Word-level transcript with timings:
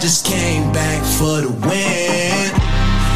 just 0.00 0.24
came 0.24 0.72
back 0.72 1.04
for 1.04 1.44
the 1.44 1.52
win. 1.68 2.48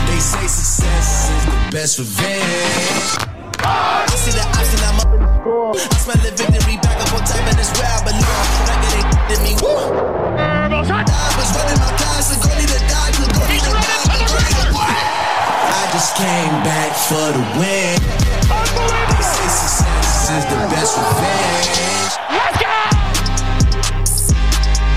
They 0.04 0.20
say 0.20 0.44
success 0.44 1.32
is 1.32 1.44
the 1.48 1.56
best 1.72 1.98
revenge. 1.98 3.24
I 3.64 4.04
see 4.12 4.36
the 4.36 4.44
option, 4.44 4.84
I'm 4.84 5.00
up 5.00 5.08
in 5.16 5.20
the 5.24 5.30
score. 5.40 5.72
I 5.80 5.96
smell 5.96 6.20
the 6.20 6.36
victory 6.36 6.76
back 6.84 7.00
up 7.00 7.08
on 7.16 7.24
top, 7.24 7.40
and 7.40 7.56
it's 7.56 7.72
where 7.80 7.88
I 7.88 8.04
belong. 8.04 8.48
Like 8.68 8.84
it 8.84 9.00
ain't 9.00 9.08
to 9.32 9.36
me. 9.40 9.56
I 9.56 10.68
was 11.40 11.48
running 11.56 11.80
my 11.80 11.88
class, 11.96 12.36
and 12.36 12.40
go 12.44 12.52
need 12.52 12.68
to 12.68 12.76
die, 12.84 13.16
go 13.16 13.24
need 13.48 13.64
to 13.64 13.72
die, 13.72 14.04
go 14.04 14.20
need 14.20 14.28
to 14.28 14.76
I 14.76 15.88
just 15.88 16.12
came 16.20 16.56
back 16.68 16.92
for 17.08 17.32
the 17.32 17.40
win. 17.56 17.96
They 19.08 19.24
say 19.24 19.48
success 19.48 20.36
is 20.36 20.44
the 20.52 20.60
best 20.68 21.00
revenge. 21.00 22.03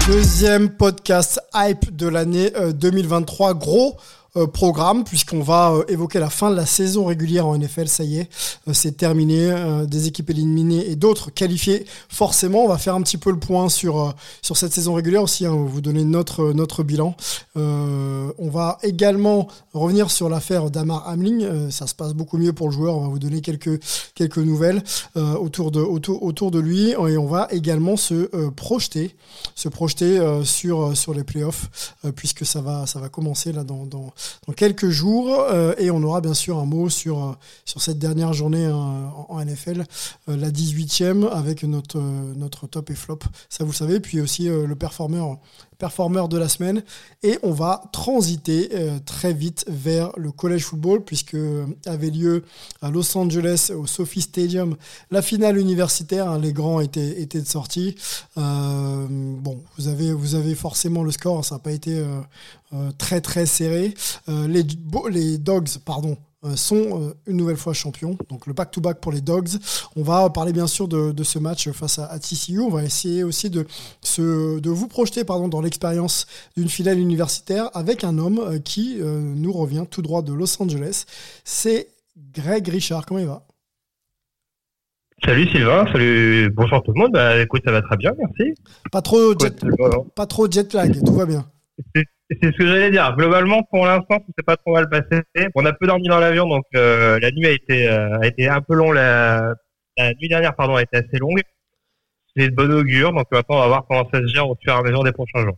Deuxième 0.08 0.70
podcast 0.70 1.42
hype 1.54 1.94
de 1.94 2.08
l'année 2.08 2.56
euh, 2.56 2.72
2023. 2.72 3.56
Gros 3.56 3.98
euh, 3.98 4.00
programme 4.46 5.04
puisqu'on 5.04 5.42
va 5.42 5.72
euh, 5.72 5.84
évoquer 5.88 6.20
la 6.20 6.30
fin 6.30 6.52
de 6.52 6.56
la 6.56 6.66
saison 6.66 7.06
régulière 7.06 7.48
en 7.48 7.58
NFL. 7.58 7.88
Ça 7.88 8.04
y 8.04 8.20
est, 8.20 8.30
euh, 8.68 8.74
c'est 8.74 8.98
terminé. 8.98 9.50
Euh, 9.52 9.86
des 9.86 10.08
équipes 10.08 10.30
éliminées 10.30 10.90
et 10.90 10.96
d'autres 10.96 11.32
qualifiées. 11.32 11.86
Forcément, 12.10 12.66
on 12.66 12.68
va 12.68 12.78
faire 12.78 12.96
un 12.96 13.02
petit 13.02 13.18
peu 13.18 13.32
le 13.32 13.40
point 13.40 13.70
sur 13.70 14.00
euh, 14.00 14.12
cette 14.42 14.74
saison 14.74 14.94
régulière 14.94 15.24
aussi. 15.24 15.46
Hein, 15.46 15.56
vous 15.56 15.82
donner 15.82 16.04
notre 16.04 16.84
bilan. 16.84 17.16
Euh, 17.56 18.32
on 18.38 18.50
va 18.50 18.78
également 18.84 19.48
revenir 19.74 20.12
sur 20.12 20.30
l'affaire 20.30 20.70
d'Amar 20.70 21.08
Hamling. 21.08 21.44
Euh, 21.44 21.70
ça 21.72 21.88
se 21.88 21.96
passe 21.96 22.14
beaucoup 22.14 22.38
mieux 22.38 22.54
pour 22.54 22.68
le 22.68 22.74
joueur. 22.74 22.98
On 22.98 23.02
va 23.02 23.08
vous 23.08 23.20
donner 23.20 23.42
quelques 23.42 24.38
nouvelles 24.38 24.84
euh, 25.16 25.36
autour 25.36 25.72
de 25.72 26.60
lui 26.60 26.92
et 26.92 27.18
on 27.18 27.28
va 27.28 27.48
également 27.52 27.98
se 27.98 28.30
euh, 28.34 28.52
projeter 28.52 30.20
euh, 30.20 30.44
sur 30.44 30.96
sur 30.96 31.14
les 31.14 31.24
playoffs 31.24 31.94
euh, 32.06 32.12
puisque 32.12 32.46
ça 32.46 32.62
va 32.62 32.86
commencer 33.12 33.52
là 33.52 33.64
dans, 33.64 34.14
dans 34.48 34.54
quelques 34.54 34.90
jours 34.90 35.40
euh, 35.40 35.74
et 35.78 35.92
on 35.92 36.02
aura 36.04 36.22
bien 36.22 36.34
sûr 36.34 36.58
un 36.58 36.66
mot 36.66 36.90
sur 36.90 37.24
euh, 37.24 37.32
sur 37.66 37.82
cette 37.82 38.00
dernière 38.00 38.34
journée 38.34 38.66
euh, 38.66 38.74
en, 38.74 39.44
NFL 39.44 39.84
euh, 40.30 40.38
la 40.38 40.52
18e 40.52 41.28
avec 41.30 41.64
notre 41.64 42.00
notre 42.00 42.68
top 42.68 42.90
et 42.90 42.96
flop. 42.96 43.20
Ça 43.50 43.64
vous 43.64 43.72
le 43.72 43.76
savez 43.76 44.00
puis 44.00 44.22
aussi 44.22 44.48
le 44.48 44.76
performeur 44.76 45.38
performeur 45.78 46.28
de 46.28 46.38
la 46.38 46.50
semaine. 46.50 46.84
Et 47.24 47.38
on 47.44 47.52
va 47.52 47.84
transiter 47.92 48.70
euh, 48.74 49.00
très 49.06 49.34
vite 49.34 49.66
vers 49.68 50.12
le 50.18 50.32
college 50.32 50.64
football 50.64 51.04
puisque 51.04 51.36
euh, 51.36 51.66
avait 51.86 52.10
lieu 52.10 52.44
à 52.82 52.90
Los 52.90 53.18
Angeles 53.18 53.72
au 53.76 53.86
Sophie 53.86 54.22
Stadium 54.22 54.76
la 55.12 55.22
finale 55.22 55.58
universitaire. 55.58 56.30
Hein, 56.30 56.40
les 56.40 56.54
grands 56.54 56.80
étaient 56.80 57.22
étaient 57.22 57.42
de 57.42 57.48
sortie. 57.48 57.96
Euh, 58.38 59.08
bon 59.10 59.64
vous 59.78 59.88
avez 59.88 60.14
vous 60.14 60.36
avez 60.36 60.56
forcément 60.56 61.04
le 61.04 61.12
score. 61.12 61.46
Ça 61.46 61.56
n'a 61.56 61.60
pas 61.60 61.72
été 61.72 62.04
très 62.98 63.22
très 63.22 63.46
serré. 63.46 63.94
Les 64.28 65.38
dogs 65.38 65.78
pardon 65.86 66.18
sont 66.56 67.02
euh, 67.02 67.14
une 67.28 67.38
nouvelle 67.38 67.58
fois 67.58 67.74
champions. 67.74 68.18
Donc 68.30 68.48
le 68.48 68.54
back-to-back 68.54 69.00
pour 69.00 69.12
les 69.12 69.22
Dogs. 69.22 69.50
On 69.96 70.04
va 70.04 70.30
parler 70.30 70.54
bien 70.54 70.68
sûr 70.68 70.88
de, 70.88 71.12
de 71.12 71.24
ce 71.24 71.40
match 71.40 71.70
face 71.72 72.00
à, 72.00 72.06
à 72.06 72.20
TCU. 72.20 72.60
On 72.60 72.70
va 72.70 72.84
essayer 72.84 73.24
aussi 73.24 73.50
de, 73.50 73.66
se, 74.02 74.60
de 74.60 74.70
vous 74.70 74.88
projeter 74.88 75.24
pardon, 75.24 75.48
dans 75.48 75.62
l'expérience 75.62 76.28
d'une 76.56 76.70
finale 76.70 77.00
universitaire 77.00 77.70
avec 77.74 78.04
un 78.04 78.18
homme 78.18 78.40
euh, 78.40 78.60
qui 78.60 78.98
euh, 79.00 79.20
nous 79.20 79.52
revient 79.52 79.86
tout 79.90 80.02
droit 80.02 80.22
de 80.22 80.34
Los 80.34 80.62
Angeles. 80.62 81.06
C'est 81.44 81.90
Greg 82.34 82.68
Richard. 82.68 83.06
Comment 83.06 83.20
il 83.20 83.28
va? 83.28 83.44
Salut 85.26 85.48
Sylvain, 85.48 85.88
salut, 85.92 86.52
bonjour 86.52 86.84
tout 86.84 86.92
le 86.94 87.00
monde. 87.00 87.12
Bah, 87.14 87.42
écoute, 87.42 87.64
ça 87.66 87.72
va 87.72 87.82
très 87.82 87.98
bien, 87.98 88.12
merci. 88.20 88.54
pas 88.92 89.02
trop, 89.02 89.34
jet, 89.40 89.64
euh, 89.64 89.90
pas 90.16 90.28
trop 90.28 90.50
jet 90.50 90.72
lag, 90.74 91.04
tout 91.04 91.14
va 91.14 91.26
bien. 91.26 91.50
c'est 92.30 92.52
ce 92.52 92.58
que 92.58 92.68
j'allais 92.68 92.92
dire. 92.92 93.16
Globalement, 93.18 93.64
pour 93.64 93.86
l'instant, 93.86 94.18
ça 94.18 94.26
s'est 94.38 94.44
pas 94.46 94.58
trop 94.58 94.74
mal 94.74 94.90
passé. 94.90 95.24
On 95.56 95.66
a 95.66 95.74
peu 95.74 95.88
dormi 95.88 96.08
dans 96.08 96.20
l'avion, 96.20 96.48
donc 96.48 96.66
euh, 96.76 97.20
la 97.20 97.32
nuit 97.32 97.48
a 97.48 97.52
été 97.52 97.88
euh, 97.88 98.20
a 98.20 98.28
été 98.28 98.48
un 98.48 98.62
peu 98.62 98.76
longue. 98.76 98.96
La, 98.96 99.54
la 99.98 100.14
nuit 100.14 100.28
dernière, 100.28 100.56
pardon, 100.56 100.76
a 100.76 100.82
été 100.82 100.98
assez 100.98 101.18
longue. 101.20 101.42
C'est 102.36 102.50
de 102.50 102.56
bon 102.56 102.72
augure, 102.72 103.14
donc 103.14 103.26
maintenant 103.32 103.56
on 103.56 103.62
va 103.62 103.68
voir 103.68 103.86
comment 103.90 104.08
ça 104.14 104.20
se 104.22 104.28
gère 104.28 104.48
au 104.48 104.56
fur 104.62 104.74
et 104.74 104.78
à 104.78 104.82
mesure 104.84 105.04
des 105.04 105.12
prochains 105.12 105.42
jours. 105.42 105.58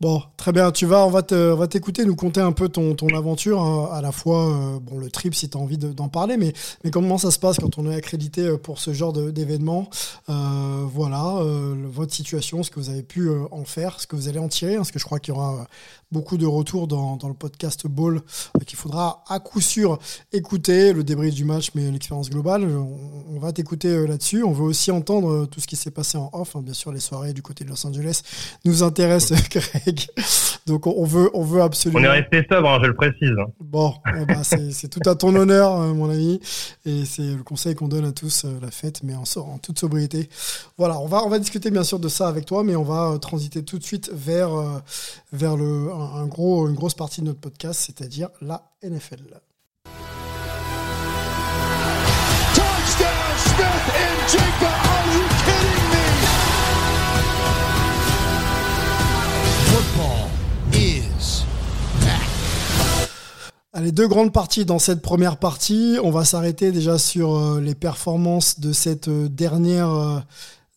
Bon, 0.00 0.22
très 0.36 0.52
bien. 0.52 0.70
Tu 0.70 0.86
vas, 0.86 1.04
on 1.04 1.10
va 1.10 1.22
t'écouter, 1.66 2.04
nous 2.04 2.14
conter 2.14 2.40
un 2.40 2.52
peu 2.52 2.68
ton, 2.68 2.94
ton 2.94 3.08
aventure, 3.08 3.60
hein, 3.60 3.88
à 3.92 4.00
la 4.00 4.12
fois, 4.12 4.46
euh, 4.46 4.78
bon, 4.80 4.96
le 4.96 5.10
trip 5.10 5.34
si 5.34 5.48
tu 5.50 5.58
as 5.58 5.60
envie 5.60 5.76
de- 5.76 5.92
d'en 5.92 6.08
parler, 6.08 6.36
mais, 6.36 6.52
mais 6.84 6.92
comment 6.92 7.18
ça 7.18 7.32
se 7.32 7.38
passe 7.40 7.56
quand 7.58 7.78
on 7.78 7.90
est 7.90 7.94
accrédité 7.96 8.42
euh, 8.42 8.56
pour 8.58 8.78
ce 8.78 8.92
genre 8.92 9.12
d'événement 9.12 9.90
Euh, 10.28 10.84
Voilà, 10.86 11.42
votre 11.90 12.14
situation, 12.14 12.62
ce 12.62 12.70
que 12.70 12.78
vous 12.78 12.90
avez 12.90 13.02
pu 13.02 13.28
en 13.50 13.64
faire, 13.64 14.00
ce 14.00 14.06
que 14.06 14.14
vous 14.14 14.28
allez 14.28 14.38
en 14.38 14.46
tirer, 14.48 14.74
hein, 14.74 14.78
parce 14.78 14.92
que 14.92 15.00
je 15.00 15.04
crois 15.04 15.18
qu'il 15.18 15.34
y 15.34 15.36
aura 15.36 15.66
beaucoup 16.12 16.38
de 16.38 16.46
retours 16.46 16.86
dans, 16.86 17.16
dans 17.16 17.28
le 17.28 17.34
podcast 17.34 17.86
Ball 17.86 18.22
qu'il 18.66 18.78
faudra 18.78 19.22
à 19.28 19.40
coup 19.40 19.60
sûr 19.60 19.98
écouter, 20.32 20.92
le 20.92 21.04
débrief 21.04 21.34
du 21.34 21.44
match, 21.44 21.70
mais 21.74 21.90
l'expérience 21.90 22.30
globale. 22.30 22.64
On, 22.64 23.38
va 23.38 23.52
t'écouter 23.52 24.06
là-dessus. 24.06 24.42
On 24.42 24.52
veut 24.52 24.64
aussi 24.64 24.90
entendre 24.90 25.46
tout 25.46 25.60
ce 25.60 25.66
qui 25.66 25.76
s'est 25.76 25.90
passé 25.90 26.16
en 26.18 26.30
off, 26.32 26.56
hein, 26.56 26.62
bien 26.62 26.72
sûr, 26.74 26.92
les 26.92 27.00
soirées 27.00 27.32
du 27.32 27.42
côté 27.42 27.64
de 27.64 27.70
Los 27.70 27.86
Angeles 27.86 28.22
nous 28.64 28.82
intéresse, 28.82 29.32
Donc 30.66 30.86
on 30.86 31.04
veut, 31.04 31.30
on 31.32 31.42
veut 31.42 31.62
absolument. 31.62 32.00
On 32.00 32.04
est 32.04 32.20
resté 32.20 32.46
sobre, 32.50 32.68
hein, 32.68 32.78
je 32.82 32.88
le 32.88 32.94
précise. 32.94 33.34
Bon, 33.58 33.94
eh 34.14 34.26
ben, 34.26 34.42
c'est 34.44 34.88
tout 34.88 35.00
à 35.08 35.14
ton 35.14 35.34
honneur, 35.34 35.80
euh, 35.80 35.94
mon 35.94 36.10
ami, 36.10 36.40
et 36.84 37.04
c'est 37.06 37.22
le 37.22 37.42
conseil 37.42 37.74
qu'on 37.74 37.88
donne 37.88 38.04
à 38.04 38.12
tous 38.12 38.44
euh, 38.44 38.58
la 38.60 38.70
fête, 38.70 39.02
mais 39.02 39.14
en, 39.14 39.24
en 39.40 39.58
toute 39.58 39.78
sobriété. 39.78 40.28
Voilà, 40.76 40.98
on 41.00 41.06
va, 41.06 41.24
on 41.24 41.30
va 41.30 41.38
discuter 41.38 41.70
bien 41.70 41.84
sûr 41.84 41.98
de 41.98 42.08
ça 42.08 42.28
avec 42.28 42.44
toi, 42.44 42.64
mais 42.64 42.76
on 42.76 42.84
va 42.84 43.12
euh, 43.12 43.18
transiter 43.18 43.64
tout 43.64 43.78
de 43.78 43.84
suite 43.84 44.10
vers, 44.12 44.50
vers 45.32 45.56
le, 45.56 45.90
un, 45.92 46.22
un 46.22 46.26
gros, 46.26 46.68
une 46.68 46.74
grosse 46.74 46.94
partie 46.94 47.22
de 47.22 47.26
notre 47.26 47.40
podcast, 47.40 47.80
c'est-à-dire 47.86 48.28
la 48.42 48.62
NFL. 48.82 49.40
Touchdown 52.54 53.36
Smith 53.38 53.94
and 53.94 54.28
Jigba. 54.28 54.77
Allez, 63.74 63.92
deux 63.92 64.08
grandes 64.08 64.32
parties 64.32 64.64
dans 64.64 64.78
cette 64.78 65.02
première 65.02 65.36
partie. 65.36 65.98
On 66.02 66.10
va 66.10 66.24
s'arrêter 66.24 66.72
déjà 66.72 66.96
sur 66.96 67.36
euh, 67.36 67.60
les 67.60 67.74
performances 67.74 68.60
de 68.60 68.72
cette 68.72 69.08
euh, 69.08 69.28
dernière, 69.28 69.90
euh, 69.90 70.20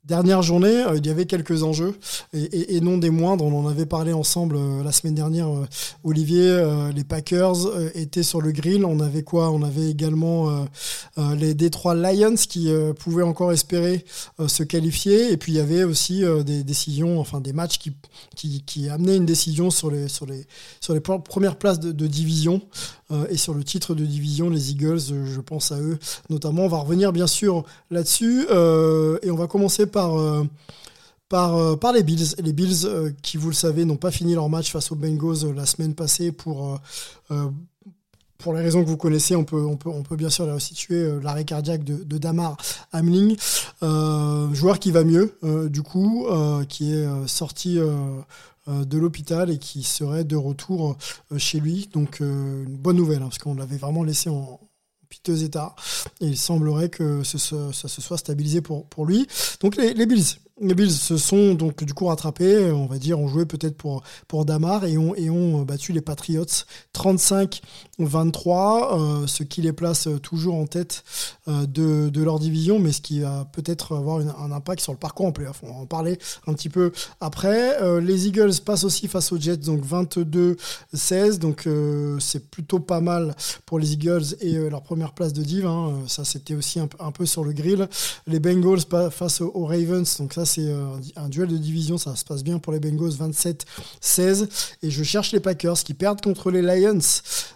dernière 0.06 0.42
journée. 0.42 0.84
Euh, 0.86 0.98
il 0.98 1.06
y 1.06 1.10
avait 1.10 1.26
quelques 1.26 1.64
enjeux 1.64 1.96
et, 2.34 2.82
non 2.82 2.98
des 2.98 3.10
moindres. 3.10 3.46
On 3.46 3.60
en 3.60 3.68
avait 3.68 3.86
parlé 3.86 4.14
ensemble 4.14 4.56
euh, 4.58 4.84
la 4.84 4.92
semaine 4.92 5.16
dernière. 5.16 5.50
euh, 5.50 5.66
Olivier, 6.04 6.42
les 6.96 7.04
Packers 7.04 7.58
étaient 7.96 8.24
sur 8.24 8.42
le 8.42 8.52
grill. 8.52 8.86
On 8.86 9.00
avait 9.00 9.24
quoi? 9.24 9.52
On 9.52 9.62
avait 9.62 9.90
également 9.90 10.66
les 11.18 11.54
Detroit 11.54 11.94
Lions 11.94 12.36
qui 12.36 12.70
pouvaient 13.00 13.24
encore 13.24 13.52
espérer 13.52 14.04
se 14.48 14.64
qualifier. 14.64 15.32
Et 15.32 15.38
puis 15.38 15.52
il 15.52 15.56
y 15.56 15.60
avait 15.60 15.84
aussi 15.84 16.24
des 16.46 16.64
décisions, 16.64 17.20
enfin 17.20 17.40
des 17.40 17.54
matchs 17.54 17.78
qui, 17.78 17.94
qui, 18.66 18.90
amenaient 18.90 19.18
une 19.18 19.26
décision 19.28 19.70
sur 19.70 19.92
les, 19.92 20.08
sur 20.08 20.26
les, 20.26 20.46
sur 20.80 20.94
les 20.94 21.00
pre- 21.02 21.22
premières 21.22 21.58
places 21.58 21.80
de, 21.80 21.92
de 21.92 22.08
division 22.08 22.62
et 23.30 23.38
sur 23.38 23.54
le 23.54 23.64
titre 23.64 23.94
de 23.94 24.06
division, 24.06 24.50
les 24.50 24.72
Eagles, 24.72 25.02
je 25.26 25.42
pense 25.42 25.72
à 25.72 25.80
eux 25.80 26.00
notamment. 26.30 26.64
On 26.64 26.70
va 26.70 26.80
revenir 26.80 27.14
bien 27.14 27.28
sûr 27.28 27.64
là-dessus 27.92 28.46
et 28.50 29.32
on 29.32 29.36
va 29.36 29.48
commencer 29.48 29.86
par, 29.86 30.01
euh, 30.10 30.44
par, 31.30 31.56
euh, 31.56 31.76
par 31.76 31.94
les 31.94 32.04
Bills. 32.04 32.36
Les 32.40 32.54
Bills 32.54 32.86
euh, 32.86 33.12
qui, 33.22 33.38
vous 33.38 33.50
le 33.50 33.54
savez, 33.56 33.86
n'ont 33.86 33.98
pas 33.98 34.12
fini 34.12 34.34
leur 34.34 34.50
match 34.50 34.72
face 34.72 34.92
aux 34.92 34.96
Bengals 34.96 35.46
euh, 35.46 35.54
la 35.54 35.66
semaine 35.66 35.94
passée 35.94 36.32
pour... 36.32 36.74
euh, 36.74 36.78
euh, 37.32 37.50
pour 38.38 38.56
les 38.56 38.62
raisons 38.64 38.84
que 38.84 38.90
vous 38.90 38.98
connaissez, 38.98 39.36
on 39.36 39.44
peut, 39.44 39.64
on 39.64 39.78
peut, 39.78 39.90
on 39.90 40.02
peut 40.02 40.16
bien 40.16 40.32
sûr 40.32 40.48
les 40.48 40.52
resituer. 40.52 40.96
euh, 40.96 41.20
L'arrêt 41.22 41.46
cardiaque 41.46 41.84
de, 41.84 42.18
Damar 42.18 42.58
Hamling, 42.92 43.38
euh, 43.84 44.52
joueur 44.52 44.80
qui 44.80 44.90
va 44.90 45.04
mieux, 45.04 45.38
euh, 45.44 45.70
du 45.70 45.84
coup, 45.84 46.26
euh, 46.26 46.66
qui 46.66 46.92
est 46.92 47.06
euh, 47.06 47.28
sorti 47.28 47.78
euh, 47.78 47.92
euh, 48.68 48.84
de 48.84 48.98
l'hôpital 48.98 49.52
et 49.52 49.60
qui 49.60 49.84
serait 49.84 50.24
de 50.24 50.36
retour 50.36 50.98
euh, 51.32 51.38
chez 51.38 51.60
lui. 51.60 51.88
Donc, 51.94 52.20
euh, 52.22 52.64
une 52.66 52.78
bonne 52.78 52.98
nouvelle, 52.98 53.22
hein, 53.22 53.28
parce 53.30 53.38
qu'on 53.38 53.54
l'avait 53.54 53.78
vraiment 53.78 54.04
laissé 54.04 54.32
en 54.32 54.60
piteux 55.12 55.44
état. 55.44 55.76
Et 56.22 56.26
il 56.28 56.38
semblerait 56.38 56.90
que 56.90 57.22
ce, 57.24 57.38
ce- 57.38 57.72
ça 57.72 57.88
se 57.88 58.02
soit 58.02 58.18
stabilisé 58.18 58.62
pour, 58.62 58.86
lui. 59.06 59.28
Donc, 59.60 59.76
les, 59.76 59.94
les 59.94 60.06
Bills. 60.08 60.26
Les 60.64 60.76
Bills 60.76 60.92
se 60.92 61.18
sont 61.18 61.56
donc 61.56 61.84
du 61.84 61.94
coup 61.94 62.06
rattrapés, 62.06 62.72
on 62.72 62.86
va 62.86 63.00
dire, 63.00 63.20
ont 63.20 63.28
joué 63.28 63.46
peut-être 63.46 63.76
pour, 63.76 64.04
pour 64.28 64.46
Damar 64.46 64.86
et 64.86 64.96
ont, 64.98 65.16
et 65.16 65.30
ont 65.32 65.64
battu 65.64 65.92
les 65.92 66.02
Patriots 66.02 66.46
35-23, 66.96 69.24
euh, 69.24 69.28
ce 69.28 69.44
qui 69.44 69.62
les 69.62 69.74
place 69.74 70.08
toujours 70.22 70.56
en 70.56 70.68
tête 70.68 71.04
euh, 71.48 71.66
de, 71.66 72.10
de 72.10 72.24
leur 72.24 72.40
division, 72.40 72.80
mais 72.80 72.92
ce 72.92 73.02
qui 73.02 73.22
va 73.22 73.48
peut-être 73.52 73.96
avoir 73.96 74.20
un 74.20 74.52
impact 74.52 74.82
sur 74.82 74.92
le 74.92 74.98
parcours 75.00 75.26
en 75.26 75.32
playoff. 75.32 75.62
On 75.64 75.68
va 75.68 75.74
en 75.80 75.86
parler 75.86 76.18
un 76.48 76.54
petit 76.54 76.70
peu 76.70 76.92
après. 77.20 77.82
Euh, 77.82 78.00
les 78.00 78.28
Eagles 78.28 78.54
passent 78.64 78.84
aussi 78.84 79.08
face 79.08 79.32
aux 79.32 79.40
Jets, 79.40 79.58
donc 79.58 79.82
22-16, 79.84 81.38
donc 81.40 81.66
euh, 81.68 82.18
c'est 82.20 82.50
plutôt 82.50 82.80
pas 82.80 83.02
mal 83.02 83.36
pour 83.66 83.80
les 83.80 83.94
Eagles 83.94 84.24
et 84.42 84.56
euh, 84.58 84.70
leur 84.70 84.84
première 84.84 85.14
place 85.14 85.34
de 85.34 85.44
div. 85.44 85.66
hein. 85.66 85.94
Ça, 86.08 86.24
c'était 86.24 86.56
aussi 86.56 86.80
un, 86.80 86.90
un 87.00 87.12
peu 87.12 87.26
sur 87.26 87.44
le 87.44 87.54
grill. 87.54 87.88
Les 88.28 88.40
Bengals 88.40 88.82
face 89.12 89.42
aux 89.42 89.66
Ravens, 89.66 90.18
donc 90.20 90.34
ça, 90.34 90.46
c'est 90.52 90.68
euh, 90.68 90.98
un 91.16 91.30
duel 91.30 91.48
de 91.48 91.58
division, 91.58 91.98
ça 91.98 92.16
se 92.16 92.26
passe 92.26 92.44
bien 92.44 92.60
pour 92.60 92.74
les 92.74 92.80
Bengals 92.80 93.14
27-16. 94.02 94.48
Et 94.84 94.92
je 94.92 95.04
cherche 95.04 95.32
les 95.32 95.40
Packers 95.40 95.78
qui 95.78 95.94
perdent 95.94 96.22
contre 96.22 96.52
les 96.52 96.62
Lions. 96.62 97.00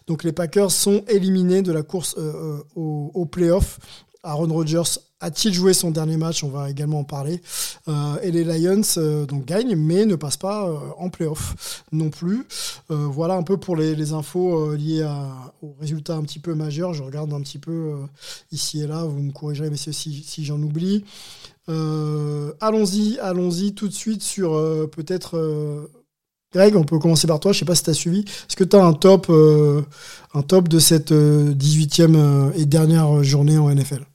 Donc 0.07 0.23
les 0.23 0.31
Packers 0.31 0.71
sont 0.71 1.03
éliminés 1.07 1.61
de 1.61 1.71
la 1.71 1.83
course 1.83 2.15
euh, 2.17 2.59
au, 2.75 3.11
au 3.13 3.25
playoff. 3.25 3.79
Aaron 4.23 4.51
Rodgers 4.51 4.99
a-t-il 5.21 5.53
joué 5.53 5.73
son 5.73 5.91
dernier 5.91 6.17
match? 6.17 6.43
On 6.43 6.49
va 6.49 6.69
également 6.69 6.99
en 6.99 7.03
parler. 7.03 7.41
Euh, 7.87 8.19
et 8.21 8.31
les 8.31 8.43
Lions 8.43 8.81
euh, 8.97 9.25
donc 9.25 9.45
gagnent, 9.45 9.75
mais 9.75 10.05
ne 10.05 10.15
passent 10.15 10.37
pas 10.37 10.67
euh, 10.67 10.77
en 10.97 11.09
playoff 11.09 11.83
non 11.91 12.09
plus. 12.09 12.45
voilà 12.89 13.35
un 13.35 13.43
peu 13.43 13.57
pour 13.57 13.75
les, 13.75 14.13
infos 14.13 14.73
liées 14.75 15.07
aux 15.61 15.75
résultats 15.79 16.15
un 16.15 16.23
petit 16.23 16.39
peu 16.39 16.53
majeurs. 16.53 16.93
Je 16.93 17.03
regarde 17.03 17.33
un 17.33 17.41
petit 17.41 17.57
peu 17.57 17.95
ici 18.51 18.81
et 18.81 18.87
là. 18.87 19.03
Vous 19.03 19.21
me 19.21 19.31
corrigerez, 19.31 19.69
messieurs, 19.69 19.93
si, 19.93 20.23
si 20.23 20.45
j'en 20.45 20.61
oublie. 20.61 21.03
Allons-y, 21.67 23.17
allons-y 23.19 23.73
tout 23.73 23.87
de 23.87 23.93
suite 23.93 24.21
sur 24.21 24.51
peut-être. 24.91 25.89
Greg, 26.53 26.75
on 26.75 26.83
peut 26.83 26.99
commencer 26.99 27.27
par 27.27 27.39
toi. 27.39 27.51
Je 27.51 27.59
sais 27.59 27.65
pas 27.65 27.75
si 27.75 27.83
tu 27.83 27.89
as 27.89 27.93
suivi. 27.93 28.19
Est-ce 28.21 28.55
que 28.55 28.63
tu 28.63 28.75
as 28.75 28.83
un 28.83 28.93
top, 28.93 29.29
un 29.29 30.41
top 30.41 30.67
de 30.67 30.79
cette 30.79 31.11
18e 31.11 32.53
et 32.55 32.65
dernière 32.65 33.23
journée 33.23 33.57
en 33.57 33.69
NFL 33.69 34.05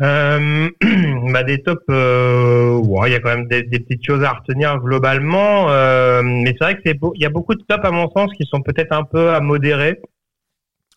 euh, 0.00 0.70
bah 1.32 1.42
des 1.42 1.62
tops, 1.62 1.82
euh, 1.90 2.78
ouais, 2.78 3.10
il 3.10 3.12
y 3.12 3.16
a 3.16 3.20
quand 3.20 3.36
même 3.36 3.48
des, 3.48 3.62
des, 3.64 3.80
petites 3.80 4.04
choses 4.04 4.24
à 4.24 4.32
retenir 4.32 4.78
globalement, 4.78 5.68
euh, 5.68 6.22
mais 6.22 6.54
c'est 6.58 6.64
vrai 6.64 6.74
que 6.76 6.80
c'est 6.86 6.98
il 7.14 7.20
y 7.20 7.26
a 7.26 7.30
beaucoup 7.30 7.54
de 7.54 7.62
tops 7.62 7.84
à 7.84 7.90
mon 7.90 8.10
sens 8.10 8.30
qui 8.32 8.46
sont 8.46 8.62
peut-être 8.62 8.92
un 8.92 9.04
peu 9.04 9.30
à 9.30 9.40
modérer. 9.40 10.00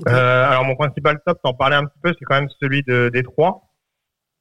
Euh, 0.08 0.50
alors 0.50 0.64
mon 0.64 0.76
principal 0.76 1.20
top, 1.26 1.38
t'en 1.44 1.54
parlais 1.54 1.76
un 1.76 1.84
petit 1.84 2.00
peu, 2.02 2.14
c'est 2.18 2.26
quand 2.26 2.36
même 2.36 2.50
celui 2.62 2.82
de 2.84 3.10
Détroit. 3.14 3.64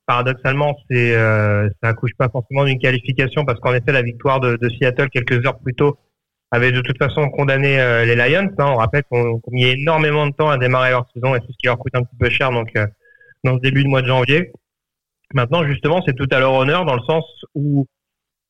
Paradoxalement, 0.06 0.76
c'est 0.90 1.14
euh, 1.14 1.68
ça 1.82 1.90
accouche 1.90 2.12
pas 2.18 2.28
forcément 2.28 2.64
d'une 2.64 2.78
qualification 2.78 3.44
parce 3.44 3.60
qu'en 3.60 3.72
effet 3.72 3.92
la 3.92 4.02
victoire 4.02 4.40
de, 4.40 4.58
Seattle 4.78 5.08
quelques 5.10 5.44
heures 5.46 5.58
plus 5.58 5.74
tôt 5.74 5.96
avait 6.50 6.72
de 6.72 6.80
toute 6.80 6.98
façon 6.98 7.30
condamné 7.30 7.80
euh, 7.80 8.04
les 8.04 8.16
Lions. 8.16 8.50
Hein. 8.58 8.66
On 8.66 8.76
rappelle 8.76 9.04
qu'on 9.10 9.38
qu 9.38 9.50
mis 9.50 9.64
énormément 9.64 10.26
de 10.26 10.32
temps 10.32 10.50
à 10.50 10.58
démarrer 10.58 10.90
leur 10.90 11.06
saison 11.14 11.34
et 11.34 11.38
c'est 11.40 11.52
ce 11.52 11.56
qui 11.58 11.66
leur 11.66 11.78
coûte 11.78 11.94
un 11.94 12.02
petit 12.02 12.16
peu 12.18 12.28
cher 12.28 12.50
donc 12.50 12.74
dans 13.44 13.54
ce 13.54 13.60
début 13.60 13.84
de 13.84 13.88
mois 13.88 14.02
de 14.02 14.08
janvier. 14.08 14.52
Maintenant, 15.34 15.66
justement, 15.66 16.02
c'est 16.06 16.14
tout 16.14 16.28
à 16.30 16.40
leur 16.40 16.52
honneur 16.52 16.84
dans 16.84 16.94
le 16.94 17.02
sens 17.02 17.24
où 17.54 17.86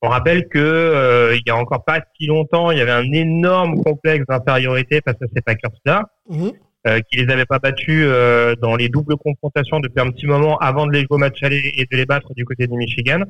on 0.03 0.09
rappelle 0.09 0.49
que 0.49 0.59
euh, 0.59 1.37
il 1.37 1.43
y 1.47 1.51
a 1.51 1.57
encore 1.57 1.85
pas 1.85 2.01
si 2.17 2.27
longtemps, 2.27 2.73
il 2.73 2.79
y 2.79 2.81
avait 2.81 2.91
un 2.91 3.11
énorme 3.13 3.83
complexe 3.83 4.27
d'infériorité 4.29 5.01
face 5.05 5.17
à 5.23 5.27
ces 5.33 5.41
Packers-là, 5.41 6.03
mmh. 6.29 6.49
Euh, 6.87 7.01
qui 7.01 7.19
les 7.19 7.33
avait 7.33 7.47
pas 7.47 7.59
battus 7.59 8.05
euh, 8.07 8.55
dans 8.57 8.77
les 8.77 8.89
doubles 8.89 9.17
confrontations 9.17 9.81
depuis 9.81 10.01
un 10.01 10.11
petit 10.11 10.27
moment 10.27 10.59
avant 10.59 10.87
de 10.87 10.93
les 10.93 11.01
jouer 11.01 11.09
au 11.11 11.19
match 11.19 11.43
aller 11.43 11.73
et 11.77 11.87
de 11.91 11.97
les 11.97 12.07
battre 12.07 12.35
du 12.35 12.45
côté 12.45 12.67
du 12.67 12.77
Michigan. 12.77 13.23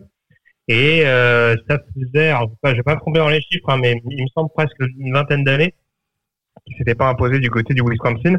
Et 0.69 1.03
euh, 1.05 1.57
ça 1.69 1.79
faisait, 1.95 2.29
alors 2.29 2.51
je 2.65 2.71
vais 2.71 2.83
pas, 2.83 2.95
me 2.95 3.01
tromper 3.01 3.19
dans 3.19 3.29
les 3.29 3.43
chiffres, 3.43 3.69
hein, 3.69 3.79
mais 3.81 4.01
il 4.09 4.23
me 4.23 4.29
semble 4.29 4.51
presque 4.55 4.79
une 4.99 5.13
vingtaine 5.13 5.45
d'années 5.45 5.75
qui 6.67 6.75
s'était 6.77 6.95
pas 6.95 7.09
imposé 7.09 7.41
du 7.41 7.51
côté 7.51 7.75
du 7.75 7.83
Wisconsin. 7.83 8.37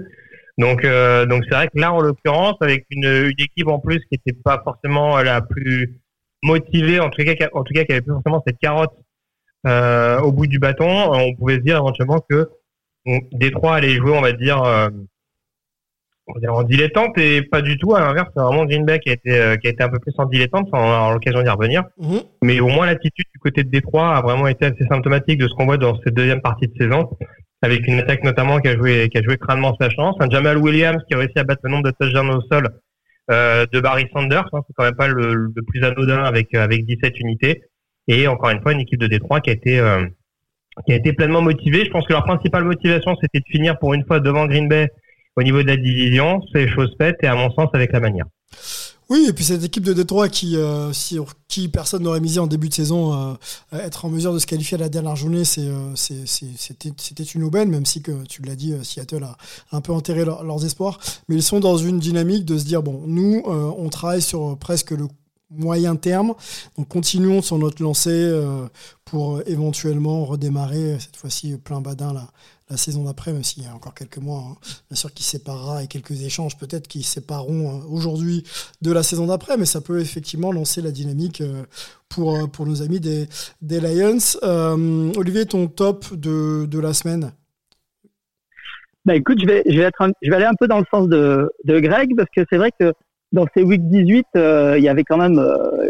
Donc, 0.58 0.86
euh, 0.86 1.26
donc 1.26 1.44
c'est 1.50 1.56
vrai 1.56 1.68
que 1.68 1.80
là, 1.80 1.92
en 1.92 2.00
l'occurrence, 2.00 2.56
avec 2.62 2.86
une, 2.90 3.06
une, 3.06 3.40
équipe 3.40 3.68
en 3.68 3.80
plus 3.80 4.00
qui 4.00 4.20
n'était 4.26 4.40
pas 4.40 4.62
forcément 4.64 5.22
la 5.22 5.42
plus 5.42 6.00
motivée, 6.44 7.00
en 7.00 7.10
tout 7.10 7.24
cas, 7.24 7.50
en 7.54 7.64
tout 7.64 7.74
cas, 7.74 7.84
qui 7.84 7.92
avait 7.92 8.02
plus 8.02 8.14
forcément 8.14 8.44
cette 8.46 8.60
carotte 8.60 8.94
euh, 9.66 10.20
au 10.20 10.32
bout 10.32 10.48
du 10.48 10.60
bâton, 10.60 10.88
on 10.88 11.36
pouvait 11.36 11.56
se 11.56 11.62
dire 11.62 11.78
éventuellement 11.78 12.20
que 12.30 12.50
Détroit 13.06 13.76
allait 13.76 13.96
jouer, 13.96 14.12
on 14.12 14.22
va 14.22 14.32
dire, 14.32 14.64
euh, 14.64 14.90
on 16.28 16.34
va 16.34 16.40
dire 16.40 16.54
en 16.54 16.64
dilettante 16.64 17.18
et 17.18 17.42
pas 17.42 17.62
du 17.62 17.78
tout. 17.78 17.96
À 17.96 18.00
l'inverse, 18.00 18.30
c'est 18.36 18.42
vraiment 18.42 18.66
Green 18.66 18.86
Bay 18.86 19.00
qui 19.00 19.10
a 19.10 19.14
été 19.14 19.38
euh, 19.38 19.56
qui 19.58 19.68
a 19.68 19.72
été 19.72 19.84
un 19.84 19.90
peu 19.90 20.00
plus 20.00 20.14
en 20.18 20.26
dilettante. 20.26 20.70
On 20.72 20.78
aura 20.78 21.14
l'occasion 21.14 21.42
d'y 21.42 21.50
revenir. 21.50 21.84
Mmh. 21.98 22.18
Mais 22.44 22.60
au 22.60 22.68
moins 22.68 22.86
l'attitude 22.86 23.26
du 23.34 23.40
côté 23.40 23.64
de 23.64 23.70
Détroit 23.70 24.16
a 24.16 24.22
vraiment 24.22 24.48
été 24.48 24.66
assez 24.66 24.86
symptomatique 24.90 25.38
de 25.38 25.48
ce 25.48 25.54
qu'on 25.54 25.66
voit 25.66 25.78
dans 25.78 26.00
cette 26.04 26.14
deuxième 26.14 26.42
partie 26.42 26.68
de 26.68 26.74
saison 26.78 27.10
avec 27.64 27.88
une 27.88 28.00
attaque 28.00 28.24
notamment 28.24 28.60
qui 28.60 28.68
a 28.68 28.76
joué, 28.76 29.10
qui 29.10 29.18
a 29.18 29.24
joué 29.24 29.38
crânement 29.38 29.76
sa 29.80 29.90
chance. 29.90 30.16
Un 30.20 30.30
Jamal 30.30 30.58
Williams 30.58 31.02
qui 31.08 31.16
a 31.16 31.18
réussi 31.18 31.40
à 31.40 31.46
battre 31.46 31.62
le 31.64 31.72
nombre 31.72 31.86
de 31.86 31.94
touchdowns 31.98 32.30
au 32.30 32.42
sol 32.52 32.68
euh, 33.32 33.66
de 33.72 33.80
Barry 33.80 34.06
Sanders. 34.14 34.50
Hein, 34.52 34.60
c'est 34.68 34.74
quand 34.76 34.84
même 34.84 34.96
pas 34.96 35.08
le, 35.08 35.34
le, 35.34 35.62
plus 35.66 35.82
anodin 35.84 36.24
avec 36.24 36.54
avec 36.54 36.86
17 36.86 37.20
unités. 37.22 37.64
Et 38.10 38.28
encore 38.28 38.50
une 38.50 38.62
fois, 38.62 38.74
une 38.74 38.82
équipe 38.82 39.00
de 39.00 39.08
Détroit 39.08 39.40
qui 39.40 39.50
a 39.50 39.54
été 39.54 39.80
euh, 39.80 40.06
qui 40.86 40.94
a 40.94 40.96
été 40.96 41.14
pleinement 41.14 41.42
motivée. 41.42 41.86
Je 41.86 41.92
pense 41.92 42.06
que 42.06 42.14
leur 42.14 42.24
principale 42.24 42.64
motivation, 42.64 43.16
c'était 43.22 43.40
de 43.40 43.46
finir 43.50 43.78
pour 43.80 43.94
une 43.94 44.06
fois 44.06 44.20
devant 44.20 44.48
Green 44.48 44.68
Bay 44.68 44.90
au 45.36 45.44
niveau 45.44 45.62
de 45.62 45.68
la 45.68 45.78
division. 45.78 46.42
C'est 46.54 46.68
chose 46.68 46.94
faite 46.98 47.18
et 47.24 47.28
à 47.28 47.36
mon 47.36 47.52
sens 47.52 47.70
avec 47.74 47.92
la 47.92 48.00
manière. 48.00 48.26
Oui, 49.10 49.28
et 49.30 49.34
puis 49.34 49.44
cette 49.44 49.64
équipe 49.64 49.84
de 49.84 49.94
Détroit 49.94 50.30
qui, 50.30 50.56
euh, 50.56 50.92
qui 51.48 51.68
personne 51.68 52.04
n'aurait 52.04 52.22
misé 52.22 52.40
en 52.40 52.48
début 52.48 52.70
de 52.70 52.74
saison, 52.74 53.14
euh, 53.14 53.34
être 53.74 54.06
en 54.06 54.10
mesure 54.10 54.34
de 54.34 54.40
se 54.40 54.48
qualifier 54.48 54.76
à 54.76 54.80
la 54.80 54.90
dernière 54.90 55.16
journée, 55.16 55.44
euh, 55.60 55.94
c'était, 55.96 57.24
une 57.24 57.44
aubaine, 57.44 57.70
même 57.70 57.86
si 57.86 58.02
que 58.02 58.24
tu 58.24 58.42
l'as 58.42 58.56
dit, 58.56 58.74
Seattle 58.84 59.24
a 59.24 59.38
un 59.72 59.82
peu 59.82 59.92
enterré 59.92 60.24
leurs 60.26 60.66
espoirs. 60.66 61.00
Mais 61.28 61.36
ils 61.36 61.44
sont 61.44 61.60
dans 61.60 61.78
une 61.78 62.00
dynamique 62.00 62.46
de 62.46 62.58
se 62.58 62.66
dire 62.66 62.82
bon, 62.82 63.04
nous, 63.06 63.44
on 63.46 63.90
travaille 63.90 64.22
sur 64.22 64.58
presque 64.58 64.92
le 64.92 65.08
moyen 65.58 65.96
terme. 65.96 66.34
Donc 66.78 66.88
continuons 66.88 67.42
sur 67.42 67.58
notre 67.58 67.82
lancée 67.82 68.32
pour 69.06 69.42
éventuellement 69.46 70.26
redémarrer 70.26 70.98
cette 71.00 71.16
fois-ci 71.16 71.58
plein 71.58 71.82
badin 71.82 72.14
la 72.70 72.78
saison 72.78 73.04
d'après, 73.04 73.34
même 73.34 73.44
s'il 73.44 73.64
y 73.64 73.68
a 73.68 73.76
encore 73.76 73.94
quelques 73.94 74.18
mois, 74.18 74.44
hein. 74.50 74.58
bien 74.90 74.96
sûr, 74.96 75.14
qui 75.14 75.24
séparera 75.24 75.84
et 75.84 75.88
quelques 75.88 76.24
échanges 76.24 76.58
peut-être 76.58 76.88
qui 76.88 77.04
sépareront 77.04 77.84
aujourd'hui 77.90 78.44
de 78.82 78.92
la 78.92 79.04
saison 79.04 79.28
d'après, 79.28 79.58
mais 79.58 79.66
ça 79.66 79.80
peut 79.80 80.00
effectivement 80.00 80.52
lancer 80.52 80.82
la 80.82 80.92
dynamique 80.92 81.42
euh, 81.42 81.64
pour, 82.10 82.36
euh, 82.36 82.48
pour 82.48 82.66
nos 82.66 82.82
amis 82.82 83.00
des, 83.00 83.28
des 83.62 83.80
Lions. 83.80 84.18
Euh, 84.44 85.12
Olivier, 85.16 85.46
ton 85.46 85.68
top 85.68 86.14
de, 86.14 86.66
de 86.66 86.80
la 86.80 86.94
semaine? 86.94 87.32
Bah 89.06 89.16
écoute, 89.16 89.38
je 89.42 89.46
vais, 89.46 89.64
je 89.68 89.80
vais 89.80 90.36
aller 90.36 90.46
un 90.46 90.56
peu 90.58 90.68
dans 90.68 90.80
le 90.80 90.86
sens 90.90 91.10
de, 91.10 91.52
de 91.66 91.80
Greg, 91.80 92.16
parce 92.16 92.30
que 92.36 92.46
c'est 92.50 92.58
vrai 92.58 92.72
que 92.80 92.94
dans 93.34 93.46
ces 93.54 93.64
week 93.64 93.82
18, 93.90 94.28
il 94.36 94.84
y 94.84 94.88
avait 94.88 95.04
quand 95.04 95.18
même 95.18 95.38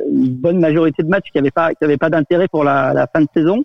une 0.09 0.29
bonne 0.29 0.59
majorité 0.59 1.03
de 1.03 1.09
matchs 1.09 1.29
qui 1.31 1.39
n'avaient 1.39 1.97
pas, 1.97 2.09
d'intérêt 2.09 2.47
pour 2.47 2.63
la, 2.63 3.07
fin 3.13 3.21
de 3.21 3.27
saison. 3.35 3.63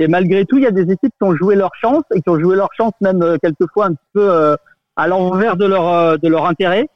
Et 0.00 0.08
malgré 0.08 0.46
tout, 0.46 0.56
il 0.56 0.64
y 0.64 0.66
a 0.66 0.70
des 0.70 0.90
équipes 0.90 1.12
qui 1.20 1.24
ont 1.24 1.36
joué 1.36 1.54
leur 1.54 1.72
chance 1.78 2.02
et 2.14 2.22
qui 2.22 2.28
ont 2.30 2.40
joué 2.40 2.56
leur 2.56 2.70
chance 2.74 2.92
même 3.02 3.22
euh, 3.22 3.36
quelquefois 3.40 3.86
un 3.86 3.92
petit 3.92 4.08
peu 4.14 4.30
euh, 4.30 4.56
à 4.96 5.06
l'envers 5.06 5.56
de 5.56 5.66
leur 5.66 5.88
euh, 5.92 6.16
de 6.16 6.34
intérêt. 6.34 6.88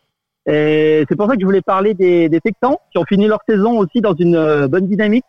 Et 0.46 1.04
c'est 1.08 1.14
pour 1.14 1.26
ça 1.28 1.34
que 1.34 1.40
je 1.40 1.44
voulais 1.44 1.60
parler 1.60 1.92
des, 1.92 2.30
des 2.30 2.40
Texans 2.40 2.76
qui 2.90 2.98
ont 2.98 3.04
fini 3.04 3.26
leur 3.26 3.40
saison 3.46 3.78
aussi 3.78 4.00
dans 4.00 4.14
une 4.14 4.66
bonne 4.66 4.86
dynamique 4.86 5.24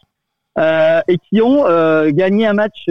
euh, 0.57 1.01
et 1.07 1.17
qui 1.17 1.41
ont 1.41 1.63
gagné 2.09 2.47
un 2.47 2.53
match 2.53 2.85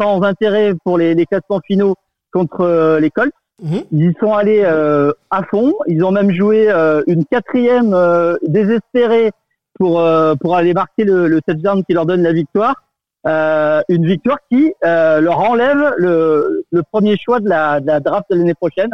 sans 0.00 0.22
intérêt 0.22 0.74
pour 0.84 0.98
les, 0.98 1.14
les 1.14 1.24
classements 1.24 1.60
finaux 1.64 1.94
contre 2.32 2.98
les 3.00 3.10
Colts. 3.10 3.32
Mhm. 3.62 3.84
Ils 3.92 4.10
y 4.10 4.14
sont 4.20 4.34
allés 4.34 4.64
à 4.64 5.42
fond. 5.50 5.74
Ils 5.86 6.04
ont 6.04 6.12
même 6.12 6.30
joué 6.30 6.70
une 7.06 7.24
quatrième 7.24 7.96
désespérée 8.42 9.30
pour 9.78 10.02
pour 10.40 10.56
aller 10.56 10.74
marquer 10.74 11.04
le, 11.04 11.26
le 11.26 11.40
touchdown 11.40 11.82
qui 11.84 11.94
leur 11.94 12.06
donne 12.06 12.22
la 12.22 12.32
victoire. 12.32 12.86
Euh, 13.26 13.82
une 13.88 14.06
victoire 14.06 14.38
qui 14.50 14.72
euh, 14.84 15.20
leur 15.20 15.40
enlève 15.40 15.94
le, 15.96 16.64
le, 16.70 16.82
premier 16.92 17.16
choix 17.16 17.40
de 17.40 17.48
la, 17.48 17.80
de 17.80 17.86
la 17.86 17.98
draft 17.98 18.26
de 18.30 18.36
l'année 18.36 18.54
prochaine, 18.54 18.90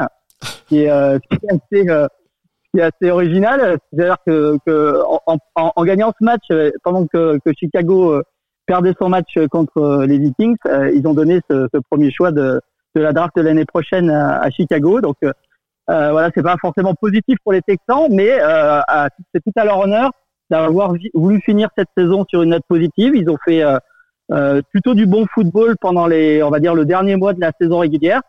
qui 0.69 0.85
est, 0.85 0.90
euh, 0.90 1.19
qui 1.19 1.37
est 1.37 1.52
assez, 1.52 1.90
euh, 1.90 2.07
qui 2.73 2.81
assez 2.81 3.11
original. 3.11 3.76
C'est-à-dire 3.92 4.16
que, 4.26 4.57
que 4.64 5.02
en, 5.26 5.37
en, 5.54 5.73
en, 5.76 5.85
gagnant 5.85 6.14
ce 6.19 6.25
match, 6.25 6.45
euh, 6.50 6.71
pendant 6.83 7.07
que, 7.07 7.38
que 7.45 7.52
Chicago 7.54 8.23
perdait 8.64 8.95
son 8.99 9.11
match 9.11 9.38
contre 9.50 10.04
les 10.09 10.19
Vikings, 10.19 10.57
ils 10.95 11.07
ont 11.07 11.14
donné 11.14 11.40
ce, 11.50 11.69
ce, 11.75 11.78
premier 11.90 12.11
choix 12.11 12.33
de, 12.33 12.59
de 12.94 13.00
la 13.00 13.12
draft 13.12 13.37
de 13.37 13.42
l'année 13.42 13.64
prochaine 13.64 14.11
à, 14.11 14.50
Chicago. 14.50 15.00
Donc 15.00 15.16
voilà, 15.88 16.30
c'est 16.34 16.42
pas 16.42 16.56
forcément 16.61 16.94
positif 16.94 17.37
pour 17.42 17.52
les 17.52 17.62
Texans, 17.62 18.06
mais 18.11 18.38
c'est 19.34 19.40
tout 19.40 19.52
à 19.56 19.64
leur 19.64 19.78
honneur 19.78 20.11
d'avoir 20.50 20.92
voulu 21.14 21.40
finir 21.40 21.70
cette 21.76 21.88
saison 21.96 22.25
sur 22.28 22.42
une 22.42 22.50
note 22.50 22.64
positive. 22.68 23.14
Ils 23.14 23.30
ont 23.30 23.38
fait 23.44 23.64
euh, 24.30 24.62
plutôt 24.70 24.94
du 24.94 25.06
bon 25.06 25.26
football 25.34 25.76
pendant 25.80 26.06
les, 26.06 26.42
on 26.42 26.50
va 26.50 26.61
dire, 26.61 26.75
le 26.75 26.84
dernier 26.84 27.16
mois 27.16 27.34
de 27.34 27.40
la 27.40 27.52
saison 27.61 27.78
régulière. 27.78 28.22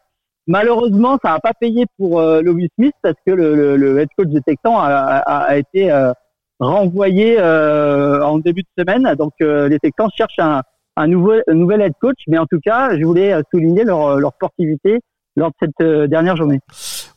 Malheureusement, 0.47 1.17
ça 1.23 1.31
n'a 1.31 1.39
pas 1.39 1.53
payé 1.53 1.85
pour 1.97 2.19
euh, 2.19 2.41
Louis 2.41 2.69
Smith 2.75 2.95
parce 3.01 3.15
que 3.25 3.31
le, 3.31 3.77
le, 3.77 3.99
head 3.99 4.09
coach 4.17 4.27
des 4.27 4.41
Texans 4.41 4.75
a, 4.75 5.19
a, 5.19 5.37
a 5.43 5.55
été 5.55 5.89
euh, 5.91 6.11
renvoyé 6.59 7.37
euh, 7.39 8.21
en 8.21 8.39
début 8.39 8.63
de 8.63 8.83
semaine. 8.83 9.15
Donc 9.15 9.33
les 9.39 9.79
Texans 9.79 10.09
cherchent 10.15 10.39
un, 10.39 10.61
un, 10.95 11.07
nouveau, 11.07 11.33
un 11.47 11.53
nouvel 11.53 11.81
head 11.81 11.93
coach, 11.99 12.19
mais 12.27 12.37
en 12.37 12.45
tout 12.45 12.59
cas, 12.63 12.97
je 12.97 13.03
voulais 13.03 13.35
souligner 13.51 13.83
leur, 13.83 14.19
leur 14.19 14.33
sportivité 14.33 14.99
lors 15.35 15.49
de 15.49 15.55
cette 15.59 16.09
dernière 16.09 16.35
journée. 16.35 16.59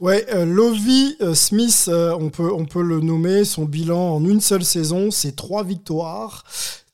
Ouais, 0.01 0.25
euh, 0.35 0.47
Lovie 0.47 1.17
Smith, 1.35 1.91
on 1.91 2.31
peut 2.31 2.51
on 2.53 2.65
peut 2.65 2.83
le 2.83 3.01
nommer. 3.01 3.45
Son 3.45 3.65
bilan 3.65 4.15
en 4.17 4.25
une 4.25 4.41
seule 4.41 4.65
saison, 4.65 5.11
c'est 5.11 5.37
trois 5.37 5.65
victoires, 5.65 6.45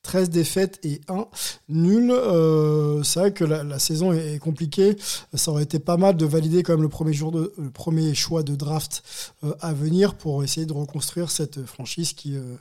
13 0.03 0.31
défaites 0.31 0.81
et 0.83 1.01
1 1.09 1.27
nul. 1.69 2.11
Euh, 2.11 3.03
c'est 3.05 3.21
vrai 3.21 3.33
que 3.33 3.45
la, 3.45 3.79
saison 3.79 4.13
est, 4.13 4.39
compliquée. 4.39 4.97
Ça 5.35 5.53
aurait 5.53 5.63
été 5.63 5.79
pas 5.79 5.97
mal 5.97 6.17
de 6.17 6.27
valider 6.27 6.63
quand 6.63 6.73
même 6.73 6.83
le 6.83 6.89
premier, 6.89 8.15
choix 8.15 8.43
de 8.43 8.57
draft 8.57 9.03
euh, 9.45 9.55
à 9.61 9.73
venir 9.73 10.15
pour 10.15 10.43
essayer 10.43 10.67
de 10.67 10.73
reconstruire 10.73 11.31
cette 11.31 11.65
franchise 11.65 12.13
qui 12.15 12.37
euh, 12.37 12.57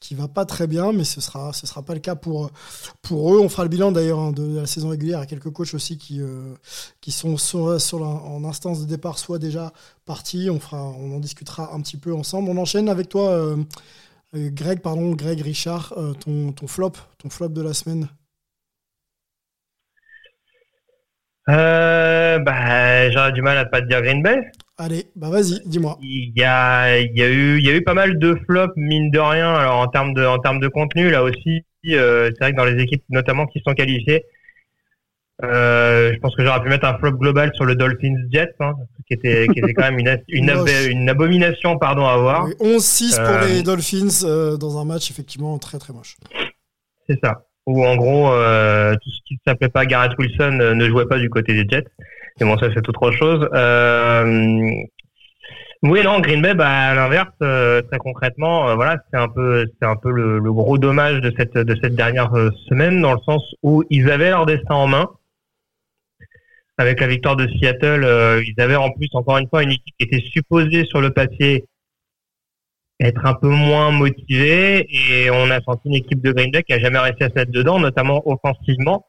qui 0.00 0.14
va 0.14 0.26
pas 0.26 0.44
très 0.46 0.66
bien, 0.66 0.92
mais 0.92 1.04
ce 1.04 1.20
sera 1.20 1.52
sera 1.52 1.82
pas 1.82 1.94
le 1.94 2.00
cas 2.00 2.14
pour 2.14 2.46
eux. 2.46 3.40
On 3.40 3.48
fera 3.48 3.64
le 3.64 3.68
bilan 3.68 3.92
d'ailleurs 3.92 4.20
hein, 4.20 4.32
de, 4.32 4.56
la 4.56 4.66
saison 4.66 4.88
régulière. 4.88 5.20
A 5.20 5.26
quelques 5.26 5.50
coachs 5.50 5.74
aussi 5.74 5.98
qui 5.98 6.20
qui 7.00 7.12
sont 7.12 7.36
sur, 7.36 7.80
sur 7.80 8.02
en 8.02 8.44
instance 8.44 8.80
de 8.80 8.86
départ, 8.86 9.18
soit 9.18 9.38
déjà 9.38 9.72
partis. 10.06 10.48
On 10.50 10.60
fera 10.60 10.82
on 10.82 11.14
en 11.14 11.20
discutera 11.20 11.74
un 11.74 11.80
petit 11.80 11.98
peu 11.98 12.14
ensemble. 12.14 12.48
On 12.48 12.56
enchaîne 12.56 12.88
avec 12.88 13.08
toi. 13.08 13.56
Euh, 14.34 14.50
Greg, 14.52 14.80
pardon, 14.80 15.12
Greg 15.12 15.40
Richard, 15.40 15.94
euh, 15.96 16.12
ton, 16.12 16.52
ton, 16.52 16.66
flop, 16.66 16.92
ton 17.18 17.30
flop 17.30 17.48
de 17.48 17.62
la 17.62 17.74
semaine. 17.74 18.08
Euh, 21.48 22.38
bah, 22.40 23.08
j'aurais 23.10 23.32
du 23.32 23.40
mal 23.40 23.56
à 23.56 23.64
pas 23.64 23.80
te 23.80 23.86
dire 23.86 24.02
Green 24.02 24.22
Bay. 24.22 24.50
Allez, 24.78 25.06
bah 25.14 25.30
vas-y, 25.30 25.60
dis-moi. 25.64 25.96
Il 26.02 26.32
y 26.36 26.42
a, 26.42 26.98
il 26.98 27.16
y 27.16 27.22
a 27.22 27.30
eu, 27.30 27.58
il 27.58 27.64
y 27.64 27.70
a 27.70 27.74
eu 27.74 27.82
pas 27.82 27.94
mal 27.94 28.18
de 28.18 28.34
flops 28.46 28.74
mine 28.76 29.10
de 29.10 29.18
rien. 29.18 29.54
Alors 29.54 29.78
en 29.78 29.86
termes 29.86 30.12
de, 30.12 30.24
en 30.24 30.38
termes 30.38 30.60
de 30.60 30.68
contenu, 30.68 31.08
là 31.08 31.22
aussi, 31.22 31.64
c'est 31.84 31.96
vrai 32.40 32.52
que 32.52 32.56
dans 32.56 32.64
les 32.64 32.82
équipes 32.82 33.04
notamment 33.08 33.46
qui 33.46 33.62
sont 33.64 33.74
qualifiées, 33.74 34.24
euh, 35.44 36.14
je 36.14 36.18
pense 36.20 36.34
que 36.34 36.42
j'aurais 36.42 36.62
pu 36.62 36.70
mettre 36.70 36.86
un 36.86 36.96
flop 36.96 37.12
global 37.12 37.52
sur 37.54 37.66
le 37.66 37.74
Dolphins 37.74 38.16
Jets, 38.30 38.54
hein, 38.60 38.72
qui 39.06 39.14
était 39.14 39.46
qui 39.48 39.58
était 39.58 39.74
quand 39.74 39.82
même 39.82 39.98
une 39.98 40.18
une, 40.28 40.50
une 40.88 41.08
abomination 41.10 41.78
pardon 41.78 42.06
à 42.06 42.16
voir. 42.16 42.48
11-6 42.60 43.22
pour 43.22 43.46
les 43.46 43.60
euh, 43.60 43.62
Dolphins 43.62 44.24
euh, 44.24 44.56
dans 44.56 44.78
un 44.78 44.86
match 44.86 45.10
effectivement 45.10 45.58
très 45.58 45.78
très 45.78 45.92
moche. 45.92 46.16
C'est 47.08 47.18
ça. 47.22 47.42
Où 47.66 47.84
en 47.84 47.96
gros 47.96 48.30
tout 48.30 49.10
ce 49.10 49.20
qui 49.26 49.34
ne 49.34 49.38
s'appelait 49.46 49.68
pas 49.68 49.84
Garrett 49.86 50.12
Wilson 50.18 50.74
ne 50.74 50.88
jouait 50.88 51.06
pas 51.06 51.18
du 51.18 51.28
côté 51.28 51.52
des 51.52 51.68
Jets. 51.68 51.88
Mais 52.40 52.46
bon 52.46 52.56
ça 52.58 52.68
c'est 52.72 52.88
autre 52.88 53.10
chose. 53.10 53.46
oui 55.82 56.02
non 56.02 56.20
Green 56.20 56.40
Bay 56.40 56.54
bah, 56.54 56.68
à 56.68 56.94
l'inverse 56.94 57.34
très 57.38 57.98
concrètement 57.98 58.74
voilà 58.76 58.96
c'est 59.10 59.18
un 59.18 59.28
peu 59.28 59.66
c'est 59.80 59.86
un 59.86 59.96
peu 59.96 60.12
le, 60.12 60.38
le, 60.38 60.52
gros 60.52 60.78
dommage 60.78 61.20
de 61.20 61.32
cette 61.36 61.54
de 61.54 61.76
cette 61.82 61.96
dernière 61.96 62.30
semaine 62.68 63.02
dans 63.02 63.12
le 63.14 63.20
sens 63.26 63.42
où 63.64 63.82
ils 63.90 64.10
avaient 64.10 64.30
leur 64.30 64.46
destin 64.46 64.76
en 64.76 64.86
main 64.86 65.10
avec 66.78 67.00
la 67.00 67.06
victoire 67.06 67.36
de 67.36 67.48
Seattle, 67.48 68.04
euh, 68.04 68.42
ils 68.46 68.60
avaient 68.60 68.76
en 68.76 68.90
plus 68.90 69.08
encore 69.12 69.38
une 69.38 69.48
fois 69.48 69.62
une 69.62 69.72
équipe 69.72 69.94
qui 69.98 70.06
était 70.06 70.24
supposée 70.30 70.84
sur 70.84 71.00
le 71.00 71.10
papier 71.10 71.64
être 73.00 73.26
un 73.26 73.34
peu 73.34 73.48
moins 73.48 73.90
motivée 73.90 74.86
et 74.90 75.30
on 75.30 75.50
a 75.50 75.60
senti 75.60 75.88
une 75.88 75.94
équipe 75.94 76.22
de 76.22 76.32
Green 76.32 76.50
Bay 76.50 76.62
qui 76.62 76.72
a 76.72 76.78
jamais 76.78 76.98
réussi 76.98 77.22
à 77.24 77.28
se 77.28 77.34
mettre 77.34 77.52
dedans, 77.52 77.78
notamment 77.78 78.22
offensivement, 78.26 79.06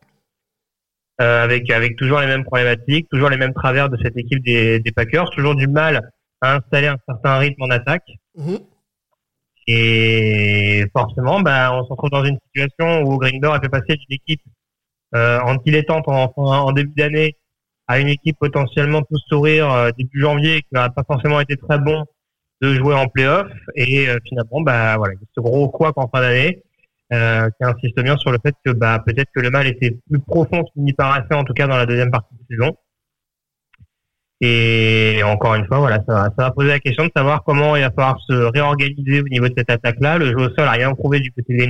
euh, 1.22 1.44
avec 1.44 1.70
avec 1.70 1.96
toujours 1.96 2.20
les 2.20 2.28
mêmes 2.28 2.44
problématiques, 2.44 3.08
toujours 3.10 3.30
les 3.30 3.38
mêmes 3.38 3.54
travers 3.54 3.90
de 3.90 3.98
cette 4.04 4.18
équipe 4.18 4.44
des, 4.44 4.80
des 4.80 4.92
Packers, 4.92 5.30
toujours 5.32 5.56
du 5.56 5.68
mal 5.68 6.12
à 6.42 6.56
installer 6.56 6.88
un 6.88 6.98
certain 7.08 7.38
rythme 7.38 7.64
en 7.64 7.70
attaque. 7.70 8.08
Mhm. 8.36 8.60
Et 9.70 10.86
forcément, 10.94 11.42
bah, 11.42 11.74
on 11.74 11.84
se 11.84 11.90
retrouve 11.90 12.10
dans 12.10 12.24
une 12.24 12.38
situation 12.46 13.04
où 13.04 13.18
Green 13.18 13.40
Bay 13.42 13.50
a 13.50 13.60
fait 13.60 13.70
passer 13.70 13.96
d'une 13.96 14.16
équipe 14.16 14.42
euh, 15.16 15.40
en 15.40 15.56
dilettante 15.56 16.08
en, 16.08 16.32
en 16.38 16.72
début 16.72 16.94
d'année 16.96 17.36
à 17.88 18.00
une 18.00 18.08
équipe 18.10 18.38
potentiellement 18.40 19.02
tout 19.02 19.18
sourire 19.28 19.72
euh, 19.72 19.90
début 19.98 20.22
janvier 20.22 20.62
qui 20.62 20.68
n'a 20.74 20.90
pas 20.90 21.04
forcément 21.04 21.40
été 21.40 21.56
très 21.56 21.80
bon 21.80 22.06
de 22.62 22.74
jouer 22.74 22.96
en 22.96 23.08
playoff. 23.08 23.48
Et 23.76 24.10
euh, 24.10 24.18
finalement 24.28 24.62
bah 24.62 24.98
voilà 24.98 25.14
ce 25.36 25.42
gros 25.42 25.70
quoi 25.70 25.94
en 25.96 26.08
fin 26.10 26.22
d'année 26.22 26.62
euh, 27.14 27.50
qui 27.50 27.66
insiste 27.66 28.00
bien 28.02 28.18
sur 28.18 28.32
le 28.32 28.40
fait 28.44 28.56
que 28.66 28.72
bah 28.72 29.02
peut-être 29.06 29.30
que 29.34 29.40
le 29.40 29.50
mal 29.50 29.68
était 29.68 29.98
plus 30.10 30.20
profond 30.20 30.64
qu'il 30.64 30.84
n'y 30.84 30.94
paraissait 30.94 31.34
en 31.34 31.44
tout 31.44 31.54
cas 31.54 31.68
dans 31.68 31.78
la 31.78 31.86
deuxième 31.86 32.12
partie 32.12 32.36
de 32.36 32.56
saison. 32.56 32.76
Et 34.40 35.22
encore 35.24 35.56
une 35.56 35.66
fois 35.66 35.80
voilà 35.80 35.98
ça 36.08 36.14
va, 36.14 36.24
ça 36.26 36.44
va 36.44 36.52
poser 36.52 36.70
la 36.70 36.80
question 36.80 37.06
de 37.06 37.12
savoir 37.16 37.44
comment 37.44 37.76
il 37.76 37.82
va 37.82 37.90
falloir 37.90 38.20
se 38.28 38.34
réorganiser 38.34 39.22
au 39.22 39.28
niveau 39.30 39.48
de 39.48 39.54
cette 39.58 39.72
attaque 39.72 39.98
là 40.00 40.18
le 40.18 40.28
jeu 40.28 40.38
au 40.38 40.50
sol 40.50 40.68
a 40.68 40.72
rien 40.72 40.94
prouvé 40.94 41.20
du 41.22 41.32
côté 41.32 41.56
de 41.56 41.64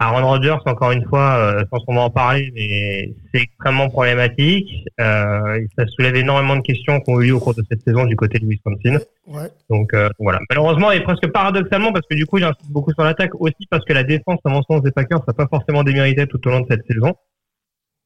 Aaron 0.00 0.26
Rodgers, 0.26 0.58
encore 0.66 0.92
une 0.92 1.04
fois, 1.06 1.36
euh, 1.38 1.58
je 1.58 1.64
pense 1.64 1.84
qu'on 1.84 1.96
va 1.96 2.02
en 2.02 2.10
parler, 2.10 2.52
mais 2.54 3.14
c'est 3.34 3.42
extrêmement 3.42 3.88
problématique. 3.88 4.86
Euh, 5.00 5.66
ça 5.76 5.86
soulève 5.88 6.14
énormément 6.14 6.54
de 6.54 6.62
questions 6.62 7.00
qu'on 7.00 7.18
a 7.18 7.24
eues 7.24 7.32
au 7.32 7.40
cours 7.40 7.54
de 7.54 7.64
cette 7.68 7.82
saison 7.82 8.04
du 8.04 8.14
côté 8.14 8.38
de 8.38 8.46
Wisconsin. 8.46 8.98
Ouais. 9.26 9.50
Donc 9.68 9.92
euh, 9.94 10.08
voilà. 10.20 10.38
Malheureusement, 10.50 10.92
et 10.92 11.00
presque 11.02 11.26
paradoxalement, 11.32 11.92
parce 11.92 12.06
que 12.08 12.14
du 12.14 12.26
coup, 12.26 12.38
j'insiste 12.38 12.70
beaucoup 12.70 12.92
sur 12.92 13.02
l'attaque, 13.02 13.32
aussi 13.40 13.66
parce 13.68 13.84
que 13.84 13.92
la 13.92 14.04
défense, 14.04 14.38
à 14.44 14.50
mon 14.50 14.62
sens, 14.62 14.82
des 14.82 14.92
Packers, 14.92 15.22
n'a 15.26 15.34
pas 15.34 15.48
forcément 15.48 15.82
démérité 15.82 16.28
tout 16.28 16.46
au 16.46 16.50
long 16.50 16.60
de 16.60 16.66
cette 16.70 16.86
saison. 16.86 17.16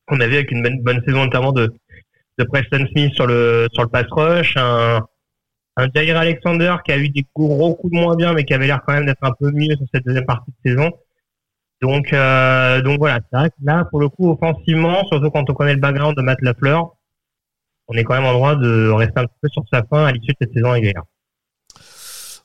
On 0.09 0.19
a 0.21 0.27
vu 0.27 0.35
avec 0.35 0.51
une 0.51 0.63
bonne, 0.63 0.81
bonne 0.81 1.03
saison 1.07 1.25
notamment 1.25 1.53
de, 1.53 1.75
de 2.39 2.45
Preston 2.45 2.87
Smith 2.93 3.13
sur 3.15 3.27
le 3.27 3.69
sur 3.73 3.83
le 3.83 3.89
pass 3.89 4.07
rush, 4.11 4.57
un 4.57 5.03
un 5.77 5.89
Jair 5.95 6.19
Alexander 6.19 6.77
qui 6.85 6.93
a 6.93 6.99
eu 6.99 7.09
des 7.09 7.25
gros 7.35 7.75
coups 7.75 7.93
de 7.93 7.99
moins 7.99 8.17
bien, 8.17 8.33
mais 8.33 8.45
qui 8.45 8.55
avait 8.55 8.67
l'air 8.67 8.81
quand 8.87 8.95
même 8.95 9.07
d'être 9.07 9.23
un 9.23 9.33
peu 9.33 9.51
mieux 9.53 9.75
sur 9.77 9.87
cette 9.93 10.05
deuxième 10.05 10.27
partie 10.27 10.51
de 10.51 10.71
saison. 10.71 10.91
Donc, 11.83 12.13
euh, 12.13 12.81
donc 12.81 13.01
voilà, 13.01 13.19
là, 13.63 13.85
pour 13.91 13.99
le 13.99 14.09
coup, 14.09 14.31
offensivement, 14.31 15.05
surtout 15.09 15.31
quand 15.31 15.51
on 15.51 15.55
connaît 15.55 15.75
le 15.75 15.81
background 15.81 16.17
de 16.17 16.23
Matt 16.23 16.41
Lafleur, 16.41 16.95
on 17.89 17.95
est 17.95 18.05
quand 18.05 18.15
même 18.15 18.25
en 18.25 18.33
droit 18.33 18.55
de 18.55 18.89
rester 18.91 19.19
un 19.19 19.25
petit 19.25 19.39
peu 19.43 19.49
sur 19.49 19.65
sa 19.71 19.83
fin 19.83 20.05
à 20.07 20.13
l'issue 20.13 20.31
de 20.31 20.37
cette 20.41 20.55
saison 20.55 20.71
régulière. 20.71 21.03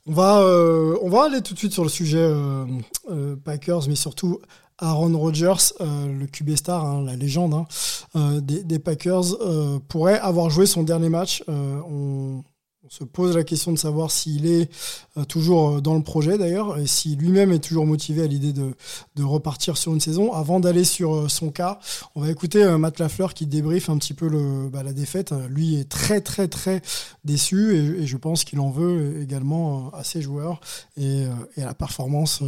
On 0.08 0.14
va, 0.14 0.40
euh, 0.40 0.98
on 1.04 1.10
va 1.10 1.26
aller 1.26 1.42
tout 1.42 1.54
de 1.54 1.60
suite 1.60 1.74
sur 1.74 1.84
le 1.84 1.90
sujet 1.90 2.18
euh, 2.20 3.36
Packers, 3.46 3.88
mais 3.88 3.96
surtout 3.96 4.40
Aaron 4.80 5.16
Rodgers, 5.16 5.74
le 5.80 6.26
QB 6.26 6.56
star, 6.56 6.84
hein, 6.84 7.04
la 7.06 7.16
légende 7.16 7.54
hein, 7.54 8.40
des, 8.42 8.64
des, 8.64 8.80
Packers, 8.80 9.38
pourrait 9.88 10.20
avoir 10.20 10.50
joué 10.50 10.66
son 10.66 10.82
dernier 10.84 11.10
match. 11.10 11.44
on, 11.48 12.44
on 12.88 12.90
se 12.90 13.04
pose 13.04 13.36
la 13.36 13.44
question 13.44 13.74
de 13.74 13.78
savoir 13.78 14.12
s'il 14.12 14.46
est 14.46 14.72
euh, 15.18 15.26
toujours 15.26 15.70
euh, 15.70 15.82
dans 15.82 15.96
le 15.96 16.04
projet 16.04 16.38
d'ailleurs, 16.38 16.78
et 16.78 16.88
si 16.88 17.18
lui-même 17.18 17.52
est 17.52 17.60
toujours 17.60 17.86
motivé 17.86 18.24
à 18.24 18.28
l'idée 18.28 18.54
de, 18.54 18.74
repartir 19.22 19.76
sur 19.78 19.94
une 19.94 20.00
saison. 20.00 20.32
Avant 20.32 20.62
d'aller 20.62 20.86
sur 20.86 21.14
euh, 21.14 21.28
son 21.28 21.50
cas, 21.50 21.80
on 22.16 22.22
va 22.22 22.32
écouter 22.32 22.66
Matt 22.78 23.00
Lafleur 23.00 23.34
qui 23.34 23.46
débriefe 23.46 23.90
un 23.90 23.98
petit 23.98 24.14
peu 24.14 24.30
bah, 24.72 24.84
la 24.84 24.94
défaite. 24.94 25.34
Lui 25.50 25.76
est 25.76 25.90
très 25.90 26.22
très 26.22 26.48
très 26.48 26.82
déçu 27.26 27.76
et, 27.76 28.08
je 28.08 28.18
pense 28.18 28.46
qu'il 28.46 28.60
en 28.60 28.70
veut 28.70 29.22
également 29.22 29.92
à 29.94 30.04
ses 30.04 30.22
joueurs 30.22 30.62
et, 30.96 31.26
à 31.58 31.66
la 31.66 31.74
performance 31.74 32.42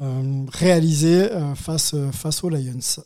réalisée 0.00 1.28
face 1.54 1.94
aux 2.42 2.48
Lions. 2.48 3.04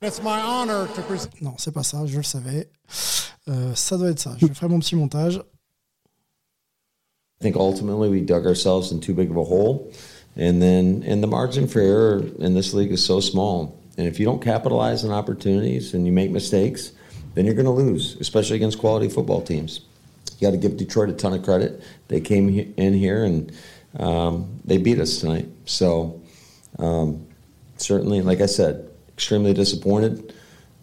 Non, 0.00 1.54
c'est 1.58 1.72
pas 1.72 1.82
ça, 1.82 2.06
je 2.06 2.18
le 2.18 2.22
savais. 2.22 2.68
Euh, 3.48 3.74
ça 3.74 3.96
doit 3.96 4.10
être 4.10 4.20
ça. 4.20 4.36
Je 4.38 4.46
ferai 4.46 4.68
mon 4.68 4.78
petit 4.78 4.94
montage. 4.94 5.42
I 7.40 7.42
think 7.42 7.56
ultimately 7.56 8.08
we 8.08 8.20
dug 8.20 8.46
ourselves 8.46 8.92
in 8.92 9.00
too 9.00 9.14
big 9.14 9.30
of 9.30 9.36
a 9.36 9.44
hole. 9.44 9.90
And 10.36 10.60
then, 10.60 11.02
and 11.06 11.22
the 11.22 11.26
margin 11.26 11.66
for 11.66 11.80
error 11.80 12.22
in 12.38 12.54
this 12.54 12.74
league 12.74 12.92
is 12.92 13.04
so 13.04 13.20
small. 13.20 13.76
And 13.96 14.06
if 14.06 14.20
you 14.20 14.24
don't 14.24 14.40
capitalize 14.40 15.04
on 15.04 15.10
opportunities 15.10 15.94
and 15.94 16.06
you 16.06 16.12
make 16.12 16.30
mistakes, 16.30 16.92
then 17.34 17.44
you're 17.44 17.54
going 17.54 17.66
to 17.66 17.72
lose, 17.72 18.16
especially 18.20 18.56
against 18.56 18.78
quality 18.78 19.08
football 19.08 19.42
teams. 19.42 19.80
You 20.38 20.46
got 20.46 20.52
to 20.52 20.56
give 20.56 20.76
Detroit 20.76 21.08
a 21.08 21.12
ton 21.12 21.34
of 21.34 21.42
credit. 21.42 21.82
They 22.06 22.20
came 22.20 22.48
in 22.76 22.94
here 22.94 23.24
and 23.24 23.52
um, 23.98 24.60
they 24.64 24.78
beat 24.78 25.00
us 25.00 25.18
tonight. 25.18 25.48
So, 25.64 26.20
um, 26.78 27.26
certainly, 27.76 28.22
like 28.22 28.40
I 28.40 28.46
said, 28.46 28.87
extremely 29.18 29.52
disappointed. 29.52 30.32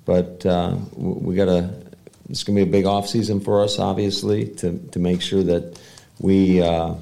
But 0.03 0.45
uh, 0.45 0.75
we 0.93 1.35
got 1.35 1.45
to 1.45 1.69
it's 2.29 2.43
going 2.43 2.57
to 2.57 2.65
be 2.65 2.69
a 2.69 2.71
big 2.71 2.85
off 2.85 3.07
season 3.07 3.39
for 3.39 3.63
us, 3.63 3.79
obviously, 3.79 4.49
to 4.59 4.77
to 4.91 4.99
make 4.99 5.21
sure 5.21 5.41
that 5.43 5.79
we 6.19 6.61
uh, 6.61 6.95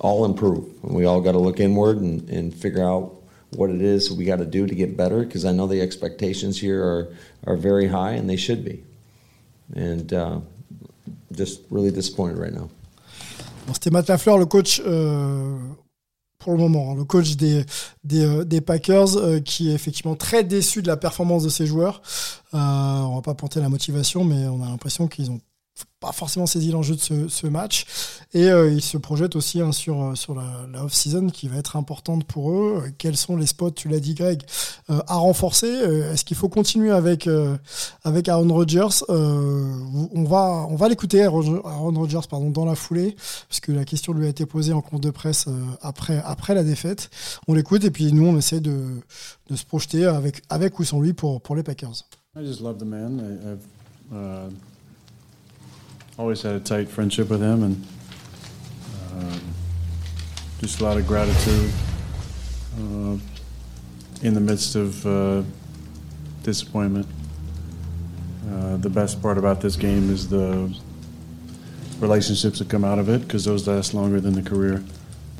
all 0.00 0.24
improve. 0.24 0.64
We 0.82 1.04
all 1.04 1.20
got 1.20 1.32
to 1.32 1.38
look 1.38 1.60
inward 1.60 1.98
and, 1.98 2.28
and 2.28 2.52
figure 2.52 2.82
out 2.82 3.14
what 3.50 3.70
it 3.70 3.82
is 3.82 4.10
we 4.10 4.24
got 4.24 4.38
to 4.38 4.46
do 4.46 4.66
to 4.66 4.74
get 4.74 4.96
better. 4.96 5.20
Because 5.24 5.44
I 5.44 5.52
know 5.52 5.68
the 5.68 5.80
expectations 5.80 6.60
here 6.60 6.82
are 6.82 7.14
are 7.46 7.56
very 7.56 7.86
high, 7.86 8.12
and 8.18 8.28
they 8.28 8.36
should 8.36 8.64
be. 8.64 8.82
And 9.74 10.12
uh, 10.12 10.40
just 11.32 11.60
really 11.70 11.92
disappointed 11.92 12.36
right 12.36 12.52
now. 12.52 12.68
C'était 13.72 13.92
Matt 13.92 14.08
Lafleur, 14.08 14.38
le 14.38 14.46
coach 14.46 14.80
euh, 14.84 15.56
pour 16.42 16.52
le 16.52 16.58
moment. 16.58 16.92
Hein. 16.92 16.94
Le 16.96 17.04
coach 17.04 17.36
des, 17.36 17.64
euh, 18.14 18.60
Packers 18.60 19.16
euh, 19.16 19.40
qui 19.40 19.70
est 19.70 19.74
effectivement 19.74 20.16
très 20.16 20.44
déçu 20.44 20.82
de 20.82 20.88
la 20.88 20.96
performance 20.96 21.44
de 21.44 21.48
ses 21.48 21.66
joueurs. 21.66 22.02
Euh, 22.54 22.58
on 22.58 23.16
va 23.16 23.22
pas 23.22 23.34
porter 23.34 23.60
la 23.60 23.68
motivation, 23.68 24.24
mais 24.24 24.46
on 24.46 24.62
a 24.62 24.68
l'impression 24.68 25.06
qu'ils 25.08 25.30
ont 25.30 25.40
pas 26.02 26.12
forcément 26.12 26.46
saisi 26.46 26.72
l'enjeu 26.72 26.96
de 26.96 27.28
ce, 27.28 27.46
match. 27.46 27.86
Et 28.34 28.50
euh, 28.50 28.72
ils 28.72 28.82
se 28.82 28.98
projettent 28.98 29.36
aussi 29.36 29.60
hein, 29.60 29.72
sur, 29.72 30.16
sur 30.16 30.34
la, 30.34 30.84
off-season 30.84 31.28
qui 31.28 31.48
va 31.48 31.56
être 31.56 31.76
importante 31.76 32.24
pour 32.24 32.50
eux. 32.50 32.82
Quels 32.98 33.16
sont 33.16 33.36
les 33.36 33.46
spots, 33.46 33.70
tu 33.70 33.88
l'as 33.88 34.00
dit 34.00 34.14
Greg, 34.14 34.42
euh, 34.90 35.00
à 35.06 35.14
renforcer? 35.14 35.70
Euh, 35.70 36.12
est-ce 36.12 36.24
qu'il 36.24 36.36
faut 36.36 36.48
continuer 36.48 36.90
avec 36.90 37.28
euh, 37.28 37.56
avec 38.02 38.28
Aaron 38.28 38.52
Rodgers? 38.52 39.04
On 39.08 40.24
va 40.24 40.66
on 40.68 40.74
va 40.74 40.88
l'écouter 40.88 41.22
Aaron 41.22 41.92
Rodgers 41.94 42.26
pardon 42.28 42.50
dans 42.50 42.64
la 42.64 42.74
foulée 42.74 43.14
puisque 43.48 43.68
la 43.68 43.84
question 43.84 44.12
lui 44.12 44.26
a 44.26 44.28
été 44.28 44.44
posée 44.44 44.72
en 44.72 44.80
compte 44.80 45.02
de 45.02 45.10
presse 45.10 45.46
après 45.80 46.20
après 46.24 46.54
la 46.54 46.64
défaite. 46.64 47.10
On 47.46 47.54
l'écoute 47.54 47.84
et 47.84 47.90
puis 47.90 48.12
nous 48.12 48.26
on 48.26 48.36
essaie 48.36 48.60
de, 48.60 49.00
de 49.48 49.56
se 49.56 49.64
projeter 49.64 50.04
avec 50.04 50.42
avec 50.50 50.78
ou 50.80 50.84
sans 50.84 51.00
lui 51.00 51.12
pour 51.12 51.40
pour 51.40 51.54
les 51.54 51.62
Packers. 51.62 52.04
I 52.34 52.44
just 52.44 52.60
love 52.60 52.78
the 52.78 52.84
man. 52.84 53.20
I, 54.10 54.71
always 56.18 56.42
had 56.42 56.54
a 56.54 56.60
tight 56.60 56.88
friendship 56.88 57.28
with 57.30 57.40
him 57.40 57.62
and. 57.62 57.86
Uh, 59.14 59.38
just 60.62 60.80
a 60.80 60.84
lot 60.84 60.96
of 60.96 61.04
gratitude 61.08 61.72
uh, 62.78 63.18
in 64.22 64.32
the 64.32 64.40
midst 64.40 64.76
of 64.76 65.04
uh, 65.04 65.42
disappointment. 66.44 67.04
Uh, 68.48 68.76
the 68.76 68.88
best 68.88 69.20
part 69.20 69.38
about 69.38 69.60
this 69.60 69.74
game 69.74 70.08
is 70.08 70.28
the 70.28 70.72
relationships 71.98 72.60
that 72.60 72.68
come 72.68 72.84
out 72.84 73.00
of 73.00 73.08
it 73.08 73.22
because 73.22 73.44
those 73.44 73.66
last 73.66 73.92
longer 73.92 74.20
than 74.20 74.34
the 74.34 74.42
career. 74.42 74.84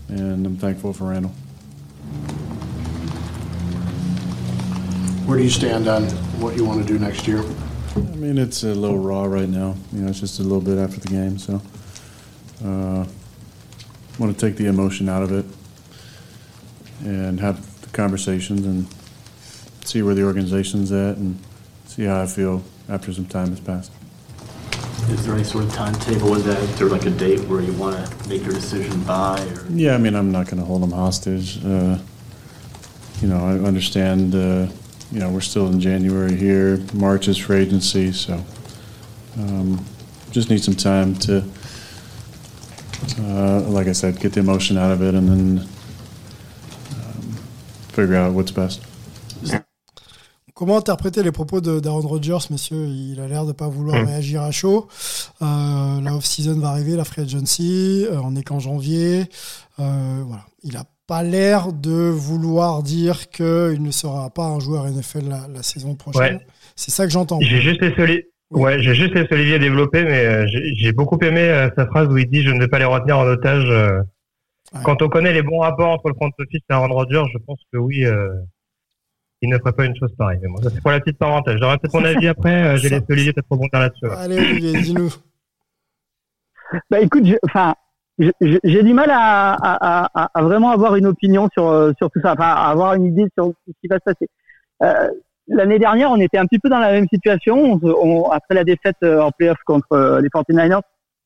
And 0.09 0.45
I'm 0.45 0.57
thankful 0.57 0.93
for 0.93 1.05
Randall. 1.05 1.31
Where 5.25 5.39
do 5.39 5.45
you 5.45 5.51
stand 5.51 5.87
on 5.87 6.03
what 6.41 6.57
you 6.57 6.65
want 6.65 6.85
to 6.85 6.93
do 6.93 6.99
next 6.99 7.29
year? 7.29 7.45
I 7.97 8.17
mean, 8.17 8.39
it's 8.39 8.63
a 8.63 8.75
little 8.75 8.99
raw 8.99 9.25
right 9.25 9.49
now. 9.49 9.75
You 9.93 10.03
know, 10.03 10.09
it's 10.09 10.21
just 10.21 10.41
a 10.41 10.43
little 10.43 10.61
bit 10.61 10.79
after 10.79 11.01
the 11.01 11.09
game, 11.09 11.39
so. 11.39 11.61
Uh, 12.65 13.05
want 14.19 14.39
to 14.39 14.47
take 14.47 14.57
the 14.57 14.67
emotion 14.67 15.09
out 15.09 15.23
of 15.23 15.33
it 15.33 15.45
and 17.05 17.41
have 17.41 17.81
the 17.81 17.89
conversations 17.89 18.65
and 18.65 18.87
see 19.85 20.03
where 20.03 20.15
the 20.15 20.23
organization's 20.23 20.93
at 20.93 21.17
and 21.17 21.39
see 21.87 22.05
how 22.05 22.23
I 22.23 22.27
feel 22.27 22.63
after 22.89 23.13
some 23.13 23.27
time 23.27 23.49
has 23.49 23.61
passed. 23.61 23.91
Is 25.11 25.27
there 25.27 25.35
any 25.35 25.45
sort 25.45 25.65
of 25.65 25.73
timetable 25.73 26.31
with 26.31 26.45
that? 26.45 26.59
Is 26.59 26.79
there 26.79 26.89
like 26.89 27.05
a 27.07 27.11
date 27.11 27.41
where 27.49 27.61
you 27.61 27.73
want 27.73 28.07
to 28.07 28.29
make 28.29 28.45
your 28.45 28.53
decision 28.53 29.03
by? 29.03 29.41
Or? 29.41 29.67
Yeah, 29.71 29.95
I 29.95 29.99
mean, 29.99 30.15
I'm 30.15 30.31
not 30.31 30.47
going 30.47 30.59
to 30.59 30.65
hold 30.65 30.83
them 30.83 30.93
hostage. 30.93 31.63
Uh, 31.65 31.99
you 33.21 33.29
know, 33.29 33.45
I 33.45 33.59
understand, 33.67 34.35
uh, 34.35 34.69
you 35.13 35.21
know, 35.21 35.31
we're 35.31 35.41
still 35.41 35.67
in 35.69 35.79
January 35.81 36.35
here. 36.35 36.79
March 36.95 37.29
is 37.29 37.37
for 37.37 37.55
agency, 37.55 38.13
so 38.13 38.43
um, 39.39 39.85
just 40.31 40.51
need 40.51 40.63
some 40.63 40.75
time 40.75 41.15
to 41.17 41.45
uh, 43.19 43.61
like 43.69 43.89
I 43.89 43.93
said, 43.93 44.19
get 44.21 44.33
the 44.33 44.41
emotion 44.41 44.77
out 44.79 44.93
of 44.93 45.03
it 45.03 45.15
and 45.15 45.29
then 45.29 45.69
um, 46.95 47.33
figure 47.93 48.17
out 48.17 48.33
what's 48.33 48.53
best. 48.53 48.81
Comment 50.55 50.77
interpréter 50.77 51.23
les 51.23 51.33
propos 51.33 51.61
d'Aaron 51.61 52.07
Rodgers, 52.07 52.47
messieurs 52.51 52.87
Il 52.87 53.19
a 53.21 53.27
l'air 53.27 53.43
de 53.43 53.49
ne 53.49 53.53
pas 53.53 53.69
vouloir 53.69 54.01
mm. 54.01 54.07
réagir 54.07 54.43
à 54.43 54.51
chaud. 54.53 54.87
Euh, 55.41 56.01
la 56.01 56.15
off-season 56.15 56.61
va 56.61 56.69
arriver, 56.69 56.95
la 56.95 57.05
free 57.05 57.23
agency, 57.23 58.05
euh, 58.07 58.21
on 58.23 58.37
est 58.37 58.43
qu'en 58.45 58.61
janvier. 58.61 59.25
Euh, 59.81 60.23
voilà. 60.27 60.45
Il 60.63 60.75
n'a 60.75 60.85
pas 61.13 61.23
l'air 61.23 61.75
de 61.75 62.09
vouloir 62.09 62.83
dire 62.83 63.29
qu'il 63.29 63.83
ne 63.83 63.91
sera 63.91 64.31
pas 64.31 64.47
un 64.47 64.61
joueur 64.61 64.87
NFL 64.87 65.29
la, 65.29 65.47
la 65.47 65.63
saison 65.63 65.95
prochaine. 65.95 66.41
C'est 66.75 66.91
ça 66.91 67.05
que 67.05 67.13
j'entends. 67.13 67.39
J'ai 67.43 67.61
juste 67.61 67.83
laissé, 67.83 68.31
Ouais, 68.51 68.79
j'ai 68.81 68.95
juste 68.95 69.15
laissé 69.15 69.29
Olivier 69.31 69.59
développer, 69.59 70.05
mais 70.05 70.25
euh, 70.25 70.47
j'ai 70.47 70.93
beaucoup 70.93 71.19
aimé 71.19 71.43
euh, 71.43 71.69
sa 71.77 71.85
phrase 71.85 72.09
où 72.09 72.17
il 72.17 72.31
dit 72.31 72.43
je 72.43 72.51
ne 72.51 72.59
vais 72.61 72.69
pas 72.69 72.79
les 72.79 72.87
retenir 72.87 73.19
en 73.19 73.27
otage. 73.27 73.69
Euh. 73.69 74.01
Quand 74.85 75.03
on 75.03 75.11
connaît 75.11 75.35
les 75.35 75.43
bons 75.43 75.59
rapports 75.59 75.91
entre 75.91 76.09
le 76.09 76.15
front 76.15 76.31
office 76.39 76.63
et 76.71 76.73
Aaron 76.73 76.95
Rodgers, 76.95 77.25
je 77.31 77.39
pense 77.47 77.61
que 77.71 77.77
oui, 77.77 78.07
il 79.43 79.51
ne 79.51 79.59
ferait 79.59 79.73
pas 79.73 79.85
une 79.85 79.97
chose 79.97 80.15
pareille. 80.17 80.39
Mais 80.41 80.49
bon, 80.49 80.63
ça 80.63 80.71
c'est 80.71 80.81
pour 80.81 80.93
la 80.93 81.01
petite 81.01 81.19
parenthèse. 81.19 81.59
J'aurai 81.61 81.77
peut-être 81.77 81.93
mon 81.93 82.07
avis 82.07 82.29
après. 82.29 82.79
J'ai 82.79 82.89
laissé 82.89 83.05
Olivier 83.11 83.35
peut-être 83.35 83.51
rebondir 83.51 83.81
là-dessus. 83.81 84.07
Allez 84.17 84.39
Olivier, 84.39 84.81
dis-nous. 84.81 85.13
Bah 86.91 87.01
écoute, 87.01 87.25
enfin, 87.43 87.75
j'ai 88.41 88.83
du 88.83 88.93
mal 88.95 89.11
à, 89.11 89.53
à, 89.53 90.09
à, 90.15 90.31
à, 90.35 90.43
vraiment 90.43 90.71
avoir 90.71 90.97
une 90.97 91.07
opinion 91.07 91.49
sur 91.53 91.93
sur 91.99 92.11
tout 92.11 92.21
ça, 92.23 92.33
enfin, 92.33 92.49
à 92.49 92.71
avoir 92.71 92.95
une 92.95 93.07
idée 93.07 93.27
sur 93.37 93.53
ce 93.67 93.73
qui 93.81 93.89
va 93.89 93.97
se 93.97 94.05
passer. 94.05 94.29
Euh, 94.83 95.09
L'année 95.49 95.79
dernière, 95.79 96.11
on 96.11 96.21
était 96.21 96.39
un 96.39 96.47
petit 96.47 96.61
peu 96.61 96.69
dans 96.69 96.79
la 96.79 96.93
même 96.93 97.09
situation. 97.13 97.81
On, 97.83 98.31
après 98.31 98.55
la 98.55 98.65
défaite 98.65 98.97
euh, 99.03 99.21
en 99.21 99.31
playoff 99.33 99.59
contre 99.67 99.93
euh, 99.93 100.21
les 100.21 100.29
49ers, 100.29 100.81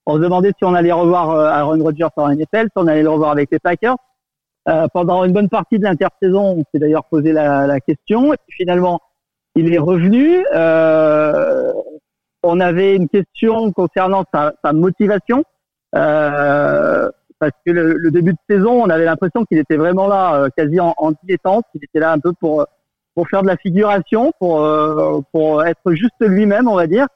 on 0.07 0.17
se 0.17 0.21
demandait 0.21 0.53
si 0.57 0.65
on 0.65 0.75
allait 0.75 0.93
revoir 0.93 1.31
euh, 1.31 1.49
Aaron 1.49 1.83
Rodgers 1.83 2.09
en 2.17 2.31
NFL, 2.31 2.65
si 2.65 2.73
on 2.77 2.87
allait 2.87 3.03
le 3.03 3.11
revoir 3.11 3.33
avec 3.33 3.51
les 3.51 3.59
Packers. 3.59 3.97
Euh, 4.69 4.87
pendant 4.93 5.23
une 5.25 5.33
bonne 5.33 5.49
partie 5.49 5.79
de 5.79 5.85
l'intersaison, 5.85 6.57
on 6.59 6.63
s'est 6.73 6.81
d'ailleurs 6.81 7.05
posé 7.05 7.33
la, 7.33 7.67
la, 7.67 7.79
question. 7.79 8.33
Et 8.33 8.37
puis 8.49 8.57
finalement, 8.57 9.01
il 9.55 9.73
est 9.73 9.79
revenu. 9.79 10.45
Euh, 10.55 11.73
on 12.43 12.59
avait 12.59 12.97
une 12.97 13.09
question 13.09 13.71
concernant 13.73 14.25
sa, 14.33 14.55
sa 14.65 14.73
motivation. 14.73 15.45
Euh, 15.97 17.11
parce 17.39 17.53
que 17.65 17.71
le, 17.71 17.95
le, 17.95 18.11
début 18.11 18.33
de 18.33 18.39
saison, 18.49 18.83
on 18.83 18.89
avait 18.89 19.05
l'impression 19.05 19.45
qu'il 19.45 19.59
était 19.59 19.77
vraiment 19.77 20.07
là, 20.07 20.49
quasi 20.57 20.81
en, 20.81 20.95
en 20.97 21.13
dilettante. 21.23 21.65
Il 21.75 21.85
était 21.85 22.01
là 22.01 22.13
un 22.13 22.19
peu 22.19 22.33
pour 22.33 22.67
pour 23.15 23.29
faire 23.29 23.43
de 23.43 23.47
la 23.47 23.57
figuration, 23.57 24.31
pour 24.39 24.63
euh, 24.63 25.21
pour 25.33 25.65
être 25.65 25.93
juste 25.93 26.21
lui-même, 26.21 26.69
on 26.69 26.77
va 26.77 26.87
dire. 26.87 27.07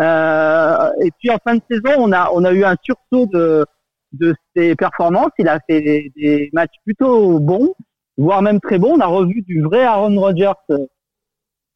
Euh, 0.00 0.90
et 1.02 1.10
puis 1.18 1.30
en 1.30 1.36
fin 1.46 1.56
de 1.56 1.62
saison, 1.70 1.94
on 1.98 2.12
a 2.12 2.30
on 2.32 2.44
a 2.44 2.52
eu 2.52 2.64
un 2.64 2.76
sursaut 2.82 3.26
de 3.26 3.64
de 4.12 4.34
ses 4.56 4.74
performances. 4.74 5.30
Il 5.38 5.48
a 5.48 5.58
fait 5.68 5.80
des, 5.80 6.12
des 6.16 6.50
matchs 6.52 6.74
plutôt 6.84 7.38
bons, 7.38 7.74
voire 8.16 8.42
même 8.42 8.60
très 8.60 8.78
bons. 8.78 8.94
On 8.96 9.00
a 9.00 9.06
revu 9.06 9.42
du 9.42 9.62
vrai 9.62 9.82
Aaron 9.82 10.18
Rodgers 10.18 10.52
euh, 10.70 10.86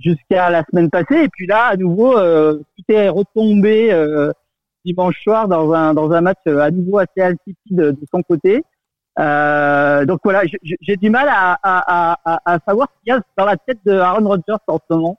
jusqu'à 0.01 0.51
la 0.51 0.65
semaine 0.71 0.91
passée. 0.91 1.25
Et 1.25 1.29
puis 1.29 1.47
là, 1.47 1.67
à 1.67 1.77
nouveau, 1.77 2.19
euh, 2.19 2.59
tout 2.77 2.95
est 2.95 3.09
retombé 3.09 3.93
euh, 3.93 4.33
dimanche 4.87 5.21
soir 5.23 5.49
dans 5.49 5.73
un 5.73 5.93
dans 5.93 6.13
un 6.13 6.21
match 6.21 6.39
à 6.47 6.71
nouveau 6.71 6.99
assez 6.99 7.21
altitude 7.21 7.57
de, 7.71 7.91
de 7.91 8.07
son 8.13 8.23
côté. 8.23 8.65
Euh, 9.19 10.05
donc 10.05 10.21
voilà, 10.25 10.43
j'ai 10.63 10.97
du 10.97 11.11
mal 11.11 11.29
à, 11.31 11.59
à, 11.63 12.59
savoir 12.67 12.89
ce 12.93 13.01
qu'il 13.03 13.15
y 13.15 13.17
a 13.17 13.21
dans 13.37 13.47
la 13.47 13.57
tête 13.57 13.79
de 13.87 13.93
Aaron 13.93 14.29
Rodgers 14.29 14.63
en 14.67 14.79
ce 14.79 14.95
moment. 14.95 15.19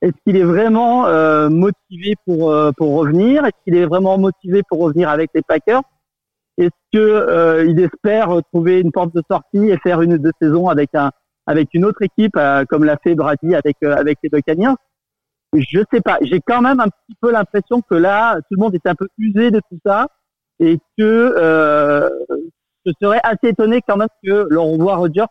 Est-ce 0.00 0.14
qu'il 0.24 0.36
est 0.36 0.44
vraiment 0.44 1.06
euh, 1.06 1.48
motivé 1.48 2.14
pour 2.26 2.50
euh, 2.50 2.72
pour 2.76 2.94
revenir? 2.96 3.44
Est-ce 3.44 3.64
qu'il 3.64 3.76
est 3.76 3.86
vraiment 3.86 4.18
motivé 4.18 4.62
pour 4.68 4.80
revenir 4.80 5.08
avec 5.08 5.30
les 5.34 5.42
Packers? 5.42 5.82
Est-ce 6.58 6.70
que 6.92 6.98
euh, 6.98 7.64
il 7.66 7.80
espère 7.80 8.40
trouver 8.52 8.80
une 8.80 8.92
porte 8.92 9.14
de 9.14 9.22
sortie 9.30 9.70
et 9.70 9.76
faire 9.78 10.02
une 10.02 10.14
ou 10.14 10.18
deux 10.18 10.32
saisons 10.40 10.68
avec 10.68 10.90
un 10.94 11.10
avec 11.46 11.68
une 11.72 11.84
autre 11.84 12.02
équipe 12.02 12.38
comme 12.68 12.84
l'a 12.84 12.96
fait 13.02 13.14
Brady 13.14 13.54
avec 13.54 13.76
avec 13.82 14.18
les 14.22 14.28
Buccaneers? 14.28 14.74
Je 15.52 15.80
sais 15.92 16.00
pas. 16.00 16.18
J'ai 16.22 16.40
quand 16.40 16.62
même 16.62 16.80
un 16.80 16.88
petit 16.88 17.16
peu 17.20 17.30
l'impression 17.30 17.82
que 17.82 17.94
là, 17.94 18.36
tout 18.36 18.54
le 18.56 18.58
monde 18.58 18.74
est 18.74 18.86
un 18.86 18.94
peu 18.94 19.08
usé 19.18 19.50
de 19.50 19.60
tout 19.70 19.78
ça 19.84 20.08
et 20.58 20.78
que 20.96 22.10
je 22.84 22.92
serais 23.00 23.20
assez 23.22 23.48
étonné 23.48 23.80
quand 23.86 23.96
même 23.96 24.08
que 24.24 24.46
l'on 24.50 24.76
voit 24.78 24.96
Rodgers 24.96 25.26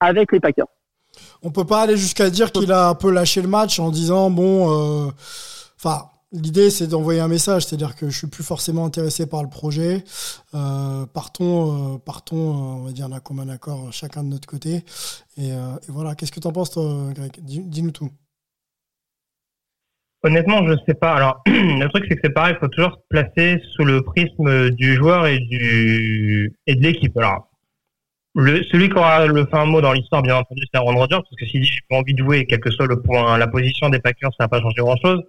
avec 0.00 0.32
les 0.32 0.40
Packers. 0.40 0.66
On 1.42 1.50
peut 1.50 1.64
pas 1.64 1.82
aller 1.82 1.96
jusqu'à 1.96 2.30
dire 2.30 2.50
qu'il 2.52 2.72
a 2.72 2.88
un 2.88 2.94
peu 2.94 3.10
lâché 3.10 3.42
le 3.42 3.48
match 3.48 3.78
en 3.78 3.90
disant 3.90 4.30
bon, 4.30 5.06
euh, 5.06 5.10
enfin. 5.78 6.08
L'idée, 6.36 6.68
c'est 6.70 6.88
d'envoyer 6.88 7.20
un 7.20 7.28
message, 7.28 7.64
c'est-à-dire 7.64 7.94
que 7.94 8.10
je 8.10 8.18
suis 8.18 8.26
plus 8.26 8.42
forcément 8.42 8.84
intéressé 8.84 9.24
par 9.24 9.44
le 9.44 9.48
projet. 9.48 10.02
Euh, 10.52 11.06
partons, 11.06 11.94
euh, 11.94 11.98
partons, 11.98 12.36
on 12.36 12.82
va 12.82 12.90
dire 12.90 13.08
d'un 13.08 13.20
commun 13.20 13.48
accord 13.48 13.92
chacun 13.92 14.24
de 14.24 14.30
notre 14.30 14.48
côté. 14.48 14.84
Et, 15.36 15.50
et 15.50 15.54
voilà. 15.86 16.16
Qu'est-ce 16.16 16.32
que 16.32 16.40
tu 16.40 16.48
en 16.48 16.52
penses, 16.52 16.70
toi, 16.70 16.92
Greg? 17.14 17.38
Dis-nous 17.40 17.92
tout. 17.92 18.10
Honnêtement, 20.24 20.66
je 20.66 20.72
sais 20.86 20.94
pas. 20.94 21.12
Alors, 21.12 21.42
le 21.46 21.86
truc, 21.88 22.06
c'est 22.08 22.16
que 22.16 22.22
c'est 22.24 22.32
pareil, 22.32 22.54
il 22.56 22.58
faut 22.58 22.68
toujours 22.68 22.92
se 22.92 23.06
placer 23.10 23.60
sous 23.72 23.84
le 23.84 24.00
prisme 24.00 24.70
du 24.70 24.94
joueur 24.94 25.26
et 25.26 25.38
du 25.38 26.56
et 26.66 26.74
de 26.74 26.82
l'équipe. 26.82 27.14
Alors, 27.18 27.50
le, 28.34 28.62
celui 28.64 28.88
qui 28.88 28.96
aura 28.96 29.26
le 29.26 29.44
fin 29.44 29.66
mot 29.66 29.82
dans 29.82 29.92
l'histoire, 29.92 30.22
bien 30.22 30.36
entendu, 30.36 30.62
c'est 30.62 30.78
Aaron 30.78 30.96
Rodgers, 30.96 31.16
parce 31.16 31.36
que 31.38 31.44
s'il 31.44 31.60
dit 31.60 31.68
j'ai 31.68 31.80
pas 31.90 31.96
envie 31.96 32.14
de 32.14 32.24
jouer, 32.24 32.46
quel 32.46 32.60
que 32.60 32.70
soit 32.70 32.86
le 32.86 33.02
point, 33.02 33.36
la 33.36 33.46
position 33.46 33.90
des 33.90 33.98
Packers, 33.98 34.30
ça 34.38 34.44
n'a 34.44 34.48
pas 34.48 34.62
changé 34.62 34.76
grand-chose. 34.78 35.22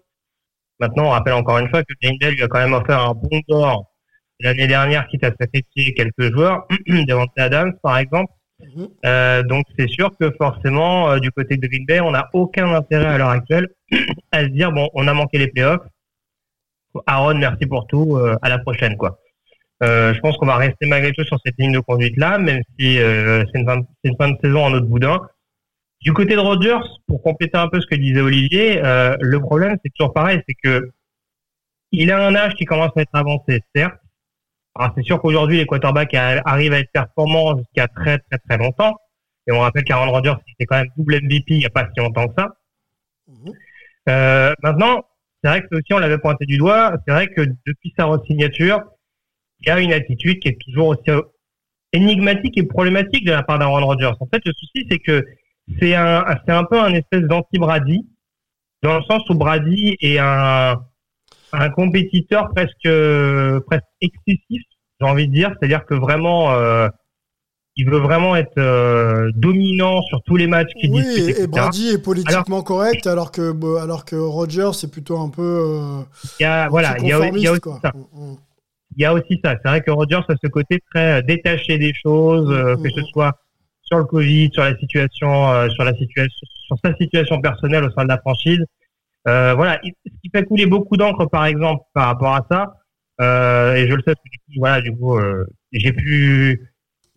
Maintenant, 0.80 1.08
on 1.08 1.10
rappelle 1.10 1.34
encore 1.34 1.58
une 1.60 1.70
fois 1.70 1.84
que 1.84 1.94
Green 2.02 2.18
lui 2.22 2.42
a 2.42 2.48
quand 2.48 2.60
même 2.60 2.74
offert 2.74 3.02
un 3.02 3.14
bon 3.14 3.42
d'or 3.50 3.92
l'année 4.40 4.68
dernière, 4.68 5.08
quitte 5.08 5.26
à 5.26 5.32
sacrifier 5.38 5.94
quelques 5.94 6.34
joueurs, 6.34 6.68
Devante 6.88 7.32
Adams, 7.38 7.74
par 7.84 7.98
exemple. 7.98 8.32
Mhm. 8.62 8.88
Euh, 9.06 9.44
donc 9.44 9.66
c'est 9.78 9.90
sûr 9.90 10.12
que 10.18 10.32
forcément, 10.32 11.12
euh, 11.12 11.20
du 11.20 11.32
côté 11.32 11.58
de 11.58 11.68
Green 11.68 11.86
Bay, 11.86 12.00
on 12.00 12.12
n'a 12.12 12.30
aucun 12.32 12.74
intérêt 12.74 13.08
à 13.08 13.18
l'heure 13.18 13.30
actuelle 13.30 13.68
à 14.32 14.44
se 14.44 14.48
dire 14.48 14.72
bon, 14.72 14.90
on 14.94 15.08
a 15.08 15.14
manqué 15.14 15.38
les 15.38 15.48
playoffs. 15.48 15.86
Aaron, 17.08 17.36
merci 17.36 17.66
pour 17.66 17.88
tout. 17.88 18.16
Euh, 18.18 18.36
à 18.42 18.50
la 18.50 18.60
prochaine, 18.60 18.96
quoi. 18.96 19.20
je 19.82 20.20
pense 20.20 20.38
qu'on 20.38 20.46
va 20.46 20.56
rester 20.56 20.86
malgré 20.86 21.12
tout 21.12 21.24
sur 21.24 21.38
cette 21.46 21.56
ligne 21.58 21.74
de 21.74 21.80
conduite 21.80 22.18
là, 22.18 22.38
même 22.38 22.62
si 22.80 22.96
c'est 22.98 23.60
une, 23.60 24.16
fin 24.18 24.30
de 24.30 24.38
saison 24.42 24.66
en 24.66 24.74
autre 24.74 24.88
boudin. 24.88 25.22
Du 26.02 26.14
côté 26.14 26.36
de 26.36 26.40
Rodgers, 26.40 26.88
pour 27.08 27.22
compléter 27.22 27.58
un 27.58 27.68
peu 27.68 27.82
ce 27.82 27.88
que 27.88 27.96
disait 27.96 28.22
Olivier, 28.22 28.82
le 28.82 29.38
problème 29.40 29.78
c'est 29.84 29.92
toujours 29.92 30.14
pareil, 30.14 30.42
c'est 30.48 30.56
que 30.56 30.92
il 31.92 32.12
a 32.12 32.26
un 32.26 32.36
âge 32.36 32.56
qui 32.56 32.66
commence 32.66 32.92
à 32.96 33.02
être 33.02 33.14
avancé, 33.14 33.62
certes, 33.76 34.00
alors 34.76 34.92
c'est 34.96 35.04
sûr 35.04 35.22
qu'aujourd'hui 35.22 35.58
les 35.58 35.66
quarterbacks 35.66 36.14
arrivent 36.14 36.74
à 36.74 36.80
être 36.80 36.92
performants 36.92 37.58
jusqu'à 37.58 37.88
très 37.88 38.20
très 38.20 38.38
très 38.38 38.58
longtemps, 38.58 38.96
Et 39.48 39.52
on 39.52 39.60
rappelle 39.60 39.84
qu'Aaron 39.86 40.12
Rodgers, 40.12 40.36
c'était 40.48 40.66
quand 40.66 40.78
même 40.78 40.92
double 40.98 41.22
MVP 41.24 41.54
il 41.54 41.60
n'y 41.60 41.66
a 41.66 41.70
pas 41.70 41.86
si 41.86 42.00
longtemps 42.00 42.28
que 42.28 42.34
ça. 42.38 42.58
Mhm. 43.28 43.54
Euh, 44.10 44.54
maintenant, 44.62 45.06
c'est 45.44 45.50
vrai 45.50 45.62
que 45.62 45.68
ça 45.72 45.78
aussi, 45.78 45.94
on 45.94 46.00
l'avait 46.00 46.18
pointé 46.18 46.46
du 46.46 46.58
doigt. 46.58 46.96
C'est 47.06 47.14
vrai 47.14 47.28
que 47.28 47.42
depuis 47.66 47.94
sa 47.98 48.10
signature, 48.28 48.82
il 49.62 49.68
y 49.68 49.72
a 49.72 49.80
une 49.80 49.94
attitude 49.94 50.40
qui 50.40 50.50
est 50.50 50.58
toujours 50.60 50.88
aussi 50.88 51.12
énigmatique 51.94 52.58
et 52.58 52.64
problématique 52.64 53.26
de 53.26 53.32
la 53.32 53.44
part 53.44 53.60
d'Aaron 53.60 53.86
Rodgers. 53.86 54.12
En 54.20 54.28
fait, 54.28 54.42
le 54.46 54.54
souci, 54.58 54.86
c'est 54.90 55.00
que 55.00 55.26
c'est 55.80 55.96
un, 55.96 56.24
c'est 56.46 56.52
un 56.52 56.64
peu 56.64 56.80
un 56.80 56.94
espèce 56.94 57.24
d'anti-Brady, 57.24 58.06
dans 58.84 58.98
le 58.98 59.04
sens 59.04 59.28
où 59.30 59.36
Brady 59.36 59.98
est 60.02 60.20
un, 60.20 60.76
un 61.54 61.70
compétiteur 61.70 62.50
presque, 62.54 62.90
presque 63.66 63.86
excessif, 64.02 64.62
j'ai 65.00 65.08
envie 65.08 65.28
de 65.28 65.34
dire. 65.34 65.56
C'est-à-dire 65.58 65.86
que 65.86 65.96
vraiment, 65.96 66.52
euh, 66.54 66.88
il 67.78 67.90
veut 67.90 68.00
vraiment 68.00 68.36
être 68.36 68.58
euh, 68.58 69.32
dominant 69.36 70.02
sur 70.04 70.22
tous 70.24 70.38
les 70.38 70.48
matchs 70.48 70.72
qu'il 70.80 70.92
Oui, 70.92 71.02
dispute. 71.04 71.18
et, 71.28 71.30
etc. 71.32 71.44
et 71.44 71.48
Brady 71.48 71.90
est 71.90 71.98
politiquement 72.04 72.64
correct, 72.64 73.06
alors 73.08 73.32
que, 73.32 73.52
bah, 73.52 73.82
alors 73.84 74.06
que 74.06 74.16
Rogers, 74.16 74.72
c'est 74.74 74.90
plutôt 74.90 75.18
un 75.20 75.30
peu. 75.30 75.42
euh, 75.42 76.02
Il 76.40 76.44
y 76.44 76.46
a, 76.46 76.70
voilà, 76.70 76.98
il 77.00 77.08
y 77.08 77.12
a, 77.12 77.28
il 77.28 77.42
y 77.42 77.48
a 77.48 77.52
aussi 77.52 77.62
ça. 77.82 77.92
quoi. 77.92 78.02
Mm, 78.14 78.36
Il 78.98 79.02
y 79.02 79.06
a 79.06 79.14
aussi 79.14 79.40
ça. 79.44 79.56
C'est 79.62 79.68
vrai 79.70 79.82
que 79.82 79.92
Rodgers 79.92 80.22
a 80.30 80.36
ce 80.42 80.48
côté 80.48 80.80
très 80.94 81.20
euh, 81.20 81.22
détaché 81.22 81.78
des 81.78 81.94
choses, 82.02 82.50
euh, 82.50 82.76
que 82.78 82.90
ce 82.96 83.02
soit 83.12 83.38
sur 83.82 83.98
le 83.98 84.06
Covid, 84.06 84.50
sur 84.54 84.64
la 84.64 84.76
situation, 84.78 85.70
sur 85.72 85.84
la 85.84 85.94
situation, 85.96 86.48
sur 86.68 86.78
sa 86.84 86.96
situation 86.96 87.40
personnelle 87.42 87.84
au 87.84 87.92
sein 87.92 88.04
de 88.04 88.10
la 88.10 88.18
franchise. 88.18 88.60
Voilà, 89.26 89.80
il- 89.84 89.94
ce 90.06 90.12
qui 90.24 90.30
fait 90.34 90.44
couler 90.46 90.66
beaucoup 90.66 90.98
d'encre, 90.98 91.26
par 91.26 91.46
exemple, 91.46 91.84
par 91.94 92.08
rapport 92.08 92.34
à 92.36 92.46
ça. 92.50 92.74
Et 93.76 93.88
je 93.88 93.94
le 93.94 94.02
sais, 94.02 94.16
parce 94.16 94.24
que 94.24 94.60
voilà, 94.60 94.82
du 94.82 94.92
coup, 94.96 95.20
j'ai 95.72 95.94
pu, 95.94 96.68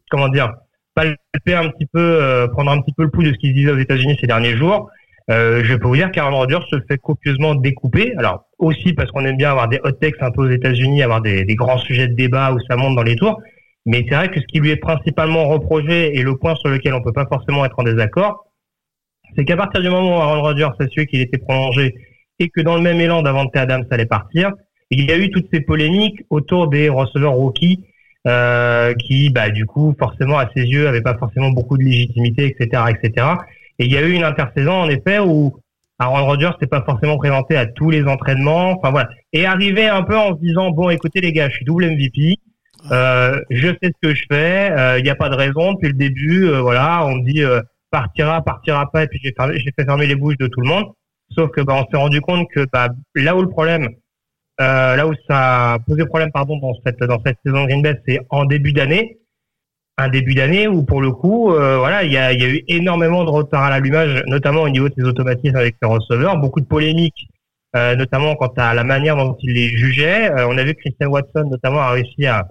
comment 0.08 0.28
dire, 0.28 0.52
palper 0.94 1.54
un 1.54 1.68
petit 1.68 1.86
peu, 1.86 2.00
euh, 2.00 2.48
prendre 2.48 2.70
un 2.70 2.80
petit 2.80 2.92
peu 2.92 3.04
le 3.04 3.10
pouls 3.10 3.22
de 3.22 3.32
ce 3.32 3.38
qui 3.38 3.48
se 3.48 3.54
disait 3.54 3.70
aux 3.70 3.78
États-Unis 3.78 4.16
ces 4.20 4.26
derniers 4.26 4.56
jours. 4.56 4.90
Euh, 5.30 5.62
je 5.62 5.74
peux 5.74 5.86
vous 5.86 5.96
dire 5.96 6.10
qu'Aaron 6.10 6.36
Rodgers 6.36 6.64
se 6.70 6.76
fait 6.88 6.98
copieusement 6.98 7.54
découper. 7.54 8.14
Alors 8.16 8.46
aussi 8.58 8.94
parce 8.94 9.10
qu'on 9.10 9.24
aime 9.24 9.36
bien 9.36 9.50
avoir 9.50 9.68
des 9.68 9.78
hot 9.84 9.92
takes 9.92 10.20
un 10.20 10.30
peu 10.30 10.42
aux 10.42 10.50
États-Unis, 10.50 11.02
avoir 11.02 11.20
des, 11.20 11.44
des 11.44 11.54
grands 11.54 11.78
sujets 11.78 12.08
de 12.08 12.14
débat 12.14 12.52
où 12.52 12.58
ça 12.68 12.76
monte 12.76 12.96
dans 12.96 13.02
les 13.02 13.16
tours. 13.16 13.40
Mais 13.86 14.04
c'est 14.08 14.14
vrai 14.14 14.30
que 14.30 14.40
ce 14.40 14.46
qui 14.46 14.60
lui 14.60 14.70
est 14.70 14.76
principalement 14.76 15.48
reproché 15.48 16.18
et 16.18 16.22
le 16.22 16.36
point 16.36 16.54
sur 16.56 16.68
lequel 16.68 16.94
on 16.94 17.02
peut 17.02 17.12
pas 17.12 17.26
forcément 17.26 17.64
être 17.64 17.78
en 17.78 17.84
désaccord, 17.84 18.46
c'est 19.36 19.44
qu'à 19.44 19.56
partir 19.56 19.80
du 19.80 19.88
moment 19.88 20.18
où 20.18 20.20
Aaron 20.20 20.42
Rodgers 20.42 20.70
a 20.78 20.88
su 20.88 21.06
qu'il 21.06 21.20
était 21.20 21.38
prolongé 21.38 21.94
et 22.38 22.48
que 22.48 22.60
dans 22.60 22.76
le 22.76 22.82
même 22.82 23.00
élan 23.00 23.22
Davante 23.22 23.54
Adams 23.56 23.84
allait 23.90 24.06
partir, 24.06 24.52
il 24.90 25.08
y 25.08 25.12
a 25.12 25.18
eu 25.18 25.30
toutes 25.30 25.48
ces 25.52 25.60
polémiques 25.60 26.22
autour 26.30 26.68
des 26.68 26.88
receveurs 26.88 27.32
rookies 27.32 27.84
euh, 28.26 28.94
qui, 28.94 29.30
bah, 29.30 29.50
du 29.50 29.64
coup, 29.66 29.94
forcément, 29.98 30.38
à 30.38 30.48
ses 30.54 30.62
yeux, 30.64 30.88
avaient 30.88 31.02
pas 31.02 31.16
forcément 31.16 31.50
beaucoup 31.50 31.78
de 31.78 31.84
légitimité, 31.84 32.46
etc., 32.46 32.82
etc. 32.90 33.26
Et 33.78 33.84
il 33.86 33.92
y 33.92 33.96
a 33.96 34.02
eu 34.02 34.12
une 34.12 34.24
intersaison, 34.24 34.72
en 34.72 34.88
effet, 34.88 35.18
où 35.20 35.56
Aaron 36.00 36.24
Rodgers 36.26 36.50
s'est 36.60 36.66
pas 36.66 36.82
forcément 36.82 37.16
présenté 37.16 37.56
à 37.56 37.66
tous 37.66 37.90
les 37.90 38.04
entraînements. 38.04 38.72
Enfin 38.78 38.90
voilà, 38.90 39.08
et 39.32 39.46
arrivé 39.46 39.86
un 39.88 40.02
peu 40.02 40.16
en 40.16 40.36
se 40.36 40.40
disant 40.40 40.70
bon, 40.70 40.90
écoutez 40.90 41.20
les 41.20 41.32
gars, 41.32 41.48
je 41.48 41.56
suis 41.56 41.64
double 41.64 41.86
MVP. 41.90 42.36
Euh, 42.92 43.40
je 43.50 43.68
sais 43.68 43.90
ce 43.92 44.08
que 44.08 44.14
je 44.14 44.24
fais. 44.30 44.98
Il 44.98 45.02
n'y 45.04 45.10
a 45.10 45.16
pas 45.16 45.28
de 45.28 45.34
raison 45.34 45.72
depuis 45.72 45.88
le 45.88 45.94
début. 45.94 46.46
euh, 46.46 46.60
voilà, 46.60 47.04
on 47.04 47.16
me 47.16 47.24
dit 47.24 47.42
euh, 47.42 47.60
partira, 47.90 48.42
partira 48.42 48.90
pas, 48.90 49.04
et 49.04 49.08
puis 49.08 49.18
j'ai 49.22 49.32
fermé- 49.32 49.58
j'ai 49.58 49.72
fait 49.76 49.84
fermer 49.84 50.06
les 50.06 50.14
bouches 50.14 50.36
de 50.38 50.46
tout 50.46 50.60
le 50.60 50.68
monde. 50.68 50.84
Sauf 51.30 51.50
que 51.50 51.60
bah, 51.60 51.74
on 51.74 51.90
s'est 51.90 51.96
rendu 52.00 52.20
compte 52.20 52.46
que 52.54 52.64
bah, 52.72 52.88
là 53.16 53.36
où 53.36 53.42
le 53.42 53.48
problème, 53.48 53.88
euh, 54.60 54.96
là 54.96 55.06
où 55.06 55.14
ça 55.28 55.74
a 55.74 55.78
posé 55.78 56.04
problème 56.06 56.32
pardon 56.32 56.58
dans 56.58 56.74
cette 56.84 56.98
dans 57.00 57.20
cette 57.24 57.38
saison 57.44 57.64
Green 57.64 57.82
Bay, 57.82 58.00
c'est 58.06 58.20
en 58.30 58.44
début 58.44 58.72
d'année. 58.72 59.18
Un 60.00 60.08
début 60.08 60.34
d'année 60.34 60.68
où 60.68 60.84
pour 60.84 61.02
le 61.02 61.10
coup, 61.10 61.52
euh, 61.52 61.76
voilà, 61.78 62.04
il 62.04 62.12
y 62.12 62.16
a, 62.16 62.32
y 62.32 62.44
a 62.44 62.48
eu 62.48 62.62
énormément 62.68 63.24
de 63.24 63.30
retard 63.30 63.64
à 63.64 63.70
l'allumage, 63.70 64.22
notamment 64.28 64.62
au 64.62 64.68
niveau 64.68 64.88
de 64.88 64.94
ses 64.96 65.02
automatismes 65.02 65.56
avec 65.56 65.74
ses 65.82 65.88
receveurs, 65.88 66.36
beaucoup 66.36 66.60
de 66.60 66.66
polémiques, 66.66 67.26
euh, 67.74 67.96
notamment 67.96 68.36
quant 68.36 68.52
à 68.56 68.74
la 68.74 68.84
manière 68.84 69.16
dont 69.16 69.36
il 69.42 69.54
les 69.54 69.68
jugeait. 69.68 70.30
Euh, 70.30 70.46
on 70.48 70.56
a 70.56 70.62
vu 70.62 70.74
que 70.74 70.80
Christian 70.80 71.08
Watson 71.08 71.48
notamment 71.50 71.80
a 71.80 71.90
réussi 71.90 72.26
à, 72.26 72.48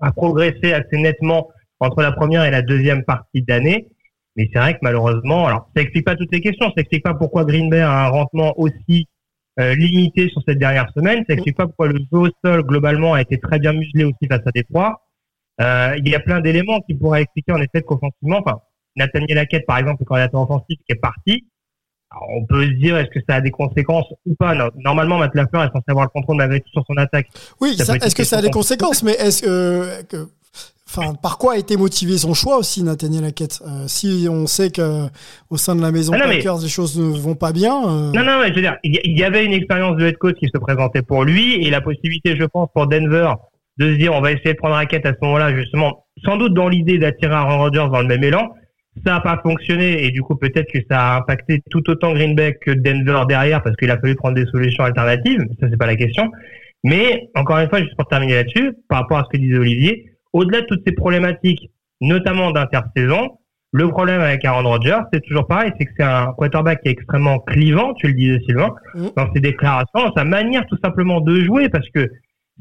à 0.00 0.12
progresser 0.12 0.72
assez 0.72 0.96
nettement 0.98 1.48
entre 1.80 2.00
la 2.00 2.12
première 2.12 2.44
et 2.44 2.50
la 2.50 2.62
deuxième 2.62 3.04
partie 3.04 3.42
d'année. 3.42 3.88
Mais 4.36 4.48
c'est 4.52 4.60
vrai 4.60 4.74
que 4.74 4.78
malheureusement, 4.82 5.46
alors 5.48 5.68
ça 5.74 5.82
explique 5.82 6.04
pas 6.04 6.14
toutes 6.14 6.32
les 6.32 6.40
questions, 6.40 6.66
ça 6.68 6.80
explique 6.80 7.02
pas 7.02 7.14
pourquoi 7.14 7.44
Green 7.44 7.68
Bay 7.70 7.80
a 7.80 8.06
un 8.06 8.08
rendement 8.08 8.54
aussi 8.56 9.08
euh, 9.58 9.74
limité 9.74 10.28
sur 10.28 10.42
cette 10.46 10.58
dernière 10.58 10.90
semaine, 10.94 11.24
ça 11.28 11.34
explique 11.34 11.56
pas 11.56 11.66
pourquoi 11.66 11.88
le 11.88 11.98
jeu 11.98 12.18
au 12.18 12.28
sol 12.44 12.62
globalement 12.62 13.14
a 13.14 13.22
été 13.22 13.38
très 13.38 13.58
bien 13.58 13.72
muselé 13.72 14.04
aussi 14.04 14.28
face 14.30 14.42
à 14.46 14.50
Détroit. 14.50 15.02
Euh, 15.60 15.94
il 15.98 16.08
y 16.08 16.14
a 16.14 16.20
plein 16.20 16.40
d'éléments 16.40 16.80
qui 16.82 16.94
pourraient 16.94 17.22
expliquer 17.22 17.52
en 17.52 17.60
effet 17.60 17.82
qu'offensivement, 17.82 18.38
enfin 18.44 18.58
Nathaniel 18.96 19.38
Hackett 19.38 19.66
par 19.66 19.78
exemple, 19.78 19.98
le 20.00 20.06
coordinateur 20.06 20.42
offensif 20.42 20.78
qui 20.86 20.92
est 20.92 21.00
parti, 21.00 21.44
alors, 22.10 22.26
on 22.30 22.46
peut 22.46 22.64
se 22.64 22.70
dire 22.72 22.96
est-ce 22.96 23.10
que 23.10 23.20
ça 23.28 23.36
a 23.36 23.40
des 23.40 23.50
conséquences 23.50 24.06
ou 24.24 24.34
pas? 24.34 24.54
Non, 24.54 24.70
normalement, 24.76 25.18
Matt 25.18 25.34
Lafleur 25.34 25.64
est 25.64 25.68
censé 25.68 25.84
avoir 25.88 26.06
le 26.06 26.10
contrôle 26.10 26.36
malgré 26.36 26.60
tout 26.60 26.70
sur 26.70 26.82
son 26.86 26.96
attaque. 26.96 27.28
Oui, 27.60 27.76
est-ce 27.78 28.14
que 28.14 28.24
ça 28.24 28.38
a 28.38 28.42
des 28.42 28.50
conséquences? 28.50 29.02
Mais 29.02 29.12
est-ce 29.12 29.42
que, 29.42 30.02
que- 30.04 30.28
enfin, 30.88 31.14
par 31.14 31.38
quoi 31.38 31.54
a 31.54 31.58
été 31.58 31.76
motivé 31.76 32.16
son 32.18 32.34
choix 32.34 32.56
aussi, 32.58 32.82
Nathaniel 32.82 33.24
Hackett 33.24 33.60
Euh, 33.66 33.84
Si 33.86 34.26
on 34.30 34.46
sait 34.46 34.70
que 34.70 35.06
au 35.50 35.56
sein 35.56 35.76
de 35.76 35.82
la 35.82 35.92
maison 35.92 36.12
Ah 36.14 36.18
non, 36.18 36.24
mais- 36.28 36.36
Packers, 36.38 36.58
les 36.62 36.68
choses 36.68 36.98
ne 36.98 37.16
vont 37.18 37.34
pas 37.34 37.52
bien. 37.52 37.74
euh, 37.86 38.12
Non, 38.12 38.24
non, 38.24 38.40
mais 38.40 38.48
je 38.48 38.54
veux 38.54 38.60
dire, 38.62 38.76
il 38.84 39.18
y- 39.18 39.24
avait 39.24 39.44
une 39.44 39.52
expérience 39.52 39.96
de 39.96 40.06
head 40.06 40.16
coach 40.18 40.36
qui 40.38 40.46
se 40.52 40.58
présentait 40.58 41.02
pour 41.02 41.24
lui 41.24 41.64
et 41.66 41.70
la 41.70 41.80
possibilité, 41.80 42.36
je 42.36 42.44
pense, 42.44 42.68
pour 42.74 42.86
Denver 42.86 43.32
de 43.78 43.92
se 43.92 43.96
dire 43.98 44.12
on 44.14 44.20
va 44.20 44.32
essayer 44.32 44.52
de 44.54 44.58
prendre 44.58 44.74
raquette 44.74 45.06
à 45.06 45.10
ce 45.12 45.18
moment-là, 45.22 45.54
justement, 45.54 46.06
sans 46.24 46.36
doute 46.36 46.54
dans 46.54 46.68
l'idée 46.68 46.98
d'attirer 46.98 47.32
Aaron 47.34 47.58
Rodgers 47.58 47.86
dans 47.92 48.00
le 48.00 48.08
même 48.08 48.24
élan. 48.24 48.48
Ça 49.06 49.12
n'a 49.12 49.20
pas 49.20 49.38
fonctionné 49.40 50.04
et 50.04 50.10
du 50.10 50.22
coup 50.22 50.34
peut-être 50.34 50.66
que 50.72 50.80
ça 50.90 50.98
a 51.00 51.18
impacté 51.18 51.62
tout 51.70 51.88
autant 51.88 52.12
Green 52.14 52.34
Bay 52.34 52.56
que 52.60 52.72
Denver 52.72 53.22
derrière 53.28 53.62
parce 53.62 53.76
qu'il 53.76 53.88
a 53.92 53.96
fallu 54.00 54.16
prendre 54.16 54.34
des 54.34 54.46
solutions 54.46 54.82
alternatives. 54.82 55.38
Ça 55.60 55.68
c'est 55.70 55.76
pas 55.76 55.86
la 55.86 55.94
question. 55.94 56.28
Mais 56.82 57.28
encore 57.36 57.58
une 57.58 57.68
fois, 57.68 57.78
juste 57.80 57.94
pour 57.96 58.08
terminer 58.08 58.34
là-dessus, 58.34 58.72
par 58.88 59.00
rapport 59.02 59.18
à 59.18 59.24
ce 59.24 59.28
que 59.36 59.40
disait 59.40 59.58
Olivier, 59.58 60.06
au-delà 60.32 60.60
de 60.62 60.66
toutes 60.66 60.82
ces 60.86 60.92
problématiques, 60.92 61.70
notamment 62.00 62.50
d'intersaison, 62.52 63.38
le 63.72 63.88
problème 63.88 64.20
avec 64.22 64.44
Aaron 64.44 64.66
Rodgers, 64.68 65.00
c'est 65.12 65.20
toujours 65.20 65.46
pareil, 65.46 65.72
c'est 65.78 65.84
que 65.84 65.92
c'est 65.98 66.04
un 66.04 66.32
quarterback 66.36 66.80
qui 66.82 66.88
est 66.88 66.92
extrêmement 66.92 67.38
clivant, 67.40 67.92
tu 67.94 68.06
le 68.08 68.14
disais 68.14 68.38
Sylvain, 68.46 68.70
Mhm. 68.94 69.10
dans 69.16 69.32
ses 69.34 69.40
déclarations, 69.40 70.06
dans 70.06 70.14
sa 70.14 70.24
manière 70.24 70.64
tout 70.66 70.78
simplement 70.82 71.20
de 71.20 71.40
jouer, 71.44 71.68
parce 71.68 71.88
que 71.90 72.08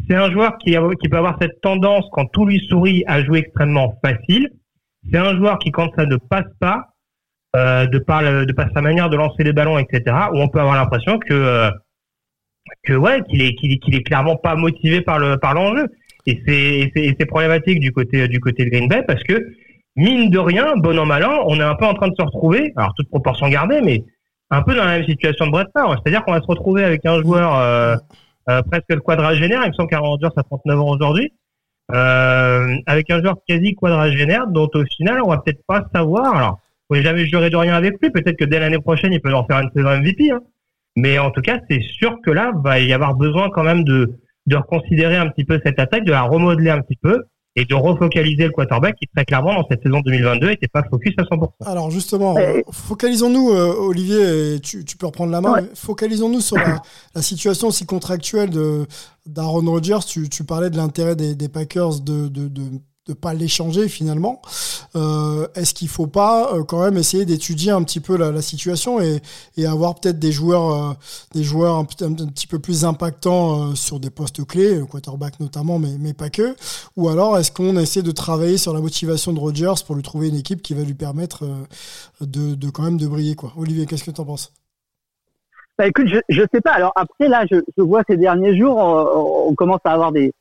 c'est 0.08 0.16
un 0.16 0.30
joueur 0.32 0.58
qui, 0.58 0.72
peut 1.10 1.18
avoir 1.18 1.38
cette 1.42 1.62
tendance, 1.62 2.06
quand 2.12 2.26
tout 2.26 2.46
lui 2.46 2.60
sourit, 2.68 3.04
à 3.08 3.24
jouer 3.24 3.40
extrêmement 3.40 3.96
facile. 4.04 4.50
C'est 5.10 5.18
un 5.18 5.36
joueur 5.38 5.58
qui, 5.60 5.72
quand 5.72 5.90
ça 5.98 6.06
ne 6.06 6.18
passe 6.18 6.52
pas, 6.60 6.88
euh, 7.56 7.88
de 7.88 7.98
par 8.00 8.22
le- 8.22 8.46
de 8.46 8.52
par 8.54 8.68
sa 8.76 8.82
manière 8.82 9.10
de 9.10 9.16
lancer 9.16 9.44
les 9.44 9.54
ballons, 9.54 9.78
etc., 9.80 10.16
où 10.34 10.40
on 10.40 10.50
peut 10.50 10.60
avoir 10.60 10.76
l'impression 10.76 11.18
que 11.20 11.34
euh, 11.34 11.70
que 12.84 12.94
ouais, 12.94 13.22
qu'il 13.30 13.42
est 13.42 13.56
qu'il 13.56 13.72
est, 13.72 13.80
est 13.96 14.04
clairement 14.04 14.36
pas 14.36 14.56
motivé 14.56 15.00
par 15.02 15.18
le 15.20 15.38
par 15.38 15.54
l'enjeu. 15.54 15.88
Et 16.28 16.44
c'est 16.46 17.26
problématique 17.26 17.80
du 17.80 17.92
côté 17.92 18.28
du 18.28 18.40
côté 18.42 18.66
de 18.66 18.70
Green 18.70 18.90
Bay 18.90 19.02
parce 19.08 19.24
que 19.24 19.48
mine 19.96 20.30
de 20.30 20.38
rien, 20.38 20.76
bon 20.76 20.98
an 21.00 21.06
mal 21.06 21.24
an, 21.24 21.44
on 21.48 21.56
est 21.60 21.64
un 21.64 21.76
peu 21.76 21.86
en 21.86 21.94
train 21.94 22.10
de 22.10 22.16
se 22.18 22.22
retrouver, 22.24 22.74
alors 22.76 22.94
toute 22.96 23.10
proportion 23.10 23.48
gardée, 23.48 23.82
mais 23.82 24.04
un 24.52 24.62
peu 24.62 24.76
dans 24.76 24.86
la 24.86 24.98
même 24.98 25.06
situation 25.06 25.48
de 25.48 25.58
Favre. 25.74 25.96
C'est-à-dire 25.96 26.24
qu'on 26.24 26.34
va 26.34 26.42
se 26.42 26.48
retrouver 26.48 26.84
avec 26.84 27.06
un 27.06 27.22
joueur 27.22 27.58
euh, 27.58 27.96
euh, 28.50 28.62
presque 28.62 29.00
quadragénaire, 29.02 29.62
il 29.64 29.70
me 29.70 29.74
semble 29.74 29.94
a 29.94 30.44
39 30.44 30.80
ans 30.80 30.92
aujourd'hui, 30.96 31.34
euh, 31.94 32.76
avec 32.86 33.10
un 33.10 33.22
joueur 33.22 33.36
quasi 33.48 33.76
quadragénaire 33.76 34.48
dont 34.48 34.70
au 34.74 34.84
final 34.86 35.22
on 35.24 35.30
va 35.30 35.38
peut-être 35.40 35.64
pas 35.66 35.86
savoir. 35.94 36.36
Alors, 36.36 36.60
faut 36.90 37.02
jamais 37.02 37.26
jurer 37.26 37.50
de 37.50 37.58
rien 37.58 37.74
avec 37.74 37.96
lui. 38.02 38.10
Peut-être 38.10 38.38
que 38.38 38.46
dès 38.46 38.60
l'année 38.60 38.80
prochaine 38.80 39.12
il 39.12 39.22
peut 39.22 39.34
en 39.34 39.46
faire 39.46 39.60
une 39.60 39.72
saison 39.76 39.98
MVP. 39.98 40.32
Hein. 40.32 40.40
Mais 40.96 41.20
en 41.20 41.32
tout 41.32 41.42
cas, 41.42 41.60
c'est 41.70 41.82
sûr 41.82 42.18
que 42.24 42.32
là 42.32 42.52
va 42.64 42.80
y 42.80 42.94
avoir 42.94 43.16
besoin 43.16 43.50
quand 43.50 43.64
même 43.64 43.84
de 43.84 44.14
de 44.48 44.56
reconsidérer 44.56 45.18
un 45.18 45.30
petit 45.30 45.46
peu 45.46 45.60
cette 45.64 45.80
attaque, 45.80 46.04
de 46.06 46.12
la 46.12 46.24
remodeler 46.24 46.70
un 46.72 46.82
petit 46.82 46.98
peu 47.02 47.24
et 47.60 47.66
de 47.66 47.74
refocaliser 47.74 48.46
le 48.46 48.52
quarterback 48.52 48.96
qui 48.98 49.08
très 49.16 49.26
clairement 49.26 49.54
dans 49.56 49.66
cette 49.70 49.82
saison 49.82 50.00
2022 50.02 50.52
était 50.52 50.68
pas 50.68 50.84
focus 50.90 51.14
à 51.18 51.24
100%. 51.24 51.50
Alors 51.66 51.90
justement, 51.90 52.36
Ouais. 52.36 52.64
focalisons-nous, 52.72 53.50
euh, 53.52 53.74
Olivier, 53.80 54.56
et 54.56 54.60
tu, 54.60 54.86
tu 54.86 54.96
peux 54.96 55.08
reprendre 55.08 55.32
la 55.32 55.42
main, 55.42 55.54
Ouais. 55.54 55.62
mais 55.64 55.70
focalisons-nous 55.74 56.42
sur 56.42 56.56
la, 56.56 56.82
la 57.16 57.22
situation 57.22 57.68
aussi 57.70 57.86
contractuelle 57.86 58.52
de 58.52 58.86
d'Aaron 59.26 59.66
Rodgers. 59.70 60.06
Tu, 60.08 60.30
tu 60.30 60.44
parlais 60.44 60.70
de 60.70 60.78
l'intérêt 60.78 61.16
des, 61.16 61.34
des 61.36 61.50
Packers 61.50 62.00
de 62.02 62.28
de, 62.28 62.48
de, 62.48 62.62
de 63.08 63.14
pas 63.14 63.34
l'échanger 63.34 63.88
finalement. 63.88 64.42
Euh, 64.96 65.48
Est-ce 65.56 65.74
qu'il 65.74 65.88
faut 65.88 66.08
pas 66.08 66.54
euh, 66.54 66.64
quand 66.64 66.82
même 66.82 66.98
essayer 66.98 67.26
d'étudier 67.26 67.72
un 67.72 67.84
petit 67.84 68.00
peu 68.00 68.18
la, 68.18 68.32
la 68.32 68.42
situation 68.42 69.00
et, 69.02 69.22
et 69.56 69.66
avoir 69.66 69.96
peut-être 69.96 70.20
des 70.20 70.32
joueurs, 70.32 70.72
euh, 70.72 70.94
des 71.34 71.44
joueurs 71.44 71.76
un, 71.76 71.86
petit- 71.86 72.48
peu 72.48 72.60
plus 72.60 72.86
impactants 72.86 73.72
euh, 73.72 73.76
sur 73.76 74.00
des 74.00 74.10
postes 74.10 74.46
clés, 74.46 74.76
le 74.76 74.86
quarterback 74.86 75.40
notamment, 75.40 75.80
mais, 75.80 75.96
mais 76.00 76.14
pas 76.14 76.30
que. 76.30 76.56
Ou 76.96 77.10
alors 77.10 77.38
est-ce 77.38 77.52
qu'on 77.52 77.78
essaie 77.78 78.02
de 78.02 78.12
travailler 78.12 78.58
sur 78.58 78.74
la 78.74 78.82
motivation 78.82 79.34
de 79.34 79.40
Rodgers 79.40 79.74
pour 79.86 79.96
lui 79.96 80.04
trouver 80.04 80.30
une 80.30 80.36
équipe 80.36 80.62
qui 80.62 80.74
va 80.74 80.84
lui 80.84 80.94
permettre 80.94 81.46
euh, 81.46 82.26
de, 82.26 82.56
de 82.56 82.70
quand 82.70 82.84
même 82.84 82.98
de 82.98 83.08
briller 83.08 83.36
quoi. 83.36 83.54
Olivier, 83.58 83.86
qu'est-ce 83.86 84.04
que 84.04 84.12
tu 84.12 84.22
en 84.22 84.26
penses? 84.26 84.52
Bah 85.78 85.86
écoute, 85.88 86.08
je, 86.08 86.18
je 86.30 86.42
sais 86.52 86.60
pas. 86.62 86.72
Alors 86.72 86.92
après, 86.96 87.28
là, 87.28 87.46
je, 87.52 87.58
je 87.78 87.84
vois 87.84 88.02
ces 88.10 88.18
derniers 88.18 88.58
jours, 88.58 88.78
on 88.78 89.54
commence 89.54 89.82
à 89.84 89.92
avoir 89.92 90.12
des, 90.12 90.34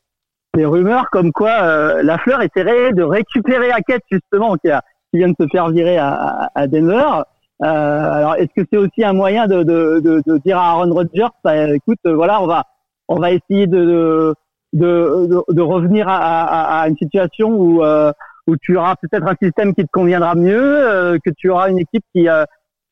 des 0.56 0.66
rumeurs 0.66 1.08
comme 1.10 1.32
quoi 1.32 1.62
euh, 1.62 2.02
la 2.02 2.18
fleur 2.18 2.42
essaierait 2.42 2.92
de 2.92 3.02
récupérer 3.02 3.70
Hackett 3.70 4.02
justement, 4.10 4.56
qui, 4.56 4.70
vient 5.12 5.28
de 5.28 5.36
se 5.38 5.46
faire 5.50 5.68
virer 5.70 5.98
à, 5.98 6.50
à 6.54 6.66
Denver. 6.66 7.22
Euh, 7.62 7.66
alors, 7.66 8.34
est-ce 8.36 8.52
que 8.54 8.66
c'est 8.70 8.78
aussi 8.78 9.02
un 9.02 9.14
moyen 9.14 9.46
de, 9.46 9.62
de, 9.62 10.00
de, 10.00 10.22
de 10.26 10.38
dire 10.38 10.58
à 10.58 10.72
Aaron 10.72 10.92
Rodgers, 10.92 11.28
bah, 11.42 11.72
écoute, 11.72 11.98
euh, 12.06 12.14
voilà, 12.14 12.42
on 12.42 12.46
va, 12.46 12.64
on 13.08 13.16
va 13.16 13.32
essayer 13.32 13.66
de, 13.66 14.34
de, 14.72 15.28
de, 15.48 15.62
revenir 15.62 16.08
à, 16.08 16.16
à, 16.16 16.82
à, 16.82 16.88
une 16.88 16.96
situation 16.96 17.48
où, 17.48 17.82
euh, 17.82 18.12
où 18.46 18.56
tu 18.56 18.76
auras 18.76 18.96
peut-être 18.96 19.26
un 19.26 19.36
système 19.40 19.74
qui 19.74 19.84
te 19.84 19.90
conviendra 19.90 20.34
mieux, 20.34 20.60
euh, 20.60 21.18
que 21.24 21.30
tu 21.30 21.48
auras 21.48 21.70
une 21.70 21.78
équipe 21.78 22.04
qui, 22.14 22.28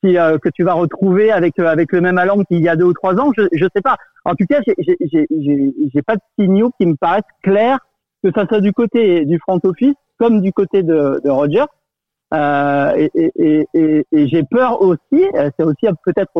qui 0.03 0.13
que 0.13 0.49
tu 0.49 0.63
vas 0.63 0.73
retrouver 0.73 1.31
avec 1.31 1.57
avec 1.59 1.91
le 1.91 2.01
même 2.01 2.17
allant 2.17 2.43
qu'il 2.43 2.61
y 2.61 2.69
a 2.69 2.75
deux 2.75 2.85
ou 2.85 2.93
trois 2.93 3.15
ans. 3.19 3.31
Je, 3.37 3.43
je 3.51 3.65
sais 3.75 3.81
pas. 3.81 3.97
En 4.23 4.35
tout 4.35 4.45
cas, 4.49 4.61
j'ai 4.65 6.01
pas 6.01 6.15
de 6.15 6.21
signaux 6.39 6.71
qui 6.79 6.85
me 6.85 6.95
paraissent 6.95 7.23
clairs, 7.43 7.79
que 8.23 8.31
ça 8.35 8.45
soit 8.47 8.61
du 8.61 8.73
côté 8.73 9.25
du 9.25 9.39
front 9.39 9.59
office 9.63 9.95
comme 10.17 10.41
du 10.41 10.51
côté 10.53 10.83
de, 10.83 11.21
de 11.23 11.29
Rodgers. 11.29 11.65
Euh, 12.33 12.91
et, 12.95 13.31
et, 13.35 13.67
et, 13.73 14.05
et 14.11 14.27
j'ai 14.27 14.43
peur 14.43 14.81
aussi, 14.81 14.99
euh, 15.35 15.49
c'est 15.57 15.63
aussi 15.63 15.85
peut-être 16.03 16.31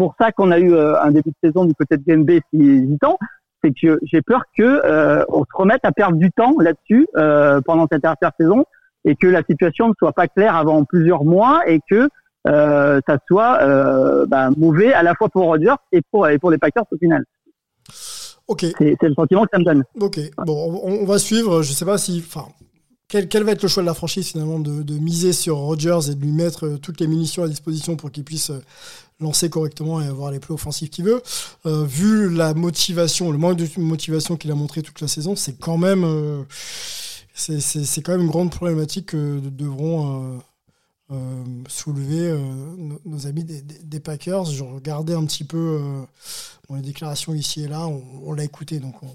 pour 0.00 0.14
ça 0.18 0.32
qu'on 0.32 0.50
a 0.50 0.58
eu 0.58 0.72
euh, 0.72 1.00
un 1.00 1.10
début 1.10 1.30
de 1.30 1.48
saison 1.48 1.64
du 1.64 1.74
côté 1.74 1.96
de 1.96 2.02
GMB 2.02 2.30
si 2.52 2.60
hésitant, 2.60 3.18
c'est 3.62 3.72
que 3.78 3.98
j'ai 4.02 4.22
peur 4.22 4.42
que 4.56 4.62
euh, 4.62 5.24
on 5.28 5.40
se 5.44 5.50
remette 5.52 5.84
à 5.84 5.92
perdre 5.92 6.16
du 6.16 6.30
temps 6.30 6.54
là-dessus 6.58 7.06
euh, 7.16 7.60
pendant 7.60 7.86
cette 7.90 8.06
intersaison 8.06 8.64
et 9.04 9.14
que 9.14 9.26
la 9.26 9.42
situation 9.42 9.88
ne 9.88 9.94
soit 9.98 10.12
pas 10.12 10.26
claire 10.26 10.56
avant 10.56 10.84
plusieurs 10.84 11.24
mois 11.24 11.62
et 11.66 11.80
que 11.90 12.08
euh, 12.48 13.00
ça 13.06 13.18
soit 13.26 13.62
euh, 13.62 14.26
bah, 14.26 14.50
mauvais 14.56 14.92
à 14.92 15.02
la 15.02 15.14
fois 15.14 15.28
pour 15.28 15.44
Rodgers 15.44 15.74
et 15.92 16.00
pour, 16.10 16.28
et 16.28 16.38
pour 16.38 16.50
les 16.50 16.58
Packers 16.58 16.84
au 16.90 16.96
final. 16.96 17.24
Ok. 18.48 18.66
C'est 18.78 19.02
le 19.02 19.14
sentiment 19.14 19.44
que 19.44 19.50
ça 19.52 19.58
me 19.58 19.64
donne. 19.64 19.84
Ok. 20.00 20.18
Bon, 20.44 20.80
on, 20.82 21.02
on 21.02 21.04
va 21.04 21.18
suivre. 21.18 21.62
Je 21.62 21.72
sais 21.72 21.84
pas 21.84 21.98
si, 21.98 22.24
enfin, 22.26 22.46
quel, 23.08 23.28
quel, 23.28 23.44
va 23.44 23.52
être 23.52 23.62
le 23.62 23.68
choix 23.68 23.82
de 23.82 23.86
la 23.86 23.94
franchise 23.94 24.28
finalement 24.28 24.58
de, 24.58 24.82
de, 24.82 24.94
miser 24.98 25.32
sur 25.32 25.56
Rodgers 25.56 26.10
et 26.10 26.14
de 26.14 26.20
lui 26.20 26.32
mettre 26.32 26.66
euh, 26.66 26.78
toutes 26.78 27.00
les 27.00 27.06
munitions 27.06 27.42
à 27.42 27.48
disposition 27.48 27.96
pour 27.96 28.10
qu'il 28.10 28.24
puisse 28.24 28.50
euh, 28.50 28.62
lancer 29.20 29.50
correctement 29.50 30.00
et 30.00 30.06
avoir 30.06 30.30
les 30.30 30.40
plans 30.40 30.54
offensifs 30.54 30.90
qu'il 30.90 31.04
veut. 31.04 31.22
Euh, 31.66 31.84
vu 31.84 32.30
la 32.34 32.54
motivation, 32.54 33.30
le 33.30 33.38
manque 33.38 33.56
de 33.56 33.66
motivation 33.78 34.36
qu'il 34.36 34.50
a 34.50 34.54
montré 34.54 34.82
toute 34.82 35.00
la 35.00 35.08
saison, 35.08 35.36
c'est 35.36 35.58
quand 35.58 35.76
même 35.76 36.04
euh, 36.04 36.42
c'est 37.34 38.02
quand 38.02 38.12
même 38.12 38.22
une 38.22 38.30
grande 38.30 38.50
problématique 38.50 39.06
que 39.06 39.40
devront 39.40 40.36
euh, 40.36 40.38
soulever 41.68 42.32
nos, 42.78 43.00
nos, 43.04 43.26
amis 43.26 43.44
des, 43.44 43.62
des, 43.62 43.78
des, 43.78 44.00
Packers. 44.00 44.44
Je 44.46 44.62
regardais 44.62 45.14
un 45.14 45.24
petit 45.24 45.44
peu 45.44 45.80
bon, 46.68 46.76
les 46.76 46.82
déclarations 46.82 47.34
ici 47.34 47.64
et 47.64 47.68
là, 47.68 47.86
on, 47.86 48.02
on 48.24 48.32
l'a 48.32 48.44
écouté, 48.44 48.78
donc 48.78 48.94
on, 49.02 49.08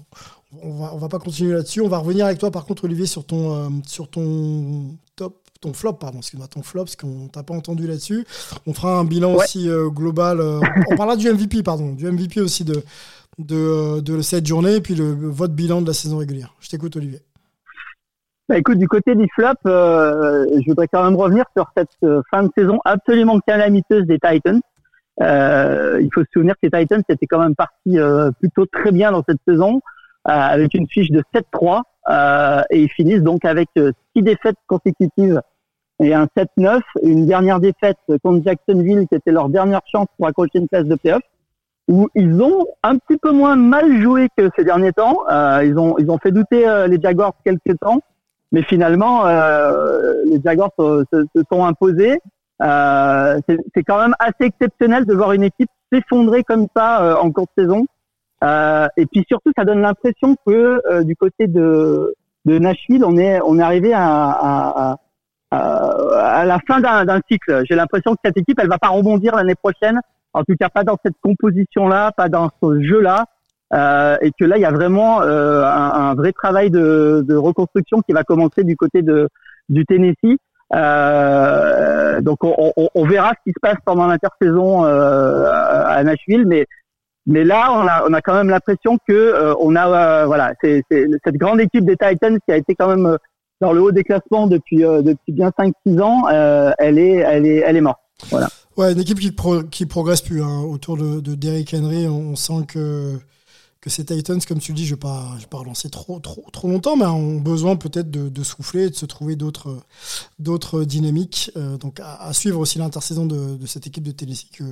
on 0.62 0.78
va, 0.78 0.94
on 0.94 0.98
va 0.98 1.08
pas 1.08 1.18
continuer 1.18 1.52
là-dessus. 1.52 1.80
On 1.80 1.88
va 1.88 1.98
revenir 1.98 2.26
avec 2.26 2.38
toi, 2.38 2.50
par 2.50 2.64
contre, 2.64 2.84
Olivier, 2.84 3.06
sur 3.06 3.24
ton, 3.24 3.54
euh, 3.54 3.68
sur 3.86 4.08
ton 4.08 4.96
top, 5.16 5.36
ton 5.60 5.72
flop, 5.72 5.94
pardon, 5.94 6.18
excuse-moi, 6.18 6.48
ton 6.48 6.62
flop, 6.62 6.84
parce 6.84 6.96
qu'on 6.96 7.28
t'a 7.28 7.42
pas 7.42 7.54
entendu 7.54 7.86
là-dessus. 7.86 8.26
On 8.66 8.74
fera 8.74 8.98
un 8.98 9.04
bilan 9.04 9.34
ouais. 9.34 9.44
aussi 9.44 9.68
euh, 9.68 9.88
global. 9.88 10.40
Euh, 10.40 10.60
on 10.90 10.96
parlera 10.96 11.16
du 11.16 11.30
MVP, 11.30 11.62
pardon, 11.62 11.92
du 11.92 12.10
MVP 12.10 12.40
aussi 12.40 12.64
de, 12.64 12.84
de, 13.38 14.00
de 14.00 14.22
cette 14.22 14.46
journée, 14.46 14.76
et 14.76 14.80
puis 14.80 14.94
le, 14.94 15.12
votre 15.12 15.54
bilan 15.54 15.82
de 15.82 15.86
la 15.86 15.94
saison 15.94 16.18
régulière. 16.18 16.54
Je 16.60 16.68
t'écoute, 16.68 16.96
Olivier. 16.96 17.20
Bah 18.48 18.58
écoute, 18.58 18.78
du 18.78 18.86
côté 18.86 19.16
du 19.16 19.26
flop, 19.34 19.54
euh, 19.66 20.46
je 20.60 20.68
voudrais 20.68 20.86
quand 20.86 21.02
même 21.02 21.16
revenir 21.16 21.44
sur 21.56 21.70
cette 21.76 21.96
fin 22.30 22.44
de 22.44 22.50
saison 22.56 22.78
absolument 22.84 23.40
calamiteuse 23.40 24.06
des 24.06 24.18
Titans. 24.20 24.60
Euh, 25.22 25.98
il 26.00 26.10
faut 26.12 26.22
se 26.22 26.30
souvenir 26.32 26.54
que 26.54 26.68
les 26.68 26.70
Titans 26.70 27.02
étaient 27.08 27.26
quand 27.26 27.38
même 27.38 27.54
partis 27.54 27.98
euh, 27.98 28.30
plutôt 28.38 28.66
très 28.66 28.92
bien 28.92 29.12
dans 29.12 29.22
cette 29.26 29.40
saison, 29.48 29.80
euh, 30.28 30.32
avec 30.32 30.74
une 30.74 30.86
fiche 30.88 31.10
de 31.10 31.22
7-3, 31.34 31.82
euh, 32.08 32.62
et 32.70 32.82
ils 32.82 32.90
finissent 32.90 33.22
donc 33.22 33.44
avec 33.44 33.68
six 33.74 34.22
défaites 34.22 34.56
consécutives 34.66 35.40
et 35.98 36.12
un 36.12 36.28
7-9, 36.36 36.80
une 37.02 37.26
dernière 37.26 37.58
défaite 37.58 37.96
contre 38.22 38.44
Jacksonville, 38.44 39.06
qui 39.08 39.14
était 39.14 39.32
leur 39.32 39.48
dernière 39.48 39.80
chance 39.90 40.06
pour 40.18 40.26
accrocher 40.26 40.58
une 40.58 40.68
place 40.68 40.84
de 40.84 40.94
playoff, 40.94 41.22
où 41.88 42.08
ils 42.14 42.42
ont 42.42 42.66
un 42.82 42.98
petit 42.98 43.16
peu 43.16 43.30
moins 43.30 43.56
mal 43.56 44.02
joué 44.02 44.28
que 44.36 44.50
ces 44.56 44.64
derniers 44.64 44.92
temps. 44.92 45.24
ils 45.62 45.78
ont 45.78 45.96
ils 45.98 46.10
ont 46.10 46.18
fait 46.18 46.32
douter 46.32 46.66
les 46.88 47.00
Jaguars 47.00 47.32
quelques 47.44 47.78
temps, 47.80 48.00
mais 48.52 48.62
finalement 48.62 49.24
les 50.24 50.40
Jaguars 50.44 50.70
se, 50.78 51.04
se, 51.12 51.42
sont 51.50 51.64
imposés. 51.64 52.18
Euh, 52.62 53.38
c'est 53.74 53.82
quand 53.82 54.00
même 54.00 54.14
assez 54.18 54.44
exceptionnel 54.44 55.04
de 55.04 55.14
voir 55.14 55.32
une 55.32 55.42
équipe 55.42 55.68
s'effondrer 55.92 56.42
comme 56.42 56.66
ça 56.74 57.02
euh, 57.02 57.16
en 57.16 57.30
courte 57.30 57.50
saison. 57.56 57.86
Euh, 58.44 58.86
et 58.96 59.06
puis 59.06 59.24
surtout, 59.28 59.52
ça 59.56 59.64
donne 59.64 59.80
l'impression 59.80 60.36
que 60.46 60.80
euh, 60.90 61.02
du 61.04 61.16
côté 61.16 61.46
de, 61.46 62.14
de 62.44 62.58
Nashville, 62.58 63.04
on 63.04 63.16
est 63.16 63.40
on 63.44 63.58
est 63.58 63.62
arrivé 63.62 63.92
à, 63.94 64.02
à, 64.02 64.96
à, 65.50 65.58
à 66.40 66.44
la 66.44 66.58
fin 66.66 66.80
d'un 66.80 67.20
cycle. 67.30 67.62
J'ai 67.68 67.74
l'impression 67.74 68.12
que 68.12 68.20
cette 68.24 68.36
équipe, 68.36 68.58
elle 68.60 68.68
va 68.68 68.78
pas 68.78 68.88
rebondir 68.88 69.36
l'année 69.36 69.54
prochaine. 69.54 70.00
En 70.32 70.44
tout 70.44 70.54
cas, 70.58 70.68
pas 70.68 70.84
dans 70.84 70.96
cette 71.02 71.14
composition-là, 71.22 72.12
pas 72.12 72.28
dans 72.28 72.50
ce 72.62 72.82
jeu-là. 72.82 73.24
Euh, 73.74 74.16
et 74.20 74.30
que 74.38 74.44
là, 74.44 74.56
il 74.56 74.60
y 74.60 74.66
a 74.66 74.70
vraiment 74.70 75.22
euh, 75.22 75.64
un, 75.64 76.14
vrai 76.14 76.32
travail 76.32 76.70
de, 76.70 77.34
reconstruction 77.34 78.00
qui 78.02 78.12
va 78.12 78.22
commencer 78.22 78.64
du 78.64 78.76
côté 78.76 79.02
de, 79.02 79.28
du 79.68 79.84
Tennessee. 79.84 80.38
Euh, 80.74 82.20
donc 82.20 82.38
on, 82.42 83.04
verra 83.06 83.30
ce 83.30 83.50
qui 83.50 83.54
se 83.54 83.60
passe 83.60 83.78
pendant 83.84 84.06
l'intersaison 84.06 84.82
à 84.84 86.02
Nashville, 86.02 86.44
mais 86.46 86.66
mais 87.28 87.44
là 87.44 88.02
on 88.04 88.12
a 88.12 88.20
quand 88.20 88.34
même 88.34 88.50
l'impression 88.50 88.98
que 89.06 89.54
on 89.60 89.76
a 89.76 90.26
voilà 90.26 90.54
cette 90.60 91.36
grande 91.36 91.60
équipe 91.60 91.84
des 91.84 91.96
Titans 91.96 92.38
qui 92.44 92.52
a 92.52 92.56
été 92.56 92.74
quand 92.74 92.88
même 92.88 93.16
dans 93.60 93.72
le 93.72 93.80
haut 93.80 93.92
des 93.92 94.02
classements 94.02 94.48
depuis 94.48 94.78
depuis 94.78 95.32
bien 95.32 95.50
5-6 95.56 96.00
ans, 96.00 96.28
elle 96.78 96.98
est 96.98 97.16
elle 97.18 97.46
est 97.46 97.58
elle 97.58 97.76
est 97.76 97.80
morte. 97.80 98.00
Voilà. 98.30 98.48
Ouais, 98.76 98.92
une 98.92 99.00
équipe 99.00 99.20
qui 99.20 99.30
pro, 99.30 99.62
progresse 99.88 100.20
plus 100.20 100.42
hein. 100.42 100.62
autour 100.68 100.96
de, 100.96 101.20
de 101.20 101.34
Derrick 101.36 101.74
Henry, 101.74 102.08
on 102.08 102.34
sent 102.34 102.66
que 102.66 103.18
ces 103.90 104.04
Titans, 104.04 104.40
comme 104.46 104.58
tu 104.58 104.72
le 104.72 104.76
dis, 104.76 104.84
je 104.84 104.90
ne 104.90 104.96
vais 104.96 105.00
pas, 105.00 105.36
vais 105.38 105.46
pas 105.46 105.58
relancer 105.58 105.88
trop, 105.88 106.18
trop, 106.18 106.44
trop 106.52 106.68
longtemps, 106.68 106.96
mais 106.96 107.04
ont 107.06 107.40
besoin 107.40 107.76
peut-être 107.76 108.10
de, 108.10 108.42
souffler, 108.42 108.90
de 108.90 108.94
se 108.94 109.06
trouver 109.06 109.36
d'autres, 109.36 109.78
d'autres 110.38 110.84
dynamiques. 110.84 111.50
Euh, 111.56 111.76
donc 111.78 112.00
à, 112.02 112.32
suivre 112.32 112.60
aussi 112.60 112.78
l'intersaison 112.78 113.26
de, 113.26 113.64
cette 113.66 113.86
équipe 113.86 114.04
de 114.04 114.10
Tennessee 114.10 114.50
que, 114.52 114.64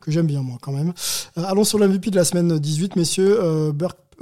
que 0.00 0.10
j'aime 0.10 0.26
bien 0.26 0.42
moi 0.42 0.58
quand 0.60 0.72
même. 0.72 0.92
Euh, 1.38 1.44
allons 1.44 1.64
sur 1.64 1.78
l'MVP 1.78 2.10
de 2.10 2.16
la 2.16 2.24
semaine 2.24 2.58
18, 2.58 2.96
messieurs. 2.96 3.38
Euh, 3.40 3.72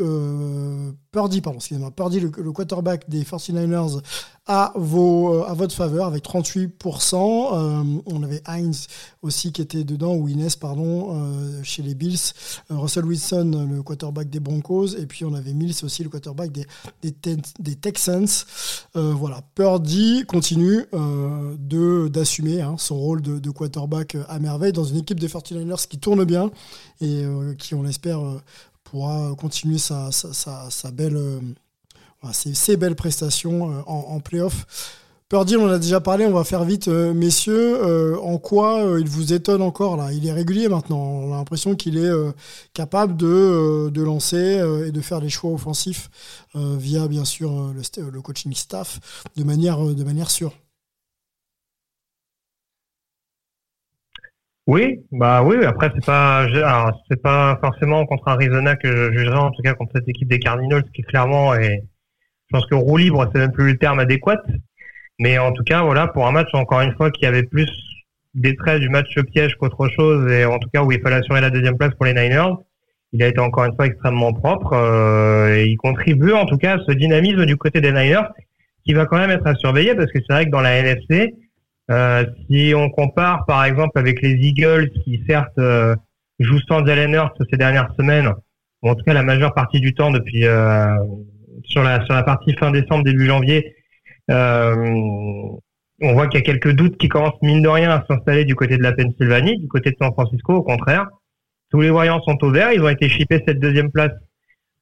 euh, 0.01 0.93
Purdy, 1.11 1.41
pardon, 1.41 1.59
excusez-moi, 1.59 1.91
Purdy, 1.91 2.21
le, 2.21 2.53
quarterback 2.53 3.09
des 3.09 3.23
49ers, 3.23 4.01
à, 4.47 4.73
vos, 4.77 5.43
à 5.45 5.53
votre 5.55 5.75
faveur 5.75 6.07
avec 6.07 6.25
38%. 6.25 7.15
Euh, 7.15 8.01
on 8.07 8.23
avait 8.23 8.43
Heinz 8.47 8.87
aussi 9.23 9.53
qui 9.53 9.63
était 9.63 9.85
dedans, 9.85 10.15
ou 10.15 10.29
Inès, 10.29 10.57
pardon, 10.57 11.09
euh, 11.11 11.63
chez 11.63 11.83
les 11.83 11.95
Bills. 11.95 12.19
Euh, 12.71 12.77
Russell 12.77 13.05
Wilson, 13.05 13.69
le 13.71 13.83
quarterback 13.83 14.31
des 14.31 14.41
Broncos. 14.41 14.97
Et 14.97 15.07
puis 15.07 15.25
on 15.25 15.35
avait 15.35 15.53
Mills 15.53 15.75
aussi, 15.83 16.03
le 16.03 16.09
quarterback 16.09 16.53
des, 16.53 16.67
des, 17.03 17.77
Texans. 17.77 18.27
Euh, 18.97 19.13
voilà, 19.13 19.43
Purdy 19.55 20.25
continue 20.27 20.87
d'assumer 22.11 22.61
hein, 22.61 22.77
son 22.79 22.99
rôle 22.99 23.23
de, 23.23 23.39
de, 23.39 23.51
quarterback 23.51 24.17
à 24.29 24.39
merveille 24.39 24.73
dans 24.73 24.85
une 24.85 24.99
équipe 24.99 25.21
des 25.21 25.29
49ers 25.29 25.87
qui 25.87 25.99
tourne 25.99 26.25
bien 26.25 26.51
et 27.01 27.25
qui, 27.59 27.75
on 27.75 27.83
l'espère, 27.83 28.21
pourra 28.91 29.35
continuer 29.37 29.79
sa, 29.79 30.11
sa, 30.13 30.33
sa, 30.71 30.91
belle, 30.91 31.17
euh, 31.17 31.41
ses, 32.33 32.77
belles 32.77 32.97
prestations 32.97 33.71
euh, 33.71 33.81
en, 33.87 34.15
en 34.15 34.21
playoff. 34.21 34.95
Purdy, 35.29 35.57
on 35.57 35.67
en 35.67 35.69
a 35.69 35.79
déjà 35.79 36.01
parlé, 36.01 36.25
on 36.25 36.33
va 36.33 36.43
faire 36.43 36.65
vite, 36.65 36.89
euh, 36.89 37.13
messieurs. 37.13 38.19
En 38.23 38.39
quoi 38.39 38.97
il 38.99 39.07
vous 39.07 39.35
étonne 39.35 39.61
encore 39.61 39.99
là? 39.99 40.11
Il 40.15 40.27
est 40.27 40.33
régulier 40.33 40.69
maintenant. 40.69 41.01
On 41.01 41.35
a 41.35 41.37
l'impression 41.37 41.77
qu'il 41.77 41.99
est 41.99 42.11
capable 42.73 43.15
de, 43.15 43.91
de 43.93 44.03
lancer 44.03 44.63
et 44.87 44.91
de 44.91 45.01
faire 45.03 45.21
des 45.21 45.29
choix 45.29 45.51
offensifs 45.51 46.09
via 46.55 47.09
bien 47.09 47.27
sûr 47.27 47.75
le, 47.75 48.11
le, 48.11 48.23
coaching 48.23 48.55
staff 48.55 49.01
de 49.37 49.45
manière, 49.45 49.85
de 49.85 50.03
manière 50.03 50.31
sûre. 50.31 50.55
Oui, 54.69 55.01
bah 55.13 55.43
oui. 55.43 55.65
Après, 55.65 55.91
c'est 55.95 56.05
pas, 56.05 56.47
c'est 57.09 57.23
pas 57.23 57.59
forcément 57.63 58.05
contre 58.05 58.29
Arizona 58.29 58.77
que 58.77 58.87
je 58.87 59.19
jugerais, 59.19 59.39
en 59.39 59.51
tout 59.51 59.63
cas 59.63 59.73
contre 59.73 59.93
cette 59.95 60.09
équipe 60.09 60.29
des 60.29 60.39
Cardinals, 60.39 60.85
qui 60.95 61.01
clairement 61.01 61.55
est. 61.55 61.85
Je 62.51 62.57
pense 62.57 62.67
que 62.67 62.75
roue 62.75 62.99
libre, 62.99 63.27
c'est 63.33 63.39
même 63.41 63.53
plus 63.53 63.73
le 63.73 63.79
terme 63.79 63.99
adéquat. 63.99 64.43
Mais 65.19 65.39
en 65.39 65.53
tout 65.53 65.65
cas, 65.65 65.83
voilà, 65.83 66.07
pour 66.09 66.27
un 66.27 66.33
match 66.33 66.51
encore 66.53 66.83
une 66.83 66.95
fois 66.97 67.11
qui 67.11 67.25
avait 67.25 67.45
plus 67.45 67.71
des 68.35 68.55
traits 68.57 68.81
du 68.81 68.91
match 68.91 69.09
piège 69.33 69.57
qu'autre 69.57 69.89
chose, 69.89 70.31
et 70.31 70.45
en 70.45 70.59
tout 70.59 70.69
cas 70.73 70.83
où 70.83 70.93
il 70.93 71.01
fallait 71.01 71.17
assurer 71.17 71.41
la 71.41 71.49
deuxième 71.49 71.79
place 71.79 71.95
pour 71.95 72.05
les 72.05 72.13
Niners, 72.13 72.53
il 73.13 73.23
a 73.23 73.29
été 73.29 73.41
encore 73.41 73.65
une 73.65 73.75
fois 73.75 73.87
extrêmement 73.87 74.35
propre. 74.35 74.75
Euh, 74.75 75.57
et 75.57 75.65
il 75.65 75.77
contribue 75.79 76.33
en 76.33 76.45
tout 76.45 76.59
cas 76.59 76.77
à 76.77 76.85
ce 76.87 76.93
dynamisme 76.93 77.47
du 77.47 77.57
côté 77.57 77.81
des 77.81 77.91
Niners, 77.93 78.29
qui 78.85 78.93
va 78.93 79.07
quand 79.07 79.17
même 79.17 79.31
être 79.31 79.47
à 79.47 79.55
surveiller 79.55 79.95
parce 79.95 80.13
que 80.13 80.19
c'est 80.19 80.33
vrai 80.35 80.45
que 80.45 80.51
dans 80.51 80.61
la 80.61 80.77
NFC 80.77 81.35
euh, 81.91 82.25
si 82.47 82.73
on 82.77 82.91
compare 82.91 83.47
par 83.47 83.65
exemple 83.65 83.99
avec 83.99 84.21
les 84.23 84.35
Eagles 84.35 84.91
qui 84.91 85.23
certes 85.29 85.59
euh, 85.59 85.95
jouent 86.39 86.61
sans 86.69 86.85
Jalen 86.85 87.15
Hurts 87.15 87.35
ces 87.51 87.57
dernières 87.57 87.93
semaines, 87.97 88.33
ou 88.83 88.91
en 88.91 88.95
tout 88.95 89.05
cas 89.05 89.15
la 89.15 89.23
majeure 89.23 89.55
partie 89.55 89.81
du 89.81 89.95
temps 89.95 90.11
depuis 90.11 90.47
euh, 90.47 90.95
sur 91.65 91.83
la 91.83 92.05
sur 92.05 92.15
la 92.15 92.23
partie 92.23 92.55
fin 92.55 92.71
décembre 92.71 93.05
début 93.05 93.27
janvier, 93.27 93.75
euh, 94.31 94.77
on 96.01 96.13
voit 96.13 96.29
qu'il 96.29 96.39
y 96.39 96.43
a 96.43 96.47
quelques 96.47 96.73
doutes 96.73 96.97
qui 96.97 97.09
commencent 97.09 97.41
mine 97.43 97.63
de 97.63 97.69
rien 97.69 97.91
à 97.91 98.05
s'installer 98.07 98.45
du 98.45 98.55
côté 98.55 98.77
de 98.77 98.83
la 98.83 98.93
Pennsylvanie, 98.93 99.59
du 99.59 99.69
côté 99.69 99.91
de 99.91 99.97
San 100.01 100.13
Francisco, 100.13 100.55
au 100.55 100.63
contraire. 100.63 101.09
Tous 101.71 101.81
les 101.81 101.91
voyants 101.91 102.21
sont 102.23 102.39
au 102.43 102.51
vert. 102.51 102.73
Ils 102.73 102.83
ont 102.83 102.89
été 102.89 103.09
chippés 103.09 103.43
cette 103.47 103.59
deuxième 103.59 103.91
place 103.91 104.13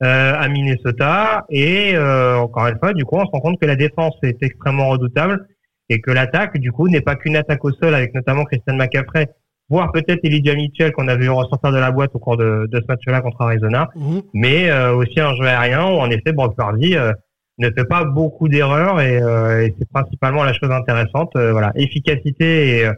euh, 0.02 0.34
à 0.34 0.48
Minnesota. 0.48 1.46
Et 1.48 1.96
euh, 1.96 2.36
encore 2.36 2.66
une 2.66 2.78
fois, 2.78 2.92
du 2.92 3.04
coup, 3.04 3.16
on 3.16 3.24
se 3.24 3.30
rend 3.30 3.40
compte 3.40 3.60
que 3.60 3.66
la 3.66 3.76
défense 3.76 4.14
est 4.22 4.42
extrêmement 4.42 4.88
redoutable 4.90 5.46
et 5.88 6.00
que 6.00 6.10
l'attaque, 6.10 6.58
du 6.58 6.72
coup, 6.72 6.88
n'est 6.88 7.00
pas 7.00 7.14
qu'une 7.16 7.36
attaque 7.36 7.64
au 7.64 7.72
sol 7.72 7.94
avec 7.94 8.14
notamment 8.14 8.44
Christian 8.44 8.74
McCaffrey, 8.76 9.28
voire 9.68 9.90
peut-être 9.92 10.20
Elijah 10.24 10.54
Mitchell 10.54 10.92
qu'on 10.92 11.08
a 11.08 11.16
vu 11.16 11.28
ressortir 11.30 11.72
de 11.72 11.78
la 11.78 11.90
boîte 11.90 12.10
au 12.14 12.18
cours 12.18 12.36
de, 12.36 12.68
de 12.70 12.80
ce 12.80 12.86
match-là 12.88 13.20
contre 13.20 13.40
Arizona, 13.42 13.88
Mhm. 13.96 14.22
mais 14.34 14.70
euh, 14.70 14.94
aussi 14.94 15.18
un 15.20 15.34
jeu 15.34 15.44
aérien 15.44 15.84
où 15.84 15.96
en 15.98 16.10
effet 16.10 16.32
Brock 16.32 16.56
Purdy 16.56 16.96
euh, 16.96 17.12
ne 17.58 17.70
fait 17.70 17.84
pas 17.84 18.04
beaucoup 18.04 18.48
d'erreurs 18.48 19.00
et, 19.00 19.20
euh, 19.22 19.64
et 19.66 19.74
c'est 19.78 19.88
principalement 19.90 20.44
la 20.44 20.52
chose 20.52 20.70
intéressante. 20.70 21.32
Euh, 21.36 21.52
voilà, 21.52 21.72
efficacité 21.74 22.78
et, 22.78 22.86
euh, 22.86 22.92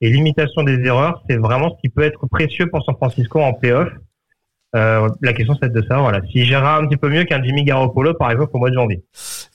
et 0.00 0.10
limitation 0.10 0.64
des 0.64 0.78
erreurs, 0.84 1.22
c'est 1.30 1.36
vraiment 1.36 1.70
ce 1.70 1.80
qui 1.80 1.88
peut 1.88 2.02
être 2.02 2.26
précieux 2.26 2.66
pour 2.68 2.82
San 2.84 2.96
Francisco 2.96 3.40
en 3.40 3.52
playoff. 3.54 3.88
Euh, 4.74 5.10
la 5.20 5.32
question 5.34 5.54
c'est 5.62 5.70
de 5.70 5.82
ça, 5.86 5.98
voilà. 6.00 6.20
Si 6.32 6.44
gérera 6.46 6.78
un 6.78 6.86
petit 6.86 6.96
peu 6.96 7.10
mieux 7.10 7.24
qu'un 7.24 7.42
Jimmy 7.44 7.62
Garoppolo 7.64 8.14
par 8.14 8.30
exemple 8.30 8.52
au 8.54 8.58
mois 8.58 8.70
de 8.70 8.74
janvier. 8.74 9.04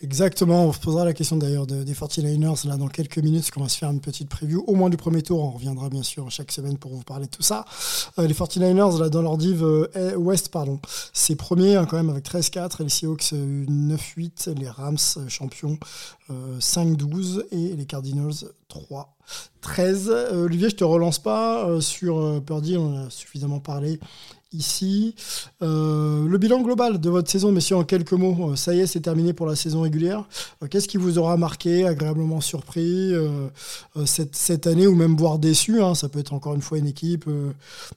Exactement, 0.01 0.65
on 0.65 0.71
se 0.73 0.79
posera 0.79 1.05
la 1.05 1.13
question 1.13 1.37
d'ailleurs 1.37 1.65
de- 1.65 1.83
des 1.83 1.93
49ers 1.93 2.67
là 2.67 2.77
dans 2.77 2.87
quelques 2.87 3.17
minutes, 3.17 3.41
parce 3.41 3.51
qu'on 3.51 3.63
va 3.63 3.69
se 3.69 3.77
faire 3.79 3.89
une 3.89 3.99
petite 4.01 4.29
preview, 4.29 4.63
au 4.67 4.75
moins 4.75 4.89
du 4.91 4.97
premier 4.97 5.23
tour, 5.23 5.43
on 5.43 5.49
reviendra 5.51 5.89
bien 5.89 6.03
sûr 6.03 6.29
chaque 6.29 6.51
semaine 6.51 6.77
pour 6.77 6.93
vous 6.93 7.01
parler 7.03 7.25
de 7.25 7.31
tout 7.31 7.41
ça. 7.41 7.65
Euh, 8.19 8.27
les 8.27 8.35
49ers 8.35 8.99
là 8.99 9.09
dans 9.09 9.23
leur 9.23 9.37
div 9.37 9.63
euh, 9.63 9.87
pardon, 10.51 10.79
c'est 11.13 11.35
premier 11.35 11.75
hein, 11.75 11.87
quand 11.89 11.97
même 11.97 12.11
avec 12.11 12.23
13-4, 12.23 12.81
et 12.81 12.83
les 12.83 12.89
Seahawks 12.89 13.33
euh, 13.33 13.65
9-8, 13.65 14.53
les 14.59 14.69
Rams 14.69 14.97
euh, 15.17 15.27
champions 15.27 15.77
euh, 16.29 16.59
5-12 16.59 17.43
et 17.51 17.75
les 17.75 17.85
Cardinals 17.85 18.33
3-13. 18.69 20.09
Euh, 20.09 20.45
Olivier, 20.45 20.69
je 20.69 20.75
te 20.75 20.83
relance 20.83 21.19
pas 21.19 21.67
euh, 21.67 21.81
sur 21.81 22.19
euh, 22.19 22.39
Purdy, 22.39 22.77
on 22.77 23.05
a 23.05 23.09
suffisamment 23.09 23.59
parlé 23.59 23.99
ici. 24.57 25.15
Euh, 25.61 26.27
le 26.27 26.37
bilan 26.37 26.61
global 26.61 26.99
de 26.99 27.09
votre 27.09 27.29
saison, 27.29 27.51
messieurs, 27.51 27.77
en 27.77 27.83
quelques 27.83 28.13
mots. 28.13 28.51
Euh, 28.51 28.55
ça 28.55 28.73
y 28.73 28.79
est, 28.79 28.87
c'est 28.87 29.01
terminé 29.01 29.33
pour 29.33 29.45
la 29.47 29.55
saison 29.55 29.81
régulière. 29.81 30.25
Euh, 30.63 30.67
Qu'est-ce 30.67 30.87
qui 30.87 30.97
vous 30.97 31.17
aura 31.19 31.37
marqué, 31.37 31.85
agréablement 31.85 32.41
surpris 32.41 33.13
cette, 34.05 34.35
cette 34.35 34.67
année, 34.67 34.87
ou 34.87 34.95
même 34.95 35.15
voire 35.15 35.39
déçu 35.39 35.81
hein, 35.81 35.95
Ça 35.95 36.09
peut 36.09 36.19
être 36.19 36.33
encore 36.33 36.55
une 36.55 36.61
fois 36.61 36.77
une 36.77 36.87
équipe 36.87 37.25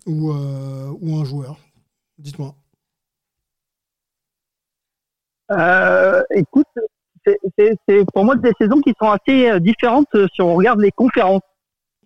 ou, 0.06 0.32
ou 0.32 1.16
un 1.16 1.24
joueur. 1.24 1.56
Dites-moi. 2.18 2.54
Écoute, 6.34 6.66
c'est- 7.58 8.04
pour 8.14 8.24
moi 8.24 8.36
des 8.36 8.52
saisons 8.60 8.80
qui 8.80 8.92
sont 9.00 9.10
assez 9.10 9.60
différentes 9.60 10.06
si 10.34 10.40
on 10.42 10.54
regarde 10.54 10.80
les 10.80 10.92
conférences. 10.92 11.42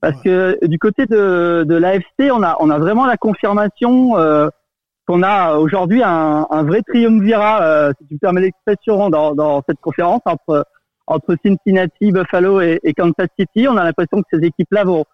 Parce 0.04 0.20
que 0.22 0.66
du 0.66 0.78
côté 0.78 1.06
de, 1.06 1.64
de 1.66 1.74
l'AFC, 1.74 2.30
on 2.30 2.42
a, 2.42 2.56
on 2.60 2.68
a 2.68 2.78
vraiment 2.78 3.06
la 3.06 3.16
confirmation 3.16 4.18
euh, 4.18 4.48
qu'on 5.06 5.22
a 5.22 5.54
aujourd'hui 5.54 6.02
un, 6.02 6.46
un 6.50 6.62
vrai 6.62 6.82
triumvirat, 6.82 7.62
euh, 7.62 7.92
si 7.98 8.06
tu 8.08 8.14
me 8.14 8.18
permets 8.18 8.42
l'expression, 8.42 9.08
dans, 9.08 9.34
dans 9.34 9.62
cette 9.66 9.80
conférence 9.80 10.20
entre, 10.26 10.66
entre 11.06 11.34
Cincinnati, 11.42 12.12
Buffalo 12.12 12.60
et, 12.60 12.80
et 12.82 12.92
Kansas 12.92 13.28
City. 13.38 13.66
On 13.66 13.78
a 13.78 13.84
l'impression 13.84 14.20
que 14.20 14.28
ces 14.30 14.44
équipes-là 14.44 14.84
vont 14.84 15.06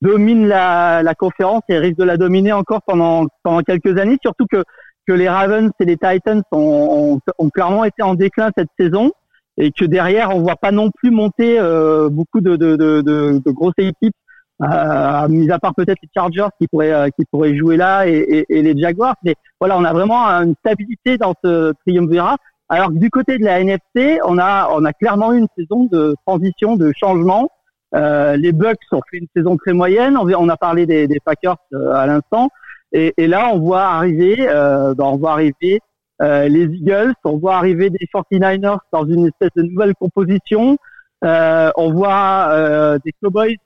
dominent 0.00 0.48
la, 0.48 1.02
la 1.02 1.14
conférence 1.14 1.60
et 1.68 1.76
risquent 1.76 1.98
de 1.98 2.04
la 2.04 2.16
dominer 2.16 2.54
encore 2.54 2.80
pendant, 2.86 3.26
pendant 3.42 3.60
quelques 3.60 3.98
années, 3.98 4.16
surtout 4.22 4.46
que 4.50 4.64
que 5.06 5.12
les 5.12 5.28
Ravens 5.28 5.70
et 5.80 5.84
les 5.84 5.96
Titans 5.96 6.42
ont, 6.52 7.18
ont, 7.28 7.32
ont 7.38 7.50
clairement 7.50 7.84
été 7.84 8.02
en 8.02 8.14
déclin 8.14 8.50
cette 8.56 8.68
saison 8.78 9.10
et 9.56 9.72
que 9.72 9.84
derrière 9.84 10.34
on 10.34 10.40
voit 10.40 10.56
pas 10.56 10.72
non 10.72 10.90
plus 10.90 11.10
monter 11.10 11.58
euh, 11.58 12.08
beaucoup 12.08 12.40
de, 12.40 12.56
de, 12.56 12.76
de, 12.76 13.00
de, 13.02 13.42
de 13.44 13.50
grosses 13.50 13.74
équipes, 13.78 14.14
euh, 14.62 15.28
mis 15.28 15.50
à 15.50 15.58
part 15.58 15.74
peut-être 15.74 15.98
les 16.02 16.08
Chargers 16.14 16.48
qui 16.60 16.68
pourraient 16.68 16.92
euh, 16.92 17.08
qui 17.08 17.24
pourraient 17.30 17.56
jouer 17.56 17.76
là 17.76 18.06
et, 18.06 18.12
et, 18.18 18.58
et 18.58 18.62
les 18.62 18.78
Jaguars. 18.78 19.16
Mais 19.24 19.34
voilà, 19.58 19.78
on 19.78 19.84
a 19.84 19.92
vraiment 19.92 20.26
une 20.26 20.54
stabilité 20.64 21.18
dans 21.18 21.34
ce 21.42 21.72
triumvirat. 21.86 22.36
Alors 22.68 22.88
que 22.88 22.98
du 22.98 23.10
côté 23.10 23.38
de 23.38 23.44
la 23.44 23.60
NFC, 23.60 24.20
on 24.24 24.38
a 24.38 24.68
on 24.72 24.84
a 24.84 24.92
clairement 24.92 25.32
eu 25.32 25.38
une 25.38 25.48
saison 25.56 25.88
de 25.90 26.14
transition, 26.24 26.76
de 26.76 26.92
changement. 26.96 27.48
Euh, 27.94 28.36
les 28.36 28.52
Bucks 28.52 28.78
ont 28.92 29.00
fait 29.10 29.18
une 29.18 29.26
saison 29.34 29.56
très 29.56 29.72
moyenne. 29.72 30.16
On, 30.16 30.48
a 30.48 30.56
parlé 30.56 30.86
des, 30.86 31.08
des 31.08 31.18
Packers 31.20 31.56
euh, 31.72 31.92
à 31.92 32.06
l'instant. 32.06 32.48
Et, 32.92 33.14
et, 33.16 33.26
là, 33.26 33.50
on 33.52 33.58
voit 33.58 33.84
arriver, 33.84 34.48
euh, 34.48 34.94
on 34.98 35.16
voit 35.16 35.32
arriver 35.32 35.80
euh, 36.22 36.48
les 36.48 36.64
Eagles, 36.64 37.14
on 37.24 37.38
voit 37.38 37.56
arriver 37.56 37.88
des 37.88 38.06
49ers 38.12 38.78
dans 38.92 39.06
une 39.06 39.26
espèce 39.26 39.50
de 39.56 39.62
nouvelle 39.62 39.94
composition. 39.94 40.76
On 41.22 41.92
voit 41.92 42.98
des 43.04 43.12
Cowboys 43.22 43.56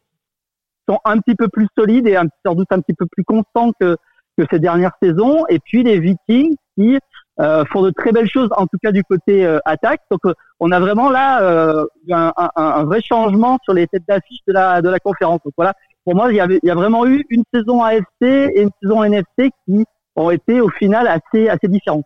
sont 0.88 0.98
un 1.04 1.18
petit 1.18 1.34
peu 1.34 1.48
plus 1.48 1.68
solides 1.76 2.06
et 2.06 2.16
un, 2.16 2.26
sans 2.44 2.54
doute 2.54 2.68
un 2.70 2.80
petit 2.80 2.94
peu 2.94 3.06
plus 3.06 3.24
constants 3.24 3.72
que, 3.80 3.96
que 4.38 4.44
ces 4.50 4.58
dernières 4.58 4.94
saisons. 5.02 5.44
Et 5.48 5.58
puis 5.58 5.82
les 5.82 5.98
Vikings 5.98 6.56
qui 6.76 6.98
euh, 7.40 7.64
font 7.72 7.82
de 7.82 7.90
très 7.90 8.12
belles 8.12 8.28
choses, 8.28 8.48
en 8.56 8.66
tout 8.66 8.78
cas 8.82 8.92
du 8.92 9.02
côté 9.04 9.44
euh, 9.44 9.58
attaque. 9.64 10.00
Donc 10.10 10.20
on 10.60 10.70
a 10.72 10.80
vraiment 10.80 11.10
là 11.10 11.42
euh, 11.42 11.84
un, 12.10 12.84
vrai 12.84 13.00
changement 13.00 13.58
sur 13.64 13.74
les 13.74 13.86
têtes 13.86 14.04
d'affiche 14.06 14.40
de 14.46 14.52
la, 14.52 14.82
de 14.82 14.88
la 14.88 14.98
conférence. 14.98 15.40
Donc 15.44 15.54
voilà, 15.56 15.74
pour 16.04 16.14
moi, 16.14 16.30
il 16.30 16.36
y, 16.36 16.70
a 16.70 16.74
vraiment 16.74 17.06
eu 17.06 17.24
une 17.30 17.44
saison 17.52 17.82
AFC 17.82 18.22
et 18.22 18.60
une 18.60 18.70
saison 18.82 19.02
NFC 19.04 19.50
qui 19.66 19.84
ont 20.16 20.30
été 20.30 20.60
au 20.60 20.68
final 20.68 21.08
assez, 21.08 21.48
assez 21.48 21.66
différentes. 21.66 22.04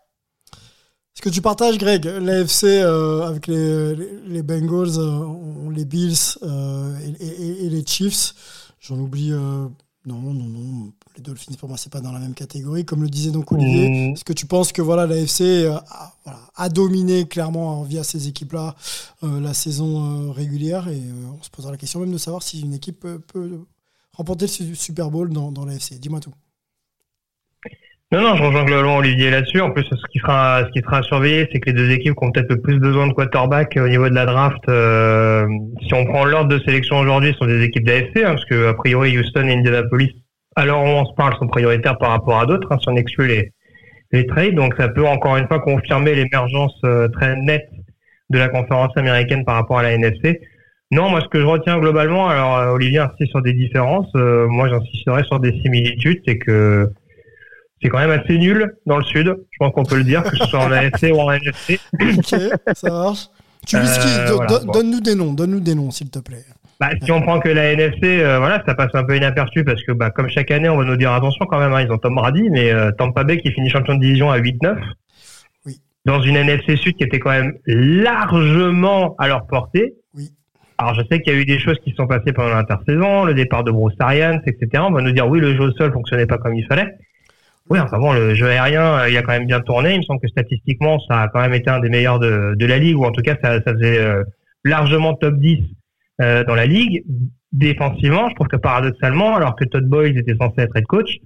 Est-ce 1.19 1.23
que 1.29 1.35
tu 1.35 1.43
partages, 1.43 1.79
Greg, 1.79 2.05
l'AFC 2.05 2.62
euh, 2.64 3.23
avec 3.23 3.49
les, 3.49 4.43
Bengals, 4.43 4.99
euh, 4.99 5.25
les 5.75 5.85
Bills 5.85 6.38
euh, 6.45 6.95
et, 7.19 7.69
les 7.69 7.85
Chiefs 7.85 8.68
J'en 8.81 8.99
oublie. 8.99 9.33
euh, 9.33 9.69
non, 10.07 10.21
non, 10.21 10.45
non. 10.45 10.93
Les 11.17 11.23
Dolphins, 11.23 11.55
pour 11.59 11.69
moi, 11.69 11.77
c'est 11.77 11.93
pas 11.93 12.01
dans 12.01 12.12
la 12.12 12.19
même 12.19 12.35
catégorie. 12.35 12.85
Comme 12.85 13.03
le 13.03 13.11
disait 13.11 13.31
donc 13.31 13.53
Olivier, 13.53 13.88
mmh. 13.88 14.12
est-ce 14.12 14.25
que 14.25 14.33
tu 14.33 14.47
penses 14.47 14.73
que 14.73 14.81
voilà, 14.81 15.07
l'AFC 15.07 15.67
a, 15.67 16.14
voilà, 16.25 16.41
a, 16.57 16.69
dominé 16.69 17.27
clairement 17.27 17.83
via 17.83 18.03
ces 18.05 18.29
équipes-là 18.29 18.75
euh, 19.23 19.41
la 19.41 19.53
saison 19.53 20.33
régulière? 20.33 20.88
Et 20.88 20.97
euh, 20.97 21.31
on 21.38 21.43
se 21.43 21.51
posera 21.51 21.73
la 21.73 21.79
question 21.79 22.01
même 22.01 22.12
de 22.12 22.19
savoir 22.19 22.43
si 22.43 22.61
une 22.61 22.73
équipe 22.73 23.01
peut, 23.01 23.19
peut 23.19 23.61
remporter 24.12 24.47
le 24.61 24.75
Super 24.75 25.11
Bowl 25.11 25.31
dans, 25.31 25.53
dans 25.53 25.67
l'AFC. 25.67 25.99
Dis-moi 25.99 26.21
tout. 26.21 26.33
Non, 28.11 28.23
non, 28.23 28.37
je 28.37 28.42
rejoins 28.42 28.64
globalement 28.64 28.97
Olivier 28.97 29.31
là-dessus. 29.31 29.61
En 29.61 29.71
plus, 29.71 29.85
ce 29.85 30.07
qui 30.11 30.18
sera, 30.18 30.64
ce 30.64 30.71
qui 30.71 30.81
sera 30.81 30.99
à 30.99 31.03
surveiller, 31.03 31.47
c'est 31.53 31.61
que 31.61 31.68
les 31.68 31.77
deux 31.77 31.90
équipes 31.90 32.14
qui 32.14 32.25
ont 32.25 32.33
peut-être 32.33 32.49
le 32.49 32.61
plus 32.61 32.79
besoin 32.79 33.07
de 33.07 33.12
quarterback 33.12 33.77
au 33.77 33.87
niveau 33.87 34.09
de 34.09 34.14
la 34.14 34.25
draft, 34.25 34.66
euh, 34.71 35.47
si 35.87 35.92
on 35.92 36.07
prend 36.07 36.25
l'ordre 36.25 36.49
de 36.49 36.59
sélection 36.64 36.99
aujourd'hui, 37.01 37.35
sont 37.38 37.44
des 37.44 37.62
équipes 37.62 37.85
d'AFC, 37.85 38.25
hein, 38.25 38.31
parce 38.31 38.47
que 38.47 38.68
a 38.68 38.73
priori 38.73 39.18
Houston 39.18 39.47
et 39.47 39.53
Indianapolis, 39.53 40.14
alors 40.57 40.83
on 40.83 41.05
se 41.05 41.12
parle, 41.16 41.37
sont 41.38 41.49
prioritaires 41.49 41.99
par 41.99 42.11
rapport 42.11 42.40
à 42.40 42.47
d'autres, 42.47 42.68
hein, 42.71 42.79
si 42.81 42.88
on 42.88 42.97
exclut 42.97 43.27
les, 43.27 43.53
les 44.12 44.27
trades. 44.27 44.55
Donc 44.55 44.75
ça 44.79 44.88
peut 44.88 45.07
encore 45.07 45.37
une 45.37 45.47
fois 45.47 45.61
confirmer 45.61 46.14
l'émergence 46.14 46.81
euh, 46.85 47.09
très 47.09 47.37
nette 47.37 47.68
de 48.31 48.38
la 48.38 48.49
conférence 48.49 48.97
américaine 48.97 49.44
par 49.44 49.57
rapport 49.57 49.79
à 49.79 49.83
la 49.83 49.92
NFC. 49.92 50.40
Non, 50.90 51.11
moi 51.11 51.21
ce 51.21 51.29
que 51.29 51.40
je 51.40 51.44
retiens 51.44 51.79
globalement, 51.79 52.29
alors 52.29 52.57
euh, 52.57 52.71
Olivier 52.71 53.01
insiste 53.01 53.33
sur 53.33 53.42
des 53.42 53.53
différences, 53.53 54.11
euh, 54.16 54.47
moi 54.49 54.68
j'insisterai 54.71 55.25
sur 55.25 55.40
des 55.40 55.53
similitudes, 55.61 56.23
c'est 56.27 56.38
que 56.38 56.90
c'est 57.83 57.88
quand 57.88 57.99
même 57.99 58.11
assez 58.11 58.38
nul 58.38 58.75
dans 58.87 58.99
le 58.99 59.05
sud. 59.05 59.35
Je 59.51 59.57
pense 59.59 59.73
qu'on 59.73 59.85
peut 59.85 59.97
le 59.97 60.05
dire, 60.05 60.23
que 60.23 60.37
ce 60.37 60.45
soit 60.47 60.61
en 60.61 60.73
AFC 60.73 61.12
ou 61.12 61.21
en 61.21 61.31
NFC. 61.31 61.81
ok, 62.01 62.75
ça 62.75 62.91
marche. 62.91 63.29
Tu 63.67 63.77
euh, 63.77 64.33
voilà, 64.35 64.61
bon. 64.61 64.73
Donne-nous 64.73 65.01
des 65.01 65.14
noms, 65.14 65.33
donne-nous 65.33 65.61
des 65.61 65.75
noms, 65.75 65.91
s'il 65.91 66.11
te 66.11 66.19
plaît. 66.19 66.45
Bah, 66.81 66.91
si 67.03 67.11
on 67.11 67.21
prend 67.21 67.41
que 67.41 67.49
la 67.49 67.73
NFC, 67.73 68.21
euh, 68.21 68.38
voilà, 68.38 68.62
ça 68.64 68.75
passe 68.75 68.95
un 68.95 69.05
peu 69.05 69.17
inaperçu 69.17 69.64
parce 69.64 69.83
que, 69.83 69.93
bah, 69.93 70.11
comme 70.11 70.29
chaque 70.29 70.51
année, 70.51 70.69
on 70.69 70.77
va 70.77 70.85
nous 70.85 70.97
dire 70.97 71.12
attention 71.12 71.45
quand 71.47 71.59
même. 71.59 71.73
Hein, 71.73 71.83
ils 71.83 71.93
ont 71.93 71.99
Tom 71.99 72.14
Brady, 72.14 72.51
mais 72.51 72.73
euh, 72.73 72.93
Tampa 72.93 73.25
Bay 73.25 73.38
qui 73.38 73.53
finit 73.53 73.69
champion 73.69 73.95
de 73.95 74.01
division 74.01 74.31
à 74.31 74.38
8-9. 74.38 74.79
Oui. 75.67 75.81
Dans 76.05 76.23
une 76.23 76.37
NFC 76.37 76.77
Sud 76.77 76.97
qui 76.97 77.05
était 77.05 77.19
quand 77.19 77.31
même 77.31 77.55
largement 77.67 79.17
à 79.19 79.29
leur 79.29 79.47
portée. 79.47 79.95
Oui. 80.14 80.31
Alors, 80.79 80.95
je 80.95 81.03
sais 81.11 81.21
qu'il 81.21 81.33
y 81.33 81.37
a 81.37 81.38
eu 81.38 81.45
des 81.45 81.59
choses 81.59 81.79
qui 81.85 81.93
sont 81.95 82.07
passées 82.07 82.33
pendant 82.33 82.55
l'intersaison, 82.55 83.25
le 83.25 83.35
départ 83.35 83.64
de 83.64 83.73
Bruce 83.73 83.97
Arians, 83.99 84.41
etc. 84.47 84.85
On 84.87 84.93
va 84.93 85.03
nous 85.03 85.12
dire 85.12 85.29
oui, 85.29 85.41
le 85.41 85.57
jeu 85.57 85.64
au 85.64 85.73
sol 85.73 85.93
fonctionnait 85.93 86.27
pas 86.27 86.38
comme 86.38 86.55
il 86.55 86.64
fallait. 86.67 86.95
Oui, 87.71 87.79
enfin 87.79 87.99
bon, 87.99 88.13
le 88.13 88.35
jeu 88.35 88.47
aérien, 88.47 89.07
il 89.09 89.17
a 89.17 89.23
quand 89.23 89.33
même 89.33 89.47
bien 89.47 89.61
tourné. 89.61 89.95
Il 89.95 89.99
me 89.99 90.03
semble 90.03 90.21
que 90.21 90.29
statistiquement, 90.29 90.99
ça 91.09 91.23
a 91.23 91.29
quand 91.29 91.41
même 91.41 91.55
été 91.55 91.69
un 91.71 91.81
des 91.81 91.91
meilleurs 91.91 92.19
de, 92.19 92.55
de 92.57 92.67
la 92.67 92.79
ligue, 92.79 92.99
ou 92.99 93.05
en 93.05 93.13
tout 93.13 93.23
cas, 93.23 93.37
ça, 93.43 93.61
ça 93.63 93.75
faisait 93.75 93.99
euh, 93.99 94.25
largement 94.65 95.15
top 95.15 95.35
10 95.35 95.59
euh, 96.21 96.45
dans 96.45 96.55
la 96.55 96.67
ligue. 96.67 97.05
Défensivement, 97.53 98.29
je 98.31 98.35
trouve 98.35 98.49
que 98.49 98.57
paradoxalement, 98.57 99.37
alors 99.37 99.57
que 99.57 99.65
Todd 99.65 99.87
Boyd 99.87 100.17
était 100.17 100.37
censé 100.37 100.55
être 100.59 100.77
head 100.77 100.87
coach, 100.87 101.19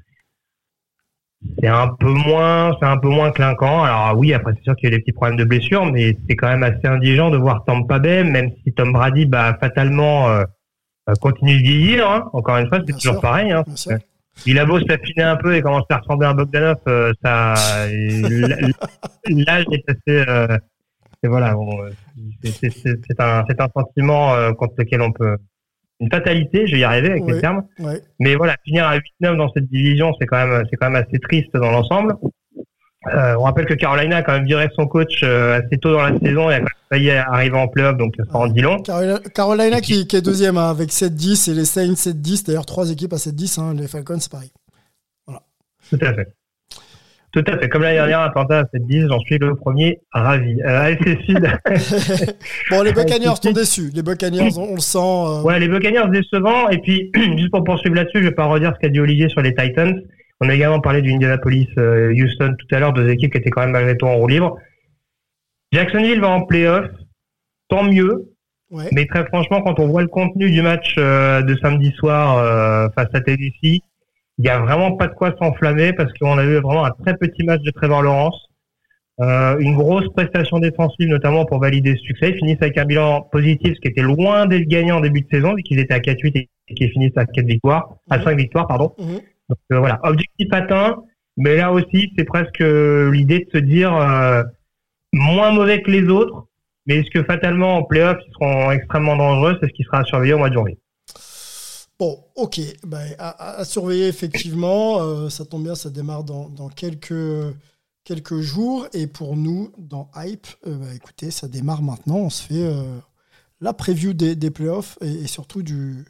c'est 1.60 1.68
un 1.68 1.88
peu 1.88 2.10
moins, 2.10 2.76
c'est 2.80 2.86
un 2.86 2.98
peu 2.98 3.08
moins 3.08 3.32
clinquant. 3.32 3.82
Alors 3.82 4.16
oui, 4.16 4.32
après 4.32 4.52
c'est 4.56 4.62
sûr 4.62 4.76
qu'il 4.76 4.88
y 4.88 4.92
a 4.92 4.96
des 4.96 5.02
petits 5.02 5.12
problèmes 5.12 5.36
de 5.36 5.44
blessure, 5.44 5.84
mais 5.86 6.16
c'est 6.28 6.36
quand 6.36 6.48
même 6.48 6.62
assez 6.62 6.86
indigent 6.86 7.30
de 7.30 7.36
voir 7.36 7.64
Tampa 7.64 7.98
Bay, 7.98 8.22
même 8.22 8.50
si 8.62 8.72
Tom 8.72 8.92
Brady, 8.92 9.26
bah 9.26 9.56
fatalement 9.60 10.28
euh, 10.28 10.44
continue 11.20 11.58
de 11.58 11.62
vieillir. 11.62 12.08
Hein. 12.08 12.30
Encore 12.32 12.58
une 12.58 12.68
fois, 12.68 12.78
c'est 12.86 12.92
toujours 12.92 13.14
sûr, 13.14 13.20
pareil. 13.20 13.50
Hein. 13.50 13.64
Il 14.46 14.58
a 14.58 14.64
beau 14.64 14.80
s'affiner 14.80 15.22
un 15.24 15.36
peu 15.36 15.54
et 15.54 15.60
commencer 15.62 15.86
à 15.90 15.98
ressembler 15.98 16.26
à 16.28 16.32
Bogdanov, 16.34 16.76
euh, 16.88 17.12
ça, 17.22 17.54
l'âge 19.28 19.64
est 19.70 19.84
assez, 19.88 20.28
euh, 20.28 20.58
c'est 21.22 21.28
voilà, 21.28 21.56
on- 21.58 21.84
c'est- 22.44 22.70
c'est 22.70 23.20
un, 23.20 23.44
c'est 23.48 23.60
un 23.60 23.68
sentiment 23.74 24.34
euh, 24.34 24.52
contre 24.52 24.74
lequel 24.78 25.02
on 25.02 25.12
peut 25.12 25.36
une 26.00 26.10
fatalité, 26.10 26.66
je 26.66 26.72
vais 26.72 26.80
y 26.80 26.84
arriver 26.84 27.10
avec 27.10 27.22
les 27.26 27.40
termes. 27.40 27.62
Ouais. 27.78 28.00
Mais 28.18 28.34
voilà, 28.34 28.56
finir 28.64 28.88
à 28.88 28.96
8-9 28.96 29.36
dans 29.36 29.48
cette 29.52 29.68
division, 29.68 30.12
c'est 30.20 30.26
quand 30.26 30.44
même, 30.44 30.64
c'est 30.68 30.76
quand 30.76 30.90
même 30.90 31.00
assez 31.00 31.20
triste 31.20 31.52
dans 31.54 31.70
l'ensemble. 31.70 32.14
Euh, 33.12 33.34
on 33.36 33.42
rappelle 33.42 33.66
que 33.66 33.74
Carolina 33.74 34.18
a 34.18 34.22
quand 34.22 34.32
même 34.32 34.44
viré 34.44 34.68
son 34.76 34.86
coach 34.86 35.22
euh, 35.24 35.58
assez 35.60 35.76
tôt 35.78 35.92
dans 35.92 36.02
la 36.02 36.16
saison 36.20 36.50
et 36.50 36.54
a 36.54 36.58
quand 36.58 36.64
même 36.64 36.68
failli 36.88 37.10
arriver 37.10 37.56
en 37.56 37.66
playoff, 37.66 37.96
donc 37.96 38.14
ça 38.16 38.24
en 38.36 38.46
dit 38.46 38.60
long. 38.60 38.80
Carolina, 38.80 39.18
Carolina 39.34 39.80
qui, 39.80 40.06
qui 40.06 40.16
est 40.16 40.22
deuxième 40.22 40.56
hein, 40.56 40.70
avec 40.70 40.90
7-10 40.90 41.50
et 41.50 41.54
les 41.54 41.64
Saints 41.64 41.94
7-10. 41.94 42.46
D'ailleurs, 42.46 42.66
trois 42.66 42.90
équipes 42.90 43.12
à 43.12 43.16
7-10. 43.16 43.60
Hein, 43.60 43.74
les 43.76 43.88
Falcons, 43.88 44.20
c'est 44.20 44.30
pareil. 44.30 44.50
Tout 45.90 45.98
à 46.00 46.14
fait. 46.14 46.28
Tout 47.32 47.42
à 47.46 47.58
fait. 47.58 47.68
Comme 47.70 47.82
l'année 47.82 47.96
dernière, 47.96 48.20
Atlanta 48.20 48.60
à 48.60 48.62
7-10, 48.64 49.08
j'en 49.08 49.18
suis 49.20 49.38
le 49.38 49.54
premier 49.56 49.98
ravi. 50.12 50.60
Euh, 50.62 50.94
Sud. 51.26 51.50
Bon, 52.70 52.82
les 52.82 52.92
Buccaneers 52.92 53.34
sont 53.42 53.52
déçus. 53.52 53.90
Les 53.94 54.02
Buccaneers, 54.02 54.56
on, 54.56 54.72
on 54.72 54.74
le 54.74 54.80
sent. 54.80 54.98
euh, 54.98 55.42
Ouais, 55.42 55.58
les 55.58 55.66
Buccaneers 55.68 56.08
décevants. 56.10 56.68
Et 56.68 56.78
puis, 56.78 57.10
juste 57.38 57.50
pour 57.50 57.64
poursuivre 57.64 57.96
là-dessus, 57.96 58.18
je 58.18 58.28
vais 58.28 58.34
pas 58.34 58.44
redire 58.44 58.72
ce 58.74 58.78
qu'a 58.80 58.90
dit 58.90 59.00
Olivier 59.00 59.28
sur 59.28 59.40
les 59.40 59.54
Titans. 59.54 60.00
On 60.44 60.48
a 60.48 60.54
également 60.54 60.80
parlé 60.80 61.02
du 61.02 61.12
Indianapolis 61.12 61.68
euh, 61.78 62.12
Houston 62.12 62.54
tout 62.58 62.74
à 62.74 62.80
l'heure, 62.80 62.92
deux 62.92 63.08
équipes 63.08 63.30
qui 63.32 63.38
étaient 63.38 63.50
quand 63.50 63.60
même 63.60 63.70
malgré 63.70 63.96
tout 63.96 64.06
en 64.06 64.16
roue 64.16 64.26
libre. 64.26 64.56
Jacksonville 65.70 66.20
va 66.20 66.30
en 66.30 66.42
playoff, 66.44 66.86
tant 67.68 67.84
mieux. 67.84 68.28
Ouais. 68.70 68.88
Mais 68.92 69.06
très 69.06 69.24
franchement, 69.26 69.62
quand 69.62 69.78
on 69.78 69.86
voit 69.86 70.02
le 70.02 70.08
contenu 70.08 70.50
du 70.50 70.60
match 70.60 70.96
euh, 70.98 71.42
de 71.42 71.54
samedi 71.62 71.92
soir 71.92 72.38
euh, 72.38 72.88
face 72.96 73.08
à 73.14 73.20
Tennessee, 73.20 73.52
il 73.62 74.44
y 74.44 74.48
a 74.48 74.58
vraiment 74.58 74.96
pas 74.96 75.06
de 75.06 75.14
quoi 75.14 75.32
s'enflammer 75.40 75.92
parce 75.92 76.12
qu'on 76.14 76.38
a 76.38 76.44
eu 76.44 76.56
vraiment 76.56 76.84
un 76.84 76.90
très 76.90 77.16
petit 77.16 77.44
match 77.44 77.62
de 77.62 77.70
Trevor 77.70 78.02
Lawrence. 78.02 78.46
Euh, 79.20 79.58
une 79.58 79.74
grosse 79.76 80.08
prestation 80.16 80.58
défensive, 80.58 81.06
notamment 81.06 81.44
pour 81.44 81.60
valider 81.60 81.92
ce 81.96 82.02
succès. 82.02 82.30
Ils 82.30 82.38
finissent 82.38 82.62
avec 82.62 82.78
un 82.78 82.86
bilan 82.86 83.28
positif, 83.30 83.74
ce 83.76 83.80
qui 83.80 83.88
était 83.88 84.02
loin 84.02 84.46
d'être 84.46 84.66
gagné 84.66 84.90
en 84.90 85.00
début 85.00 85.20
de 85.20 85.28
saison, 85.30 85.54
vu 85.54 85.62
qu'ils 85.62 85.78
étaient 85.78 85.94
à 85.94 86.00
4-8 86.00 86.48
et 86.68 86.74
qu'ils 86.74 86.90
finissent 86.90 87.16
à 87.16 87.26
4 87.26 87.46
victoires, 87.46 87.94
à 88.10 88.18
Mhm. 88.18 88.24
5 88.24 88.36
victoires, 88.36 88.66
pardon. 88.66 88.92
Mhm. 88.98 89.20
Donc 89.70 89.80
voilà, 89.80 90.00
objectif 90.02 90.48
atteint, 90.52 90.96
mais 91.36 91.56
là 91.56 91.72
aussi, 91.72 92.12
c'est 92.16 92.24
presque 92.24 92.60
euh, 92.60 93.10
l'idée 93.10 93.40
de 93.40 93.50
se 93.58 93.58
dire 93.58 93.94
euh, 93.94 94.42
moins 95.12 95.52
mauvais 95.52 95.82
que 95.82 95.90
les 95.90 96.08
autres, 96.08 96.46
mais 96.86 96.96
est-ce 96.96 97.10
que 97.10 97.22
fatalement 97.24 97.76
en 97.76 97.84
playoff, 97.84 98.18
ils 98.26 98.32
seront 98.32 98.70
extrêmement 98.70 99.16
dangereux? 99.16 99.56
C'est 99.60 99.68
ce 99.68 99.72
qui 99.72 99.84
sera 99.84 100.00
à 100.00 100.04
surveiller 100.04 100.34
au 100.34 100.38
mois 100.38 100.50
de 100.50 100.54
janvier. 100.54 100.78
Bon, 101.98 102.18
ok. 102.34 102.60
Ben, 102.84 103.14
à, 103.18 103.64
surveiller, 103.64 104.08
effectivement. 104.08 105.00
Euh, 105.00 105.28
ça 105.28 105.44
tombe 105.44 105.62
bien, 105.62 105.74
ça 105.74 105.90
démarre 105.90 106.24
dans, 106.24 106.68
quelques, 106.68 108.40
jours. 108.40 108.88
Et 108.92 109.06
pour 109.06 109.36
nous, 109.36 109.72
dans 109.78 110.10
Hype, 110.16 110.48
bah, 110.66 110.86
écoutez, 110.94 111.30
ça 111.30 111.46
démarre 111.46 111.82
maintenant. 111.82 112.16
On 112.16 112.30
se 112.30 112.42
fait 112.42 112.68
la 113.60 113.72
preview 113.72 114.12
des, 114.12 114.50
playoffs 114.50 114.98
et, 115.00 115.28
surtout 115.28 115.62
du 115.62 116.04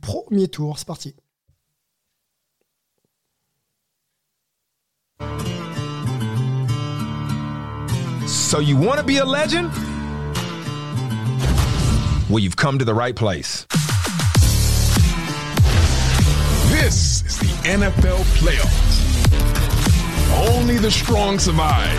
premier 0.00 0.48
tour. 0.48 0.78
C'est 0.78 0.88
parti. 0.88 1.14
So 8.26 8.60
you 8.60 8.76
want 8.76 9.00
to 9.00 9.04
be 9.04 9.18
a 9.18 9.24
legend? 9.24 9.72
Well, 12.30 12.38
you've 12.38 12.56
come 12.56 12.78
to 12.78 12.84
the 12.84 12.94
right 12.94 13.16
place. 13.16 13.66
This 16.70 17.24
is 17.24 17.38
the 17.38 17.46
NFL 17.68 18.22
playoffs. 18.38 18.94
Only 20.50 20.78
the 20.78 20.90
strong 20.90 21.38
survive. 21.38 21.98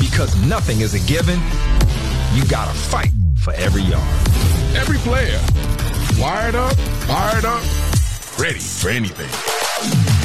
Because 0.00 0.34
nothing 0.46 0.80
is 0.80 0.94
a 0.94 1.00
given, 1.06 1.40
you 2.34 2.44
gotta 2.46 2.76
fight 2.76 3.10
for 3.36 3.52
every 3.54 3.82
yard. 3.82 4.02
Every 4.76 4.98
player, 4.98 5.40
wired 6.20 6.54
up, 6.54 6.74
fired 7.06 7.44
up, 7.44 7.62
ready 8.38 8.58
for 8.58 8.90
anything. 8.90 10.17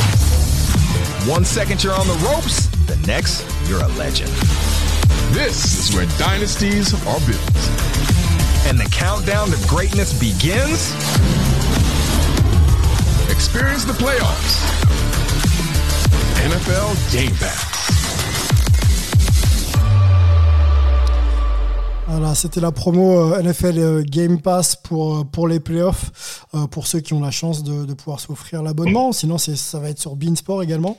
One 1.28 1.46
second 1.46 1.84
you're 1.84 1.94
on 1.94 2.08
the 2.08 2.18
ropes, 2.28 2.68
the 2.86 2.98
next 3.08 3.46
you're 3.70 3.82
a 3.82 3.88
legend. 4.00 4.30
This 5.32 5.90
is 5.90 5.96
where 5.96 6.06
dynasties 6.18 6.94
are 6.94 7.20
built. 7.22 7.70
And 8.68 8.78
the 8.80 8.90
countdown 8.92 9.50
to 9.50 9.68
greatness 9.68 10.18
begins 10.20 10.92
Experience 13.30 13.86
the 13.86 13.94
playoffs. 13.94 14.62
NFL 16.44 16.96
Game 17.12 17.36
Pass. 17.38 17.74
Voilà, 22.08 22.36
c'était 22.36 22.60
la 22.60 22.72
promo 22.72 23.34
euh, 23.34 23.42
NFL 23.42 23.80
euh, 23.80 24.04
Game 24.06 24.40
Pass 24.40 24.76
pour, 24.76 25.18
euh, 25.18 25.24
pour 25.24 25.48
les 25.48 25.60
playoffs, 25.60 26.43
euh, 26.56 26.68
pour 26.68 26.88
ceux 26.88 27.00
qui 27.00 27.14
ont 27.14 27.20
la 27.20 27.32
chance 27.32 27.64
de, 27.64 27.94
pouvoir 27.94 28.20
s'offrir 28.20 28.64
l'abonnement. 28.64 29.12
Sinon, 29.12 29.38
ça 29.38 29.80
va 29.80 29.90
être 29.90 30.00
sur 30.00 30.16
Beansport 30.16 30.64
également, 30.64 30.98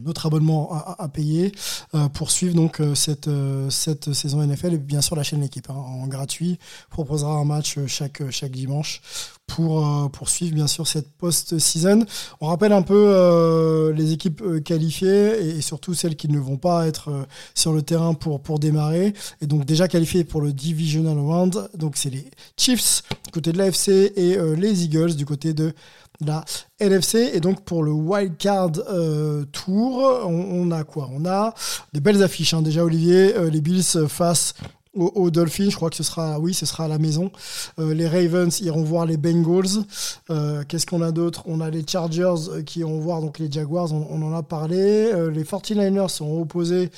un 0.00 0.06
autre 0.08 0.26
abonnement 0.26 0.72
à, 0.72 1.08
payer 1.08 1.52
euh, 1.94 2.08
pour 2.08 2.30
suivre 2.30 2.54
donc 2.54 2.80
euh, 2.80 2.94
cette, 2.94 3.30
cette 3.70 4.12
saison 4.12 4.44
NFL 4.44 4.74
et 4.74 4.78
bien 4.78 5.00
sûr 5.00 5.16
la 5.16 5.22
chaîne 5.22 5.40
L'équipe 5.40 5.68
hein, 5.70 5.74
en 5.74 6.06
gratuit 6.06 6.58
proposera 6.90 7.34
un 7.34 7.44
match 7.44 7.78
chaque, 7.86 8.28
chaque 8.30 8.52
dimanche 8.52 9.00
pour, 9.46 9.86
euh, 9.86 10.08
pour 10.08 10.28
suivre 10.28 10.54
bien 10.54 10.66
sûr 10.66 10.86
cette 10.86 11.12
post-season. 11.12 12.04
On 12.40 12.48
rappelle 12.48 12.72
un 12.72 12.82
peu 12.82 13.92
les 13.94 14.12
équipes 14.12 14.62
qualifiées 14.64 15.56
et, 15.56 15.60
surtout 15.60 15.94
celles 15.94 16.16
qui 16.16 16.28
ne 16.28 16.38
vont 16.38 16.56
pas 16.56 16.86
être 16.86 17.26
sur 17.54 17.72
le 17.72 17.82
terrain 17.82 18.14
pour, 18.14 18.40
pour 18.40 18.58
démarrer. 18.58 19.14
Et 19.40 19.46
donc 19.46 19.64
déjà 19.64 19.88
qualifiées 19.88 20.24
pour 20.24 20.40
le 20.40 20.52
Divisional 20.52 21.18
Round. 21.18 21.70
Donc 21.74 21.96
c'est 21.96 22.10
les 22.10 22.28
Chiefs 22.56 23.02
côté 23.32 23.52
de 23.52 23.58
l'AFC 23.58 23.88
et 24.16 24.36
les 24.56 24.84
Eagles 24.84 24.95
du 25.16 25.26
côté 25.26 25.52
de 25.52 25.72
la 26.20 26.44
NFC. 26.80 27.30
Et 27.34 27.40
donc 27.40 27.64
pour 27.64 27.82
le 27.82 27.92
Wild 27.92 28.36
Card 28.38 28.72
euh, 28.88 29.44
Tour, 29.52 30.22
on, 30.24 30.28
on 30.68 30.70
a 30.70 30.84
quoi? 30.84 31.10
On 31.12 31.24
a 31.26 31.54
des 31.92 32.00
belles 32.00 32.22
affiches. 32.22 32.54
hein. 32.54 32.62
Déjà 32.62 32.82
Olivier, 32.84 33.36
euh, 33.36 33.50
les 33.50 33.60
Bills 33.60 34.08
face 34.08 34.54
aux, 34.96 35.30
Dolphins, 35.30 35.70
je 35.70 35.76
crois 35.76 35.90
que 35.90 35.96
ce 35.96 36.02
sera, 36.02 36.38
oui, 36.40 36.54
ce 36.54 36.66
sera 36.66 36.84
à 36.84 36.88
la 36.88 36.98
maison. 36.98 37.30
Euh, 37.78 37.94
les 37.94 38.08
Ravens 38.08 38.60
iront 38.60 38.82
voir 38.82 39.06
les 39.06 39.16
Bengals. 39.16 39.84
Euh, 40.30 40.64
Qu'est-ce 40.66 40.86
qu'on 40.86 41.02
a 41.02 41.12
d'autre? 41.12 41.42
On 41.46 41.60
a 41.60 41.70
les 41.70 41.84
Chargers 41.86 42.48
euh, 42.48 42.62
qui 42.62 42.80
iront 42.80 42.98
voir 42.98 43.20
donc 43.20 43.38
les 43.38 43.50
Jaguars, 43.50 43.92
on, 43.92 44.22
en 44.22 44.34
a 44.34 44.42
parlé. 44.42 45.12
Les 45.30 45.44
49ers 45.44 46.08
sont 46.08 46.40
opposés 46.40 46.90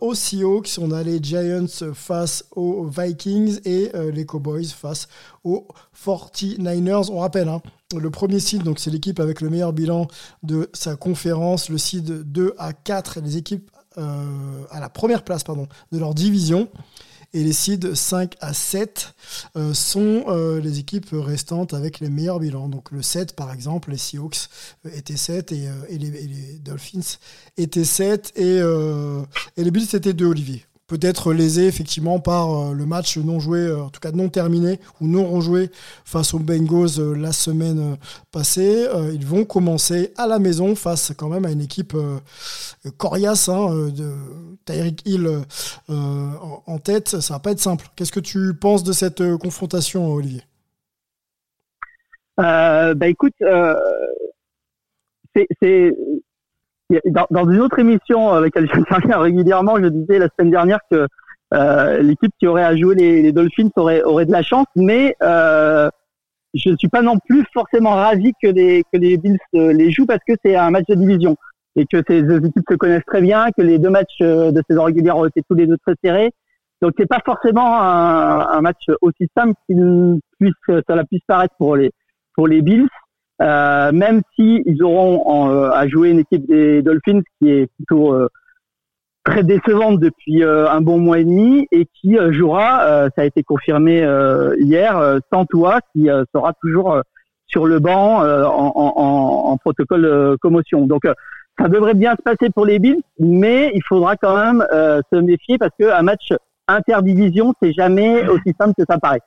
aux 0.00 0.14
Seahawks. 0.14 0.78
On 0.80 0.90
a 0.90 1.02
les 1.02 1.22
Giants 1.22 1.66
face 1.94 2.44
aux 2.54 2.84
Vikings 2.84 3.60
et 3.64 3.90
les 4.12 4.26
Cowboys 4.26 4.66
face 4.66 5.08
aux 5.44 5.66
49ers. 6.04 7.10
On 7.10 7.20
rappelle, 7.20 7.48
hein, 7.48 7.60
le 7.96 8.10
premier 8.10 8.40
seed, 8.40 8.62
donc 8.62 8.78
c'est 8.78 8.90
l'équipe 8.90 9.20
avec 9.20 9.40
le 9.40 9.50
meilleur 9.50 9.72
bilan 9.72 10.06
de 10.42 10.70
sa 10.72 10.96
conférence, 10.96 11.68
le 11.68 11.78
seed 11.78 12.30
2 12.30 12.54
à 12.58 12.72
4, 12.72 13.20
les 13.20 13.36
équipes 13.36 13.70
à 13.96 14.80
la 14.80 14.88
première 14.88 15.22
place 15.22 15.44
pardon, 15.44 15.68
de 15.90 15.98
leur 15.98 16.14
division. 16.14 16.68
Et 17.34 17.42
les 17.42 17.52
seeds 17.52 17.94
5 17.94 18.34
à 18.40 18.52
7 18.52 19.14
euh, 19.56 19.72
sont 19.72 20.24
euh, 20.28 20.60
les 20.60 20.78
équipes 20.78 21.08
restantes 21.12 21.72
avec 21.72 22.00
les 22.00 22.10
meilleurs 22.10 22.40
bilans. 22.40 22.68
Donc 22.68 22.90
le 22.90 23.02
7, 23.02 23.34
par 23.34 23.52
exemple, 23.52 23.90
les 23.90 23.96
Seahawks 23.96 24.48
euh, 24.86 24.90
étaient 24.94 25.16
7 25.16 25.52
et, 25.52 25.68
euh, 25.68 25.72
et 25.88 25.98
les, 25.98 26.08
et 26.08 26.26
les 26.28 26.58
Dolphins 26.58 27.18
étaient 27.56 27.84
7 27.84 28.32
et, 28.36 28.60
euh, 28.60 29.22
et 29.56 29.64
les 29.64 29.70
Bills 29.70 29.88
étaient 29.94 30.12
2, 30.12 30.26
Olivier. 30.26 30.64
Peut-être 30.92 31.32
lésés 31.32 31.68
effectivement 31.68 32.20
par 32.20 32.50
euh, 32.50 32.74
le 32.74 32.84
match 32.84 33.16
non 33.16 33.40
joué, 33.40 33.60
euh, 33.60 33.84
en 33.84 33.88
tout 33.88 33.98
cas 33.98 34.12
non 34.12 34.28
terminé 34.28 34.78
ou 35.00 35.06
non 35.06 35.26
rejoué 35.26 35.70
face 36.04 36.34
aux 36.34 36.38
Bengals 36.38 36.98
euh, 36.98 37.16
la 37.16 37.32
semaine 37.32 37.96
passée. 38.30 38.86
Ils 39.14 39.24
vont 39.24 39.46
commencer 39.46 40.12
à 40.18 40.26
la 40.26 40.38
maison 40.38 40.74
face 40.74 41.14
quand 41.16 41.30
même 41.30 41.46
à 41.46 41.50
une 41.50 41.62
équipe 41.62 41.96
coriace 42.98 43.48
hein, 43.48 43.90
Hill 45.06 45.30
en, 45.88 46.78
tête. 46.78 47.08
Ça 47.08 47.34
va 47.34 47.40
pas 47.40 47.52
être 47.52 47.60
simple. 47.60 47.86
Qu'est-ce 47.96 48.12
que 48.12 48.20
tu 48.20 48.52
penses 48.52 48.84
de 48.84 48.92
cette 48.92 49.22
confrontation, 49.38 50.12
Olivier? 50.12 50.42
Bah 52.36 53.08
écoute, 53.08 53.32
c'est 55.62 55.96
dans, 57.06 57.26
dans 57.30 57.50
une 57.50 57.60
autre 57.60 57.78
émission 57.78 58.30
avec 58.30 58.54
laquelle 58.54 58.70
j'interviens 58.74 59.18
régulièrement, 59.18 59.76
je 59.76 59.86
disais 59.86 60.18
la 60.18 60.28
semaine 60.36 60.50
dernière 60.50 60.80
que 60.90 61.06
euh, 61.54 62.02
l'équipe 62.02 62.32
qui 62.38 62.46
aurait 62.46 62.64
à 62.64 62.76
jouer 62.76 62.94
les, 62.94 63.22
les 63.22 63.32
Dolphins 63.32 63.68
aurait, 63.76 64.02
aurait 64.02 64.26
de 64.26 64.32
la 64.32 64.42
chance, 64.42 64.66
mais 64.74 65.16
euh, 65.22 65.90
je 66.54 66.70
ne 66.70 66.76
suis 66.76 66.88
pas 66.88 67.02
non 67.02 67.18
plus 67.26 67.44
forcément 67.52 67.92
ravi 67.92 68.32
que 68.42 68.48
les 68.48 68.82
que 68.92 68.98
les 68.98 69.16
Bills 69.16 69.38
euh, 69.54 69.72
les 69.72 69.90
jouent 69.90 70.06
parce 70.06 70.22
que 70.26 70.34
c'est 70.44 70.56
un 70.56 70.70
match 70.70 70.86
de 70.88 70.94
division 70.94 71.36
et 71.76 71.86
que 71.86 72.02
ces 72.06 72.22
deux 72.22 72.44
équipes 72.44 72.64
se 72.68 72.76
connaissent 72.76 73.04
très 73.06 73.22
bien, 73.22 73.46
que 73.56 73.62
les 73.62 73.78
deux 73.78 73.90
matchs 73.90 74.20
euh, 74.20 74.50
de 74.50 74.62
saison 74.68 74.84
régulière 74.84 75.16
ont 75.16 75.26
été 75.26 75.42
tous 75.48 75.54
les 75.54 75.66
deux 75.66 75.78
très 75.78 75.94
serrés. 76.02 76.30
Donc 76.82 76.92
c'est 76.98 77.06
pas 77.06 77.20
forcément 77.24 77.80
un, 77.80 78.48
un 78.48 78.60
match 78.60 78.84
aussi 79.00 79.28
simple 79.36 79.54
qu'il 79.66 80.18
puisse 80.38 80.54
cela 80.66 81.04
puisse 81.04 81.24
paraître 81.26 81.54
pour 81.58 81.76
les 81.76 81.90
pour 82.34 82.48
les 82.48 82.62
Bills, 82.62 82.88
euh, 83.42 83.90
même 83.92 84.22
si 84.36 84.62
ils 84.66 84.82
auront 84.82 85.50
euh, 85.50 85.70
à 85.70 85.88
jouer 85.88 86.10
une 86.10 86.20
équipe 86.20 86.46
des 86.46 86.80
Dolphins 86.82 87.22
qui 87.38 87.50
est 87.50 87.66
plutôt 87.76 88.14
euh, 88.14 88.28
très 89.24 89.42
décevante 89.42 89.98
depuis 89.98 90.42
un 90.44 90.80
bon 90.80 90.98
mois 90.98 91.18
et 91.18 91.24
demi 91.24 91.66
et 91.70 91.86
qui 91.86 92.16
jouera, 92.30 93.08
ça 93.14 93.22
a 93.22 93.24
été 93.24 93.44
confirmé 93.44 93.98
hier, 94.58 95.20
sans 95.32 95.44
toi, 95.44 95.78
qui 95.92 96.08
sera 96.34 96.52
toujours 96.60 97.00
sur 97.46 97.66
le 97.66 97.78
banc 97.78 98.24
en, 98.24 98.72
en, 98.74 99.56
protocole 99.58 100.36
commotion. 100.40 100.88
Donc 100.88 101.02
ça 101.56 101.68
devrait 101.68 101.94
bien 101.94 102.16
se 102.16 102.22
passer 102.22 102.50
pour 102.52 102.66
les 102.66 102.80
Bills, 102.80 103.00
mais 103.20 103.70
il 103.74 103.82
faudra 103.88 104.16
quand 104.16 104.36
même 104.36 104.66
se 104.72 105.16
méfier 105.20 105.56
parce 105.56 105.70
qu'un 105.78 106.02
match 106.02 106.32
interdivision, 106.66 107.54
c'est 107.62 107.72
jamais 107.72 108.26
aussi 108.26 108.52
simple 108.60 108.74
que 108.76 108.84
ça 108.90 108.98
paraît. 108.98 109.22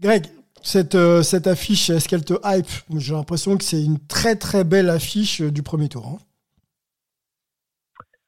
Greg, 0.00 0.26
cette, 0.66 0.96
cette 1.22 1.46
affiche, 1.46 1.90
est-ce 1.90 2.08
qu'elle 2.08 2.24
te 2.24 2.34
hype? 2.44 2.66
J'ai 2.96 3.14
l'impression 3.14 3.56
que 3.56 3.64
c'est 3.64 3.82
une 3.82 3.98
très 4.06 4.36
très 4.36 4.64
belle 4.64 4.90
affiche 4.90 5.40
du 5.40 5.62
premier 5.62 5.88
tour. 5.88 6.06
Hein. 6.06 6.18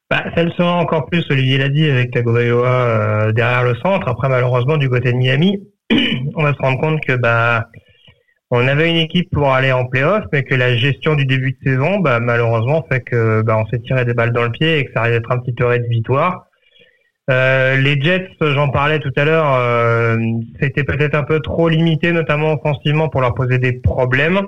Bah, 0.09 0.23
ça 0.33 0.43
le 0.43 0.51
sera 0.51 0.77
encore 0.77 1.05
plus, 1.05 1.23
Olivier 1.29 1.59
l'a 1.59 1.69
dit, 1.69 1.87
avec 1.87 2.11
Tagovailoa 2.11 2.67
euh, 2.67 3.31
derrière 3.31 3.63
le 3.63 3.75
centre. 3.75 4.07
Après, 4.07 4.27
malheureusement, 4.27 4.77
du 4.77 4.89
côté 4.89 5.11
de 5.11 5.17
Miami, 5.17 5.59
on 6.35 6.41
va 6.41 6.53
se 6.53 6.57
rendre 6.57 6.79
compte 6.79 7.01
que 7.01 7.13
bah 7.13 7.67
on 8.51 8.67
avait 8.67 8.89
une 8.89 8.97
équipe 8.97 9.29
pour 9.31 9.53
aller 9.53 9.71
en 9.71 9.85
playoff, 9.85 10.23
mais 10.33 10.43
que 10.43 10.55
la 10.55 10.75
gestion 10.75 11.13
du 11.13 11.25
début 11.25 11.51
de 11.51 11.69
saison, 11.71 11.99
bah, 11.99 12.19
malheureusement, 12.19 12.83
fait 12.91 13.01
que 13.01 13.43
bah, 13.43 13.57
on 13.57 13.67
s'est 13.67 13.79
tiré 13.81 14.05
des 14.05 14.15
balles 14.15 14.33
dans 14.33 14.43
le 14.43 14.49
pied 14.49 14.79
et 14.79 14.85
que 14.85 14.93
ça 14.93 15.01
arrive 15.01 15.13
d'être 15.13 15.31
un 15.31 15.37
petit 15.37 15.53
heureux 15.61 15.77
de 15.77 15.87
victoire. 15.87 16.47
Euh, 17.29 17.75
les 17.77 18.01
Jets, 18.01 18.29
j'en 18.41 18.69
parlais 18.69 18.99
tout 18.99 19.11
à 19.15 19.23
l'heure, 19.25 19.53
euh, 19.53 20.17
c'était 20.59 20.83
peut-être 20.83 21.15
un 21.15 21.23
peu 21.23 21.39
trop 21.41 21.69
limité, 21.69 22.11
notamment 22.11 22.53
offensivement, 22.53 23.09
pour 23.09 23.21
leur 23.21 23.35
poser 23.35 23.59
des 23.59 23.73
problèmes. 23.73 24.41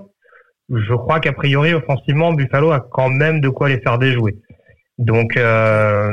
Je 0.69 0.93
crois 0.93 1.19
qu'a 1.19 1.33
priori, 1.33 1.73
offensivement, 1.73 2.33
Buffalo 2.33 2.71
a 2.71 2.79
quand 2.79 3.09
même 3.09 3.39
de 3.39 3.49
quoi 3.49 3.69
les 3.69 3.79
faire 3.79 3.99
déjouer. 3.99 4.37
Donc, 4.97 5.37
euh, 5.37 6.09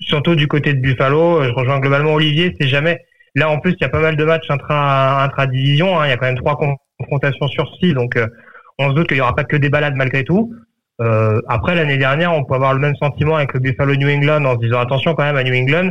surtout 0.00 0.34
du 0.36 0.46
côté 0.46 0.74
de 0.74 0.80
Buffalo, 0.80 1.42
je 1.44 1.50
rejoins 1.50 1.80
globalement 1.80 2.14
Olivier, 2.14 2.54
c'est 2.60 2.68
jamais. 2.68 3.00
Là, 3.34 3.50
en 3.50 3.58
plus, 3.58 3.72
il 3.72 3.82
y 3.82 3.84
a 3.84 3.88
pas 3.88 4.00
mal 4.00 4.16
de 4.16 4.24
matchs 4.24 4.50
intra, 4.50 5.24
intra-division. 5.24 5.98
Hein, 5.98 6.06
il 6.06 6.10
y 6.10 6.12
a 6.12 6.16
quand 6.16 6.26
même 6.26 6.38
trois 6.38 6.58
confrontations 6.98 7.48
sur 7.48 7.68
six, 7.76 7.94
donc 7.94 8.16
euh, 8.16 8.26
on 8.78 8.90
se 8.90 8.94
doute 8.94 9.08
qu'il 9.08 9.18
y 9.18 9.20
aura 9.20 9.34
pas 9.34 9.44
que 9.44 9.56
des 9.56 9.70
balades 9.70 9.94
malgré 9.96 10.24
tout. 10.24 10.54
Euh, 11.00 11.40
après, 11.48 11.74
l'année 11.74 11.98
dernière, 11.98 12.32
on 12.32 12.44
peut 12.44 12.54
avoir 12.54 12.74
le 12.74 12.80
même 12.80 12.96
sentiment 12.96 13.36
avec 13.36 13.52
le 13.52 13.60
Buffalo 13.60 13.94
New 13.96 14.08
England 14.08 14.44
en 14.44 14.54
se 14.54 14.60
disant 14.60 14.80
attention 14.80 15.14
quand 15.14 15.24
même 15.24 15.36
à 15.36 15.44
New 15.44 15.54
England. 15.54 15.90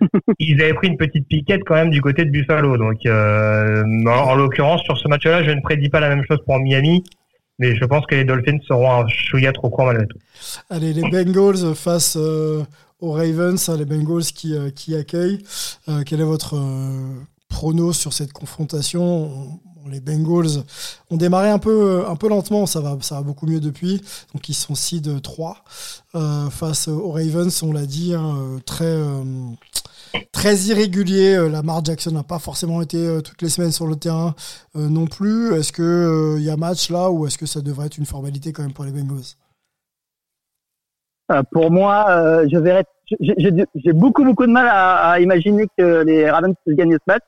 Ils 0.38 0.60
avaient 0.62 0.74
pris 0.74 0.88
une 0.88 0.96
petite 0.96 1.26
piquette 1.28 1.62
quand 1.64 1.74
même 1.74 1.90
du 1.90 2.00
côté 2.00 2.24
de 2.24 2.30
Buffalo. 2.30 2.76
Donc, 2.76 3.04
euh, 3.06 3.82
en, 4.06 4.34
l'occurrence, 4.34 4.82
sur 4.82 4.96
ce 4.96 5.08
match-là, 5.08 5.42
je 5.42 5.50
ne 5.50 5.60
prédis 5.60 5.88
pas 5.88 6.00
la 6.00 6.08
même 6.08 6.24
chose 6.28 6.38
pour 6.44 6.58
Miami 6.58 7.04
mais 7.58 7.74
je 7.74 7.86
pense 7.86 8.04
que 8.04 8.14
les 8.14 8.26
Dolphins 8.26 8.58
seront 8.68 8.90
un 8.90 9.08
chouïa 9.08 9.50
trop 9.50 9.70
court 9.70 9.86
malgré 9.86 10.06
tout. 10.06 10.18
Allez, 10.68 10.92
les 10.92 11.00
Bengals 11.00 11.74
face 11.74 12.18
euh, 12.20 12.62
aux 13.00 13.12
Ravens, 13.12 13.70
hein, 13.70 13.78
les 13.78 13.86
Bengals 13.86 14.24
qui, 14.24 14.54
qui 14.74 14.94
accueillent. 14.94 15.42
Quel 16.04 16.20
est 16.20 16.24
votre 16.24 16.54
prono 17.48 17.94
sur 17.94 18.12
cette 18.12 18.34
confrontation? 18.34 19.58
Les 19.90 20.00
Bengals 20.00 20.62
ont 21.10 21.16
démarré 21.16 21.50
un 21.50 21.58
peu, 21.58 22.04
un 22.08 22.16
peu 22.16 22.28
lentement, 22.28 22.66
ça 22.66 22.80
va, 22.80 22.96
ça 23.00 23.16
va 23.16 23.22
beaucoup 23.22 23.46
mieux 23.46 23.60
depuis. 23.60 24.00
Donc 24.34 24.48
ils 24.48 24.54
sont 24.54 24.74
6 24.74 25.02
de 25.02 25.18
3 25.18 25.64
face 26.50 26.88
aux 26.88 27.10
Ravens, 27.12 27.62
on 27.62 27.72
l'a 27.72 27.84
dit, 27.84 28.14
hein, 28.14 28.58
très, 28.64 28.96
très 30.32 30.54
irrégulier. 30.56 31.36
Euh, 31.36 31.48
Lamar 31.48 31.84
Jackson 31.84 32.12
n'a 32.12 32.22
pas 32.22 32.38
forcément 32.38 32.82
été 32.82 32.98
euh, 32.98 33.20
toutes 33.20 33.42
les 33.42 33.48
semaines 33.48 33.72
sur 33.72 33.86
le 33.86 33.96
terrain 33.96 34.34
euh, 34.76 34.88
non 34.88 35.06
plus. 35.06 35.54
Est-ce 35.54 35.72
qu'il 35.72 36.42
y 36.42 36.50
a 36.50 36.56
match 36.56 36.90
là 36.90 37.10
ou 37.10 37.26
est-ce 37.26 37.38
que 37.38 37.46
ça 37.46 37.60
devrait 37.60 37.86
être 37.86 37.98
une 37.98 38.06
formalité 38.06 38.52
quand 38.52 38.62
même 38.62 38.72
pour 38.72 38.84
les 38.84 38.92
Bengals? 38.92 39.34
Pour 41.50 41.72
moi, 41.72 42.44
je. 42.46 42.84
J'ai 43.20 43.92
beaucoup 43.92 44.24
beaucoup 44.24 44.46
de 44.46 44.52
mal 44.52 44.68
à, 44.68 45.18
imaginer 45.20 45.66
que 45.76 46.04
les 46.04 46.30
Ravens 46.30 46.54
gagner 46.68 46.94
ce 46.94 47.12
match. 47.12 47.22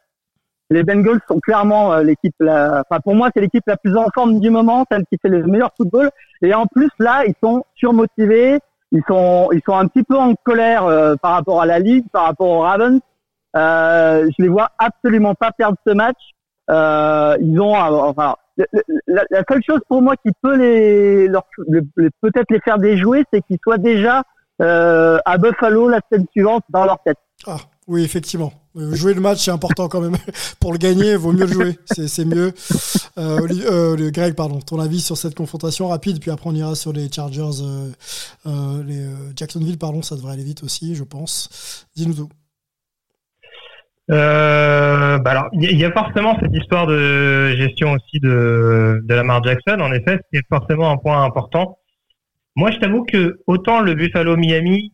Les 0.71 0.83
Bengals 0.83 1.21
sont 1.27 1.41
clairement 1.41 1.97
l'équipe. 1.99 2.35
Enfin, 2.41 3.01
pour 3.03 3.15
moi, 3.15 3.31
c'est 3.35 3.41
l'équipe 3.41 3.65
la 3.67 3.77
plus 3.77 3.97
en 3.97 4.07
forme 4.15 4.39
du 4.39 4.51
moment, 4.51 4.85
celle 4.91 5.05
qui 5.07 5.19
fait 5.21 5.29
le 5.29 5.43
meilleur 5.45 5.71
football. 5.77 6.11
Et 6.43 6.53
en 6.55 6.67
plus, 6.67 6.91
là, 6.99 7.25
ils 7.27 7.35
sont 7.43 7.65
surmotivés 7.75 8.61
ils 8.93 9.03
sont 9.07 9.51
ils 9.53 9.61
sont 9.67 9.77
un 9.77 9.87
petit 9.87 10.03
peu 10.03 10.17
en 10.17 10.35
colère 10.35 10.85
euh, 10.85 11.15
par 11.17 11.33
rapport 11.33 11.61
à 11.61 11.67
la 11.67 11.79
ligue, 11.79 12.07
par 12.11 12.25
rapport 12.25 12.49
aux 12.49 12.61
Ravens. 12.61 13.01
Euh, 13.57 14.29
je 14.39 14.43
les 14.43 14.49
vois 14.49 14.71
absolument 14.79 15.35
pas 15.35 15.53
perdre 15.53 15.77
ce 15.87 15.93
match. 15.93 16.19
Euh, 16.71 17.37
ils 17.41 17.59
ont 17.61 17.75
enfin 17.75 18.37
la, 19.07 19.25
la, 19.31 19.43
seule 19.49 19.63
chose 19.63 19.81
pour 19.89 20.03
moi 20.03 20.17
qui 20.17 20.33
peut 20.43 20.57
les, 20.57 21.29
leur, 21.29 21.45
peut-être 22.21 22.51
les 22.51 22.61
faire 22.61 22.79
déjouer, 22.79 23.25
c'est 23.33 23.41
qu'ils 23.43 23.59
soient 23.63 23.79
déjà 23.79 24.23
euh, 24.61 25.19
à 25.25 25.39
Buffalo 25.39 25.89
la 25.89 26.01
semaine 26.11 26.27
suivante 26.33 26.65
dans 26.69 26.85
leur 26.85 26.99
tête. 27.03 27.19
Ah 27.47 27.57
oui 27.89 28.05
effectivement. 28.05 28.53
Euh, 28.77 28.95
jouer 28.95 29.15
le 29.15 29.21
match, 29.21 29.39
c'est 29.45 29.51
important 29.51 29.89
quand 29.89 30.01
même. 30.01 30.17
Pour 30.61 30.73
le 30.73 30.79
gagner, 30.79 31.13
il 31.13 31.17
vaut 31.17 31.33
mieux 31.33 31.47
le 31.47 31.53
jouer. 31.53 31.79
C'est 31.87 32.25
mieux. 32.25 32.53
Euh, 33.19 33.49
euh, 33.51 34.11
Greg, 34.11 34.35
pardon, 34.35 34.61
ton 34.61 34.79
avis 34.79 35.01
sur 35.01 35.17
cette 35.17 35.35
confrontation 35.35 35.89
rapide, 35.89 36.21
puis 36.21 36.31
après 36.31 36.49
on 36.49 36.55
ira 36.55 36.75
sur 36.75 36.93
les 36.93 37.11
Chargers, 37.11 37.65
les 38.45 39.07
Jacksonville, 39.35 39.79
pardon, 39.79 40.03
ça 40.03 40.15
devrait 40.15 40.35
aller 40.35 40.45
vite 40.45 40.63
aussi, 40.63 40.95
je 40.95 41.05
pense. 41.05 41.87
Dis-nous 41.97 42.15
tout. 42.15 42.29
bah 44.09 45.21
alors, 45.25 45.49
il 45.53 45.79
y, 45.79 45.85
a 45.85 45.93
forcément 45.93 46.39
cette 46.41 46.55
histoire 46.55 46.87
de 46.87 47.57
gestion 47.57 47.93
aussi 47.93 48.21
de, 48.21 49.01
de 49.03 49.15
Lamar 49.15 49.43
Jackson. 49.43 49.81
En 49.81 49.93
effet, 49.93 50.21
c'est 50.33 50.43
forcément 50.49 50.91
un 50.91 50.97
point 50.99 51.25
important. 51.25 51.79
Moi, 52.55 52.71
je 52.71 52.79
t'avoue 52.79 53.05
que 53.05 53.41
autant 53.47 53.81
le 53.81 53.95
Buffalo 53.95 54.37
Miami, 54.37 54.93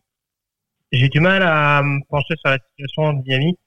j'ai 0.95 1.09
du 1.09 1.19
mal 1.19 1.43
à 1.43 1.81
me 1.83 1.99
pencher 2.09 2.35
sur 2.37 2.49
la 2.49 2.57
situation 2.57 3.13
de 3.13 3.23
Miami 3.27 3.57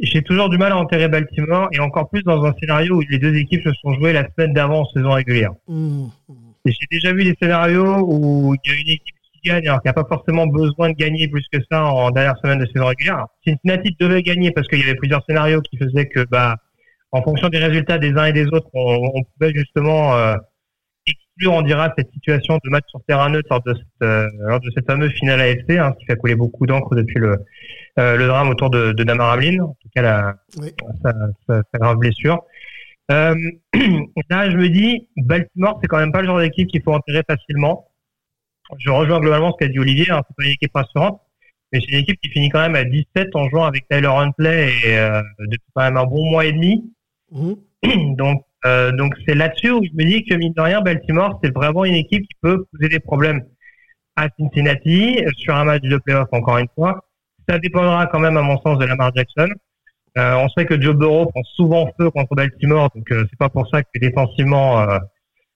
j'ai 0.00 0.22
toujours 0.22 0.48
du 0.48 0.56
mal 0.56 0.72
à 0.72 0.78
enterrer 0.78 1.08
Baltimore 1.08 1.68
et 1.72 1.78
encore 1.78 2.08
plus 2.08 2.22
dans 2.22 2.42
un 2.44 2.54
scénario 2.58 2.96
où 2.96 3.00
les 3.08 3.18
deux 3.18 3.34
équipes 3.36 3.62
se 3.62 3.72
sont 3.82 3.94
jouées 3.94 4.12
la 4.12 4.26
semaine 4.30 4.54
d'avant 4.54 4.80
en 4.80 4.84
saison 4.86 5.12
régulière. 5.12 5.52
Mmh. 5.68 6.06
J'ai 6.64 6.86
déjà 6.90 7.12
vu 7.12 7.24
des 7.24 7.36
scénarios 7.40 7.98
où 8.00 8.54
il 8.54 8.70
y 8.70 8.74
a 8.74 8.80
une 8.80 8.88
équipe 8.88 9.14
qui 9.34 9.48
gagne 9.48 9.66
alors 9.68 9.80
qu'il 9.80 9.88
n'y 9.88 9.98
a 9.98 10.02
pas 10.02 10.08
forcément 10.08 10.46
besoin 10.46 10.90
de 10.90 10.94
gagner 10.94 11.28
plus 11.28 11.44
que 11.52 11.58
ça 11.70 11.84
en 11.84 12.10
dernière 12.10 12.36
semaine 12.42 12.58
de 12.58 12.66
saison 12.66 12.86
régulière. 12.86 13.26
Cincinnati 13.46 13.96
devait 13.98 14.22
gagner 14.22 14.50
parce 14.52 14.68
qu'il 14.68 14.80
y 14.80 14.82
avait 14.82 14.94
plusieurs 14.94 15.24
scénarios 15.26 15.60
qui 15.62 15.76
faisaient 15.76 16.06
que, 16.06 16.24
bah, 16.30 16.56
en 17.12 17.22
fonction 17.22 17.48
des 17.48 17.58
résultats 17.58 17.98
des 17.98 18.12
uns 18.12 18.26
et 18.26 18.32
des 18.32 18.46
autres, 18.46 18.68
on, 18.72 19.22
pouvait 19.22 19.52
justement 19.54 20.16
euh, 20.16 20.36
exclure, 21.40 21.52
on 21.52 21.62
dira, 21.62 21.92
cette 21.96 22.10
situation 22.12 22.58
de 22.62 22.70
match 22.70 22.84
sur 22.88 23.00
terrain 23.06 23.30
neutre 23.30 23.48
lors 23.50 23.62
de 23.62 23.74
cette, 23.74 24.02
euh, 24.02 24.28
lors 24.40 24.60
de 24.60 24.70
cette 24.74 24.86
fameuse 24.86 25.12
finale 25.12 25.40
AFC, 25.40 25.78
hein, 25.78 25.94
qui 25.98 26.04
fait 26.04 26.16
couler 26.16 26.34
beaucoup 26.34 26.66
d'encre 26.66 26.94
depuis 26.94 27.18
le, 27.18 27.38
euh, 27.98 28.16
le 28.16 28.26
drame 28.26 28.50
autour 28.50 28.70
de, 28.70 28.92
de 28.92 29.04
Damar 29.04 29.32
Hamlin, 29.32 29.62
en 29.62 29.76
tout 29.80 29.88
cas 29.94 30.02
la, 30.02 30.36
sa, 31.02 31.62
grave 31.78 31.96
blessure. 31.96 32.42
Euh, 33.10 33.34
là, 34.30 34.50
je 34.50 34.56
me 34.56 34.68
dis, 34.68 35.08
Baltimore, 35.16 35.78
c'est 35.82 35.88
quand 35.88 35.98
même 35.98 36.12
pas 36.12 36.20
le 36.20 36.26
genre 36.26 36.40
d'équipe 36.40 36.68
qu'il 36.68 36.82
faut 36.82 36.92
enterrer 36.92 37.22
facilement. 37.28 37.88
Je 38.78 38.90
rejoins 38.90 39.20
globalement 39.20 39.52
ce 39.52 39.64
qu'a 39.64 39.72
dit 39.72 39.78
Olivier, 39.78 40.10
hein, 40.10 40.22
c'est 40.28 40.36
pas 40.36 40.44
une 40.44 40.54
équipe 40.54 40.74
rassurante, 40.74 41.20
mais 41.72 41.80
c'est 41.80 41.92
une 41.92 42.00
équipe 42.00 42.20
qui 42.20 42.30
finit 42.30 42.50
quand 42.50 42.60
même 42.60 42.76
à 42.76 42.84
17 42.84 43.34
en 43.34 43.48
jouant 43.48 43.64
avec 43.64 43.88
Tyler 43.88 44.06
Huntley 44.06 44.70
et 44.84 44.96
depuis 45.40 45.66
quand 45.74 45.82
même 45.82 45.96
un 45.96 46.04
bon 46.04 46.30
mois 46.30 46.44
et 46.44 46.52
demi. 46.52 46.92
Mmh. 47.32 47.54
Donc, 48.16 48.44
euh, 48.66 48.92
donc 48.92 49.14
c'est 49.26 49.34
là-dessus 49.34 49.70
où 49.70 49.82
je 49.82 49.90
me 49.94 50.04
dis 50.04 50.24
que 50.24 50.34
mine 50.34 50.52
de 50.54 50.60
rien, 50.60 50.80
Baltimore, 50.80 51.38
c'est 51.42 51.54
vraiment 51.54 51.84
une 51.84 51.94
équipe 51.94 52.22
qui 52.22 52.36
peut 52.40 52.66
poser 52.72 52.88
des 52.88 53.00
problèmes 53.00 53.42
à 54.16 54.28
Cincinnati 54.38 55.22
sur 55.38 55.54
un 55.54 55.64
match 55.64 55.82
de 55.82 55.96
playoff 55.98 56.28
encore 56.32 56.58
une 56.58 56.68
fois 56.74 57.04
ça 57.50 57.58
dépendra 57.58 58.06
quand 58.06 58.20
même, 58.20 58.36
à 58.36 58.42
mon 58.42 58.58
sens, 58.60 58.78
de 58.78 58.84
Lamar 58.84 59.12
Jackson. 59.14 59.48
Euh, 60.18 60.34
on 60.36 60.48
sait 60.50 60.66
que 60.66 60.80
Joe 60.80 60.94
Burrow 60.94 61.26
prend 61.26 61.42
souvent 61.54 61.90
feu 61.98 62.10
contre 62.10 62.34
Baltimore, 62.34 62.90
donc 62.94 63.10
euh, 63.12 63.24
c'est 63.30 63.38
pas 63.38 63.48
pour 63.48 63.68
ça 63.68 63.82
que 63.82 63.98
défensivement 64.00 64.80
euh, 64.80 64.98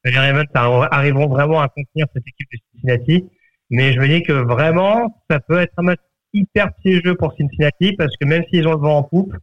les 0.05 0.17
Ravens 0.17 0.47
arriveront 0.55 1.29
vraiment 1.29 1.61
à 1.61 1.69
contenir 1.69 2.07
cette 2.15 2.27
équipe 2.27 2.49
de 2.53 2.59
Cincinnati. 2.73 3.29
Mais 3.71 3.93
je 3.93 3.99
me 3.99 4.07
dis 4.07 4.23
que 4.23 4.33
vraiment, 4.33 5.23
ça 5.31 5.41
peut 5.41 5.59
être 5.59 5.73
un 5.79 5.83
match 5.83 6.01
hyper 6.33 6.73
piégeux 6.83 7.15
pour 7.17 7.35
Cincinnati 7.37 7.95
parce 7.97 8.17
que 8.17 8.27
même 8.27 8.45
s'ils 8.51 8.67
ont 8.69 8.73
le 8.73 8.79
vent 8.79 8.99
en 8.99 9.03
poupe, 9.03 9.35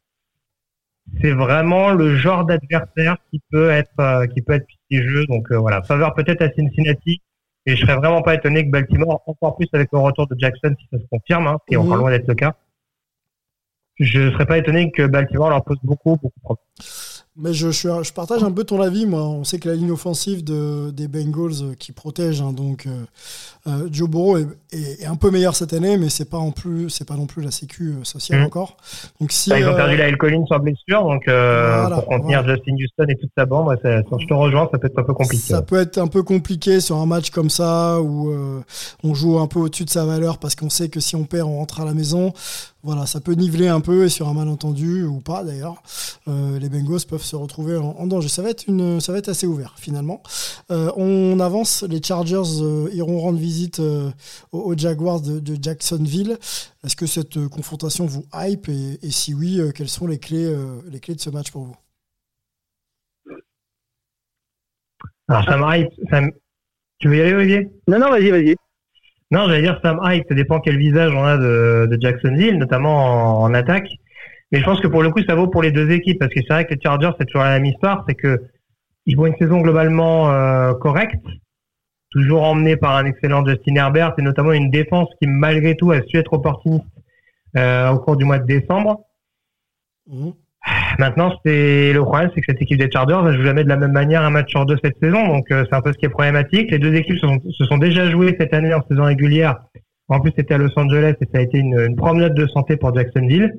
c'est 1.21 1.31
vraiment 1.31 1.91
le 1.91 2.15
genre 2.15 2.45
d'adversaire 2.45 3.17
qui 3.29 3.41
peut 3.51 3.69
être 3.69 3.99
euh, 3.99 4.27
qui 4.27 4.41
peut 4.41 4.53
être 4.53 4.67
piégeux. 4.89 5.25
Donc 5.25 5.51
voilà, 5.51 5.81
faveur 5.83 6.13
peut-être 6.13 6.41
à 6.41 6.49
Cincinnati 6.51 7.21
et 7.65 7.75
je 7.75 7.81
serais 7.81 7.95
vraiment 7.95 8.21
pas 8.21 8.35
étonné 8.35 8.65
que 8.65 8.71
Baltimore, 8.71 9.21
encore 9.27 9.55
plus 9.55 9.67
avec 9.73 9.89
le 9.91 9.99
retour 9.99 10.27
de 10.27 10.35
Jackson, 10.37 10.73
si 10.79 10.87
ça 10.91 10.97
se 10.97 11.05
confirme, 11.11 11.47
hein, 11.47 11.57
qui 11.67 11.75
est 11.75 11.77
encore 11.77 11.95
mhm. 11.95 11.99
loin 11.99 12.11
d'être 12.11 12.27
le 12.27 12.33
cas, 12.33 12.55
je 13.99 14.31
serais 14.31 14.47
pas 14.47 14.57
étonné 14.57 14.91
que 14.91 15.05
Baltimore 15.05 15.49
leur 15.49 15.63
pose 15.63 15.77
beaucoup, 15.83 16.15
beaucoup 16.15 16.33
de 16.37 16.43
problèmes. 16.43 16.65
Mais 17.37 17.53
je, 17.53 17.71
je, 17.71 18.03
je, 18.03 18.11
partage 18.11 18.43
un 18.43 18.51
peu 18.51 18.65
ton 18.65 18.81
avis. 18.81 19.05
Moi, 19.05 19.21
on 19.21 19.45
sait 19.45 19.57
que 19.57 19.69
la 19.69 19.75
ligne 19.75 19.91
offensive 19.91 20.43
de, 20.43 20.91
des 20.91 21.07
Bengals 21.07 21.63
euh, 21.63 21.73
qui 21.79 21.93
protège, 21.93 22.41
hein, 22.41 22.51
donc 22.51 22.87
euh, 22.87 23.05
euh, 23.67 23.87
Joe 23.89 24.09
Burrow 24.09 24.37
est, 24.37 24.47
est, 24.73 25.03
est, 25.03 25.05
un 25.05 25.15
peu 25.15 25.31
meilleur 25.31 25.55
cette 25.55 25.71
année, 25.71 25.95
mais 25.95 26.09
c'est 26.09 26.29
pas 26.29 26.39
en 26.39 26.51
plus, 26.51 26.89
c'est 26.89 27.07
pas 27.07 27.15
non 27.15 27.27
plus 27.27 27.41
la 27.41 27.51
sécu 27.51 27.95
sociale 28.03 28.41
mmh. 28.41 28.45
encore. 28.45 28.75
Donc 29.21 29.31
si 29.31 29.49
bah, 29.49 29.59
ils 29.59 29.65
ont 29.65 29.73
perdu 29.73 29.95
la 29.95 30.09
L 30.09 30.17
Collins 30.17 30.45
sur 30.45 30.59
blessure, 30.59 31.03
donc 31.03 31.25
euh, 31.29 31.79
voilà, 31.79 31.95
pour 31.95 32.07
contenir 32.07 32.43
voilà. 32.43 32.55
Justin 32.55 32.73
Houston 32.73 33.05
et 33.07 33.15
toute 33.15 33.31
sa 33.37 33.45
bande, 33.45 33.67
ouais, 33.69 33.77
ça, 33.81 34.01
je 34.19 34.27
te 34.27 34.33
rejoins, 34.33 34.67
ça 34.69 34.77
peut 34.77 34.87
être 34.87 34.99
un 34.99 35.03
peu 35.03 35.13
compliqué. 35.13 35.53
Ça 35.53 35.61
peut 35.61 35.79
être 35.79 35.99
un 35.99 36.07
peu 36.07 36.23
compliqué 36.23 36.81
sur 36.81 36.97
un 36.97 37.05
match 37.05 37.29
comme 37.29 37.49
ça 37.49 38.01
où 38.01 38.29
on 39.05 39.13
joue 39.13 39.39
un 39.39 39.47
peu 39.47 39.59
au-dessus 39.59 39.85
de 39.85 39.89
sa 39.89 40.03
valeur 40.03 40.37
parce 40.37 40.55
qu'on 40.55 40.69
sait 40.69 40.89
que 40.89 40.99
si 40.99 41.15
on 41.15 41.23
perd, 41.23 41.47
on 41.47 41.59
rentre 41.59 41.79
à 41.79 41.85
la 41.85 41.93
maison. 41.93 42.33
Voilà, 42.83 43.05
ça 43.05 43.21
peut 43.21 43.33
niveler 43.33 43.67
un 43.67 43.79
peu 43.79 44.05
et 44.05 44.09
sur 44.09 44.27
un 44.27 44.33
malentendu 44.33 45.03
ou 45.03 45.19
pas 45.19 45.43
d'ailleurs, 45.43 45.83
euh, 46.27 46.57
les 46.57 46.67
Bengals 46.67 47.05
peuvent 47.07 47.23
se 47.23 47.35
retrouver 47.35 47.77
en, 47.77 47.89
en, 47.89 48.07
danger. 48.07 48.27
Ça 48.27 48.41
va 48.41 48.49
être 48.49 48.65
une, 48.67 48.99
ça 48.99 49.11
va 49.11 49.19
être 49.19 49.29
assez 49.29 49.45
ouvert 49.45 49.75
finalement. 49.77 50.23
Euh, 50.71 50.91
on 50.95 51.39
avance, 51.39 51.83
les 51.83 52.01
Chargers 52.01 52.61
euh, 52.61 52.89
iront 52.93 53.19
rendre 53.19 53.37
visite 53.37 53.79
euh, 53.79 54.09
aux, 54.51 54.61
aux, 54.61 54.77
Jaguars 54.77 55.21
de, 55.21 55.39
de 55.39 55.57
Jacksonville. 55.61 56.39
Est-ce 56.83 56.95
que 56.95 57.05
cette 57.05 57.37
euh, 57.37 57.47
confrontation 57.49 58.07
vous 58.07 58.25
hype 58.33 58.67
et, 58.67 58.97
et 59.03 59.11
si 59.11 59.35
oui, 59.35 59.59
euh, 59.59 59.71
quelles 59.71 59.89
sont 59.89 60.07
les 60.07 60.17
clés, 60.17 60.51
les 60.89 60.99
clés 60.99 61.15
de 61.15 61.21
ce 61.21 61.29
match 61.29 61.51
pour 61.51 61.63
vous? 61.63 61.75
Alors 65.27 65.45
ça 65.45 65.55
me 65.55 65.77
hype. 65.77 65.91
Ça 66.09 66.21
me... 66.21 66.31
Tu 66.97 67.09
veux 67.09 67.17
y 67.17 67.21
aller 67.21 67.33
Olivier? 67.33 67.71
Non, 67.87 67.99
non, 67.99 68.09
vas-y, 68.09 68.31
vas-y. 68.31 68.55
Non, 69.31 69.47
j'allais 69.47 69.61
dire 69.61 69.79
Sam 69.81 69.99
Hype, 70.03 70.25
ça 70.27 70.35
dépend 70.35 70.59
quel 70.59 70.77
visage 70.77 71.13
on 71.15 71.23
a 71.23 71.37
de, 71.37 71.97
Jacksonville, 71.99 72.57
notamment 72.57 73.41
en, 73.41 73.53
attaque. 73.53 73.89
Mais 74.51 74.59
je 74.59 74.65
pense 74.65 74.81
que 74.81 74.87
pour 74.87 75.01
le 75.01 75.09
coup, 75.09 75.23
ça 75.23 75.35
vaut 75.35 75.47
pour 75.47 75.61
les 75.61 75.71
deux 75.71 75.89
équipes, 75.89 76.19
parce 76.19 76.33
que 76.33 76.41
c'est 76.41 76.53
vrai 76.53 76.65
que 76.65 76.73
les 76.73 76.81
Chargers, 76.81 77.11
c'est 77.17 77.25
toujours 77.25 77.45
la 77.45 77.51
même 77.51 77.65
histoire, 77.65 78.03
c'est 78.07 78.15
que 78.15 78.43
ils 79.05 79.15
vont 79.15 79.25
une 79.25 79.37
saison 79.37 79.61
globalement 79.61 80.31
euh, 80.31 80.73
correcte, 80.73 81.25
toujours 82.11 82.43
emmenée 82.43 82.75
par 82.75 82.97
un 82.97 83.05
excellent 83.05 83.45
Justin 83.45 83.75
Herbert, 83.75 84.13
et 84.17 84.21
notamment 84.21 84.51
une 84.51 84.69
défense 84.69 85.07
qui, 85.19 85.27
malgré 85.27 85.75
tout, 85.77 85.91
a 85.91 86.01
su 86.01 86.17
être 86.17 86.33
opportuniste 86.33 86.85
euh, 87.55 87.89
au 87.89 87.99
cours 87.99 88.17
du 88.17 88.25
mois 88.25 88.37
de 88.37 88.45
décembre. 88.45 89.05
Mmh. 90.07 90.31
Maintenant, 90.99 91.33
c'est 91.45 91.93
le 91.93 92.01
problème, 92.01 92.29
c'est 92.33 92.41
que 92.41 92.45
cette 92.49 92.61
équipe 92.61 92.79
des 92.79 92.89
Chargers 92.91 93.21
ne 93.23 93.31
joue 93.33 93.43
jamais 93.43 93.63
de 93.63 93.69
la 93.69 93.77
même 93.77 93.91
manière 93.91 94.23
un 94.23 94.29
match 94.29 94.49
sur 94.49 94.65
deux 94.65 94.77
cette 94.83 94.97
saison, 95.01 95.27
donc 95.27 95.49
euh, 95.51 95.65
c'est 95.69 95.75
un 95.75 95.81
peu 95.81 95.93
ce 95.93 95.97
qui 95.97 96.05
est 96.05 96.09
problématique. 96.09 96.71
Les 96.71 96.79
deux 96.79 96.93
équipes 96.93 97.15
se 97.15 97.27
sont, 97.27 97.39
se 97.49 97.65
sont, 97.65 97.77
déjà 97.77 98.09
jouées 98.09 98.35
cette 98.39 98.53
année 98.53 98.73
en 98.73 98.81
saison 98.87 99.03
régulière. 99.03 99.57
En 100.09 100.19
plus, 100.19 100.33
c'était 100.35 100.53
à 100.53 100.57
Los 100.57 100.77
Angeles 100.77 101.15
et 101.21 101.25
ça 101.31 101.39
a 101.39 101.41
été 101.41 101.57
une, 101.57 101.79
une, 101.79 101.95
promenade 101.95 102.33
de 102.33 102.45
santé 102.47 102.75
pour 102.75 102.93
Jacksonville. 102.93 103.53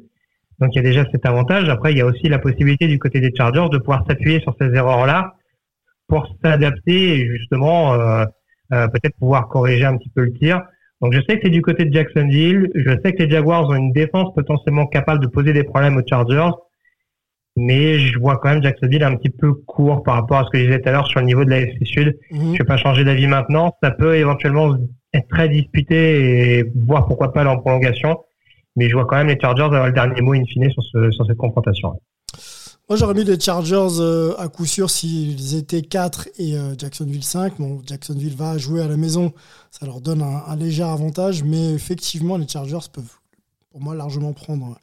Donc 0.58 0.70
il 0.74 0.76
y 0.76 0.80
a 0.80 0.82
déjà 0.82 1.04
cet 1.10 1.26
avantage. 1.26 1.68
Après, 1.68 1.92
il 1.92 1.98
y 1.98 2.02
a 2.02 2.06
aussi 2.06 2.28
la 2.28 2.38
possibilité 2.38 2.86
du 2.86 2.98
côté 2.98 3.20
des 3.20 3.32
Chargers 3.34 3.68
de 3.70 3.78
pouvoir 3.78 4.04
s'appuyer 4.06 4.40
sur 4.40 4.54
ces 4.60 4.68
erreurs-là 4.74 5.34
pour 6.08 6.28
s'adapter 6.44 7.18
et 7.18 7.26
justement 7.26 7.94
euh, 7.94 8.24
euh, 8.72 8.86
peut-être 8.88 9.16
pouvoir 9.18 9.48
corriger 9.48 9.86
un 9.86 9.96
petit 9.96 10.10
peu 10.10 10.22
le 10.22 10.32
tir. 10.34 10.62
Donc 11.00 11.14
je 11.14 11.20
sais 11.26 11.36
que 11.36 11.40
c'est 11.44 11.50
du 11.50 11.62
côté 11.62 11.84
de 11.84 11.92
Jacksonville. 11.92 12.70
Je 12.74 12.90
sais 13.02 13.12
que 13.12 13.22
les 13.22 13.30
Jaguars 13.30 13.68
ont 13.68 13.74
une 13.74 13.92
défense 13.92 14.32
potentiellement 14.34 14.86
capable 14.86 15.20
de 15.20 15.26
poser 15.26 15.52
des 15.52 15.64
problèmes 15.64 15.96
aux 15.96 16.06
Chargers 16.06 16.50
mais 17.56 17.98
je 17.98 18.18
vois 18.18 18.38
quand 18.38 18.48
même 18.48 18.62
Jacksonville 18.62 19.02
un 19.02 19.16
petit 19.16 19.30
peu 19.30 19.52
court 19.52 20.02
par 20.02 20.14
rapport 20.14 20.38
à 20.38 20.44
ce 20.44 20.50
que 20.50 20.58
je 20.58 20.64
disais 20.64 20.80
tout 20.80 20.88
à 20.88 20.92
l'heure 20.92 21.06
sur 21.06 21.20
le 21.20 21.26
niveau 21.26 21.44
de 21.44 21.50
la 21.50 21.60
FC 21.60 21.84
Sud. 21.84 22.18
Mmh. 22.30 22.54
Je 22.54 22.58
vais 22.58 22.64
pas 22.64 22.76
changer 22.76 23.04
d'avis 23.04 23.26
maintenant. 23.26 23.76
Ça 23.82 23.90
peut 23.90 24.16
éventuellement 24.16 24.76
être 25.12 25.28
très 25.28 25.48
disputé 25.48 26.58
et 26.58 26.64
voir 26.86 27.06
pourquoi 27.06 27.32
pas 27.32 27.44
en 27.44 27.58
prolongation. 27.58 28.20
Mais 28.76 28.88
je 28.88 28.94
vois 28.94 29.04
quand 29.04 29.16
même 29.16 29.28
les 29.28 29.38
Chargers 29.38 29.64
avoir 29.64 29.86
le 29.86 29.92
dernier 29.92 30.20
mot 30.22 30.32
in 30.32 30.44
fine 30.46 30.70
sur, 30.70 30.82
ce, 30.82 31.10
sur 31.10 31.26
cette 31.26 31.36
confrontation. 31.36 32.00
Moi, 32.88 32.96
j'aurais 32.96 33.14
mis 33.14 33.24
les 33.24 33.38
Chargers 33.38 34.00
euh, 34.00 34.34
à 34.38 34.48
coup 34.48 34.64
sûr 34.64 34.90
s'ils 34.90 35.56
étaient 35.56 35.82
4 35.82 36.28
et 36.38 36.56
euh, 36.56 36.74
Jacksonville 36.76 37.22
5. 37.22 37.58
Bon, 37.58 37.82
Jacksonville 37.86 38.34
va 38.34 38.56
jouer 38.56 38.82
à 38.82 38.88
la 38.88 38.96
maison. 38.96 39.32
Ça 39.70 39.84
leur 39.84 40.00
donne 40.00 40.22
un, 40.22 40.42
un 40.46 40.56
léger 40.56 40.82
avantage. 40.82 41.44
Mais 41.44 41.72
effectivement, 41.72 42.38
les 42.38 42.48
Chargers 42.48 42.88
peuvent, 42.92 43.18
pour 43.70 43.80
moi, 43.80 43.94
largement 43.94 44.32
prendre 44.32 44.78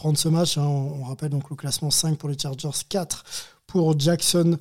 prendre 0.00 0.16
ce 0.16 0.30
match. 0.30 0.56
Hein. 0.56 0.64
On, 0.64 1.04
rappelle 1.04 1.28
donc 1.28 1.50
le 1.50 1.56
classement 1.56 1.90
5 1.90 2.16
pour 2.16 2.30
les 2.30 2.38
Chargers, 2.38 2.70
4 2.88 3.22
pour 3.66 4.00
Jacksonville. 4.00 4.58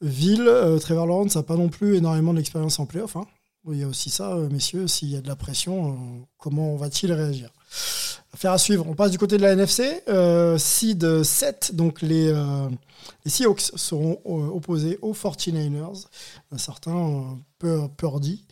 Euh, 0.00 0.78
Trevor 0.78 1.06
Lawrence 1.06 1.36
n'a 1.36 1.42
pas 1.42 1.56
non 1.56 1.68
plus 1.68 1.96
énormément 1.96 2.32
d'expérience 2.32 2.78
en 2.78 2.86
playoff. 2.86 3.14
Hein. 3.16 3.26
Il 3.70 3.78
y 3.78 3.82
a 3.82 3.86
aussi 3.86 4.08
ça, 4.08 4.32
euh, 4.32 4.48
messieurs, 4.48 4.86
s'il 4.86 5.10
y 5.10 5.16
a 5.16 5.20
de 5.20 5.28
la 5.28 5.36
pression, 5.36 5.90
euh, 5.90 5.94
comment 6.38 6.74
va-t-il 6.76 7.12
réagir? 7.12 7.50
Affaire 8.32 8.52
à 8.52 8.58
suivre. 8.58 8.86
On 8.88 8.94
passe 8.94 9.10
du 9.10 9.18
côté 9.18 9.36
de 9.36 9.42
la 9.42 9.52
NFC. 9.52 10.02
Euh, 10.08 10.56
seed 10.56 11.22
7, 11.22 11.74
donc 11.74 12.00
les, 12.00 12.32
Seahawks 13.26 13.72
seront 13.74 14.20
opposés 14.24 14.98
aux 15.02 15.12
49ers. 15.12 16.06
Certains 16.56 17.38
peu 17.58 17.80
peur 17.96 18.20
dit. 18.20 18.44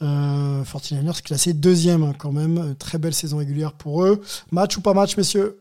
49ers 0.00 1.22
classé 1.22 1.52
deuxième 1.52 2.02
hein, 2.02 2.14
quand 2.18 2.32
même. 2.32 2.74
Très 2.78 2.98
belle 2.98 3.14
saison 3.14 3.38
régulière 3.38 3.72
pour 3.72 4.04
eux. 4.04 4.20
Match 4.50 4.76
ou 4.76 4.80
pas 4.80 4.94
match, 4.94 5.16
messieurs? 5.16 5.58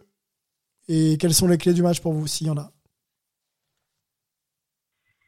Et 0.87 1.17
quelles 1.17 1.33
sont 1.33 1.47
les 1.47 1.57
clés 1.57 1.73
du 1.73 1.83
match 1.83 2.01
pour 2.01 2.13
vous, 2.13 2.27
s'il 2.27 2.47
y 2.47 2.49
en 2.49 2.57
a? 2.57 2.71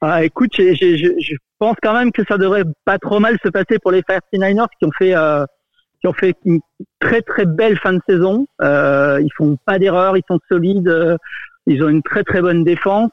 Ah, 0.01 0.24
Écoute, 0.24 0.53
je 0.57 1.36
pense 1.57 1.76
quand 1.82 1.93
même 1.93 2.12
que 2.12 2.24
ça 2.28 2.38
devrait 2.38 2.64
pas 2.86 2.97
trop 2.97 3.20
mal 3.20 3.38
se 3.43 3.49
passer 3.49 3.80
pour 3.82 3.91
les 3.91 4.01
49ers 4.01 4.68
qui 4.80 4.86
ont 4.86 4.91
fait, 4.97 5.16
euh, 5.16 5.45
qui 5.99 6.07
ont 6.07 6.14
fait 6.14 6.36
une 6.45 6.60
très 6.99 7.22
très 7.22 7.45
belle 7.45 7.78
fin 7.78 7.93
de 7.93 8.01
saison. 8.07 8.47
Euh, 8.62 9.20
ils 9.22 9.32
font 9.36 9.57
pas 9.66 9.80
d'erreur, 9.80 10.16
ils 10.18 10.24
sont 10.30 10.39
solides, 10.47 10.88
euh, 10.88 11.18
ils 11.68 11.84
ont 11.84 11.89
une 11.89 12.03
très 12.03 12.24
très 12.24 12.41
bonne 12.41 12.64
défense. 12.64 13.12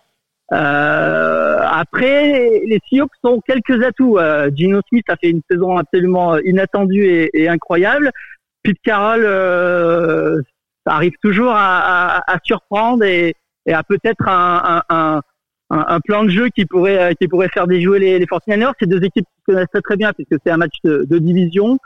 Euh, 0.52 1.58
après, 1.60 2.60
les 2.64 2.78
Seahawks 2.88 3.10
ont 3.24 3.40
quelques 3.40 3.82
atouts. 3.82 4.18
Gino 4.54 4.80
Smith 4.88 5.06
a 5.08 5.16
fait 5.16 5.30
une 5.30 5.42
saison 5.50 5.76
absolument 5.76 6.38
inattendue 6.38 7.28
et, 7.34 7.48
incroyable. 7.48 8.12
Pete 8.62 8.78
Carroll, 8.84 10.44
arrive 10.86 11.12
toujours 11.22 11.52
à, 11.54 12.22
surprendre 12.44 13.04
et, 13.04 13.34
à 13.68 13.82
peut-être 13.82 14.28
un, 14.28 15.20
plan 16.04 16.24
de 16.24 16.30
jeu 16.30 16.48
qui 16.48 16.64
pourrait 16.64 17.14
qui 17.20 17.28
pourrait 17.28 17.48
faire 17.48 17.66
déjouer 17.66 17.98
les, 17.98 18.18
les 18.18 18.26
49ers. 18.26 18.72
C'est 18.78 18.88
deux 18.88 19.02
équipes 19.02 19.26
qui 19.26 19.40
se 19.40 19.52
connaissent 19.52 19.70
très, 19.72 19.82
très 19.82 19.96
bien 19.96 20.12
puisque 20.12 20.40
c'est 20.44 20.52
un 20.52 20.56
match 20.56 20.74
de, 20.84 21.04
de 21.08 21.18
division. 21.18 21.78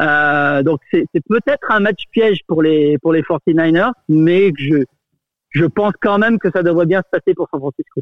Euh, 0.00 0.62
donc 0.62 0.80
c'est 0.92 1.06
peut-être 1.28 1.70
un 1.70 1.80
match 1.80 2.04
piège 2.12 2.40
pour 2.46 2.62
les 2.62 2.98
pour 2.98 3.12
les 3.12 3.22
49ers, 3.22 3.92
mais 4.08 4.52
je 4.56 4.84
je 5.50 5.64
pense 5.64 5.92
quand 6.00 6.18
même 6.18 6.38
que 6.38 6.50
ça 6.52 6.62
devrait 6.62 6.86
bien 6.86 7.00
se 7.00 7.08
passer 7.10 7.34
pour 7.34 7.48
San 7.50 7.60
Francisco. 7.60 8.00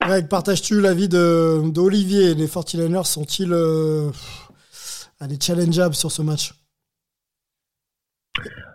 Greg, 0.00 0.28
partages-tu 0.28 0.80
l'avis 0.80 1.08
d'Olivier? 1.08 2.34
Les 2.34 2.46
49ers 2.46 3.04
sont-ils 3.04 3.52
euh, 3.52 4.10
challengeables 5.40 5.94
sur 5.94 6.10
ce 6.10 6.22
match? 6.22 6.54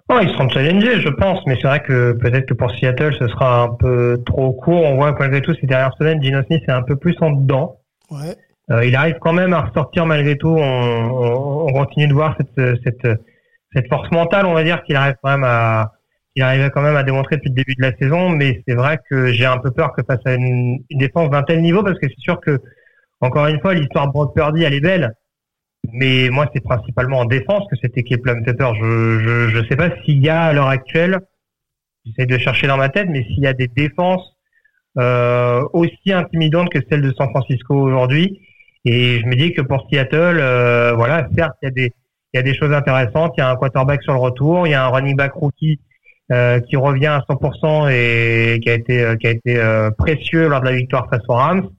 Oh, 0.09 0.19
ils 0.21 0.29
seront 0.29 0.47
challengés, 0.47 1.01
je 1.01 1.09
pense, 1.09 1.45
mais 1.47 1.57
c'est 1.61 1.67
vrai 1.67 1.81
que 1.81 2.13
peut-être 2.13 2.45
que 2.45 2.53
pour 2.53 2.71
Seattle, 2.71 3.13
ce 3.19 3.27
sera 3.27 3.63
un 3.63 3.69
peu 3.73 4.23
trop 4.25 4.53
court. 4.53 4.83
On 4.85 4.95
voit 4.95 5.11
que 5.11 5.19
malgré 5.19 5.41
tout, 5.41 5.53
ces 5.59 5.67
dernières 5.67 5.93
semaines, 5.97 6.23
Gino 6.23 6.41
Smith 6.43 6.63
est 6.65 6.71
un 6.71 6.81
peu 6.81 6.95
plus 6.95 7.15
en 7.19 7.31
dedans. 7.31 7.81
Ouais. 8.09 8.35
Euh, 8.71 8.85
il 8.85 8.95
arrive 8.95 9.17
quand 9.19 9.33
même 9.33 9.51
à 9.51 9.63
ressortir 9.63 10.05
malgré 10.05 10.37
tout. 10.37 10.55
On, 10.57 10.61
on, 10.61 11.67
on 11.67 11.73
continue 11.73 12.07
de 12.07 12.13
voir 12.13 12.37
cette, 12.37 12.79
cette, 12.85 13.19
cette 13.73 13.87
force 13.89 14.09
mentale, 14.11 14.45
on 14.45 14.53
va 14.53 14.63
dire, 14.63 14.81
qu'il 14.83 14.95
arrive 14.95 15.15
quand 15.21 15.29
même 15.29 15.43
à, 15.43 15.91
il 16.35 16.43
arrivait 16.43 16.69
quand 16.69 16.81
même 16.81 16.95
à 16.95 17.03
démontrer 17.03 17.35
depuis 17.35 17.49
le 17.49 17.55
début 17.55 17.75
de 17.75 17.81
la 17.81 17.93
saison. 17.97 18.29
Mais 18.29 18.61
c'est 18.65 18.75
vrai 18.75 18.99
que 19.09 19.33
j'ai 19.33 19.45
un 19.45 19.57
peu 19.57 19.71
peur 19.71 19.91
que 19.91 20.03
face 20.07 20.21
à 20.25 20.35
une, 20.35 20.79
une 20.89 20.99
défense 20.99 21.29
d'un 21.29 21.43
tel 21.43 21.61
niveau, 21.61 21.83
parce 21.83 21.99
que 21.99 22.07
c'est 22.07 22.19
sûr 22.19 22.39
que, 22.39 22.61
encore 23.19 23.47
une 23.47 23.59
fois, 23.59 23.73
l'histoire 23.73 24.07
Brock 24.07 24.33
Purdy, 24.33 24.63
elle 24.63 24.73
est 24.73 24.79
belle. 24.79 25.15
Mais 25.93 26.29
moi, 26.29 26.49
c'est 26.53 26.63
principalement 26.63 27.19
en 27.19 27.25
défense 27.25 27.63
que 27.69 27.77
cette 27.81 27.97
équipe 27.97 28.25
me 28.25 28.43
fait 28.43 28.53
peur. 28.53 28.75
Je 28.75 29.19
je, 29.19 29.49
je 29.49 29.67
sais 29.67 29.75
pas 29.75 29.89
s'il 30.03 30.23
y 30.23 30.29
a 30.29 30.43
à 30.43 30.53
l'heure 30.53 30.67
actuelle, 30.67 31.19
j'essaie 32.05 32.25
de 32.25 32.37
chercher 32.37 32.67
dans 32.67 32.77
ma 32.77 32.89
tête, 32.89 33.07
mais 33.09 33.23
s'il 33.23 33.39
y 33.39 33.47
a 33.47 33.53
des 33.53 33.67
défenses 33.67 34.35
euh, 34.97 35.63
aussi 35.73 36.11
intimidantes 36.11 36.69
que 36.69 36.79
celles 36.89 37.01
de 37.01 37.13
San 37.13 37.29
Francisco 37.29 37.75
aujourd'hui. 37.75 38.41
Et 38.85 39.19
je 39.19 39.25
me 39.25 39.35
dis 39.35 39.53
que 39.53 39.61
pour 39.61 39.87
Seattle, 39.89 40.39
euh, 40.39 40.93
voilà, 40.93 41.27
certes, 41.35 41.55
il 41.61 41.65
y 41.65 41.67
a 41.67 41.71
des 41.71 41.93
il 42.33 42.37
y 42.37 42.39
a 42.39 42.43
des 42.43 42.55
choses 42.55 42.73
intéressantes. 42.73 43.33
Il 43.37 43.41
y 43.41 43.43
a 43.43 43.49
un 43.49 43.55
quarterback 43.55 44.03
sur 44.03 44.13
le 44.13 44.19
retour, 44.19 44.67
il 44.67 44.71
y 44.71 44.73
a 44.73 44.85
un 44.85 44.89
running 44.89 45.15
back 45.15 45.33
rookie 45.33 45.79
euh, 46.31 46.59
qui 46.59 46.75
revient 46.75 47.07
à 47.07 47.23
100% 47.29 47.89
et 47.91 48.59
qui 48.59 48.69
a 48.69 48.73
été 48.73 49.15
qui 49.19 49.27
a 49.27 49.31
été 49.31 49.57
euh, 49.57 49.91
précieux 49.91 50.47
lors 50.49 50.59
de 50.59 50.65
la 50.65 50.73
victoire 50.73 51.07
face 51.09 51.21
aux 51.27 51.33
Rams 51.33 51.69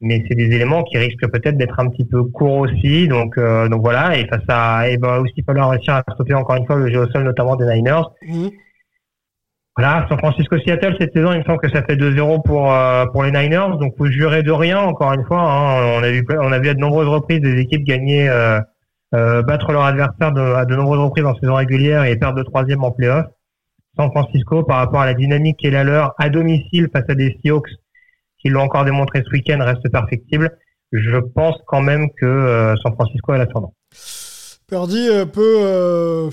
mais 0.00 0.24
c'est 0.28 0.34
des 0.34 0.54
éléments 0.54 0.84
qui 0.84 0.96
risquent 0.98 1.28
peut-être 1.30 1.56
d'être 1.56 1.78
un 1.80 1.88
petit 1.88 2.04
peu 2.04 2.22
courts 2.24 2.58
aussi. 2.58 3.08
Donc, 3.08 3.36
euh, 3.36 3.68
donc 3.68 3.82
voilà, 3.82 4.16
et 4.16 4.26
face 4.26 4.44
à, 4.48 4.90
il 4.90 5.00
va 5.00 5.20
aussi 5.20 5.42
falloir 5.44 5.70
réussir 5.70 5.94
à 5.94 6.04
stopper 6.14 6.34
encore 6.34 6.56
une 6.56 6.66
fois 6.66 6.76
le 6.76 6.92
jeu 6.92 7.00
au 7.00 7.10
sol, 7.10 7.24
notamment 7.24 7.56
des 7.56 7.66
Niners. 7.66 8.02
Mmh. 8.26 8.48
Voilà, 9.78 10.06
San 10.08 10.18
Francisco-Seattle 10.18 10.96
cette 10.98 11.12
saison, 11.12 11.30
il 11.32 11.38
me 11.38 11.44
semble 11.44 11.60
que 11.60 11.70
ça 11.70 11.84
fait 11.84 11.94
2-0 11.94 12.42
pour 12.44 12.72
euh, 12.72 13.06
pour 13.06 13.22
les 13.22 13.30
Niners. 13.30 13.78
Donc, 13.78 13.94
vous 13.96 14.10
jurez 14.10 14.42
de 14.42 14.50
rien. 14.50 14.80
Encore 14.80 15.12
une 15.12 15.24
fois, 15.24 15.40
hein, 15.40 15.98
on 15.98 16.02
a 16.02 16.10
vu 16.10 16.26
on 16.30 16.50
a 16.50 16.58
vu 16.58 16.68
à 16.68 16.74
de 16.74 16.80
nombreuses 16.80 17.06
reprises 17.06 17.40
des 17.40 17.60
équipes 17.60 17.84
gagner, 17.84 18.28
euh, 18.28 18.58
euh, 19.14 19.42
battre 19.42 19.70
leur 19.70 19.84
adversaire 19.84 20.32
de, 20.32 20.40
à 20.40 20.64
de 20.64 20.74
nombreuses 20.74 20.98
reprises 20.98 21.24
en 21.24 21.36
saison 21.36 21.54
régulière 21.54 22.02
et 22.02 22.16
perdre 22.16 22.38
le 22.38 22.44
troisième 22.44 22.82
en 22.82 22.90
playoff. 22.90 23.26
San 23.96 24.10
Francisco 24.10 24.64
par 24.64 24.78
rapport 24.78 25.00
à 25.00 25.06
la 25.06 25.14
dynamique 25.14 25.58
qui 25.58 25.68
est 25.68 25.70
la 25.70 25.84
leur 25.84 26.12
à 26.18 26.28
domicile 26.28 26.88
face 26.92 27.08
à 27.08 27.14
des 27.14 27.38
Seahawks 27.40 27.70
qui 28.40 28.48
l'ont 28.48 28.62
encore 28.62 28.84
démontré 28.84 29.22
ce 29.24 29.30
week-end 29.30 29.58
reste 29.60 29.88
perfectible. 29.90 30.56
Je 30.92 31.18
pense 31.18 31.56
quand 31.66 31.82
même 31.82 32.08
que 32.16 32.26
euh, 32.26 32.76
San 32.76 32.94
Francisco 32.94 33.32
a 33.32 33.38
l'ascendant. 33.38 33.74
Purdy 34.66 35.08
euh, 35.08 35.26
peut 35.26 35.58
euh, 35.60 36.30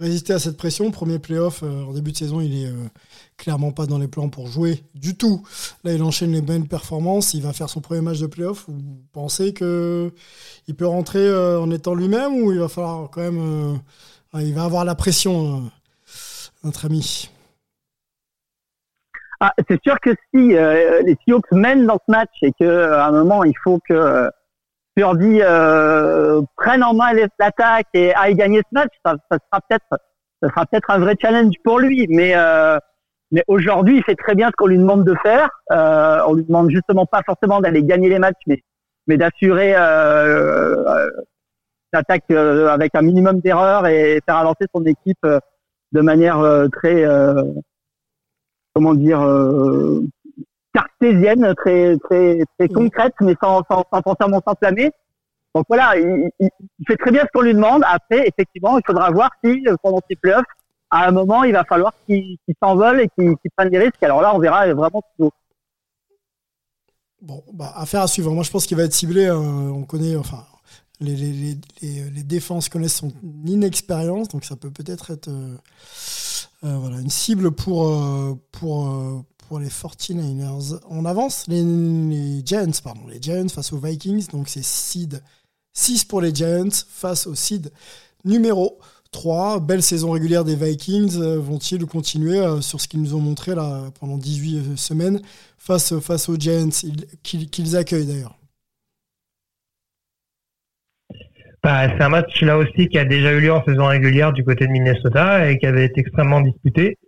résister 0.00 0.32
à 0.32 0.38
cette 0.38 0.56
pression. 0.56 0.90
Premier 0.90 1.18
playoff 1.18 1.62
en 1.62 1.92
début 1.92 2.12
de 2.12 2.16
saison, 2.16 2.40
il 2.40 2.64
est 2.64 2.72
clairement 3.36 3.72
pas 3.72 3.86
dans 3.86 3.98
les 3.98 4.08
plans 4.08 4.28
pour 4.28 4.46
jouer 4.46 4.82
du 4.94 5.16
tout. 5.16 5.46
Là, 5.84 5.92
il 5.92 6.02
enchaîne 6.02 6.32
les 6.32 6.40
bonnes 6.40 6.68
performances. 6.68 7.34
Il 7.34 7.42
va 7.42 7.52
faire 7.52 7.68
son 7.68 7.80
premier 7.80 8.00
match 8.00 8.20
de 8.20 8.26
playoff. 8.26 8.64
Vous 8.68 9.02
pensez 9.12 9.52
que 9.52 10.10
il 10.66 10.74
peut 10.74 10.86
rentrer 10.86 11.32
en 11.34 11.70
étant 11.70 11.94
lui-même 11.94 12.34
ou 12.34 12.52
il 12.52 12.58
va 12.58 12.68
falloir 12.68 13.10
quand 13.10 13.20
même, 13.20 13.80
il 14.34 14.54
va 14.54 14.64
avoir 14.64 14.84
la 14.84 14.94
pression, 14.94 15.70
notre 16.62 16.86
ami? 16.86 17.28
Ah, 19.46 19.52
c'est 19.68 19.78
sûr 19.82 20.00
que 20.00 20.08
si 20.32 20.56
euh, 20.56 21.02
les 21.02 21.18
Seahawks 21.22 21.52
mènent 21.52 21.84
dans 21.86 21.98
ce 21.98 22.10
match 22.10 22.32
et 22.40 22.52
que 22.58 22.64
euh, 22.64 22.98
à 22.98 23.08
un 23.08 23.12
moment 23.12 23.44
il 23.44 23.52
faut 23.62 23.78
que 23.86 23.92
euh, 23.92 24.30
Purdy 24.96 25.40
euh, 25.42 26.40
prenne 26.56 26.82
en 26.82 26.94
main 26.94 27.12
l'attaque 27.38 27.88
et 27.92 28.14
aille 28.14 28.36
gagner 28.36 28.60
ce 28.60 28.72
match, 28.72 28.88
ça, 29.04 29.16
ça 29.30 29.36
sera 29.36 29.60
peut-être 29.68 30.02
ça 30.40 30.48
sera 30.48 30.64
peut-être 30.64 30.90
un 30.90 30.98
vrai 30.98 31.16
challenge 31.20 31.52
pour 31.62 31.78
lui. 31.78 32.06
Mais 32.08 32.34
mais 33.32 33.44
aujourd'hui, 33.46 33.98
il 33.98 34.04
fait 34.04 34.14
très 34.14 34.34
bien 34.34 34.46
ce 34.46 34.52
qu'on 34.52 34.66
lui 34.66 34.78
demande 34.78 35.04
de 35.04 35.14
faire. 35.22 35.50
on 35.70 36.32
lui 36.32 36.44
demande 36.44 36.70
justement 36.70 37.04
pas 37.04 37.20
forcément 37.26 37.60
d'aller 37.60 37.82
gagner 37.82 38.08
les 38.08 38.18
matchs, 38.18 38.40
mais 38.46 38.62
mais 39.06 39.18
d'assurer 39.18 39.72
l'attaque 41.92 42.30
avec 42.30 42.94
un 42.94 43.02
minimum 43.02 43.40
d'erreurs 43.40 43.86
et 43.88 44.22
faire 44.24 44.38
avancer 44.38 44.64
son 44.74 44.86
équipe 44.86 45.26
de 45.92 46.00
manière 46.00 46.42
très 46.72 47.04
comment 48.74 48.94
dire, 48.94 49.20
euh, 49.20 50.02
cartésienne, 50.72 51.54
très, 51.56 51.96
très, 51.98 52.40
très 52.58 52.68
concrète, 52.68 53.14
mais 53.20 53.34
sans, 53.42 53.62
sans, 53.70 53.84
sans 53.92 54.02
forcément 54.02 54.40
s'enflammer. 54.46 54.90
Donc 55.54 55.64
voilà, 55.68 55.96
il, 55.96 56.30
il, 56.40 56.50
fait 56.86 56.96
très 56.96 57.12
bien 57.12 57.22
ce 57.22 57.28
qu'on 57.32 57.42
lui 57.42 57.54
demande. 57.54 57.82
Après, 57.86 58.26
effectivement, 58.26 58.76
il 58.76 58.82
faudra 58.84 59.10
voir 59.10 59.30
si 59.42 59.64
euh, 59.68 59.76
pendant 59.82 60.00
ces 60.08 60.16
playoffs, 60.16 60.44
à 60.90 61.08
un 61.08 61.12
moment, 61.12 61.44
il 61.44 61.52
va 61.52 61.64
falloir 61.64 61.92
qu'il 62.06 62.36
s'envole 62.62 63.00
et 63.00 63.08
qu'il 63.16 63.36
prenne 63.56 63.70
des 63.70 63.78
risques. 63.78 64.02
Alors 64.02 64.20
là, 64.20 64.34
on 64.34 64.38
verra 64.38 64.72
vraiment 64.74 65.02
tout. 65.18 65.30
Bon, 67.22 67.42
bah, 67.52 67.72
affaire 67.76 68.02
à 68.02 68.06
suivre. 68.06 68.32
Moi, 68.32 68.44
je 68.44 68.50
pense 68.50 68.66
qu'il 68.66 68.76
va 68.76 68.82
être 68.82 68.92
ciblé. 68.92 69.26
Euh, 69.26 69.36
on 69.36 69.84
connaît, 69.84 70.16
enfin, 70.16 70.44
les, 71.00 71.16
les, 71.16 71.56
les, 71.80 72.10
les, 72.10 72.22
défenses 72.22 72.68
connaissent 72.68 72.96
son 72.96 73.12
inexpérience, 73.46 74.28
donc 74.28 74.44
ça 74.44 74.56
peut 74.56 74.70
peut-être 74.70 75.10
être, 75.10 75.28
euh, 75.28 75.56
voilà, 76.72 76.98
une 77.00 77.10
cible 77.10 77.50
pour, 77.50 77.88
euh, 77.88 78.34
euh, 78.62 79.58
les 79.58 79.68
49ers. 79.68 80.80
On 80.88 81.04
avance 81.04 81.44
les, 81.46 82.42
Giants, 82.44 82.70
pardon, 82.82 83.06
les 83.08 83.20
Giants 83.20 83.48
face 83.48 83.72
aux 83.72 83.78
Vikings. 83.78 84.28
Donc 84.28 84.48
c'est 84.48 84.64
seed 84.64 85.22
6 85.74 86.04
pour 86.04 86.20
les 86.20 86.34
Giants 86.34 86.70
face 86.88 87.26
au 87.26 87.34
seed 87.34 87.70
numéro 88.24 88.78
3. 89.12 89.60
Belle 89.60 89.82
saison 89.82 90.12
régulière 90.12 90.44
des 90.44 90.56
Vikings. 90.56 91.18
Vont-ils 91.18 91.84
continuer 91.86 92.42
sur 92.62 92.80
ce 92.80 92.88
qu'ils 92.88 93.02
nous 93.02 93.14
ont 93.14 93.20
montré 93.20 93.54
là, 93.54 93.90
pendant 94.00 94.16
18 94.16 94.76
semaines 94.76 95.20
face, 95.58 95.98
face 96.00 96.28
aux 96.28 96.36
Giants 96.36 96.70
qu'ils 97.22 97.76
accueillent 97.76 98.06
d'ailleurs? 98.06 98.38
Bah, 101.64 101.88
c'est 101.88 102.02
un 102.02 102.10
match 102.10 102.42
là 102.42 102.58
aussi 102.58 102.88
qui 102.88 102.98
a 102.98 103.06
déjà 103.06 103.32
eu 103.32 103.40
lieu 103.40 103.50
en 103.50 103.64
saison 103.64 103.86
régulière 103.86 104.34
du 104.34 104.44
côté 104.44 104.66
de 104.66 104.70
Minnesota 104.70 105.50
et 105.50 105.56
qui 105.56 105.64
avait 105.64 105.86
été 105.86 106.02
extrêmement 106.02 106.42
disputé. 106.42 106.98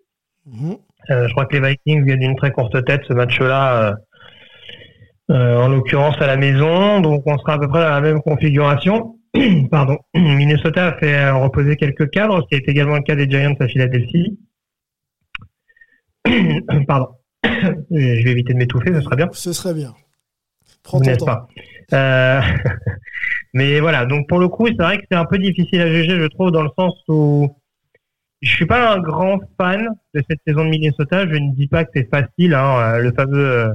Mhm. 0.47 0.79
Euh, 1.11 1.29
je 1.29 1.33
crois 1.33 1.45
que 1.45 1.59
les 1.59 1.69
Vikings 1.69 2.07
gagnent 2.07 2.23
une 2.23 2.37
très 2.37 2.53
courte 2.53 2.83
tête 2.87 3.03
ce 3.07 3.13
match-là, 3.13 3.83
euh, 3.83 3.95
euh, 5.31 5.59
en 5.59 5.69
l'occurrence 5.69 6.17
à 6.21 6.27
la 6.27 6.39
maison. 6.39 7.01
Donc 7.01 7.25
on 7.27 7.37
sera 7.37 7.53
à 7.53 7.59
peu 7.59 7.69
près 7.69 7.81
dans 7.81 7.91
la 7.91 8.01
même 8.01 8.23
configuration. 8.23 9.19
Pardon. 9.71 9.99
Minnesota 10.15 10.87
a 10.87 10.99
fait 10.99 11.29
reposer 11.29 11.77
quelques 11.77 12.09
cadres, 12.09 12.41
ce 12.41 12.49
qui 12.49 12.55
est 12.55 12.67
également 12.67 12.97
le 12.97 13.03
cas 13.03 13.15
des 13.15 13.29
Giants 13.29 13.57
à 13.61 13.69
Philadelphie. 13.69 14.39
Pardon. 16.89 17.09
je 17.45 18.25
vais 18.25 18.31
éviter 18.31 18.55
de 18.55 18.59
m'étouffer, 18.59 18.95
ce 18.95 19.03
serait 19.03 19.17
bien. 19.17 19.29
Ce 19.33 19.53
serait 19.53 19.75
bien. 19.75 19.93
Prends 20.83 21.03
ton 21.03 21.15
temps. 21.15 21.27
Pas? 21.27 21.47
Euh, 21.93 22.41
mais 23.55 23.81
voilà, 23.81 24.07
donc 24.07 24.29
pour 24.29 24.39
le 24.39 24.49
coup, 24.49 24.67
c'est 24.69 24.83
vrai 24.83 24.99
que 24.99 25.05
c'est 25.11 25.17
un 25.17 25.25
peu 25.25 25.39
difficile 25.39 25.81
à 25.81 25.89
juger, 25.89 26.19
je 26.19 26.27
trouve, 26.27 26.51
dans 26.51 26.63
le 26.63 26.71
sens 26.79 26.95
où 27.09 27.49
je 28.43 28.51
suis 28.51 28.67
pas 28.67 28.93
un 28.93 28.99
grand 28.99 29.41
fan 29.59 29.89
de 30.15 30.23
cette 30.29 30.41
saison 30.47 30.65
de 30.65 30.71
Minnesota. 30.71 31.27
Je 31.27 31.37
ne 31.37 31.55
dis 31.55 31.69
pas 31.69 31.85
que 31.85 31.91
c'est 31.95 32.09
facile, 32.11 32.55
hein, 32.55 32.79
euh, 32.79 32.99
le 32.99 33.13
fameux 33.13 33.51
euh, 33.51 33.75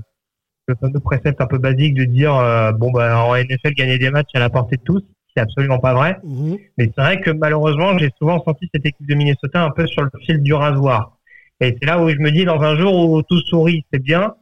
le 0.68 0.76
fameux 0.76 1.00
précepte 1.00 1.42
un 1.42 1.48
peu 1.48 1.58
basique 1.58 1.96
de 1.96 2.04
dire 2.04 2.32
bon 2.78 2.92
bah 2.92 3.26
en 3.26 3.36
NFL 3.36 3.74
gagner 3.74 3.98
des 3.98 4.12
matchs 4.12 4.30
à 4.36 4.40
la 4.40 4.50
portée 4.50 4.78
de 4.78 4.84
tous, 4.84 5.04
c'est 5.36 5.42
absolument 5.42 5.80
pas 5.80 5.94
vrai. 5.94 6.18
Mhm. 6.24 6.58
Mais 6.78 6.92
c'est 6.96 7.02
vrai 7.02 7.22
que 7.22 7.32
malheureusement, 7.32 7.98
j'ai 7.98 8.10
souvent 8.18 8.44
senti 8.44 8.70
cette 8.74 8.86
équipe 8.86 9.08
de 9.08 9.16
Minnesota 9.16 9.64
un 9.64 9.72
peu 9.72 9.88
sur 9.88 10.04
le 10.04 10.10
fil 10.26 10.42
du 10.42 10.54
rasoir. 10.54 11.18
Et 11.60 11.78
c'est 11.80 11.86
là 11.86 12.02
où 12.02 12.10
je 12.10 12.18
me 12.18 12.32
dis 12.32 12.44
dans 12.46 12.62
un 12.62 12.76
jour 12.76 13.10
où 13.10 13.22
tout 13.22 13.40
sourit, 13.42 13.86
c'est 13.92 14.02
bien. 14.02 14.36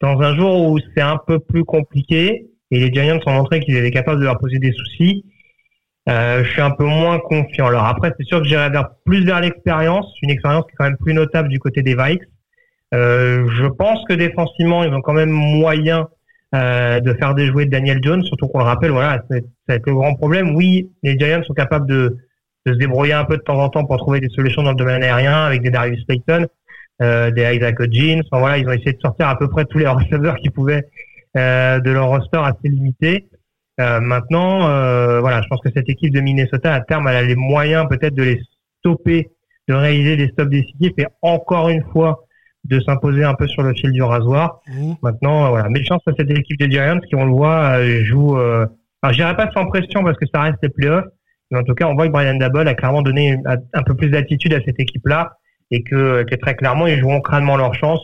Dans 0.00 0.20
un 0.20 0.36
jour 0.36 0.70
où 0.70 0.78
c'est 0.78 1.02
un 1.02 1.18
peu 1.18 1.38
plus 1.38 1.64
compliqué, 1.64 2.50
et 2.70 2.78
les 2.78 2.92
Giants 2.92 3.18
ont 3.26 3.32
montré 3.32 3.60
qu'ils 3.60 3.76
étaient 3.76 3.90
capables 3.90 4.20
de 4.20 4.24
leur 4.24 4.38
poser 4.38 4.58
des 4.58 4.72
soucis. 4.72 5.24
Euh, 6.08 6.42
je 6.42 6.50
suis 6.50 6.62
un 6.62 6.70
peu 6.70 6.84
moins 6.84 7.18
confiant. 7.18 7.66
Alors 7.66 7.84
après, 7.84 8.12
c'est 8.18 8.24
sûr 8.24 8.40
que 8.40 8.48
j'irai 8.48 8.70
vers, 8.70 8.90
plus 9.04 9.24
vers 9.24 9.40
l'expérience, 9.40 10.06
une 10.22 10.30
expérience 10.30 10.64
qui 10.64 10.72
est 10.72 10.76
quand 10.78 10.84
même 10.84 10.96
plus 10.96 11.14
notable 11.14 11.48
du 11.48 11.58
côté 11.58 11.82
des 11.82 11.94
Vikes. 11.94 12.22
Euh, 12.94 13.46
je 13.50 13.66
pense 13.66 14.02
que 14.08 14.14
défensivement, 14.14 14.84
ils 14.84 14.92
ont 14.94 15.02
quand 15.02 15.12
même 15.12 15.30
moyen 15.30 16.08
euh, 16.54 17.00
de 17.00 17.12
faire 17.14 17.34
déjouer 17.34 17.66
Daniel 17.66 18.00
Jones, 18.02 18.24
surtout 18.24 18.48
qu'on 18.48 18.58
le 18.58 18.64
rappelle, 18.64 18.90
voilà, 18.90 19.22
c'est 19.28 19.44
le 19.68 19.94
grand 19.94 20.14
problème. 20.14 20.56
Oui, 20.56 20.90
les 21.02 21.18
Giants 21.18 21.42
sont 21.42 21.52
capables 21.52 21.86
de, 21.86 22.16
de, 22.64 22.72
se 22.72 22.78
débrouiller 22.78 23.12
un 23.12 23.24
peu 23.24 23.36
de 23.36 23.42
temps 23.42 23.60
en 23.62 23.68
temps 23.68 23.84
pour 23.84 23.98
trouver 23.98 24.20
des 24.20 24.30
solutions 24.30 24.62
dans 24.62 24.70
le 24.70 24.76
domaine 24.76 25.02
aérien 25.02 25.44
avec 25.44 25.60
des 25.60 25.70
Darius 25.70 26.02
Slayton, 26.04 26.46
euh, 27.02 27.30
des 27.30 27.42
Isaac 27.54 27.78
Hodgins. 27.80 28.22
Enfin, 28.24 28.40
voilà, 28.40 28.56
ils 28.56 28.66
ont 28.66 28.72
essayé 28.72 28.94
de 28.94 29.00
sortir 29.00 29.28
à 29.28 29.38
peu 29.38 29.48
près 29.48 29.66
tous 29.66 29.76
les 29.76 29.86
receveurs 29.86 30.36
qu'ils 30.36 30.52
pouvaient 30.52 30.88
de 31.34 31.90
leur 31.90 32.08
roster 32.08 32.38
assez 32.38 32.68
limité. 32.68 33.28
Euh, 33.80 34.00
maintenant, 34.00 34.68
euh, 34.68 35.20
voilà, 35.20 35.40
je 35.42 35.48
pense 35.48 35.60
que 35.60 35.68
cette 35.74 35.88
équipe 35.88 36.12
de 36.12 36.20
Minnesota, 36.20 36.74
à 36.74 36.80
terme, 36.80 37.06
elle 37.08 37.16
a 37.16 37.22
les 37.22 37.36
moyens 37.36 37.86
peut-être 37.88 38.14
de 38.14 38.24
les 38.24 38.40
stopper, 38.80 39.30
de 39.68 39.74
réaliser 39.74 40.16
des 40.16 40.28
stops 40.28 40.50
décisifs 40.50 40.92
et 40.98 41.06
encore 41.22 41.68
une 41.68 41.84
fois 41.92 42.24
de 42.64 42.80
s'imposer 42.80 43.22
un 43.22 43.34
peu 43.34 43.46
sur 43.46 43.62
le 43.62 43.72
fil 43.74 43.92
du 43.92 44.02
rasoir. 44.02 44.60
Mmh. 44.66 44.94
Maintenant, 45.02 45.50
voilà, 45.50 45.68
chance 45.84 46.02
à 46.06 46.12
cette 46.18 46.30
équipe 46.30 46.58
des 46.58 46.70
Giants 46.70 46.98
qui, 47.08 47.14
on 47.14 47.24
le 47.24 47.30
voit, 47.30 47.80
joue. 48.02 48.36
Euh, 48.36 48.66
alors, 49.02 49.12
je 49.12 49.18
dirais 49.18 49.36
pas 49.36 49.48
sans 49.52 49.66
pression 49.66 50.02
parce 50.02 50.18
que 50.18 50.26
ça 50.34 50.42
reste 50.42 50.58
les 50.62 50.70
playoffs, 50.70 51.06
mais 51.50 51.58
en 51.58 51.62
tout 51.62 51.74
cas, 51.74 51.86
on 51.86 51.94
voit 51.94 52.08
que 52.08 52.12
Brian 52.12 52.34
Dabble 52.34 52.66
a 52.66 52.74
clairement 52.74 53.02
donné 53.02 53.38
un 53.46 53.82
peu 53.84 53.94
plus 53.94 54.10
d'attitude 54.10 54.54
à 54.54 54.60
cette 54.64 54.80
équipe-là 54.80 55.36
et 55.70 55.84
que, 55.84 56.24
que, 56.24 56.34
très 56.34 56.56
clairement, 56.56 56.88
ils 56.88 56.98
joueront 56.98 57.20
crânement 57.20 57.56
leur 57.56 57.74
chance 57.74 58.00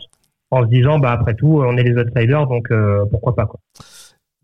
en 0.55 0.63
se 0.63 0.69
disant 0.69 0.99
bah 0.99 1.11
après 1.11 1.35
tout 1.35 1.61
on 1.61 1.77
est 1.77 1.83
les 1.83 1.95
outsiders 1.95 2.47
donc 2.47 2.71
euh, 2.71 3.05
pourquoi 3.11 3.35
pas 3.35 3.45
quoi. 3.45 3.59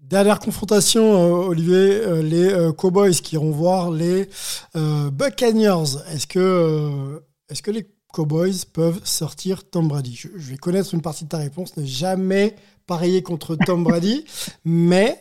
Dernière 0.01 0.39
confrontation, 0.39 1.03
euh, 1.03 1.47
Olivier, 1.47 2.01
euh, 2.01 2.21
les 2.21 2.73
Cowboys 2.77 3.13
qui 3.13 3.35
iront 3.35 3.51
voir 3.51 3.91
les 3.91 4.27
Buccaneers. 4.75 6.01
Est-ce 6.13 6.27
que, 6.27 7.23
est-ce 7.49 7.61
que 7.61 7.71
les 7.71 7.87
Cowboys 8.11 8.65
peuvent 8.73 8.99
sortir 9.05 9.63
Tom 9.69 9.87
Brady? 9.87 10.13
Je, 10.13 10.51
vais 10.51 10.57
connaître 10.57 10.93
une 10.93 11.01
partie 11.01 11.23
de 11.23 11.29
ta 11.29 11.37
réponse. 11.37 11.77
Ne 11.77 11.85
jamais 11.85 12.57
parier 12.87 13.23
contre 13.23 13.55
Tom 13.55 13.83
Brady, 13.85 14.25
mais 14.65 15.17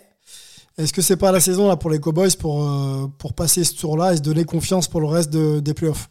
est-ce 0.76 0.92
que 0.92 1.02
c'est 1.02 1.16
pas 1.16 1.30
la 1.30 1.38
saison 1.38 1.68
là 1.68 1.76
pour 1.76 1.90
les 1.90 2.00
Cowboys 2.00 2.36
pour, 2.36 2.68
pour 3.16 3.34
passer 3.34 3.62
ce 3.62 3.76
tour-là 3.76 4.14
et 4.14 4.16
se 4.16 4.22
donner 4.22 4.42
confiance 4.42 4.88
pour 4.88 5.00
le 5.00 5.06
reste 5.06 5.30
des 5.30 5.74
playoffs? 5.74 6.10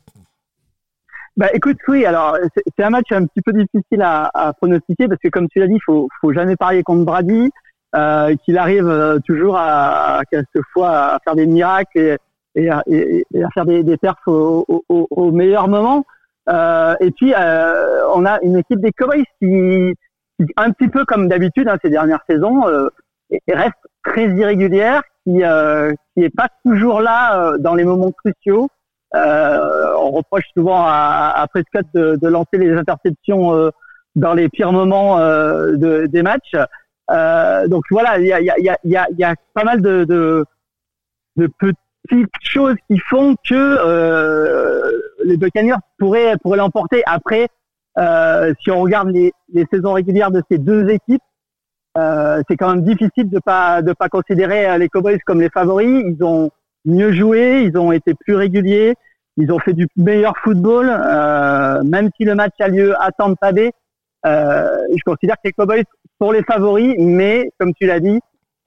Bah 1.39 1.47
écoute, 1.53 1.77
oui, 1.87 2.05
alors 2.05 2.37
c'est 2.77 2.83
un 2.83 2.89
match 2.89 3.09
un 3.11 3.25
petit 3.25 3.41
peu 3.41 3.53
difficile 3.53 4.01
à, 4.01 4.29
à 4.33 4.51
pronostiquer 4.51 5.07
parce 5.07 5.21
que 5.21 5.29
comme 5.29 5.47
tu 5.47 5.59
l'as 5.59 5.67
dit, 5.67 5.79
faut, 5.85 6.09
faut 6.19 6.33
jamais 6.33 6.57
parier 6.57 6.83
contre 6.83 7.05
Brady, 7.05 7.49
euh, 7.95 8.35
qu'il 8.43 8.57
arrive 8.57 8.89
euh, 8.89 9.19
toujours 9.25 9.55
à, 9.55 10.17
à 10.17 10.25
quelquefois 10.25 11.13
à 11.13 11.19
faire 11.23 11.35
des 11.35 11.45
miracles 11.45 11.97
et, 11.97 12.17
et, 12.55 12.69
à, 12.69 12.83
et 12.87 13.25
à, 13.41 13.49
faire 13.51 13.63
des, 13.63 13.83
des 13.83 13.95
perfs 13.95 14.27
au, 14.27 14.83
au, 14.89 15.07
au 15.09 15.31
meilleur 15.31 15.69
moment. 15.69 16.03
Euh, 16.49 16.95
et 16.99 17.11
puis 17.11 17.33
euh, 17.33 18.01
on 18.13 18.25
a 18.25 18.41
une 18.41 18.57
équipe 18.57 18.81
des 18.81 18.91
Cowboys 18.91 19.23
qui, 19.41 19.93
qui 20.37 20.45
un 20.57 20.71
petit 20.71 20.89
peu 20.89 21.05
comme 21.05 21.29
d'habitude 21.29 21.69
hein, 21.69 21.77
ces 21.81 21.89
dernières 21.89 22.23
saisons, 22.29 22.67
euh, 22.67 22.89
reste 23.47 23.79
très 24.03 24.27
irrégulière, 24.27 25.03
qui 25.23 25.41
euh, 25.45 25.93
qui 26.13 26.25
est 26.25 26.35
pas 26.35 26.49
toujours 26.65 26.99
là 26.99 27.57
dans 27.59 27.75
les 27.75 27.85
moments 27.85 28.11
cruciaux. 28.11 28.67
Euh, 29.15 29.93
on 29.97 30.11
reproche 30.11 30.45
souvent 30.55 30.83
à, 30.85 31.33
à 31.35 31.47
Prescott 31.47 31.85
de, 31.93 32.17
de, 32.21 32.27
lancer 32.27 32.57
les 32.57 32.71
interceptions 32.73 33.53
euh, 33.55 33.71
dans 34.15 34.33
les 34.33 34.49
pires 34.49 34.71
moments 34.71 35.17
euh, 35.19 35.75
de, 35.75 36.05
des 36.05 36.21
matchs. 36.21 36.55
donc 37.67 37.83
voilà, 37.89 38.19
il 38.19 38.27
y 38.27 38.33
a, 38.33 38.39
y, 38.39 38.49
a, 38.49 38.55
y, 38.83 38.95
a, 38.95 39.07
y 39.17 39.23
a 39.23 39.35
pas 39.55 39.63
mal 39.63 39.81
de, 39.81 40.03
de, 40.03 40.45
de 41.37 41.49
petites 41.57 42.29
choses 42.41 42.75
qui 42.89 42.99
font 42.99 43.35
que 43.47 43.55
euh, 43.55 44.91
les 45.23 45.37
Buccaneers 45.37 45.81
pourraient 45.97 46.37
pourraient 46.37 46.57
l'emporter. 46.57 47.01
Après, 47.05 47.47
euh, 47.97 48.53
si 48.61 48.71
on 48.71 48.81
regarde 48.81 49.09
les, 49.09 49.31
les 49.53 49.65
saisons 49.71 49.93
régulières 49.93 50.31
de 50.31 50.41
ces 50.49 50.57
deux 50.57 50.89
équipes, 50.89 51.21
euh, 51.97 52.41
c'est 52.47 52.55
quand 52.57 52.75
même 52.75 52.83
difficile 52.83 53.29
de 53.29 53.39
pas 53.39 53.81
de 53.81 53.93
pas 53.93 54.09
considérer 54.09 54.69
euh, 54.69 54.77
les 54.77 54.89
Cowboys 54.89 55.19
comme 55.25 55.41
les 55.41 55.49
favoris. 55.49 56.03
Ils 56.05 56.23
ont 56.23 56.51
mieux 56.85 57.11
joué, 57.13 57.63
ils 57.63 57.77
ont 57.77 57.91
été 57.91 58.13
plus 58.13 58.35
réguliers, 58.35 58.95
ils 59.37 59.51
ont 59.51 59.59
fait 59.59 59.73
du 59.73 59.87
meilleur 59.95 60.33
football. 60.43 60.89
Euh, 60.89 61.83
même 61.83 62.09
si 62.17 62.25
le 62.25 62.35
match 62.35 62.53
a 62.59 62.67
lieu 62.67 62.93
à 63.01 63.11
Tampa 63.11 63.51
Bay, 63.51 63.71
euh, 64.25 64.67
je 64.91 65.01
considère 65.05 65.35
que 65.35 65.47
les 65.47 65.53
Cowboys 65.53 65.83
sont 66.21 66.31
les 66.31 66.43
favoris, 66.43 66.95
mais 66.97 67.51
comme 67.59 67.73
tu 67.73 67.85
l'as 67.85 67.99
dit, 67.99 68.19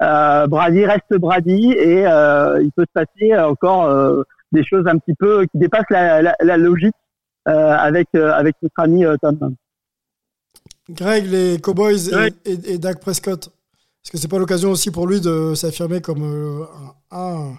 euh, 0.02 0.46
Brady 0.46 0.86
reste 0.86 1.14
Brady 1.14 1.72
et 1.72 2.06
euh, 2.06 2.62
il 2.62 2.72
peut 2.72 2.86
se 2.86 2.92
passer 2.92 3.36
encore 3.38 3.84
euh, 3.84 4.22
des 4.50 4.64
choses 4.64 4.86
un 4.86 4.98
petit 4.98 5.14
peu 5.14 5.44
qui 5.46 5.58
dépassent 5.58 5.90
la, 5.90 6.22
la, 6.22 6.34
la 6.40 6.56
logique 6.56 6.94
euh, 7.48 7.72
avec 7.72 8.08
euh, 8.14 8.32
avec 8.32 8.56
notre 8.62 8.80
ami 8.80 9.04
euh, 9.04 9.16
Tom. 9.20 9.54
Greg, 10.90 11.26
les 11.26 11.60
Cowboys 11.60 12.08
et, 12.08 12.50
et, 12.50 12.74
et 12.74 12.78
Dak 12.78 13.00
Prescott, 13.00 13.46
est-ce 13.46 14.10
que 14.10 14.18
c'est 14.18 14.28
pas 14.28 14.38
l'occasion 14.38 14.70
aussi 14.70 14.90
pour 14.90 15.06
lui 15.06 15.20
de 15.20 15.54
s'affirmer 15.54 16.00
comme 16.00 16.22
euh, 16.24 16.64
un, 17.10 17.52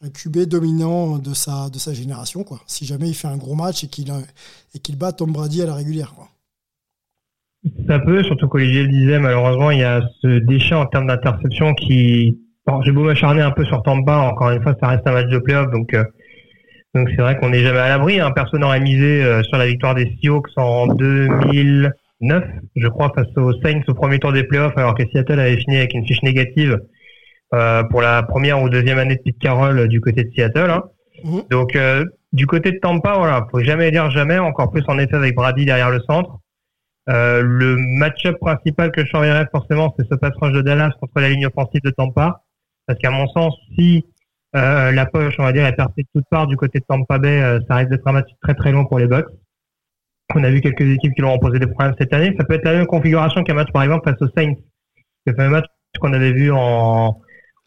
un 0.00 0.10
QB 0.10 0.48
dominant 0.48 1.18
de 1.18 1.34
sa, 1.34 1.68
de 1.70 1.78
sa 1.78 1.92
génération, 1.92 2.44
quoi. 2.44 2.60
Si 2.66 2.84
jamais 2.84 3.08
il 3.08 3.14
fait 3.14 3.28
un 3.28 3.36
gros 3.36 3.54
match 3.54 3.84
et 3.84 3.88
qu'il 3.88 4.12
qu'il 4.82 4.96
bat 4.96 5.12
Tom 5.12 5.32
Brady 5.32 5.62
à 5.62 5.66
la 5.66 5.74
régulière, 5.74 6.14
quoi. 6.14 6.28
Ça 7.88 7.98
peut, 7.98 8.22
surtout 8.22 8.46
qu'Olivier 8.48 8.84
le 8.84 8.88
disait, 8.88 9.18
malheureusement, 9.18 9.72
il 9.72 9.80
y 9.80 9.84
a 9.84 10.02
ce 10.22 10.38
déchet 10.38 10.74
en 10.74 10.86
termes 10.86 11.06
d'interception 11.06 11.74
qui. 11.74 12.38
J'ai 12.84 12.92
beau 12.92 13.02
m'acharner 13.02 13.40
un 13.40 13.50
peu 13.50 13.64
sur 13.64 13.82
Tampa, 13.82 14.18
encore 14.18 14.50
une 14.50 14.62
fois, 14.62 14.76
ça 14.78 14.88
reste 14.88 15.06
un 15.06 15.12
match 15.12 15.28
de 15.28 15.38
playoff, 15.38 15.70
donc 15.70 15.94
euh, 15.94 16.04
donc 16.94 17.08
c'est 17.10 17.22
vrai 17.22 17.38
qu'on 17.38 17.48
n'est 17.48 17.62
jamais 17.62 17.78
à 17.78 17.88
l'abri. 17.88 18.20
Hein. 18.20 18.30
Personne 18.30 18.60
n'aurait 18.60 18.80
misé 18.80 19.24
euh, 19.24 19.42
sur 19.44 19.56
la 19.56 19.66
victoire 19.66 19.94
des 19.94 20.14
Seahawks 20.20 20.50
en 20.56 20.86
2009, 20.86 22.44
je 22.76 22.88
crois, 22.88 23.10
face 23.14 23.34
aux 23.36 23.54
Saints 23.62 23.80
au 23.88 23.94
premier 23.94 24.18
tour 24.18 24.32
des 24.32 24.44
playoffs, 24.44 24.76
alors 24.76 24.94
que 24.94 25.02
Seattle 25.10 25.40
avait 25.40 25.56
fini 25.56 25.78
avec 25.78 25.94
une 25.94 26.06
fiche 26.06 26.22
négative 26.22 26.78
pour 27.50 28.00
la 28.00 28.22
première 28.22 28.62
ou 28.62 28.68
deuxième 28.68 28.98
année 28.98 29.16
de 29.16 29.22
Pete 29.22 29.38
Carroll 29.38 29.78
euh, 29.78 29.86
du 29.86 30.00
côté 30.00 30.24
de 30.24 30.30
Seattle. 30.32 30.70
Hein. 30.70 30.84
Mhm. 31.24 31.42
Donc 31.50 31.76
euh, 31.76 32.04
du 32.32 32.46
côté 32.46 32.72
de 32.72 32.78
Tampa, 32.78 33.14
voilà, 33.16 33.46
faut 33.50 33.60
jamais 33.60 33.90
dire 33.90 34.10
jamais, 34.10 34.38
encore 34.38 34.70
plus 34.70 34.84
en 34.88 34.98
effet 34.98 35.16
avec 35.16 35.34
Brady 35.34 35.64
derrière 35.64 35.90
le 35.90 36.00
centre. 36.00 36.38
Euh, 37.08 37.42
le 37.42 37.76
match-up 37.76 38.38
principal 38.38 38.90
que 38.92 39.02
je 39.02 39.08
surveillerai 39.08 39.46
forcément, 39.50 39.94
c'est 39.98 40.06
ce 40.10 40.14
passage 40.14 40.52
de 40.52 40.60
Dallas 40.60 40.90
contre 41.00 41.20
la 41.20 41.30
ligne 41.30 41.46
offensive 41.46 41.80
de 41.82 41.90
Tampa. 41.90 42.42
Parce 42.86 42.98
qu'à 42.98 43.10
mon 43.10 43.26
sens, 43.28 43.54
si 43.78 44.04
euh, 44.56 44.92
la 44.92 45.06
poche, 45.06 45.34
on 45.38 45.44
va 45.44 45.52
dire, 45.52 45.66
est 45.66 45.74
percée 45.74 46.02
de 46.02 46.08
toutes 46.14 46.28
parts 46.30 46.46
du 46.46 46.56
côté 46.56 46.80
de 46.80 46.84
Tampa 46.86 47.18
Bay, 47.18 47.42
euh, 47.42 47.60
ça 47.68 47.76
risque 47.76 47.90
d'être 47.90 48.06
un 48.06 48.12
match 48.12 48.28
très 48.42 48.54
très 48.54 48.72
long 48.72 48.84
pour 48.84 48.98
les 48.98 49.06
Bucks. 49.06 49.28
On 50.34 50.44
a 50.44 50.50
vu 50.50 50.60
quelques 50.60 50.82
équipes 50.82 51.14
qui 51.14 51.22
leur 51.22 51.32
ont 51.32 51.38
posé 51.38 51.58
des 51.58 51.66
problèmes 51.66 51.94
cette 51.98 52.12
année. 52.12 52.34
Ça 52.38 52.44
peut 52.44 52.54
être 52.54 52.64
la 52.64 52.74
même 52.74 52.86
configuration 52.86 53.42
qu'un 53.42 53.54
match, 53.54 53.72
par 53.72 53.82
exemple, 53.82 54.08
face 54.08 54.20
aux 54.20 54.30
Saints. 54.36 54.54
Le 55.24 55.34
fameux 55.34 55.50
match 55.50 55.64
qu'on 55.98 56.12
avait 56.12 56.32
vu 56.32 56.52
en, 56.52 57.18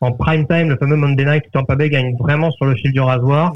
en 0.02 0.12
prime 0.12 0.48
time, 0.48 0.70
le 0.70 0.78
fameux 0.78 0.96
Monday 0.96 1.26
Night, 1.26 1.44
où 1.48 1.50
Tampa 1.52 1.76
Bay 1.76 1.90
gagne 1.90 2.16
vraiment 2.18 2.52
sur 2.52 2.66
le 2.66 2.76
fil 2.76 2.92
du 2.92 3.00
rasoir, 3.00 3.54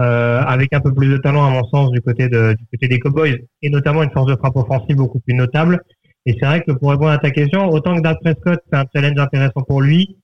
euh, 0.00 0.40
avec 0.42 0.72
un 0.72 0.80
peu 0.80 0.94
plus 0.94 1.08
de 1.08 1.16
talent, 1.16 1.44
à 1.44 1.50
mon 1.50 1.64
sens, 1.64 1.90
du 1.90 2.00
côté, 2.00 2.28
de, 2.28 2.54
du 2.54 2.64
côté 2.72 2.88
des 2.88 3.00
Cowboys, 3.00 3.44
et 3.62 3.70
notamment 3.70 4.02
une 4.02 4.10
force 4.10 4.30
de 4.30 4.36
frappe 4.36 4.56
offensive 4.56 4.96
beaucoup 4.96 5.18
plus 5.20 5.34
notable. 5.34 5.82
Et 6.26 6.36
c'est 6.38 6.46
vrai 6.46 6.62
que 6.62 6.72
pour 6.72 6.90
répondre 6.90 7.10
à 7.10 7.18
ta 7.18 7.30
question, 7.30 7.68
autant 7.70 7.96
que 7.96 8.02
Dak 8.02 8.18
Prescott, 8.20 8.60
c'est 8.70 8.78
un 8.78 8.84
challenge 8.94 9.18
intéressant 9.18 9.62
pour 9.62 9.80
lui, 9.80 10.18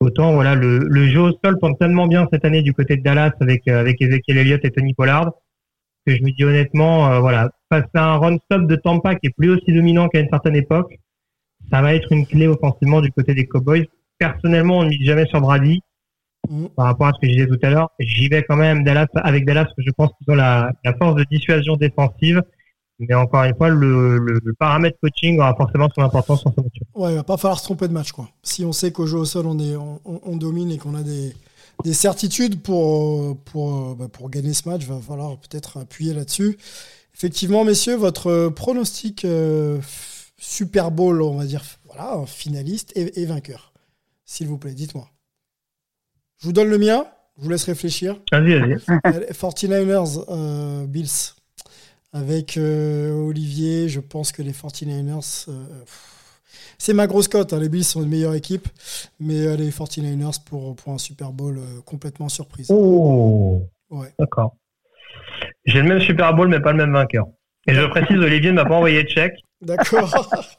autant 0.00 0.32
voilà 0.32 0.54
le, 0.54 0.78
le 0.78 1.08
jeu 1.08 1.20
au 1.20 1.32
sol 1.44 1.58
tombe 1.60 1.76
tellement 1.78 2.06
bien 2.06 2.28
cette 2.32 2.44
année 2.44 2.62
du 2.62 2.72
côté 2.72 2.96
de 2.96 3.02
Dallas 3.02 3.32
avec 3.40 3.66
euh, 3.68 3.80
avec 3.80 4.00
Ezekiel 4.00 4.38
Elliott 4.38 4.64
et 4.64 4.70
Tony 4.70 4.94
Pollard 4.94 5.32
que 6.06 6.14
je 6.14 6.22
me 6.22 6.30
dis 6.30 6.44
honnêtement 6.44 7.10
euh, 7.10 7.20
voilà 7.20 7.50
face 7.68 7.88
à 7.94 8.12
un 8.12 8.16
run 8.16 8.36
stop 8.44 8.66
de 8.66 8.76
Tampa 8.76 9.16
qui 9.16 9.26
est 9.26 9.34
plus 9.36 9.50
aussi 9.50 9.72
dominant 9.72 10.08
qu'à 10.08 10.20
une 10.20 10.28
certaine 10.28 10.56
époque 10.56 10.94
ça 11.70 11.82
va 11.82 11.94
être 11.94 12.12
une 12.12 12.26
clé 12.26 12.46
offensivement 12.46 13.00
du 13.00 13.10
côté 13.10 13.34
des 13.34 13.46
Cowboys 13.46 13.86
personnellement 14.18 14.78
on 14.78 14.84
ne 14.84 14.88
mise 14.88 15.06
jamais 15.06 15.26
sur 15.26 15.40
Brady 15.40 15.80
par 16.76 16.86
rapport 16.86 17.08
à 17.08 17.12
ce 17.12 17.20
que 17.20 17.26
je 17.26 17.32
disais 17.32 17.46
tout 17.46 17.58
à 17.62 17.70
l'heure 17.70 17.90
j'y 17.98 18.28
vais 18.28 18.42
quand 18.42 18.56
même 18.56 18.84
Dallas 18.84 19.06
avec 19.16 19.44
Dallas 19.44 19.64
parce 19.64 19.74
que 19.74 19.82
je 19.86 19.90
pense 19.90 20.10
qu'ils 20.18 20.32
ont 20.32 20.36
la, 20.36 20.70
la 20.84 20.94
force 20.94 21.14
de 21.16 21.24
dissuasion 21.30 21.76
défensive 21.76 22.42
mais 22.98 23.14
encore 23.14 23.44
une 23.44 23.54
fois, 23.54 23.68
le, 23.68 24.18
le, 24.18 24.40
le 24.42 24.54
paramètre 24.54 24.98
coaching 25.00 25.38
aura 25.38 25.54
forcément 25.54 25.88
son 25.94 26.02
importance 26.02 26.44
en 26.44 26.52
ce 26.52 26.60
match. 26.60 26.74
Ouais, 26.94 27.12
il 27.12 27.16
va 27.16 27.22
pas 27.22 27.36
falloir 27.36 27.58
se 27.58 27.64
tromper 27.64 27.86
de 27.86 27.92
match, 27.92 28.10
quoi. 28.10 28.28
Si 28.42 28.64
on 28.64 28.72
sait 28.72 28.90
qu'au 28.90 29.06
jeu 29.06 29.18
au 29.18 29.24
sol, 29.24 29.46
on, 29.46 29.58
est, 29.58 29.76
on, 29.76 30.00
on 30.04 30.36
domine 30.36 30.72
et 30.72 30.78
qu'on 30.78 30.96
a 30.96 31.02
des, 31.02 31.32
des 31.84 31.92
certitudes 31.92 32.60
pour, 32.60 33.36
pour, 33.44 33.94
bah, 33.94 34.08
pour 34.12 34.30
gagner 34.30 34.52
ce 34.52 34.68
match, 34.68 34.84
va 34.84 35.00
falloir 35.00 35.36
peut-être 35.38 35.78
appuyer 35.78 36.12
là-dessus. 36.12 36.58
Effectivement, 37.14 37.64
messieurs, 37.64 37.94
votre 37.94 38.48
pronostic 38.48 39.24
euh, 39.24 39.78
Super 40.36 40.90
Bowl, 40.90 41.22
on 41.22 41.36
va 41.36 41.44
dire, 41.44 41.62
voilà, 41.86 42.24
finaliste 42.26 42.92
et, 42.96 43.20
et 43.20 43.26
vainqueur. 43.26 43.72
S'il 44.30 44.46
vous 44.46 44.58
plaît, 44.58 44.74
dites-moi. 44.74 45.08
Je 46.40 46.46
vous 46.46 46.52
donne 46.52 46.68
le 46.68 46.76
mien, 46.76 47.06
je 47.38 47.44
vous 47.44 47.48
laisse 47.48 47.64
réfléchir. 47.64 48.20
Vas-y, 48.30 48.58
vas-y. 48.58 48.76
49ers, 49.32 50.24
euh, 50.28 50.86
Bills. 50.86 51.34
Avec 52.12 52.58
euh, 52.58 53.10
Olivier, 53.12 53.88
je 53.88 54.00
pense 54.00 54.30
que 54.32 54.42
les 54.42 54.52
49ers, 54.52 55.46
euh, 55.48 55.64
c'est 56.76 56.92
ma 56.92 57.06
grosse 57.06 57.26
cote. 57.28 57.54
hein. 57.54 57.58
Les 57.58 57.70
Bills 57.70 57.84
sont 57.84 58.02
une 58.02 58.08
meilleure 58.10 58.34
équipe, 58.34 58.68
mais 59.18 59.56
les 59.56 59.70
49ers 59.70 60.42
pour, 60.44 60.76
pour 60.76 60.92
un 60.92 60.98
Super 60.98 61.32
Bowl 61.32 61.58
complètement 61.86 62.28
surprise. 62.28 62.66
Oh, 62.70 63.62
Ouais. 63.90 64.12
d'accord. 64.18 64.56
J'ai 65.64 65.80
le 65.80 65.88
même 65.88 66.00
Super 66.00 66.34
Bowl, 66.34 66.48
mais 66.48 66.60
pas 66.60 66.72
le 66.72 66.78
même 66.78 66.92
vainqueur. 66.92 67.26
Et 67.66 67.74
je 67.74 67.84
précise, 67.86 68.18
Olivier 68.18 68.50
ne 68.50 68.56
m'a 68.56 68.64
pas 68.66 68.76
envoyé 68.76 69.02
de 69.04 69.08
chèque. 69.08 69.36
D'accord. 69.62 70.30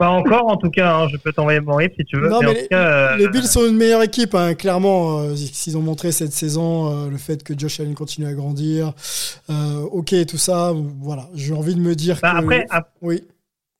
Pas 0.00 0.08
encore, 0.08 0.46
en 0.48 0.56
tout 0.56 0.70
cas. 0.70 0.94
hein. 0.96 1.08
Je 1.12 1.16
peux 1.18 1.30
t'envoyer 1.32 1.60
mon 1.60 1.76
RIP 1.76 1.92
si 1.96 2.04
tu 2.06 2.16
veux. 2.18 2.28
Non, 2.28 2.40
mais 2.40 2.46
en 2.46 2.52
mais 2.54 2.62
tout 2.62 2.68
cas, 2.70 3.12
euh, 3.12 3.16
Les 3.18 3.28
Bills 3.28 3.46
sont 3.46 3.66
une 3.66 3.76
meilleure 3.76 4.02
équipe, 4.02 4.34
hein, 4.34 4.54
clairement. 4.54 5.20
euh, 5.20 5.36
s'ils 5.36 5.76
ont 5.76 5.82
montré 5.82 6.10
cette 6.10 6.32
saison, 6.32 6.90
euh, 7.06 7.10
le 7.10 7.18
fait 7.18 7.42
que 7.44 7.52
Josh 7.56 7.80
Allen 7.80 7.94
continue 7.94 8.26
à 8.26 8.32
grandir, 8.32 8.92
euh, 9.50 9.80
ok, 9.92 10.14
tout 10.26 10.38
ça, 10.38 10.72
voilà. 11.02 11.28
J'ai 11.34 11.52
envie 11.54 11.74
de 11.74 11.80
me 11.80 11.94
dire 11.94 12.18
bah, 12.22 12.32
que. 12.32 12.38
après, 12.38 12.66
ap- 12.70 12.90
oui. 13.02 13.22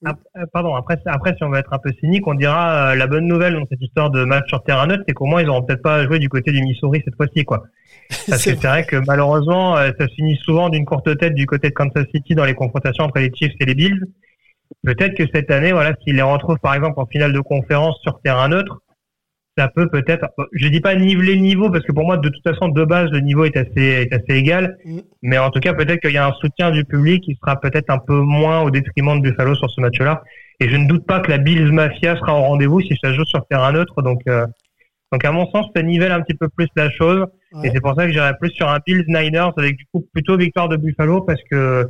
ap- 0.04 0.20
pardon, 0.52 0.74
après, 0.74 0.98
après, 1.06 1.34
si 1.36 1.42
on 1.44 1.50
veut 1.50 1.58
être 1.58 1.72
un 1.72 1.78
peu 1.78 1.90
cynique, 2.00 2.26
on 2.26 2.34
dira 2.34 2.94
la 2.94 3.06
bonne 3.06 3.26
nouvelle 3.26 3.54
dans 3.54 3.66
cette 3.70 3.80
histoire 3.82 4.10
de 4.10 4.22
match 4.24 4.46
sur 4.48 4.62
terrain 4.62 4.86
neutre, 4.86 5.04
c'est 5.08 5.14
qu'au 5.14 5.24
moins 5.26 5.40
ils 5.42 5.48
auront 5.48 5.62
peut-être 5.62 5.82
pas 5.82 6.04
joué 6.06 6.18
du 6.18 6.28
côté 6.28 6.52
du 6.52 6.60
Missouri 6.62 7.00
cette 7.04 7.16
fois-ci, 7.16 7.44
quoi. 7.46 7.64
Parce 8.28 8.44
que 8.44 8.50
c'est 8.50 8.66
vrai 8.66 8.84
que 8.84 8.96
malheureusement, 9.06 9.76
ça 9.76 10.06
se 10.06 10.14
finit 10.14 10.36
souvent 10.44 10.68
d'une 10.68 10.84
courte 10.84 11.16
tête 11.18 11.34
du 11.34 11.46
côté 11.46 11.68
de 11.70 11.74
Kansas 11.74 12.04
City 12.14 12.34
dans 12.34 12.44
les 12.44 12.54
confrontations 12.54 13.04
entre 13.04 13.20
les 13.20 13.30
Chiefs 13.34 13.54
et 13.60 13.64
les 13.64 13.74
Bills. 13.74 14.04
Peut-être 14.82 15.14
que 15.14 15.24
cette 15.34 15.50
année, 15.50 15.72
voilà, 15.72 15.94
s'ils 16.02 16.16
les 16.16 16.22
retrouvent 16.22 16.58
par 16.58 16.74
exemple 16.74 16.98
en 17.00 17.06
finale 17.06 17.32
de 17.32 17.40
conférence 17.40 17.98
sur 18.02 18.20
terrain 18.22 18.48
neutre, 18.48 18.80
ça 19.58 19.68
peut 19.68 19.88
peut-être, 19.88 20.26
je 20.52 20.68
dis 20.68 20.80
pas 20.80 20.94
niveler 20.94 21.34
le 21.34 21.40
niveau 21.40 21.70
parce 21.70 21.84
que 21.84 21.92
pour 21.92 22.04
moi, 22.04 22.16
de 22.16 22.28
toute 22.28 22.42
façon, 22.42 22.68
de 22.68 22.84
base, 22.84 23.10
le 23.10 23.20
niveau 23.20 23.44
est 23.44 23.56
assez, 23.56 23.82
est 23.82 24.12
assez 24.12 24.38
égal. 24.38 24.78
Mais 25.22 25.38
en 25.38 25.50
tout 25.50 25.60
cas, 25.60 25.74
peut-être 25.74 26.00
qu'il 26.00 26.12
y 26.12 26.18
a 26.18 26.26
un 26.26 26.32
soutien 26.34 26.70
du 26.70 26.84
public 26.84 27.22
qui 27.24 27.34
sera 27.34 27.60
peut-être 27.60 27.90
un 27.90 27.98
peu 27.98 28.20
moins 28.20 28.62
au 28.62 28.70
détriment 28.70 29.20
de 29.20 29.28
Buffalo 29.28 29.54
sur 29.54 29.68
ce 29.70 29.80
match-là. 29.80 30.22
Et 30.60 30.68
je 30.68 30.76
ne 30.76 30.86
doute 30.86 31.06
pas 31.06 31.20
que 31.20 31.30
la 31.30 31.38
Bills 31.38 31.72
Mafia 31.72 32.16
sera 32.16 32.34
au 32.38 32.42
rendez-vous 32.42 32.80
si 32.80 32.96
ça 33.02 33.12
joue 33.12 33.24
sur 33.24 33.44
terrain 33.48 33.72
neutre. 33.72 34.00
Donc, 34.02 34.22
euh, 34.28 34.46
donc 35.12 35.24
à 35.24 35.32
mon 35.32 35.50
sens, 35.50 35.66
ça 35.74 35.82
nivelle 35.82 36.12
un 36.12 36.22
petit 36.22 36.36
peu 36.36 36.48
plus 36.48 36.68
la 36.76 36.90
chose. 36.90 37.26
Et 37.64 37.70
c'est 37.70 37.80
pour 37.80 37.94
ça 37.96 38.06
que 38.06 38.12
j'irais 38.12 38.36
plus 38.38 38.50
sur 38.50 38.68
un 38.68 38.78
Bills 38.86 39.04
Niners 39.08 39.50
avec 39.56 39.76
du 39.76 39.84
coup 39.92 40.06
plutôt 40.12 40.36
victoire 40.36 40.68
de 40.68 40.76
Buffalo 40.76 41.22
parce 41.22 41.42
que 41.50 41.88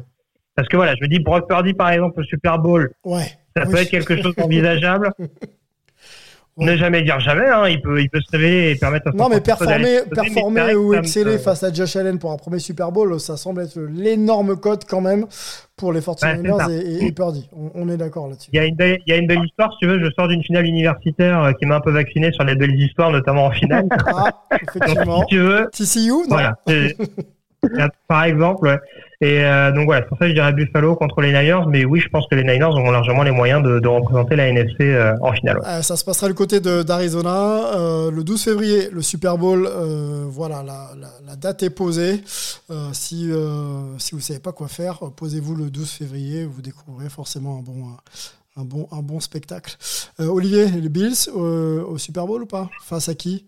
parce 0.57 0.69
que 0.69 0.77
voilà, 0.77 0.95
je 0.97 1.03
me 1.03 1.09
dis 1.09 1.19
Brock 1.21 1.49
Purdy 1.49 1.75
par 1.75 1.91
exemple 1.91 2.21
au 2.21 2.25
Super 2.25 2.59
Bowl, 2.59 2.91
Ouais. 3.05 3.25
ça 3.57 3.65
Oui. 3.67 3.73
peut 3.73 3.79
être 3.79 3.91
quelque 3.91 4.21
chose 4.23 4.35
d'envisageable. 4.37 5.13
Ne 6.57 6.77
jamais 6.77 7.01
dire 7.03 7.19
jamais, 7.21 7.47
hein, 7.49 7.69
il 7.69 7.81
peut 7.81 8.03
il 8.03 8.11
peut 8.11 8.21
se 8.21 8.31
réveiller 8.33 8.73
et 8.73 8.75
permettre 8.77 9.09
à 9.09 9.13
son 9.13 9.17
Non, 9.17 9.29
mais 9.31 9.41
performer, 9.41 9.79
mais 9.79 10.03
performer 10.15 10.75
ou 10.75 10.93
exceller 10.93 11.39
face 11.39 11.63
à 11.63 11.73
Josh 11.73 11.97
Allen 11.97 12.19
pour 12.19 12.33
un 12.33 12.37
premier 12.37 12.59
Super 12.59 12.93
Bowl, 12.93 13.19
ça 13.19 13.39
semble 13.39 13.63
être 13.63 13.81
l'énorme 13.81 14.57
cote 14.57 14.85
quand 14.87 15.01
même 15.01 15.25
pour 15.77 15.91
les 15.95 16.01
Ouais, 16.07 16.15
49ers 16.15 16.67
c'est 16.67 16.67
ça. 16.67 16.71
et, 17.05 17.07
et, 17.07 17.13
Purdy. 17.13 17.49
On, 17.57 17.71
on 17.77 17.89
est 17.89 17.97
d'accord 17.97 18.29
là-dessus. 18.29 18.51
Il 18.53 18.57
y 18.57 18.59
a 18.59 18.67
une 18.67 18.75
belle, 18.75 18.99
il 19.07 19.11
y 19.11 19.15
a 19.15 19.17
une 19.19 19.27
belle 19.29 19.43
histoire, 19.43 19.73
si 19.73 19.79
tu 19.79 19.87
veux. 19.87 20.05
Je 20.05 20.11
sors 20.19 20.29
d'une 20.29 20.43
finale 20.43 20.67
universitaire 20.67 21.45
euh, 21.45 21.53
qui 21.53 21.65
m'a 21.65 21.77
un 21.77 21.81
peu 21.81 21.93
vacciné 21.93 22.31
sur 22.33 22.45
les 22.45 22.57
belles 22.57 22.79
histoires, 22.79 23.11
notamment 23.11 23.47
en 23.47 23.53
finale. 23.53 23.87
Ah, 24.09 24.31
effectivement. 24.61 25.21
si 25.23 25.27
tu 25.29 25.39
veux. 25.39 25.71
TCU, 25.73 26.11
non 26.11 26.25
Voilà. 26.29 26.57
Par 28.09 28.25
exemple. 28.25 28.81
Et 29.23 29.45
euh, 29.45 29.71
donc 29.73 29.85
voilà, 29.85 30.01
c'est 30.01 30.09
pour 30.09 30.17
ça 30.17 30.25
que 30.25 30.31
je 30.31 30.35
dirais 30.35 30.53
Buffalo 30.55 30.97
contre 30.97 31.21
les 31.21 31.29
Niners, 31.29 31.67
mais 31.69 31.85
oui, 31.85 32.01
je 32.01 32.09
pense 32.09 32.27
que 32.27 32.35
les 32.35 32.43
Niners 32.43 32.75
ont 32.75 32.91
largement 32.91 33.23
les 33.23 33.33
moyens 33.33 33.63
de, 33.63 33.87
représenter 33.87 34.35
la 34.35 34.49
NFC 34.49 34.77
euh, 34.81 35.15
en 35.21 35.33
finale. 35.33 35.61
Euh, 35.67 35.83
ça 35.83 35.97
se 35.97 36.05
passera 36.05 36.29
du 36.29 36.35
côté 36.35 36.61
d'Arizona 36.61 37.73
le 38.11 38.23
12 38.23 38.43
février, 38.43 38.89
le 38.91 39.03
Super 39.03 39.37
Bowl. 39.37 39.69
voilà, 40.29 40.65
la, 40.65 41.37
date 41.37 41.63
est 41.63 41.71
posée. 41.71 42.23
Si 42.93 43.31
si 43.99 44.15
vous 44.15 44.21
savez 44.21 44.41
pas 44.41 44.53
quoi 44.53 44.69
faire, 44.69 45.01
posez-vous 45.17 45.55
le 45.55 45.71
12 45.71 45.91
février. 45.91 46.45
Vous 46.45 46.63
découvrirez 46.63 47.11
forcément 47.11 47.59
un 47.59 47.63
bon 47.63 47.87
un 48.57 48.65
bon 48.65 48.89
un 48.91 49.03
bon 49.03 49.21
spectacle. 49.21 49.77
Olivier, 50.19 50.67
les 50.67 50.89
Bills 50.89 51.29
au 51.35 51.99
Super 51.99 52.27
Bowl 52.27 52.43
ou 52.43 52.47
pas? 52.47 52.71
Face 52.85 53.09
à 53.11 53.15
qui? 53.15 53.47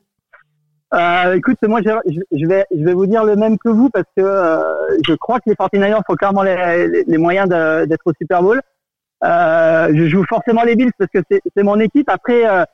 Euh, 0.94 1.34
écoute, 1.34 1.56
moi, 1.62 1.80
je, 1.82 1.90
je 2.32 2.46
vais, 2.46 2.66
je 2.70 2.84
vais 2.84 2.92
vous 2.92 3.06
dire 3.06 3.24
le 3.24 3.34
même 3.36 3.56
que 3.58 3.70
vous 3.70 3.88
parce 3.88 4.06
que 4.16 4.22
euh, 4.22 4.62
je 5.06 5.14
crois 5.14 5.40
que 5.40 5.48
les 5.48 5.54
49ers 5.54 6.02
ont 6.06 6.14
clairement 6.14 6.42
les, 6.42 6.86
les, 6.88 7.04
les 7.06 7.18
moyens 7.18 7.48
d'être 7.48 8.06
au 8.06 8.12
Super 8.12 8.42
Bowl. 8.42 8.60
Euh, 9.24 9.88
je 9.94 10.08
joue 10.08 10.24
forcément 10.28 10.64
les 10.64 10.76
Bills 10.76 10.92
parce 10.98 11.10
que 11.10 11.20
c'est 11.30 11.62
mon 11.62 11.78
équipe. 11.80 12.08
Après, 12.10 12.46
euh, 12.46 12.64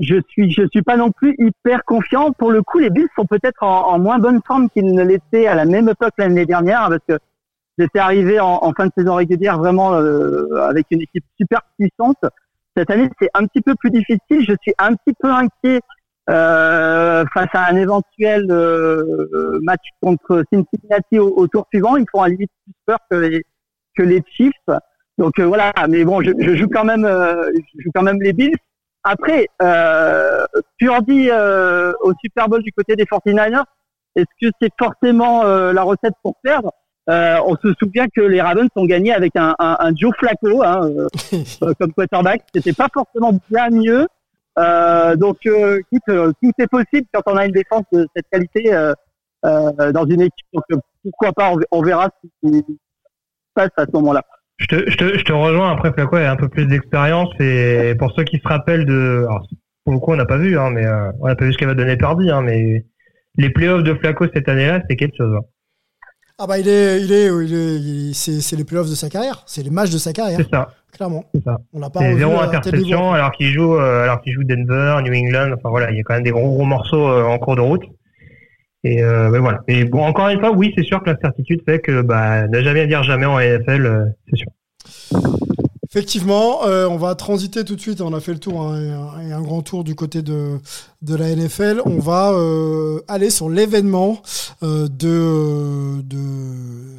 je 0.00 0.16
suis, 0.28 0.50
je 0.50 0.66
suis 0.68 0.82
pas 0.82 0.96
non 0.96 1.12
plus 1.12 1.34
hyper 1.38 1.84
confiant. 1.84 2.32
Pour 2.32 2.50
le 2.50 2.62
coup, 2.62 2.78
les 2.78 2.90
Bills 2.90 3.08
sont 3.16 3.26
peut-être 3.26 3.62
en, 3.62 3.88
en 3.88 3.98
moins 3.98 4.18
bonne 4.18 4.40
forme 4.46 4.68
qu'ils 4.68 4.92
ne 4.92 5.02
l'étaient 5.02 5.46
à 5.46 5.54
la 5.54 5.64
même 5.64 5.88
époque 5.88 6.14
l'année 6.18 6.46
dernière 6.46 6.88
parce 6.88 7.02
que 7.08 7.18
j'étais 7.78 7.98
arrivé 8.00 8.40
en, 8.40 8.58
en 8.62 8.72
fin 8.72 8.86
de 8.86 8.92
saison 8.96 9.14
régulière 9.14 9.58
vraiment 9.58 9.94
euh, 9.94 10.46
avec 10.68 10.86
une 10.90 11.02
équipe 11.02 11.24
super 11.38 11.62
puissante. 11.78 12.18
Cette 12.76 12.90
année, 12.90 13.08
c'est 13.20 13.30
un 13.34 13.46
petit 13.46 13.62
peu 13.62 13.74
plus 13.74 13.90
difficile. 13.90 14.44
Je 14.46 14.54
suis 14.60 14.74
un 14.78 14.94
petit 14.94 15.14
peu 15.18 15.30
inquiet 15.30 15.80
euh, 16.30 17.24
face 17.34 17.48
à 17.52 17.66
un 17.70 17.76
éventuel 17.76 18.46
euh, 18.50 19.58
match 19.62 19.82
contre 20.00 20.44
Cincinnati 20.52 21.18
au, 21.18 21.28
au 21.36 21.46
tour 21.48 21.66
suivant. 21.72 21.96
Ils 21.96 22.06
font 22.10 22.22
à 22.22 22.28
limite 22.28 22.50
plus 22.64 22.74
peur 22.86 22.98
que 23.10 23.16
les, 23.16 23.44
que 23.96 24.02
les 24.02 24.22
Chiefs. 24.32 24.52
Donc 25.18 25.38
euh, 25.38 25.44
voilà, 25.44 25.72
mais 25.88 26.04
bon, 26.04 26.22
je, 26.22 26.30
je 26.38 26.54
joue 26.54 26.68
quand 26.68 26.84
même, 26.84 27.04
euh, 27.04 27.50
je 27.76 27.82
joue 27.82 27.90
quand 27.94 28.02
même 28.02 28.22
les 28.22 28.32
Bills. 28.32 28.56
Après, 29.02 29.46
euh, 29.62 30.44
Purdy 30.78 31.28
euh, 31.30 31.92
au 32.02 32.12
Super 32.22 32.48
Bowl 32.48 32.62
du 32.62 32.72
côté 32.72 32.96
des 32.96 33.04
49ers, 33.04 33.64
est-ce 34.16 34.24
que 34.40 34.52
c'est 34.60 34.72
forcément 34.78 35.44
euh, 35.44 35.72
la 35.72 35.82
recette 35.82 36.14
pour 36.22 36.36
perdre? 36.42 36.72
Euh, 37.08 37.38
On 37.46 37.56
se 37.56 37.72
souvient 37.80 38.06
que 38.14 38.20
les 38.20 38.40
Ravens 38.40 38.68
ont 38.76 38.84
gagné 38.84 39.12
avec 39.12 39.34
un, 39.36 39.54
un, 39.58 39.76
un 39.80 39.96
Joe 39.96 40.12
Flacco 40.18 40.62
hein, 40.62 40.82
euh, 40.84 41.08
euh, 41.62 41.72
comme 41.78 41.92
quarterback. 41.92 42.42
C'était 42.54 42.72
pas 42.72 42.88
forcément 42.92 43.32
bien 43.50 43.70
mieux. 43.70 44.06
Euh, 44.60 45.16
donc, 45.16 45.38
euh, 45.46 45.80
euh, 46.08 46.32
tout 46.42 46.52
est 46.58 46.66
possible 46.66 47.06
quand 47.12 47.22
on 47.26 47.36
a 47.36 47.46
une 47.46 47.52
défense 47.52 47.84
de 47.92 48.06
cette 48.14 48.26
qualité 48.30 48.70
dans 49.42 50.06
une 50.06 50.20
équipe. 50.20 50.46
Donc, 50.52 50.82
pourquoi 51.02 51.32
pas, 51.32 51.52
on, 51.70 51.82
verra 51.82 52.10
ce 52.22 52.48
qui 52.48 52.58
se 52.58 52.62
passe 53.54 53.70
à 53.76 53.86
ce 53.86 53.92
moment-là. 53.92 54.24
Je 54.58 54.66
te, 54.66 55.32
rejoins. 55.32 55.72
Après, 55.72 55.92
Flaco 55.92 56.16
a 56.16 56.30
un 56.30 56.36
peu 56.36 56.48
plus 56.48 56.66
d'expérience. 56.66 57.30
Et 57.40 57.94
pour 57.98 58.12
ceux 58.12 58.24
qui 58.24 58.38
se 58.38 58.46
rappellent 58.46 58.86
de. 58.86 59.26
Pour 59.84 59.94
le 59.94 59.98
coup, 59.98 60.12
on 60.12 60.16
n'a 60.16 60.26
pas 60.26 60.36
vu, 60.36 60.58
hein, 60.58 60.70
mais 60.70 60.86
on 61.20 61.26
n'a 61.26 61.36
pas 61.36 61.46
vu 61.46 61.52
ce 61.52 61.58
qu'elle 61.58 61.68
va 61.68 61.74
donner 61.74 61.96
Purdy. 61.96 62.30
Hein, 62.30 62.42
mais 62.42 62.84
les 63.36 63.50
playoffs 63.50 63.82
de 63.82 63.94
Flaco 63.94 64.26
cette 64.34 64.48
année-là, 64.48 64.82
c'est 64.88 64.96
quelque 64.96 65.16
chose. 65.16 65.34
hein. 65.34 65.44
Ah 66.42 66.46
bah 66.46 66.58
il 66.58 66.66
est, 66.68 67.02
il 67.02 67.12
est, 67.12 68.14
c'est, 68.14 68.40
c'est 68.40 68.56
les 68.56 68.64
playoffs 68.64 68.88
de 68.88 68.94
sa 68.94 69.10
carrière, 69.10 69.42
c'est 69.44 69.62
les 69.62 69.68
matchs 69.68 69.90
de 69.90 69.98
sa 69.98 70.14
carrière. 70.14 70.38
C'est 70.40 70.48
ça. 70.50 70.70
Clairement. 70.90 71.24
C'est 71.34 71.44
ça. 71.44 71.58
On 71.74 71.80
l'a 71.80 71.90
pas 71.90 72.00
C'est 72.00 72.16
zéro 72.16 72.32
Teddy 72.32 72.56
interception 72.56 73.12
alors 73.12 73.30
qu'il 73.32 73.52
joue, 73.52 73.76
euh, 73.76 74.04
alors 74.04 74.22
qu'il 74.22 74.32
joue 74.32 74.42
Denver, 74.42 75.02
New 75.02 75.12
England. 75.12 75.52
Enfin 75.54 75.68
voilà, 75.68 75.90
il 75.90 75.98
y 75.98 76.00
a 76.00 76.02
quand 76.02 76.14
même 76.14 76.22
des 76.22 76.30
gros 76.30 76.50
gros 76.50 76.64
morceaux 76.64 77.08
euh, 77.08 77.24
en 77.24 77.38
cours 77.38 77.56
de 77.56 77.60
route. 77.60 77.82
Et 78.84 79.02
euh, 79.02 79.30
ben 79.30 79.40
voilà. 79.40 79.60
Et 79.68 79.84
bon, 79.84 80.02
encore 80.02 80.28
une 80.28 80.40
fois, 80.40 80.52
oui, 80.52 80.72
c'est 80.74 80.84
sûr 80.84 81.02
que 81.02 81.10
l'incertitude 81.10 81.60
fait 81.66 81.80
que 81.80 82.00
bah, 82.00 82.48
ne 82.48 82.62
jamais 82.62 82.86
dire 82.86 83.02
jamais 83.02 83.26
en 83.26 83.38
NFL, 83.38 83.86
euh, 83.86 84.04
c'est 84.30 84.36
sûr. 84.36 84.48
Effectivement, 85.92 86.64
euh, 86.66 86.86
on 86.88 86.98
va 86.98 87.16
transiter 87.16 87.64
tout 87.64 87.74
de 87.74 87.80
suite. 87.80 88.00
On 88.00 88.12
a 88.14 88.20
fait 88.20 88.32
le 88.32 88.38
tour 88.38 88.62
hein, 88.62 89.20
et 89.20 89.32
un- 89.32 89.42
grand 89.42 89.62
tour 89.62 89.82
du 89.82 89.96
côté 89.96 90.22
de, 90.22 90.60
la 91.02 91.34
NFL. 91.34 91.82
On 91.84 91.98
va 91.98 92.30
euh, 92.30 93.00
aller 93.08 93.28
sur 93.28 93.50
l'événement 93.50 94.22
euh, 94.62 94.86
de, 94.86 96.00
de 96.02 96.94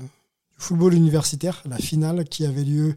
football 0.58 0.94
universitaire, 0.94 1.64
la 1.70 1.78
finale 1.78 2.26
qui 2.26 2.46
avait 2.46 2.66
lieu 2.66 2.96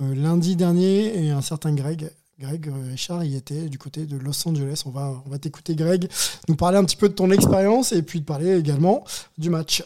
lundi 0.00 0.56
dernier 0.56 1.24
et 1.24 1.30
un 1.30 1.42
certain 1.42 1.72
Greg. 1.72 2.10
Greg 2.40 2.70
Richard 2.90 3.24
y 3.24 3.36
était 3.36 3.68
du 3.68 3.78
côté 3.78 4.04
de 4.04 4.16
Los 4.18 4.46
Angeles. 4.48 4.82
On 4.84 4.90
va, 4.90 5.22
on 5.24 5.30
va 5.30 5.38
t'écouter, 5.38 5.76
Greg, 5.76 6.08
nous 6.48 6.56
parler 6.56 6.76
un 6.76 6.84
petit 6.84 6.96
peu 6.96 7.08
de 7.08 7.14
ton 7.14 7.30
expérience 7.30 7.92
et 7.92 8.02
puis 8.02 8.20
parler 8.20 8.58
également 8.58 9.04
du 9.38 9.48
match. 9.48 9.84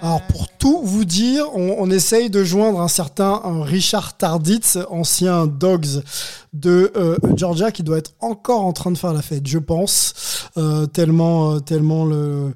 Alors 0.00 0.20
pour 0.28 0.48
tout 0.48 0.82
vous 0.82 1.04
dire, 1.04 1.44
on, 1.54 1.90
essaye 1.90 2.28
de 2.30 2.42
joindre 2.44 2.80
un 2.80 2.88
certain 2.88 3.40
Richard 3.62 4.16
Tarditz, 4.16 4.78
ancien 4.90 5.46
Dogs 5.46 6.02
de 6.52 6.92
euh, 6.96 7.16
Georgia, 7.36 7.70
qui 7.70 7.82
doit 7.82 7.98
être 7.98 8.12
encore 8.20 8.64
en 8.64 8.72
train 8.72 8.90
de 8.90 8.98
faire 8.98 9.12
la 9.12 9.22
fête, 9.22 9.46
je 9.46 9.58
pense, 9.58 10.48
euh, 10.56 10.86
tellement, 10.86 11.52
euh, 11.54 11.60
tellement 11.60 12.04
le, 12.04 12.54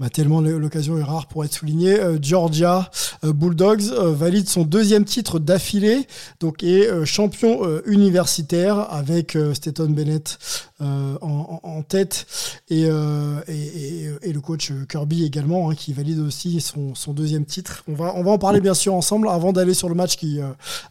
bah, 0.00 0.08
tellement 0.08 0.40
le- 0.40 0.58
l'occasion 0.58 0.96
est 0.96 1.02
rare 1.02 1.26
pour 1.26 1.44
être 1.44 1.52
soulignée. 1.52 2.00
Euh, 2.00 2.16
Georgia 2.20 2.90
euh, 3.22 3.34
Bulldogs 3.34 3.82
euh, 3.92 4.14
valide 4.14 4.48
son 4.48 4.62
deuxième 4.64 5.04
titre 5.04 5.38
d'affilée, 5.38 6.06
donc 6.40 6.64
est 6.64 7.04
champion 7.04 7.60
universitaire 7.84 8.90
avec 8.92 9.36
Stetson 9.52 9.90
Bennett 9.90 10.38
en, 10.80 11.82
tête 11.86 12.26
et, 12.70 12.84
et, 12.84 14.32
le 14.32 14.40
coach 14.40 14.72
Kirby 14.88 15.24
également 15.24 15.70
hein, 15.70 15.74
qui 15.74 15.92
valide 15.92 16.20
aussi 16.20 16.60
son, 16.60 17.12
deuxième 17.12 17.44
titre. 17.44 17.84
On 17.88 17.94
va, 17.94 18.14
on 18.16 18.22
va 18.22 18.30
en 18.30 18.38
parler 18.38 18.60
bien 18.60 18.72
sûr 18.72 18.94
ensemble 18.94 19.28
avant 19.28 19.52
d'aller 19.52 19.74
sur 19.74 19.88
le 19.90 19.94
match 19.94 20.16
qui 20.16 20.40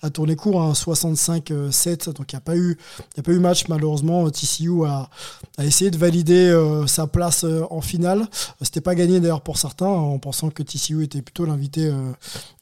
a 0.03 0.09
tourné 0.11 0.35
court, 0.35 0.61
hein, 0.61 0.73
65-7, 0.73 2.13
donc 2.13 2.31
il 2.31 2.35
n'y 2.35 2.37
a, 2.37 2.41
pas 2.41 2.55
eu- 2.55 2.77
a 3.17 3.21
pas 3.23 3.31
eu 3.31 3.39
match 3.39 3.67
malheureusement. 3.67 4.29
TCU 4.29 4.85
a, 4.85 5.09
a 5.57 5.65
essayé 5.65 5.89
de 5.89 5.97
valider 5.97 6.55
sa 6.85 7.07
place 7.07 7.45
en 7.69 7.81
finale. 7.81 8.27
C'était 8.61 8.81
pas 8.81 8.95
gagné 8.99 9.19
d'ailleurs 9.19 9.41
pour 9.41 9.57
certains 9.57 9.87
en 9.87 10.19
pensant 10.19 10.49
que 10.49 10.61
TCU 10.63 11.03
était 11.03 11.21
plutôt 11.21 11.45
l'invité 11.45 11.85
euh, 11.87 12.11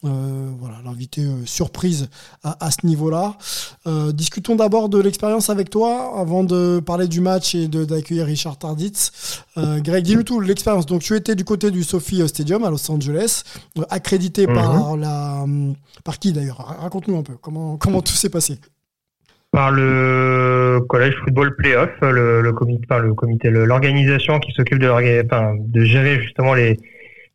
euh, 0.06 0.50
voilà, 0.60 0.78
l'invité 0.86 1.22
euh, 1.24 1.46
surprise 1.46 2.10
à, 2.44 2.66
à 2.66 2.72
ce 2.72 2.86
niveau-là. 2.86 3.38
Discutons 4.14 4.56
d'abord 4.56 4.90
de 4.90 5.00
l'expérience 5.00 5.50
avec 5.50 5.70
toi 5.70 6.20
avant 6.20 6.44
de 6.44 6.82
parler 6.86 7.08
du 7.08 7.22
match 7.22 7.56
et 7.56 7.68
d'accueillir 7.68 8.26
Richard 8.26 8.58
Tarditz. 8.58 9.12
Greg, 9.58 10.04
dis-nous 10.04 10.24
tout, 10.24 10.40
l'expérience. 10.40 10.86
Donc, 10.86 11.02
tu 11.02 11.16
étais 11.16 11.36
du 11.36 11.44
côté 11.46 11.72
du 11.72 11.84
Sophie 11.84 12.28
Stadium 12.28 12.64
à 12.64 12.70
Los 12.70 12.90
Angeles, 12.92 13.44
accrédité 13.90 14.46
Mhm. 14.48 14.54
par 14.56 14.98
la, 14.98 15.42
hum, 15.44 15.74
par 16.04 16.20
qui 16.20 16.32
d'ailleurs? 16.34 16.58
Ra- 16.58 16.78
Raconte-nous 16.82 17.18
un 17.18 17.24
peu 17.24 17.34
comment, 17.42 17.78
comment 17.78 18.02
tout 18.02 18.14
s'est 18.14 18.30
passé? 18.30 18.60
Par 19.52 19.72
le 19.72 20.80
collège 20.90 21.16
football 21.24 21.56
playoff, 21.56 21.90
le, 22.02 22.42
le 22.42 22.54
comité, 22.54 22.86
enfin, 22.90 23.02
le 23.02 23.14
comité, 23.14 23.50
l'organisation 23.50 24.40
qui 24.40 24.52
s'occupe 24.52 24.80
de, 24.80 24.90
enfin, 24.90 25.56
de 25.58 25.82
gérer 25.82 26.22
justement 26.22 26.54
les 26.54 26.78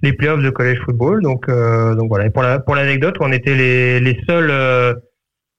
les 0.02 0.12
playoffs 0.12 0.42
de 0.42 0.50
collège 0.50 0.78
football. 0.84 1.22
Donc 1.22 1.48
euh, 1.48 1.94
donc 1.94 2.08
voilà. 2.08 2.26
Et 2.26 2.30
pour 2.30 2.42
la 2.42 2.58
pour 2.58 2.74
l'anecdote, 2.74 3.16
on 3.20 3.32
était 3.32 3.54
les 3.54 4.00
les 4.00 4.18
seuls 4.28 4.50
euh, 4.50 4.94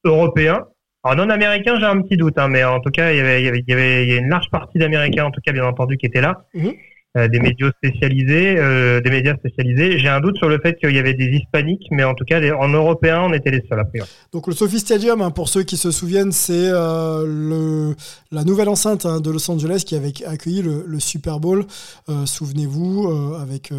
européens. 0.04 0.66
Alors 1.04 1.26
non 1.26 1.34
américains, 1.34 1.78
j'ai 1.80 1.86
un 1.86 2.02
petit 2.02 2.18
doute, 2.18 2.38
hein, 2.38 2.48
mais 2.48 2.64
en 2.64 2.80
tout 2.80 2.92
cas, 2.92 3.12
il 3.12 3.18
y 3.18 3.20
avait 3.20 3.42
il 3.42 3.46
y 3.46 3.50
avait 3.50 3.60
il 3.60 3.70
y 3.70 3.74
avait 3.74 4.18
une 4.18 4.30
large 4.30 4.50
partie 4.52 4.78
d'américains, 4.78 5.26
en 5.26 5.32
tout 5.32 5.42
cas 5.46 5.52
bien 5.52 5.66
entendu, 5.66 5.98
qui 5.98 6.06
étaient 6.06 6.22
là. 6.22 6.46
Mhm. 6.54 6.68
Euh, 6.68 6.72
des 7.16 7.40
médias 7.40 7.70
spécialisés, 7.78 8.56
euh, 8.58 9.00
des 9.02 9.10
médias 9.12 9.36
spécialisés. 9.36 10.00
J'ai 10.00 10.10
un 10.10 10.20
doute 10.20 10.38
sur 10.38 10.50
le 10.50 10.60
fait 10.60 10.76
qu'il 10.80 10.92
y 10.96 11.00
avait 11.00 11.14
des 11.14 11.26
hispaniques, 11.28 11.86
mais 11.92 12.04
en 12.04 12.16
tout 12.16 12.26
cas, 12.26 12.40
les- 12.40 12.52
en 12.52 12.68
européen, 12.70 13.22
on 13.22 13.34
était 13.34 13.52
les 13.52 13.64
seuls 13.70 13.80
a 13.80 13.86
priori. 13.86 14.10
Donc 14.32 14.48
le 14.48 14.54
Sophie 14.54 14.80
Stadium, 14.80 15.22
hein, 15.22 15.30
pour 15.32 15.48
ceux 15.50 15.64
qui 15.64 15.78
se 15.78 15.92
souviennent, 15.92 16.32
c'est 16.32 16.54
euh, 16.70 17.24
le, 17.28 17.96
la 18.32 18.44
nouvelle 18.44 18.68
enceinte 18.70 19.06
hein, 19.06 19.20
de 19.20 19.30
Los 19.30 19.50
Angeles 19.52 19.84
qui 19.86 19.96
avait 19.96 20.12
accueilli 20.26 20.62
le, 20.64 20.84
le 20.88 21.00
Super 21.00 21.40
Bowl, 21.40 21.66
euh, 22.10 22.26
souvenez-vous, 22.26 23.08
euh, 23.08 23.40
avec, 23.42 23.72
euh, 23.72 23.76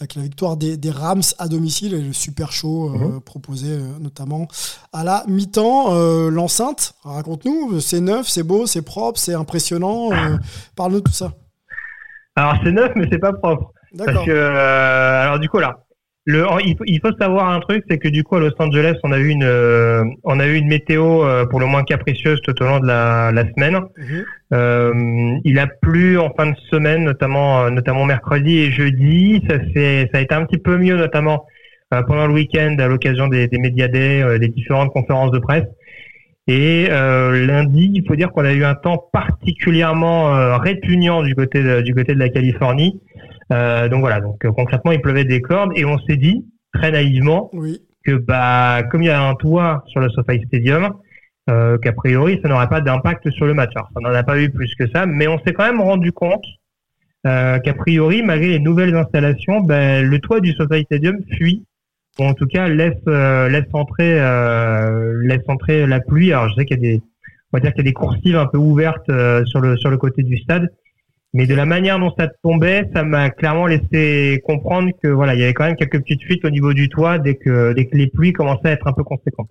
avec 0.00 0.14
la 0.16 0.22
victoire 0.22 0.56
des, 0.56 0.76
des 0.76 0.90
Rams 0.90 1.22
à 1.38 1.46
domicile 1.48 1.94
et 1.94 2.00
le 2.00 2.12
super 2.12 2.50
show 2.52 2.92
euh, 2.94 3.20
proposé 3.20 3.68
euh, 3.70 3.80
notamment 4.00 4.48
à 4.92 5.04
la 5.04 5.24
mi-temps. 5.28 5.94
Euh, 5.94 6.30
L'enceinte, 6.30 6.94
raconte-nous, 7.04 7.80
c'est 7.80 8.00
neuf, 8.00 8.26
c'est 8.28 8.42
beau, 8.42 8.66
c'est 8.66 8.82
propre, 8.82 9.18
c'est 9.20 9.34
impressionnant. 9.34 10.10
euh, 10.12 10.36
Parle-nous 10.76 10.98
de 11.00 11.04
tout 11.04 11.12
ça. 11.12 11.32
Alors 12.36 12.56
c'est 12.64 12.72
neuf, 12.72 12.92
mais 12.96 13.06
c'est 13.10 13.18
pas 13.18 13.32
propre. 13.32 13.72
Parce 13.98 14.24
que 14.24 14.30
euh, 14.30 15.22
alors 15.22 15.38
du 15.38 15.48
coup 15.48 15.58
là, 15.58 15.78
le, 16.24 16.46
il, 16.64 16.76
faut, 16.76 16.84
il 16.86 17.00
faut 17.00 17.12
savoir 17.20 17.50
un 17.50 17.60
truc, 17.60 17.84
c'est 17.90 17.98
que 17.98 18.08
du 18.08 18.22
coup 18.24 18.36
à 18.36 18.40
Los 18.40 18.52
Angeles, 18.58 18.94
on 19.02 19.12
a 19.12 19.18
eu 19.18 19.28
une, 19.28 19.42
euh, 19.44 20.04
on 20.24 20.38
a 20.40 20.46
eu 20.46 20.54
une 20.54 20.68
météo 20.68 21.24
euh, 21.24 21.44
pour 21.46 21.60
le 21.60 21.66
moins 21.66 21.82
capricieuse 21.82 22.40
tout 22.42 22.54
au 22.62 22.64
long 22.66 22.78
de 22.80 22.86
la, 22.86 23.32
la 23.32 23.42
semaine. 23.52 23.80
Mhm. 23.98 24.24
Euh, 24.54 25.34
il 25.44 25.58
a 25.58 25.66
plu 25.66 26.18
en 26.18 26.30
fin 26.34 26.46
de 26.46 26.56
semaine, 26.70 27.04
notamment, 27.04 27.70
notamment 27.70 28.04
mercredi 28.04 28.58
et 28.60 28.70
jeudi. 28.70 29.42
Ça, 29.48 29.56
s'est- 29.74 30.08
ça 30.12 30.18
a 30.18 30.20
été 30.20 30.34
un 30.34 30.44
petit 30.44 30.58
peu 30.58 30.78
mieux, 30.78 30.96
notamment 30.96 31.44
euh, 31.92 32.02
pendant 32.02 32.26
le 32.26 32.32
week-end 32.32 32.76
à 32.78 32.86
l'occasion 32.86 33.28
des, 33.28 33.48
des 33.48 33.58
médias 33.58 33.88
euh, 33.94 34.38
des 34.38 34.48
différentes 34.48 34.92
conférences 34.92 35.32
de 35.32 35.38
presse. 35.38 35.64
Et 36.48 36.88
euh, 36.90 37.46
lundi, 37.46 37.92
il 37.94 38.04
faut 38.06 38.16
dire 38.16 38.32
qu'on 38.32 38.44
a 38.44 38.52
eu 38.52 38.64
un 38.64 38.74
temps 38.74 38.98
particulièrement 39.12 40.34
euh, 40.34 40.56
répugnant 40.56 41.22
du 41.22 41.34
côté 41.34 41.62
de, 41.62 41.80
du 41.82 41.94
côté 41.94 42.14
de 42.14 42.18
la 42.18 42.28
Californie. 42.28 43.00
Euh, 43.52 43.88
donc 43.88 44.00
voilà, 44.00 44.20
donc 44.20 44.44
euh, 44.44 44.50
concrètement, 44.52 44.92
il 44.92 45.00
pleuvait 45.00 45.24
des 45.24 45.40
cordes 45.40 45.72
et 45.76 45.84
on 45.84 45.98
s'est 46.00 46.16
dit 46.16 46.44
très 46.72 46.90
naïvement 46.90 47.50
Oui. 47.52 47.80
que 48.04 48.12
bah 48.12 48.82
comme 48.90 49.02
il 49.02 49.06
y 49.06 49.10
a 49.10 49.22
un 49.22 49.34
toit 49.34 49.84
sur 49.86 50.00
le 50.00 50.08
SoFi 50.08 50.42
Stadium, 50.46 50.94
euh, 51.50 51.78
qu'a 51.78 51.92
priori 51.92 52.40
ça 52.42 52.48
n'aurait 52.48 52.68
pas 52.68 52.80
d'impact 52.80 53.30
sur 53.30 53.46
le 53.46 53.54
match. 53.54 53.70
Alors 53.76 53.90
ça 53.94 54.00
n'en 54.00 54.14
a 54.14 54.22
pas 54.22 54.40
eu 54.40 54.50
plus 54.50 54.74
que 54.74 54.88
ça, 54.88 55.06
mais 55.06 55.28
on 55.28 55.38
s'est 55.40 55.52
quand 55.52 55.64
même 55.64 55.80
rendu 55.80 56.12
compte 56.12 56.44
euh, 57.26 57.58
qu'a 57.60 57.74
priori, 57.74 58.22
malgré 58.22 58.48
les 58.48 58.58
nouvelles 58.58 58.94
installations, 58.96 59.60
ben, 59.60 60.04
le 60.04 60.18
toit 60.18 60.40
du 60.40 60.52
SoFi 60.54 60.82
Stadium 60.84 61.16
fuit, 61.36 61.64
ou 62.18 62.24
en 62.24 62.34
tout 62.34 62.46
cas 62.46 62.68
laisse 62.68 62.94
euh, 63.08 63.48
laisse 63.48 63.66
entrer 63.72 64.20
euh, 64.20 65.20
laisse 65.22 65.42
entrer 65.48 65.86
la 65.86 66.00
pluie. 66.00 66.32
Alors 66.32 66.48
je 66.48 66.54
sais 66.54 66.64
qu'il 66.64 66.76
y 66.76 66.86
a 66.86 66.92
des 66.92 67.02
on 67.52 67.58
va 67.58 67.60
dire 67.60 67.72
qu'il 67.72 67.84
y 67.84 67.88
a 67.88 67.90
des 67.90 67.94
coursives 67.94 68.36
un 68.36 68.46
peu 68.46 68.58
ouvertes 68.58 69.08
euh, 69.08 69.44
sur 69.44 69.60
le 69.60 69.76
sur 69.76 69.90
le 69.90 69.96
côté 69.96 70.22
du 70.22 70.36
stade, 70.38 70.72
mais 71.32 71.46
de 71.46 71.54
la 71.54 71.66
manière 71.66 71.98
dont 71.98 72.12
ça 72.18 72.28
tombait, 72.42 72.88
ça 72.94 73.02
m'a 73.02 73.30
clairement 73.30 73.66
laissé 73.66 74.40
comprendre 74.44 74.90
que 75.02 75.08
voilà, 75.08 75.34
il 75.34 75.40
y 75.40 75.44
avait 75.44 75.54
quand 75.54 75.64
même 75.64 75.76
quelques 75.76 76.00
petites 76.00 76.22
fuites 76.22 76.44
au 76.44 76.50
niveau 76.50 76.72
du 76.72 76.88
toit 76.88 77.18
dès 77.18 77.34
que 77.34 77.72
dès 77.72 77.86
que 77.86 77.96
les 77.96 78.06
pluies 78.06 78.32
commençaient 78.32 78.68
à 78.68 78.72
être 78.72 78.86
un 78.86 78.92
peu 78.92 79.04
conséquentes. 79.04 79.50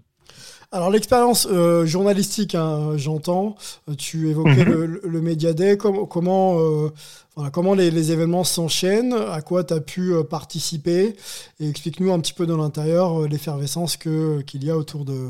Alors 0.74 0.90
l'expérience 0.90 1.48
euh, 1.52 1.86
journalistique, 1.86 2.56
hein, 2.56 2.94
j'entends. 2.96 3.56
Euh, 3.90 3.96
Tu 3.96 4.30
évoquais 4.30 4.64
Mhm. 4.64 4.72
le, 4.72 5.02
le, 5.04 5.22
Media 5.22 5.54
Day. 5.54 5.76
Com- 5.78 6.08
comment, 6.08 6.60
euh, 6.60 6.90
voilà, 7.36 7.52
comment 7.52 7.74
les, 7.74 7.92
les 7.92 8.12
événements 8.14 8.46
s'enchaînent? 8.46 9.14
À 9.14 9.42
quoi 9.42 9.66
tu 9.66 9.74
as 9.74 9.82
pu 9.82 10.14
euh, 10.14 10.24
participer? 10.24 11.16
Et 11.60 11.70
explique-nous 11.70 12.12
un 12.14 12.20
petit 12.22 12.34
peu 12.34 12.46
dans 12.46 12.56
l'intérieur 12.58 13.28
l'effervescence 13.28 13.98
que 13.98 14.42
qu'il 14.44 14.64
y 14.64 14.72
a 14.72 14.78
autour 14.78 15.04
de 15.04 15.28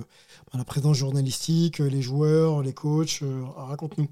bah, 0.54 0.60
la 0.60 0.64
présence 0.64 0.98
journalistique, 0.98 1.80
les 1.80 2.02
joueurs, 2.04 2.62
les 2.62 2.74
coachs. 2.74 3.22
Raconte-nous. 3.58 4.08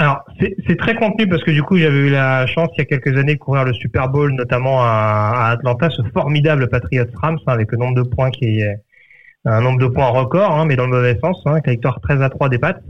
Alors, 0.00 0.18
c'est 0.38 0.76
très 0.76 0.94
contenu 0.94 1.26
parce 1.28 1.42
que 1.42 1.50
du 1.50 1.62
coup, 1.64 1.76
j'avais 1.76 1.96
eu 2.06 2.10
la 2.10 2.46
chance 2.46 2.68
il 2.76 2.78
y 2.78 2.82
a 2.82 2.84
quelques 2.84 3.16
années 3.18 3.34
de 3.34 3.38
couvrir 3.40 3.64
le 3.64 3.72
Super 3.72 4.08
Bowl, 4.08 4.32
notamment 4.32 4.80
à, 4.82 5.32
à 5.34 5.50
Atlanta, 5.52 5.88
ce 5.90 6.02
formidable 6.12 6.68
Patriots 6.68 7.06
Rams, 7.16 7.38
hein, 7.46 7.52
avec 7.52 7.72
le 7.72 7.78
nombre 7.78 7.96
de 7.96 8.02
points 8.08 8.30
qui 8.30 8.44
est 8.60 8.76
un 9.48 9.60
nombre 9.60 9.78
de 9.78 9.86
points 9.86 10.08
record, 10.08 10.52
hein, 10.52 10.66
mais 10.66 10.76
dans 10.76 10.86
le 10.86 10.90
mauvais 10.90 11.18
sens, 11.22 11.40
hein, 11.46 11.52
avec 11.52 11.66
la 11.66 11.72
victoire 11.72 12.00
13 12.00 12.22
à 12.22 12.28
3 12.28 12.48
des 12.48 12.58
Pats. 12.58 12.80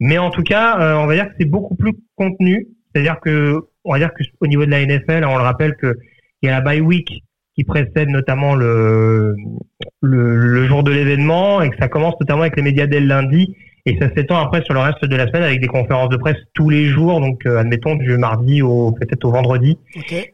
Mais 0.00 0.18
en 0.18 0.30
tout 0.30 0.42
cas, 0.42 0.80
euh, 0.80 0.94
on 0.94 1.06
va 1.06 1.14
dire 1.14 1.28
que 1.28 1.34
c'est 1.38 1.48
beaucoup 1.48 1.74
plus 1.74 1.92
contenu. 2.16 2.68
C'est-à-dire 2.92 3.20
que, 3.20 3.58
on 3.84 3.92
va 3.92 3.98
dire 3.98 4.12
que 4.14 4.22
au 4.40 4.46
niveau 4.46 4.64
de 4.64 4.70
la 4.70 4.84
NFL, 4.84 5.24
on 5.24 5.36
le 5.36 5.42
rappelle 5.42 5.76
que 5.76 5.96
il 6.42 6.46
y 6.46 6.48
a 6.48 6.52
la 6.52 6.60
bye 6.60 6.80
week 6.80 7.22
qui 7.54 7.64
précède 7.64 8.08
notamment 8.08 8.54
le, 8.54 9.36
le, 10.00 10.36
le 10.36 10.66
jour 10.66 10.82
de 10.82 10.90
l'événement 10.90 11.62
et 11.62 11.70
que 11.70 11.76
ça 11.78 11.88
commence 11.88 12.14
notamment 12.18 12.42
avec 12.42 12.56
les 12.56 12.62
médias 12.62 12.86
dès 12.86 12.98
le 12.98 13.06
lundi 13.06 13.54
et 13.84 13.98
ça 13.98 14.08
s'étend 14.14 14.38
après 14.38 14.62
sur 14.62 14.74
le 14.74 14.80
reste 14.80 15.04
de 15.04 15.16
la 15.16 15.26
semaine 15.26 15.42
avec 15.42 15.60
des 15.60 15.66
conférences 15.66 16.08
de 16.08 16.16
presse 16.16 16.36
tous 16.54 16.70
les 16.70 16.86
jours. 16.86 17.20
Donc, 17.20 17.44
euh, 17.46 17.58
admettons 17.58 17.96
du 17.96 18.16
mardi 18.16 18.62
au 18.62 18.92
peut-être 18.92 19.24
au 19.24 19.32
vendredi, 19.32 19.78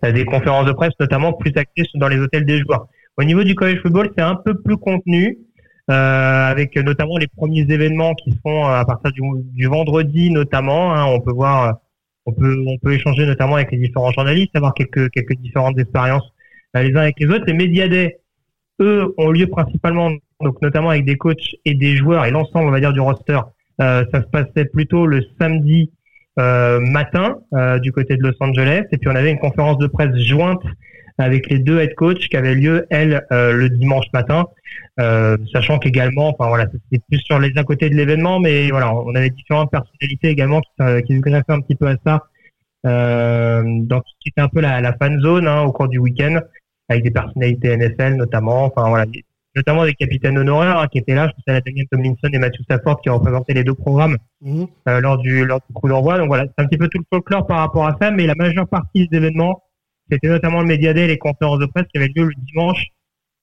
euh, 0.04 0.12
des 0.12 0.24
conférences 0.24 0.66
de 0.66 0.72
presse 0.72 0.92
notamment 1.00 1.32
plus 1.32 1.52
axées 1.56 1.88
dans 1.94 2.08
les 2.08 2.18
hôtels 2.18 2.44
des 2.44 2.58
joueurs. 2.58 2.88
Au 3.16 3.24
niveau 3.24 3.42
du 3.44 3.54
college 3.54 3.80
football, 3.80 4.10
c'est 4.16 4.22
un 4.22 4.36
peu 4.36 4.54
plus 4.54 4.76
contenu. 4.76 5.38
Euh, 5.91 6.51
avec 6.51 6.76
notamment 6.76 7.16
les 7.16 7.28
premiers 7.28 7.62
événements 7.62 8.14
qui 8.14 8.30
se 8.32 8.36
font 8.43 8.66
à 8.66 8.84
partir 8.84 9.11
du, 9.11 9.22
du 9.55 9.66
vendredi 9.68 10.30
notamment. 10.30 10.95
hein. 10.95 11.07
on 11.07 11.18
peut 11.20 11.32
voir, 11.32 11.78
on 12.26 12.32
peut, 12.32 12.62
on 12.66 12.76
peut 12.76 12.93
échanger 12.93 13.24
notamment 13.24 13.55
avec 13.55 13.72
les 13.72 13.78
différents 13.78 14.12
journalistes, 14.12 14.55
avoir 14.55 14.74
quelques, 14.74 15.09
quelques 15.11 15.36
différentes 15.36 15.78
expériences 15.78 16.30
euh, 16.76 16.82
les 16.82 16.95
uns 16.95 17.01
avec 17.01 17.18
les 17.18 17.28
autres. 17.28 17.45
Les 17.47 17.55
médias 17.55 17.89
day, 17.89 18.18
eux, 18.80 19.14
ont 19.16 19.30
lieu 19.30 19.47
principalement, 19.47 20.11
donc 20.43 20.61
notamment 20.61 20.91
avec 20.91 21.07
des 21.07 21.16
coachs 21.16 21.57
et 21.64 21.74
des 21.74 21.97
joueurs 21.97 22.26
et 22.26 22.30
l'ensemble, 22.30 22.68
on 22.68 22.70
va 22.70 22.80
dire, 22.80 22.93
du 22.93 23.01
roster. 23.01 23.41
Euh, 23.80 24.05
ça 24.12 24.20
se 24.20 24.26
passait 24.26 24.66
plutôt 24.66 25.07
le 25.07 25.22
samedi 25.41 25.91
euh, 26.39 26.80
matin 26.80 27.39
euh, 27.55 27.78
du 27.78 27.93
côté 27.93 28.16
de 28.16 28.22
Los 28.22 28.34
Angeles, 28.41 28.84
et 28.93 28.99
puis 28.99 29.09
on 29.09 29.16
avait 29.16 29.30
une 29.30 29.39
conférence 29.39 29.78
de 29.78 29.86
presse 29.86 30.14
jointe 30.16 30.62
avec 31.18 31.48
les 31.50 31.58
deux 31.58 31.80
head 31.80 31.94
coachs 31.94 32.18
qui 32.28 32.36
avait 32.36 32.54
lieu 32.54 32.86
elle 32.90 33.26
euh, 33.32 33.52
le 33.52 33.68
dimanche 33.70 34.06
matin, 34.12 34.46
euh, 35.00 35.36
sachant 35.52 35.78
qu'également, 35.78 36.28
enfin 36.28 36.48
voilà, 36.48 36.66
c'était 36.72 37.02
plus 37.08 37.18
sur 37.20 37.38
les 37.38 37.52
à 37.56 37.64
côté 37.64 37.90
de 37.90 37.94
l'événement, 37.94 38.40
mais 38.40 38.70
voilà, 38.70 38.94
on 38.94 39.14
avait 39.14 39.30
différentes 39.30 39.70
personnalités 39.70 40.28
également 40.28 40.60
qui, 40.60 40.70
euh, 40.80 41.00
qui 41.00 41.16
se 41.16 41.20
greffaient 41.20 41.52
un 41.52 41.60
petit 41.60 41.76
peu 41.76 41.88
à 41.88 41.96
ça, 42.06 42.24
euh, 42.86 43.62
dans 43.82 43.98
ce 43.98 44.12
qui 44.20 44.28
était 44.30 44.40
un 44.40 44.48
peu 44.48 44.60
la, 44.60 44.80
la 44.80 44.92
fan 44.94 45.20
zone 45.20 45.46
hein, 45.48 45.62
au 45.62 45.72
cours 45.72 45.88
du 45.88 45.98
week-end, 45.98 46.38
avec 46.88 47.02
des 47.02 47.10
personnalités 47.10 47.76
NFL 47.76 48.14
notamment, 48.14 48.64
enfin 48.64 48.88
voilà, 48.88 49.04
notamment 49.56 49.84
des 49.84 49.94
capitaines 49.94 50.38
honoraires 50.38 50.78
hein, 50.78 50.86
qui 50.86 50.98
étaient 50.98 51.14
là, 51.14 51.26
je 51.26 51.32
pense 51.32 51.42
à 51.48 51.52
la 51.54 51.60
Daniel 51.60 51.86
Tomlinson 51.90 52.28
et 52.32 52.38
Matthew 52.38 52.62
Stafford 52.62 53.00
qui 53.00 53.10
représentaient 53.10 53.54
les 53.54 53.64
deux 53.64 53.74
programmes 53.74 54.16
Mhm. 54.40 54.66
euh, 54.88 55.00
lors 55.00 55.18
du 55.18 55.44
lors 55.44 55.60
du 55.68 55.74
coup 55.74 55.88
d'envoi. 55.88 56.16
Donc 56.18 56.28
voilà, 56.28 56.44
c'est 56.44 56.62
un 56.62 56.66
petit 56.66 56.78
peu 56.78 56.86
tout 56.88 56.98
le 56.98 57.04
folklore 57.12 57.46
par 57.46 57.58
rapport 57.58 57.86
à 57.86 57.96
ça, 58.00 58.10
mais 58.12 58.26
la 58.26 58.36
majeure 58.36 58.68
partie 58.68 59.08
des 59.08 59.16
événements, 59.16 59.62
c'était 60.11 60.28
notamment 60.28 60.61
le 60.61 60.66
Media 60.66 60.92
Day 60.94 61.04
et 61.04 61.09
les 61.09 61.18
conférences 61.18 61.59
de 61.59 61.66
presse 61.66 61.86
qui 61.92 61.98
avaient 61.98 62.12
lieu 62.14 62.24
le 62.24 62.34
dimanche 62.36 62.86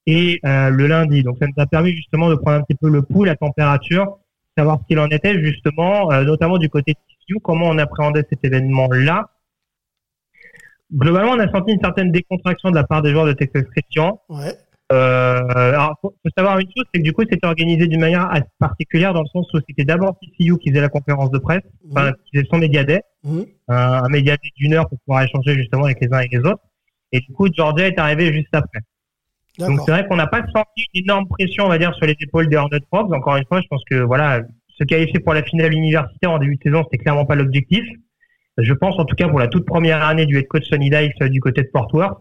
et 0.06 0.40
euh, 0.46 0.70
le 0.70 0.88
lundi. 0.88 1.24
Donc 1.24 1.38
ça 1.40 1.48
nous 1.48 1.62
a 1.62 1.66
permis 1.66 1.94
justement 1.96 2.30
de 2.30 2.36
prendre 2.36 2.58
un 2.58 2.62
petit 2.62 2.78
peu 2.80 2.90
le 2.90 3.02
pouls, 3.02 3.24
la 3.24 3.36
température, 3.36 4.20
savoir 4.58 4.80
ce 4.82 4.88
qu'il 4.88 5.00
en 5.00 5.08
était 5.10 5.40
justement, 5.44 6.12
euh, 6.12 6.24
notamment 6.24 6.58
du 6.58 6.70
côté 6.70 6.94
de 6.94 6.98
TCU, 6.98 7.40
comment 7.42 7.68
on 7.68 7.78
appréhendait 7.78 8.26
cet 8.30 8.44
événement-là. 8.44 9.30
Globalement, 10.94 11.32
on 11.32 11.40
a 11.40 11.52
senti 11.52 11.74
une 11.74 11.82
certaine 11.82 12.12
décontraction 12.12 12.70
de 12.70 12.76
la 12.76 12.84
part 12.84 13.02
des 13.02 13.12
joueurs 13.12 13.26
de 13.26 13.34
Texas 13.34 13.64
Christian. 13.72 14.22
Ouais. 14.30 14.54
Euh, 14.92 15.42
alors, 15.48 15.98
faut, 16.02 16.16
faut 16.22 16.30
savoir 16.38 16.60
une 16.60 16.68
chose, 16.68 16.86
c'est 16.94 17.00
que 17.00 17.04
du 17.04 17.12
coup, 17.12 17.24
c'était 17.30 17.46
organisé 17.48 17.88
d'une 17.88 18.00
manière 18.02 18.30
assez 18.32 18.46
particulière 18.60 19.14
dans 19.14 19.22
le 19.22 19.28
sens 19.28 19.52
où 19.54 19.60
c'était 19.68 19.84
d'abord 19.84 20.16
TCU 20.20 20.58
qui 20.60 20.70
faisait 20.70 20.82
la 20.82 20.90
conférence 20.90 21.32
de 21.32 21.40
presse, 21.40 21.64
enfin, 21.92 22.12
qui 22.26 22.38
faisait 22.38 22.48
son 22.52 22.58
média 22.58 22.84
day, 22.84 23.02
Mhm. 23.24 23.46
un, 23.70 24.04
un 24.04 24.10
média 24.10 24.36
day 24.38 24.50
d'une 24.58 24.74
heure 24.76 24.88
pour 24.88 25.00
pouvoir 25.00 25.24
échanger 25.24 25.56
justement 25.56 25.86
avec 25.86 26.00
les 26.02 26.14
uns 26.14 26.20
et 26.20 26.28
les 26.32 26.40
autres. 26.40 26.62
Et 27.12 27.20
du 27.20 27.32
coup, 27.34 27.48
Georgia 27.52 27.88
est 27.88 27.98
arrivé 28.00 28.32
juste 28.32 28.54
après. 28.54 28.80
Donc 29.58 29.80
c'est 29.86 29.92
vrai 29.92 30.06
qu'on 30.08 30.18
n'a 30.18 30.28
pas 30.28 30.42
senti 30.54 30.86
une 30.94 31.04
énorme 31.04 31.28
pression, 31.30 31.66
on 31.66 31.70
va 31.70 31.78
dire, 31.78 31.94
sur 31.96 32.06
les 32.06 32.16
épaules 32.20 32.50
des 32.50 32.58
Hornets 32.58 32.82
Frogs. 32.92 33.14
Encore 33.14 33.38
une 33.38 33.46
fois, 33.46 33.62
je 33.62 33.68
pense 33.68 33.84
que 33.90 33.96
voilà, 33.96 34.42
se 34.78 34.84
qualifier 34.84 35.20
pour 35.20 35.34
la 35.34 35.44
finale 35.44 35.74
universitaire 35.74 36.32
en 36.32 36.40
début 36.40 36.58
de 36.58 36.62
saison, 36.62 36.84
c'était 36.84 37.02
clairement 37.02 37.26
pas 37.26 37.36
l'objectif. 37.36 37.84
Je 38.58 38.74
pense 38.74 39.00
en 39.00 39.06
tout 39.06 39.16
cas 39.16 39.28
pour 39.30 39.40
la 39.40 39.48
toute 39.48 39.66
première 39.66 40.04
année 40.04 40.26
du 40.26 40.38
head 40.38 40.48
coach 40.48 40.66
Sonny 40.66 40.90
Dykes 40.90 41.22
euh, 41.22 41.30
du 41.30 41.40
côté 41.40 41.62
de 41.62 41.70
Fort 41.74 41.88
Worth. 41.94 42.20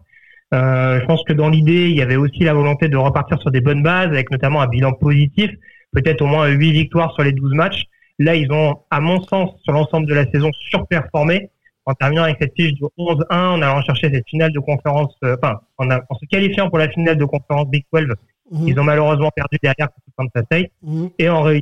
Euh, 0.54 1.00
je 1.00 1.04
pense 1.06 1.22
que 1.24 1.32
dans 1.32 1.48
l'idée, 1.48 1.88
il 1.90 1.96
y 1.96 2.02
avait 2.02 2.16
aussi 2.16 2.40
la 2.44 2.54
volonté 2.54 2.88
de 2.88 2.96
repartir 2.96 3.40
sur 3.40 3.50
des 3.50 3.60
bonnes 3.60 3.82
bases, 3.82 4.08
avec 4.08 4.30
notamment 4.30 4.60
un 4.62 4.66
bilan 4.68 4.92
positif, 4.92 5.50
peut-être 5.92 6.22
au 6.22 6.26
moins 6.26 6.46
8 6.48 6.72
victoires 6.72 7.12
sur 7.14 7.24
les 7.24 7.32
12 7.32 7.54
matchs. 7.54 7.82
Là, 8.18 8.34
ils 8.36 8.50
ont, 8.52 8.76
à 8.90 9.00
mon 9.00 9.20
sens, 9.24 9.50
sur 9.64 9.72
l'ensemble 9.72 10.06
de 10.06 10.14
la 10.14 10.30
saison, 10.30 10.50
surperformé 10.70 11.50
en 11.86 11.92
terminant 11.94 12.22
avec 12.22 12.36
cette 12.40 12.52
fiche 12.56 12.72
de 12.74 12.86
11-1, 12.96 13.24
en 13.30 13.60
allant 13.62 13.82
chercher 13.82 14.10
cette 14.12 14.26
finale 14.28 14.52
de 14.52 14.60
conférence, 14.60 15.14
euh, 15.24 15.36
enfin, 15.42 15.60
en, 15.76 15.90
a- 15.90 16.00
en 16.08 16.14
se 16.14 16.24
qualifiant 16.26 16.68
pour 16.70 16.78
la 16.78 16.88
finale 16.88 17.18
de 17.18 17.24
conférence 17.24 17.68
Big 17.68 17.84
12. 17.92 18.06
Mhm. 18.52 18.68
Ils 18.68 18.78
ont 18.78 18.84
malheureusement 18.84 19.30
perdu 19.34 19.58
derrière 19.62 19.88
contre 19.88 20.06
Kansas 20.16 20.44
State 20.46 20.70
Mhm. 20.82 21.10
et 21.18 21.28
en, 21.28 21.50
et 21.50 21.60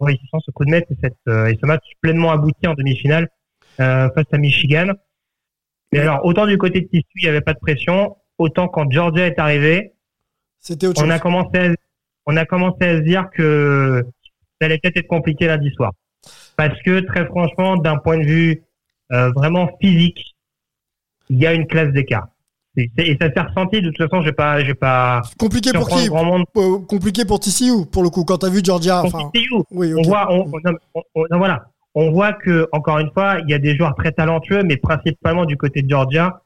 en 0.00 0.04
réussissant 0.04 0.38
ce 0.40 0.50
coup 0.52 0.64
de 0.64 0.70
maître 0.70 0.86
et, 0.92 0.96
cette, 1.02 1.16
euh, 1.28 1.46
et 1.46 1.58
ce 1.60 1.66
match 1.66 1.82
pleinement 2.00 2.30
abouti 2.30 2.66
en 2.66 2.74
demi-finale 2.74 3.28
euh, 3.80 4.08
face 4.14 4.26
à 4.32 4.38
Michigan. 4.38 4.92
Mais 5.92 5.98
alors, 6.00 6.24
autant 6.24 6.46
du 6.46 6.56
côté 6.58 6.82
de 6.82 6.86
TCU, 6.86 7.02
il 7.16 7.22
n'y 7.24 7.28
avait 7.28 7.40
pas 7.40 7.54
de 7.54 7.58
pression, 7.58 8.16
autant 8.38 8.68
quand 8.68 8.90
Georgia 8.90 9.26
est 9.26 9.38
arrivé, 9.38 9.92
C'était 10.60 10.88
on 10.98 11.10
a 11.10 11.18
commencé 11.18 11.58
à, 11.58 11.74
on 12.26 12.36
a 12.36 12.44
commencé 12.44 12.84
à 12.84 12.96
se 12.98 13.02
dire 13.02 13.28
que 13.34 14.04
ça 14.60 14.66
allait 14.66 14.78
peut-être 14.78 14.96
être 14.96 15.06
compliqué 15.08 15.46
lundi 15.46 15.70
soir. 15.72 15.92
Parce 16.56 16.80
que 16.82 17.00
très 17.00 17.26
franchement, 17.26 17.76
d'un 17.76 17.96
point 17.98 18.18
de 18.18 18.24
vue 18.24 18.62
euh, 19.12 19.30
vraiment 19.32 19.68
physique, 19.80 20.34
il 21.30 21.38
y 21.38 21.46
a 21.46 21.52
une 21.54 21.66
classe 21.66 21.92
d'écart. 21.92 22.28
Et, 22.76 23.16
ça 23.20 23.28
s'est 23.32 23.40
ressenti. 23.40 23.80
De 23.82 23.90
toute 23.90 24.08
façon, 24.08 24.22
je 24.22 24.30
pas, 24.30 24.58
pas. 24.74 25.22
Compliqué 25.38 25.72
pour 25.72 25.88
qui? 25.88 26.06
grand 26.08 26.24
monde. 26.24 26.44
Euh, 26.56 26.78
Compliqué 26.86 27.24
pour 27.24 27.40
TCU, 27.40 27.86
pour 27.90 28.02
le 28.04 28.08
coup, 28.10 28.24
quand 28.24 28.38
t'as 28.38 28.50
vu 28.50 28.60
Georgia. 28.62 29.00
Pour 29.02 29.14
Enfin, 29.14 29.30
TCU. 29.34 29.48
oui, 29.72 29.92
On 29.94 29.98
ok. 29.98 30.06
voit, 30.06 30.32
on, 30.32 30.48
on- 30.52 30.60
on- 30.94 31.02
on- 31.16 31.24
non, 31.30 31.38
voilà, 31.38 31.66
on 31.94 32.12
voit 32.12 32.32
que 32.34 32.68
encore 32.72 32.98
une 32.98 33.10
fois, 33.10 33.38
il 33.40 33.50
y 33.50 33.54
a 33.54 33.58
des 33.58 33.76
joueurs 33.76 33.96
très 33.96 34.12
talentueux, 34.12 34.62
mais 34.62 34.76
principalement 34.76 35.44
du 35.44 35.56
côté 35.56 35.82
de 35.82 35.90
Georgia, 35.90 36.40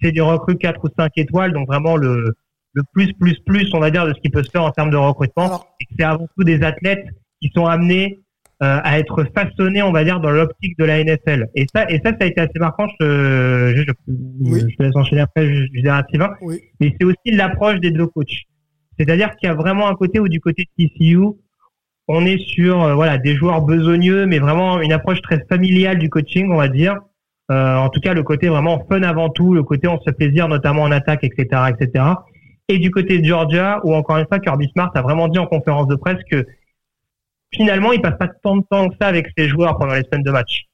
c'est 0.00 0.12
des 0.12 0.20
recrues 0.20 0.56
4 0.56 0.84
ou 0.84 0.88
5 0.98 1.12
étoiles, 1.16 1.52
donc 1.52 1.66
vraiment 1.66 1.96
le 1.96 2.34
le 2.74 2.82
plus 2.92 3.12
plus 3.14 3.38
plus, 3.40 3.70
on 3.74 3.80
va 3.80 3.90
dire, 3.90 4.06
de 4.06 4.12
ce 4.14 4.20
qui 4.20 4.30
peut 4.30 4.42
se 4.42 4.50
faire 4.50 4.62
en 4.62 4.70
termes 4.70 4.90
de 4.90 4.96
recrutement. 4.96 5.64
Et 5.80 5.84
c'est 5.98 6.04
avant 6.04 6.28
tout 6.36 6.44
des 6.44 6.62
athlètes 6.62 7.06
qui 7.40 7.50
sont 7.54 7.66
amenés 7.66 8.20
euh, 8.62 8.80
à 8.82 8.98
être 8.98 9.24
façonnés, 9.36 9.82
on 9.82 9.92
va 9.92 10.04
dire, 10.04 10.20
dans 10.20 10.30
l'optique 10.30 10.76
de 10.78 10.84
la 10.84 11.02
NFL. 11.02 11.46
Et 11.54 11.66
ça, 11.72 11.88
et 11.88 12.00
ça, 12.04 12.10
ça 12.10 12.16
a 12.20 12.26
été 12.26 12.40
assez 12.40 12.58
marquant. 12.58 12.88
Je, 13.00 13.72
je, 13.76 13.82
je, 13.82 14.58
je 14.68 14.76
te 14.76 14.82
laisse 14.82 14.96
enchaîner 14.96 15.20
après, 15.20 15.46
je, 15.46 15.66
je 15.72 15.80
dirai 15.80 15.98
à 15.98 16.04
Sylvain. 16.10 16.30
Oui. 16.40 16.60
Mais 16.80 16.94
c'est 16.98 17.04
aussi 17.04 17.30
l'approche 17.30 17.78
des 17.80 17.92
deux 17.92 18.06
coachs. 18.08 18.46
C'est-à-dire 18.98 19.36
qu'il 19.36 19.48
y 19.48 19.52
a 19.52 19.54
vraiment 19.54 19.88
un 19.88 19.94
côté 19.94 20.18
où 20.18 20.28
du 20.28 20.40
côté 20.40 20.64
de 20.76 20.84
TCU, 20.84 21.18
on 22.08 22.26
est 22.26 22.38
sur 22.38 22.82
euh, 22.82 22.94
voilà 22.94 23.18
des 23.18 23.36
joueurs 23.36 23.62
besogneux, 23.62 24.26
mais 24.26 24.40
vraiment 24.40 24.80
une 24.80 24.92
approche 24.92 25.22
très 25.22 25.44
familiale 25.48 25.98
du 25.98 26.10
coaching, 26.10 26.50
on 26.50 26.56
va 26.56 26.68
dire. 26.68 26.96
Euh, 27.50 27.76
en 27.76 27.88
tout 27.88 28.00
cas, 28.00 28.12
le 28.14 28.22
côté 28.22 28.48
vraiment 28.48 28.84
fun 28.90 29.02
avant 29.02 29.30
tout, 29.30 29.54
le 29.54 29.62
côté 29.62 29.88
on 29.88 29.98
se 29.98 30.04
fait 30.04 30.12
plaisir, 30.12 30.48
notamment 30.48 30.82
en 30.82 30.90
attaque, 30.92 31.24
etc., 31.24 31.62
etc. 31.70 32.04
Et 32.68 32.78
du 32.78 32.90
côté 32.90 33.18
de 33.18 33.24
Georgia, 33.24 33.80
où 33.84 33.94
encore 33.94 34.18
une 34.18 34.26
fois, 34.26 34.38
Kirby 34.38 34.68
Smart 34.74 34.90
a 34.94 35.00
vraiment 35.00 35.28
dit 35.28 35.38
en 35.38 35.46
conférence 35.46 35.88
de 35.88 35.96
presse 35.96 36.18
que 36.30 36.44
finalement, 37.54 37.92
il 37.92 38.02
passe 38.02 38.18
pas 38.18 38.28
tant 38.42 38.56
de 38.58 38.64
temps 38.70 38.88
que 38.88 38.94
ça 39.00 39.08
avec 39.08 39.28
ses 39.36 39.48
joueurs 39.48 39.78
pendant 39.78 39.94
les 39.94 40.02
semaines 40.02 40.24
de 40.24 40.30
match. 40.30 40.64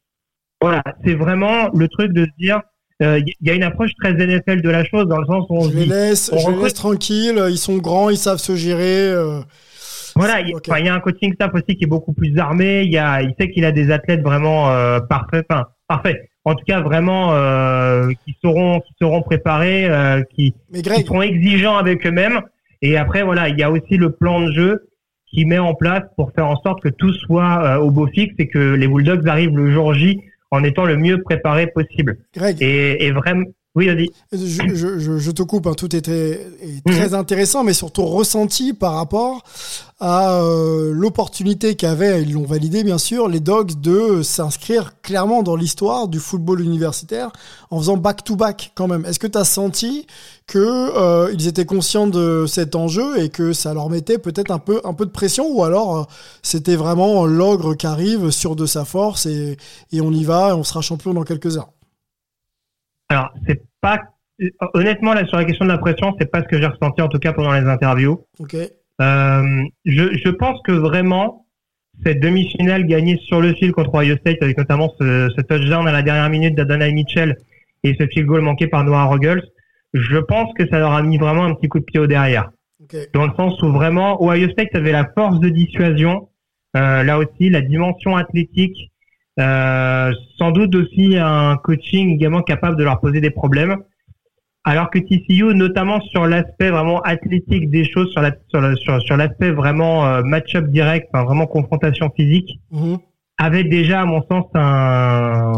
Voilà, 0.61 0.83
c'est 1.05 1.15
vraiment 1.15 1.69
le 1.75 1.87
truc 1.89 2.13
de 2.13 2.25
se 2.25 2.31
dire, 2.39 2.61
euh, 3.03 3.21
il 3.21 3.47
y 3.47 3.51
a 3.51 3.55
une 3.55 3.63
approche 3.63 3.91
très 4.01 4.13
NFL 4.13 4.61
de 4.61 4.71
la 4.71 4.85
chose 4.85 5.07
dans 5.07 5.19
le 5.19 5.27
sens 5.27 5.47
où 5.49 5.57
on 5.57 5.69
Je 5.69 5.77
les 5.77 5.87
laisse, 5.87 6.31
on 6.33 6.39
je 6.39 6.41
les 6.41 6.47
recrute 6.47 6.65
laisse 6.65 6.75
tranquilles, 6.75 7.45
ils 7.51 7.59
sont 7.59 7.77
grands, 7.79 8.11
ils 8.11 8.17
savent 8.17 8.39
se 8.39 8.57
gérer. 8.57 9.11
euh, 9.13 9.41
Voilà, 10.17 10.41
il 10.41 10.85
y 10.85 10.89
a 10.89 10.95
un 10.95 11.01
coaching 11.01 11.35
staff 11.35 11.53
aussi 11.55 11.77
qui 11.77 11.85
est 11.85 11.89
beaucoup 11.89 12.13
plus 12.13 12.37
armé. 12.39 12.83
Il 12.83 12.93
y 12.93 12.99
a, 12.99 13.23
il 13.23 13.35
sait 13.39 13.51
qu'il 13.51 13.65
a 13.65 13.73
des 13.73 13.93
athlètes 13.93 14.23
vraiment 14.23 14.71
euh, 14.71 14.99
parfaits, 15.01 15.47
enfin 15.49 15.67
parfaits. 15.87 16.17
En 16.45 16.55
tout 16.55 16.65
cas, 16.67 16.81
vraiment 16.81 17.33
euh, 17.33 18.11
qui 18.25 18.37
seront, 18.43 18.81
qui 18.81 18.93
seront 19.01 19.23
préparés, 19.23 19.87
euh, 19.87 20.23
qui, 20.35 20.55
qui 20.73 21.05
seront 21.05 21.23
exigeants 21.23 21.77
avec 21.77 22.07
eux-mêmes. 22.07 22.41
Et 22.83 22.99
après, 22.99 23.23
voilà, 23.23 23.49
il 23.49 23.59
y 23.59 23.63
a 23.63 23.71
aussi 23.71 23.97
le 23.97 24.11
plan 24.11 24.41
de 24.41 24.53
jeu 24.53 24.89
qui 25.27 25.47
met 25.47 25.59
en 25.59 25.75
place 25.75 26.03
pour 26.17 26.33
faire 26.33 26.47
en 26.47 26.57
sorte 26.57 26.83
que 26.83 26.91
tout 26.91 27.13
soit 27.15 27.65
euh, 27.65 27.79
au 27.79 27.91
beau 27.91 28.07
fixe 28.07 28.35
et 28.39 28.47
que 28.47 28.75
les 28.75 28.87
Bulldogs 28.87 29.27
arrivent 29.27 29.57
le 29.57 29.73
jour 29.73 29.95
J 29.95 30.21
en 30.51 30.63
étant 30.63 30.85
le 30.85 30.97
mieux 30.97 31.23
préparé 31.23 31.67
possible. 31.67 32.19
Greg. 32.35 32.59
Et, 32.61 33.07
et 33.07 33.11
vraiment, 33.11 33.47
oui, 33.77 33.87
vas-y. 33.87 34.11
Je, 34.33 34.75
je, 34.75 35.19
je, 35.19 35.31
te 35.33 35.43
coupe, 35.43 35.67
hein, 35.67 35.75
tout 35.75 35.97
était 35.97 36.47
est 36.63 36.85
très 36.87 37.09
Mhm. 37.09 37.15
intéressant, 37.15 37.65
mais 37.65 37.73
surtout 37.75 38.05
ressenti 38.07 38.73
par 38.73 38.95
rapport 38.95 39.43
à 39.99 40.41
euh, 40.43 40.93
l'opportunité 40.93 41.75
qu'avaient, 41.75 42.23
ils 42.23 42.33
l'ont 42.35 42.45
validé 42.47 42.85
bien 42.85 42.99
sûr, 42.99 43.29
les 43.29 43.41
Dogs 43.41 43.81
de 43.81 44.23
s'inscrire 44.23 45.01
clairement 45.03 45.43
dans 45.43 45.57
l'histoire 45.57 46.07
du 46.09 46.21
football 46.21 46.61
universitaire 46.61 47.31
en 47.71 47.79
faisant 47.79 47.97
back-to-back 47.97 48.73
quand 48.77 48.87
même. 48.87 49.05
Est-ce 49.07 49.19
que 49.19 49.27
tu 49.27 49.39
as 49.39 49.45
senti 49.45 50.07
que 50.47 50.59
euh, 50.59 51.33
ils 51.33 51.49
étaient 51.49 51.65
conscients 51.67 52.07
de 52.07 52.45
cet 52.47 52.77
enjeu 52.77 53.21
et 53.23 53.29
que 53.29 53.53
ça 53.53 53.75
leur 53.75 53.91
mettait 53.91 54.19
peut-être 54.19 54.51
un 54.53 54.59
peu, 54.61 54.81
un 54.85 54.95
peu 54.95 55.07
de 55.07 55.11
pression 55.11 55.49
ou 55.51 55.65
alors 55.65 55.97
euh, 55.99 56.03
c'était 56.43 56.77
vraiment 56.77 57.27
l'ogre 57.27 57.75
qui 57.75 57.87
arrive 57.87 58.31
sur 58.31 58.55
de 58.55 58.67
sa 58.67 58.85
force 58.85 59.27
et, 59.27 59.57
et 59.91 60.01
on 60.01 60.13
y 60.13 60.23
va 60.25 60.51
et 60.51 60.53
on 60.53 60.65
sera 60.65 60.81
champion 60.81 61.13
dans 61.15 61.25
quelques 61.25 61.57
heures? 61.57 61.71
Alors, 63.09 63.31
c'est 63.47 63.63
pas 63.81 64.01
honnêtement 64.75 65.15
là 65.15 65.25
sur 65.27 65.37
la 65.37 65.45
question 65.45 65.65
de 65.65 65.71
la 65.71 65.79
pression, 65.79 66.15
c'est 66.19 66.31
pas 66.31 66.43
ce 66.43 66.49
que 66.49 66.61
j'ai 66.61 66.67
ressenti 66.67 67.01
en 67.01 67.09
tout 67.09 67.19
cas 67.19 67.33
pendant 67.33 67.53
les 67.53 67.67
interviews. 67.67 68.25
Ok. 68.39 68.55
Euh, 69.01 69.63
je, 69.85 70.17
je 70.17 70.29
pense 70.31 70.61
que 70.63 70.73
vraiment 70.73 71.47
cette 72.05 72.21
demi-finale 72.21 72.87
gagnée 72.87 73.19
sur 73.27 73.41
le 73.41 73.55
fil 73.55 73.73
contre 73.73 73.95
Ohio 73.95 74.17
State 74.17 74.43
avec 74.43 74.59
notamment 74.59 74.93
ce, 74.99 75.29
ce 75.37 75.41
touchdown 75.43 75.87
à 75.87 75.93
la 75.93 76.03
dernière 76.03 76.29
minute 76.31 76.55
d'Adonai 76.55 76.93
Mitchell 76.93 77.37
et 77.85 77.95
ce 77.99 78.07
field 78.07 78.27
goal 78.27 78.41
manqué 78.41 78.67
par 78.67 78.85
Noah 78.85 79.05
Ruggles, 79.05 79.43
je 79.93 80.19
pense 80.19 80.53
que 80.55 80.67
ça 80.69 80.79
leur 80.79 80.93
a 80.93 81.03
mis 81.03 81.19
vraiment 81.19 81.45
un 81.45 81.55
petit 81.55 81.69
coup 81.69 81.79
de 81.79 81.85
pied 81.85 82.01
au 82.01 82.07
derrière. 82.07 82.51
Dans 83.15 83.27
le 83.27 83.33
sens 83.37 83.61
où 83.63 83.73
vraiment 83.73 84.23
Ohio 84.23 84.51
State 84.51 84.75
avait 84.75 84.93
la 84.93 85.09
force 85.17 85.41
de 85.41 85.49
dissuasion, 85.49 86.29
euh, 86.77 87.03
là 87.03 87.19
aussi 87.19 87.49
la 87.49 87.61
dimension 87.61 88.17
athlétique, 88.17 88.91
sans 89.39 90.51
doute 90.53 90.75
aussi 90.75 91.17
un 91.17 91.57
coaching 91.57 92.15
également 92.15 92.43
capable 92.43 92.77
de 92.77 92.85
leur 92.85 93.01
poser 93.01 93.21
des 93.21 93.31
problèmes. 93.31 93.77
Alors 94.67 94.89
que 94.91 94.99
TCU, 94.99 95.55
notamment 95.55 96.01
sur 96.01 96.27
l'aspect 96.27 96.71
vraiment 96.71 97.01
athlétique 97.03 97.69
des 97.71 97.85
choses, 97.85 98.11
sur 98.13 98.23
la 98.23 98.33
sur 98.49 98.61
la- 98.63 98.75
sur, 98.77 99.01
sur 99.03 99.17
l'aspect 99.17 99.51
vraiment 99.51 100.07
euh, 100.07 100.23
match-up 100.23 100.69
direct, 100.69 101.09
enfin 101.13 101.25
vraiment 101.25 101.47
confrontation 101.47 102.11
physique, 102.17 102.61
Mhm. 102.71 102.97
avait 103.37 103.65
déjà 103.65 104.01
à 104.01 104.05
mon 104.07 104.23
sens 104.23 104.47
un 104.55 105.53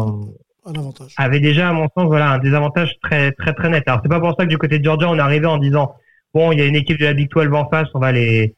Un 0.65 0.73
avantage. 0.77 1.13
avait 1.15 1.39
déjà 1.39 1.69
à 1.69 1.73
mon 1.73 1.87
sens 1.95 2.07
voilà 2.07 2.31
un 2.31 2.39
désavantage 2.39 2.91
très 3.01 3.31
très 3.31 3.53
très 3.53 3.69
net. 3.69 3.83
Alors 3.87 4.01
c'est 4.03 4.09
pas 4.09 4.19
pour 4.19 4.35
ça 4.37 4.43
que 4.45 4.49
du 4.49 4.57
côté 4.57 4.77
de 4.79 4.83
Georgia 4.83 5.07
on 5.09 5.15
est 5.15 5.21
arrivé 5.21 5.45
en 5.45 5.57
disant 5.57 5.93
bon 6.33 6.51
il 6.51 6.59
y 6.59 6.61
a 6.61 6.65
une 6.65 6.75
équipe 6.75 6.99
de 6.99 7.05
la 7.05 7.13
Big 7.13 7.29
12 7.29 7.53
en 7.53 7.69
face, 7.69 7.87
on 7.93 7.99
va 7.99 8.11
les 8.11 8.55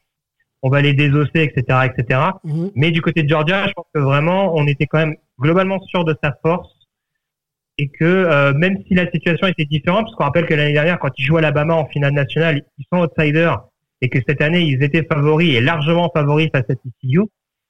on 0.62 0.68
va 0.68 0.82
les 0.82 0.92
désosser 0.94 1.42
etc 1.42 1.86
etc. 1.86 2.20
Mhm. 2.44 2.70
Mais 2.74 2.90
du 2.90 3.02
côté 3.02 3.22
de 3.22 3.28
Georgia, 3.28 3.66
je 3.66 3.72
pense 3.72 3.86
que 3.94 4.00
vraiment, 4.00 4.54
on 4.54 4.66
était 4.66 4.86
quand 4.86 4.98
même 4.98 5.16
globalement 5.38 5.80
sûr 5.80 6.04
de 6.04 6.14
sa 6.22 6.36
force 6.42 6.68
et 7.78 7.88
que 7.88 8.04
euh, 8.04 8.52
même 8.52 8.78
si 8.86 8.94
la 8.94 9.10
situation 9.10 9.46
était 9.46 9.64
différente, 9.64 10.04
parce 10.04 10.14
qu'on 10.14 10.24
rappelle 10.24 10.46
que 10.46 10.54
l'année 10.54 10.74
dernière, 10.74 10.98
quand 10.98 11.10
ils 11.18 11.24
jouent 11.24 11.36
à 11.36 11.40
Alabama 11.40 11.74
en 11.74 11.86
finale 11.86 12.12
nationale, 12.12 12.62
ils 12.78 12.84
sont 12.92 13.00
outsiders 13.00 13.64
et 14.02 14.08
que 14.08 14.18
cette 14.26 14.40
année, 14.42 14.60
ils 14.60 14.82
étaient 14.82 15.04
favoris 15.04 15.54
et 15.54 15.60
largement 15.60 16.10
favoris 16.14 16.50
face 16.52 16.64
à 16.68 16.74
TCU, 16.74 17.22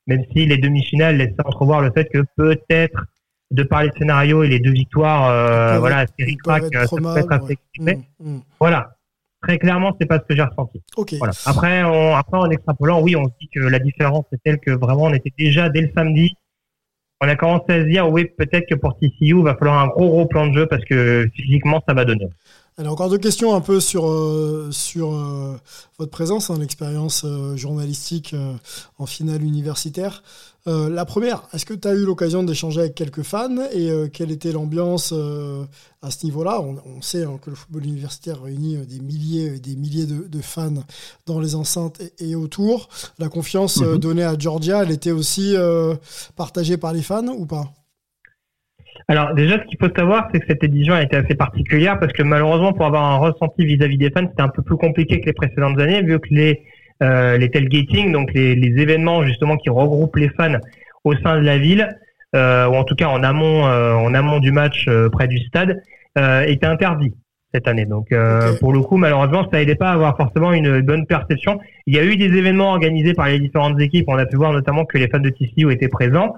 même 0.07 0.25
si 0.33 0.47
les 0.47 0.59
demi-finales 0.59 1.17
laissaient 1.17 1.45
entrevoir 1.45 1.81
le 1.81 1.91
fait 1.93 2.09
que 2.13 2.25
peut-être, 2.37 3.05
de 3.51 3.63
par 3.65 3.83
les 3.83 3.91
scénarios 3.99 4.45
et 4.45 4.49
les 4.49 4.61
deux 4.61 4.73
victoires, 4.73 5.29
euh, 5.29 5.79
voilà, 5.79 6.03
être 6.03 6.13
euh, 6.21 6.87
ça 6.87 6.97
peut 6.97 7.17
être 7.17 7.33
assez. 7.33 7.59
Mm, 7.79 7.91
mm. 8.21 8.41
Voilà. 8.61 8.97
Très 9.43 9.59
clairement, 9.59 9.97
c'est 9.99 10.07
pas 10.07 10.19
ce 10.19 10.25
que 10.25 10.37
j'ai 10.37 10.43
ressenti. 10.43 10.83
Voilà. 11.19 11.33
Après, 11.47 11.83
on, 11.83 12.15
après, 12.15 12.39
en 12.39 12.51
extrapolant, 12.51 13.01
oui, 13.01 13.17
on 13.17 13.25
se 13.25 13.33
dit 13.41 13.49
que 13.55 13.61
la 13.61 13.79
différence 13.79 14.27
est 14.33 14.43
telle 14.45 14.59
que 14.59 14.71
vraiment, 14.71 15.05
on 15.05 15.15
était 15.15 15.33
déjà 15.39 15.69
dès 15.69 15.81
le 15.81 15.91
samedi. 15.97 16.35
On 17.23 17.29
a 17.29 17.37
commencé 17.37 17.65
à 17.69 17.81
se 17.81 17.89
dire, 17.89 18.09
oui, 18.09 18.27
peut-être 18.37 18.67
que 18.69 18.75
pour 18.75 18.99
TCU, 18.99 19.43
va 19.43 19.55
falloir 19.55 19.79
un 19.79 19.89
gros, 19.89 20.09
gros 20.09 20.27
plan 20.27 20.47
de 20.47 20.55
jeu 20.55 20.67
parce 20.67 20.85
que 20.85 21.29
physiquement, 21.35 21.83
ça 21.87 21.95
va 21.95 22.05
donner. 22.05 22.29
Allez, 22.81 22.89
encore 22.89 23.11
deux 23.11 23.19
questions 23.19 23.55
un 23.55 23.61
peu 23.61 23.79
sur, 23.79 24.09
euh, 24.09 24.71
sur 24.73 25.13
euh, 25.13 25.55
votre 25.99 26.11
présence, 26.11 26.49
hein, 26.49 26.57
l'expérience 26.59 27.25
euh, 27.27 27.55
journalistique 27.55 28.35
en 28.99 29.05
finale 29.05 29.43
universitaire. 29.43 30.23
Euh, 30.67 30.91
la 30.91 31.07
première, 31.07 31.45
est-ce 31.55 31.65
que 31.65 31.73
tu 31.73 31.89
as 31.89 31.95
eu 31.95 32.05
l'occasion 32.05 32.43
d'échanger 32.43 32.81
avec 32.81 32.95
quelques 32.95 33.23
fans 33.23 33.57
et 33.73 33.91
euh, 33.91 34.09
quelle 34.13 34.31
était 34.31 34.53
l'ambiance 34.53 35.15
euh, 35.17 35.65
à 36.03 36.11
ce 36.11 36.27
niveau-là? 36.27 36.61
On, 36.61 36.77
on 36.85 37.01
sait 37.01 37.25
hein, 37.25 37.39
que 37.43 37.49
le 37.49 37.57
football 37.57 37.87
universitaire 37.87 38.43
réunit 38.43 38.77
des 38.87 39.01
milliers 39.01 39.55
et 39.57 39.59
des 39.59 39.75
milliers 39.75 40.05
de, 40.07 40.29
de 40.29 40.41
fans 40.43 40.85
dans 41.27 41.41
les 41.41 41.55
enceintes 41.55 42.03
et, 42.19 42.31
et 42.31 42.35
autour. 42.37 42.91
La 43.19 43.29
confiance 43.31 43.81
Mhm. 43.81 43.99
donnée 43.99 44.25
à 44.25 44.39
Georgia, 44.39 44.83
elle 44.83 44.91
était 44.91 45.13
aussi 45.13 45.55
partagée 46.37 46.77
par 46.77 46.93
les 46.93 47.03
fans 47.03 47.27
ou 47.29 47.47
pas? 47.47 47.73
Alors, 49.09 49.35
déjà, 49.35 49.59
ce 49.59 49.67
qu'il 49.67 49.79
faut 49.79 49.93
savoir, 49.97 50.29
c'est 50.33 50.41
que 50.41 50.47
cette 50.47 50.63
édition 50.63 50.95
a 50.95 51.03
été 51.03 51.17
assez 51.17 51.35
particulière 51.35 51.99
parce 51.99 52.13
que 52.13 52.23
malheureusement, 52.23 52.73
pour 52.73 52.87
avoir 52.87 53.05
un 53.05 53.17
ressenti 53.17 53.65
vis-à-vis 53.65 53.99
des 53.99 54.11
fans, 54.11 54.27
c'était 54.29 54.43
un 54.43 54.49
peu 54.49 54.63
plus 54.63 54.77
compliqué 54.77 55.21
que 55.21 55.27
les 55.27 55.33
précédentes 55.33 55.81
années, 55.81 56.03
vu 56.03 56.21
que 56.21 56.29
les, 56.31 56.63
euh, 57.03 57.37
les 57.39 57.51
tailgating, 57.51 58.13
donc 58.13 58.33
les, 58.35 58.55
les 58.55 58.81
événements 58.81 59.25
justement 59.25 59.57
qui 59.57 59.71
regroupent 59.71 60.17
les 60.17 60.29
fans 60.31 60.59
au 61.05 61.15
sein 61.17 61.41
de 61.41 61.45
la 61.45 61.59
ville, 61.59 61.97
euh, 62.37 62.67
ou 62.69 62.75
en 62.75 62.85
tout 62.85 62.95
cas 62.95 63.09
en 63.09 63.23
amont, 63.23 63.67
euh, 63.67 63.95
en 63.95 64.15
amont 64.15 64.39
du 64.39 64.53
match 64.53 64.87
euh, 64.89 65.09
près 65.09 65.29
du 65.29 65.39
stade, 65.39 65.83
euh, 66.19 66.43
étaient 66.43 66.67
interdits 66.67 67.15
cette 67.53 67.67
année. 67.67 67.87
Donc, 67.87 68.13
euh, 68.13 68.53
pour 68.61 68.73
le 68.73 68.81
coup, 68.81 68.97
malheureusement, 68.97 69.47
ça 69.51 69.59
n'aidait 69.59 69.75
pas 69.75 69.91
à 69.91 69.93
avoir 69.95 70.17
forcément 70.17 70.53
une 70.53 70.81
bonne 70.83 71.07
perception. 71.07 71.59
Il 71.87 71.95
y 71.95 71.99
a 71.99 72.05
eu 72.05 72.17
des 72.17 72.37
événements 72.37 72.71
organisés 72.71 73.15
par 73.15 73.27
les 73.27 73.41
différentes 73.41 73.81
équipes. 73.81 74.05
On 74.09 74.19
a 74.19 74.27
pu 74.27 74.37
voir 74.37 74.53
notamment 74.53 74.85
que 74.85 74.99
les 74.99 75.09
fans 75.09 75.19
de 75.19 75.31
TCU 75.31 75.73
étaient 75.73 75.89
présents. 75.89 76.35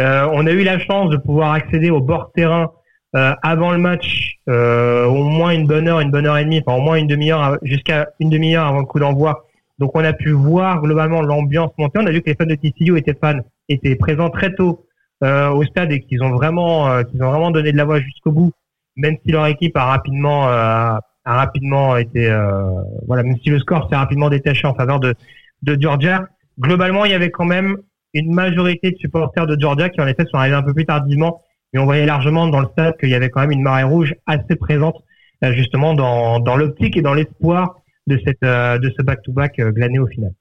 Euh, 0.00 0.28
on 0.32 0.46
a 0.46 0.50
eu 0.50 0.62
la 0.62 0.78
chance 0.78 1.10
de 1.10 1.16
pouvoir 1.16 1.52
accéder 1.52 1.90
au 1.90 2.00
bord 2.00 2.32
terrain 2.34 2.72
euh, 3.14 3.34
avant 3.42 3.72
le 3.72 3.78
match, 3.78 4.38
euh, 4.48 5.04
au 5.04 5.24
moins 5.24 5.50
une 5.50 5.66
bonne 5.66 5.86
heure, 5.86 6.00
une 6.00 6.10
bonne 6.10 6.26
heure 6.26 6.38
et 6.38 6.44
demie, 6.44 6.62
enfin 6.64 6.78
au 6.78 6.80
moins 6.80 6.96
une 6.96 7.06
demi-heure, 7.06 7.58
jusqu'à 7.62 8.08
une 8.20 8.30
demi-heure 8.30 8.66
avant 8.66 8.80
le 8.80 8.86
coup 8.86 8.98
d'envoi. 8.98 9.46
Donc 9.82 9.90
on 9.96 10.04
a 10.04 10.12
pu 10.12 10.30
voir 10.30 10.80
globalement 10.80 11.22
l'ambiance 11.22 11.72
monter. 11.76 11.98
On 11.98 12.06
a 12.06 12.12
vu 12.12 12.22
que 12.22 12.30
les 12.30 12.36
fans 12.36 12.46
de 12.46 12.54
TCU 12.54 12.96
étaient 12.96 13.18
fans, 13.20 13.40
étaient 13.68 13.96
présents 13.96 14.30
très 14.30 14.54
tôt 14.54 14.86
euh, 15.24 15.48
au 15.48 15.64
stade 15.64 15.90
et 15.90 15.98
qu'ils 15.98 16.22
ont 16.22 16.30
vraiment, 16.30 16.88
euh, 16.88 17.02
qu'ils 17.02 17.20
ont 17.20 17.30
vraiment 17.30 17.50
donné 17.50 17.72
de 17.72 17.76
la 17.76 17.84
voix 17.84 17.98
jusqu'au 18.00 18.30
bout, 18.30 18.52
même 18.94 19.16
si 19.26 19.32
leur 19.32 19.44
équipe 19.46 19.76
a 19.76 19.86
rapidement, 19.86 20.46
euh, 20.46 20.52
a 21.24 21.34
rapidement 21.34 21.96
été, 21.96 22.30
euh, 22.30 22.62
voilà, 23.08 23.24
même 23.24 23.36
si 23.42 23.50
le 23.50 23.58
score 23.58 23.88
s'est 23.90 23.96
rapidement 23.96 24.30
détaché 24.30 24.68
en 24.68 24.74
faveur 24.74 25.00
de 25.00 25.16
de 25.62 25.76
Georgia. 25.80 26.28
Globalement, 26.60 27.04
il 27.04 27.10
y 27.10 27.14
avait 27.14 27.32
quand 27.32 27.44
même 27.44 27.76
une 28.14 28.32
majorité 28.32 28.92
de 28.92 28.96
supporters 28.98 29.48
de 29.48 29.58
Georgia 29.58 29.88
qui 29.88 30.00
en 30.00 30.06
effet 30.06 30.26
sont 30.30 30.38
arrivés 30.38 30.54
un 30.54 30.62
peu 30.62 30.74
plus 30.74 30.86
tardivement, 30.86 31.42
mais 31.72 31.80
on 31.80 31.86
voyait 31.86 32.06
largement 32.06 32.46
dans 32.46 32.60
le 32.60 32.68
stade 32.68 32.96
qu'il 32.98 33.08
y 33.08 33.16
avait 33.16 33.30
quand 33.30 33.40
même 33.40 33.50
une 33.50 33.62
marée 33.62 33.82
rouge 33.82 34.14
assez 34.26 34.54
présente, 34.54 35.02
justement 35.42 35.94
dans, 35.94 36.38
dans 36.38 36.56
l'optique 36.56 36.96
et 36.96 37.02
dans 37.02 37.14
l'espoir 37.14 37.81
de 38.06 38.18
cette 38.24 38.42
euh, 38.42 38.78
de 38.78 38.90
ce 38.96 39.02
back-to-back 39.02 39.58
euh, 39.58 39.72
glané 39.72 39.98
au 39.98 40.06
final. 40.06 40.32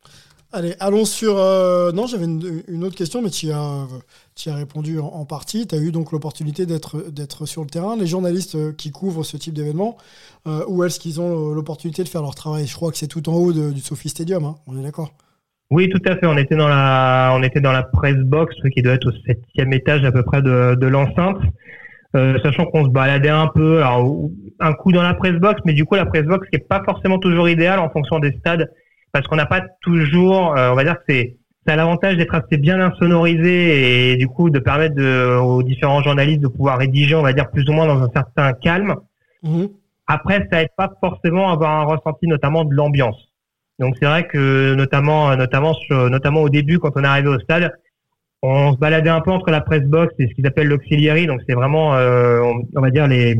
Allez, 0.54 0.76
allons 0.82 1.06
sur. 1.06 1.38
euh, 1.38 1.94
non, 1.94 2.08
j'avais 2.08 2.26
une, 2.26 2.62
une 2.68 2.84
autre 2.84 2.98
question, 2.98 3.22
mais 3.22 3.30
tu 3.30 3.52
as, 3.52 3.88
tu 4.36 4.50
y 4.50 4.52
as 4.52 4.56
répondu 4.56 5.00
en, 5.00 5.06
en 5.06 5.24
partie. 5.24 5.66
Tu 5.66 5.76
as 5.76 5.78
eu 5.78 5.94
donc 5.94 6.12
l'opportunité 6.12 6.66
d'être 6.66 7.10
d'être 7.10 7.46
sur 7.46 7.62
le 7.64 7.70
terrain. 7.70 7.96
Les 7.96 8.06
journalistes 8.06 8.76
qui 8.76 8.92
couvrent 8.92 9.24
ce 9.24 9.38
type 9.38 9.54
d'événement, 9.54 9.96
euh, 10.48 10.66
où 10.68 10.84
est-ce 10.84 11.00
qu'ils 11.00 11.22
ont 11.22 11.54
l'opportunité 11.54 12.04
de 12.04 12.10
faire 12.10 12.22
leur 12.22 12.36
travail? 12.36 12.68
Je 12.68 12.76
crois 12.76 12.92
que 12.92 12.98
c'est 12.98 13.08
tout 13.08 13.30
en 13.30 13.36
haut 13.36 13.54
de- 13.54 13.72
du 13.72 13.80
Sophie 13.80 14.10
Stadium, 14.10 14.44
hein, 14.44 14.56
on 14.68 14.78
est 14.78 14.84
d'accord? 14.84 15.14
Oui, 15.70 15.88
tout 15.88 16.02
à 16.06 16.18
fait. 16.18 16.26
On 16.26 16.36
était 16.38 16.58
dans 16.58 16.68
la, 16.68 17.32
on 17.34 17.42
était 17.44 17.62
dans 17.62 17.72
la 17.72 17.84
press 17.84 18.18
box, 18.18 18.54
qui 18.74 18.82
doit 18.82 18.92
être 18.92 19.08
au 19.08 19.14
septième 19.26 19.72
étage 19.72 20.04
à 20.04 20.12
peu 20.12 20.22
près 20.22 20.42
de, 20.42 20.76
de 20.76 20.88
l'enceinte. 20.88 21.38
Euh, 22.14 22.38
sachant 22.44 22.66
qu'on 22.66 22.84
se 22.84 22.90
baladait 22.90 23.30
un 23.30 23.48
peu, 23.48 23.78
alors 23.78 24.28
un 24.60 24.74
coup 24.74 24.92
dans 24.92 25.02
la 25.02 25.14
press 25.14 25.34
box, 25.34 25.62
mais 25.64 25.72
du 25.72 25.86
coup 25.86 25.96
la 25.96 26.06
press 26.06 26.24
box 26.24 26.46
qui 26.50 26.58
est 26.58 26.68
pas 26.68 26.84
forcément 26.84 27.20
toujours 27.20 27.48
idéale 27.48 27.80
en 27.80 27.90
fonction 27.90 28.20
des 28.20 28.34
stades, 28.34 28.70
parce 29.14 29.26
qu'on 29.28 29.38
n'a 29.38 29.46
pas 29.46 29.62
toujours, 29.82 30.58
euh, 30.58 30.72
on 30.72 30.76
va 30.76 30.84
dire 30.84 30.96
que 30.96 31.04
c'est, 31.08 31.38
ça 31.66 31.74
a 31.74 31.76
l'avantage 31.78 32.18
d'être 32.18 32.36
assez 32.36 32.58
bien 32.58 32.82
insonorisé 32.82 34.12
et 34.12 34.18
du 34.18 34.28
coup 34.28 34.50
de 34.50 34.60
permettre 34.60 34.96
de, 34.96 35.38
aux 35.38 35.64
différents 35.64 36.04
journalistes 36.04 36.42
de 36.42 36.50
pouvoir 36.50 36.80
rédiger, 36.80 37.16
on 37.16 37.22
va 37.22 37.32
dire 37.32 37.50
plus 37.50 37.68
ou 37.70 37.72
moins 37.72 37.88
dans 37.88 38.04
un 38.04 38.10
certain 38.14 38.52
calme. 38.54 38.96
Après, 40.08 40.46
ça 40.52 40.62
aide 40.62 40.72
pas 40.76 40.92
forcément 41.00 41.50
à 41.50 41.54
avoir 41.54 41.80
un 41.80 41.84
ressenti 41.86 42.28
notamment 42.28 42.66
de 42.66 42.76
l'ambiance. 42.76 43.30
Donc 43.80 43.96
c'est 44.00 44.06
vrai 44.06 44.28
que 44.28 44.74
notamment, 44.76 45.36
notamment 45.38 45.74
sur, 45.74 46.10
notamment 46.10 46.42
au 46.42 46.50
début 46.50 46.78
quand 46.78 46.92
on 46.96 47.04
est 47.04 47.08
arrivé 47.08 47.30
au 47.30 47.40
stade, 47.40 47.72
on 48.42 48.74
se 48.74 48.78
baladait 48.78 49.10
un 49.10 49.22
peu 49.22 49.32
entre 49.32 49.52
la 49.52 49.62
press 49.62 49.84
box 49.84 50.14
et 50.20 50.28
ce 50.28 50.34
qu'ils 50.34 50.48
appellent 50.48 50.68
l'auxiliary. 50.68 51.28
Donc 51.28 51.42
c'est 51.48 51.56
vraiment, 51.56 51.96
euh, 51.96 52.42
on, 52.42 52.64
on 52.76 52.82
va 52.82 52.92
dire 52.92 53.08
les 53.08 53.36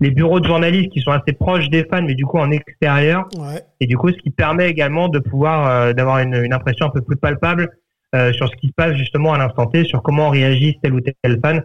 les 0.00 0.10
bureaux 0.10 0.40
de 0.40 0.46
journalistes 0.46 0.90
qui 0.90 1.00
sont 1.00 1.12
assez 1.12 1.32
proches 1.32 1.68
des 1.70 1.84
fans, 1.84 2.02
mais 2.02 2.14
du 2.14 2.24
coup 2.24 2.38
en 2.38 2.50
extérieur. 2.50 3.28
Ouais. 3.36 3.62
Et 3.80 3.86
du 3.86 3.96
coup, 3.96 4.08
ce 4.08 4.16
qui 4.16 4.30
permet 4.30 4.68
également 4.68 5.08
de 5.08 5.20
pouvoir 5.20 5.68
euh, 5.68 5.92
d'avoir 5.92 6.18
une, 6.18 6.34
une 6.34 6.52
impression 6.52 6.86
un 6.86 6.90
peu 6.90 7.02
plus 7.02 7.16
palpable 7.16 7.68
euh, 8.14 8.32
sur 8.32 8.48
ce 8.48 8.56
qui 8.56 8.68
se 8.68 8.72
passe 8.72 8.94
justement 8.94 9.32
à 9.32 9.38
l'instant 9.38 9.66
T, 9.66 9.84
sur 9.84 10.02
comment 10.02 10.28
réagissent 10.28 10.80
tel 10.82 10.94
ou 10.94 11.00
tel 11.00 11.38
fan. 11.40 11.62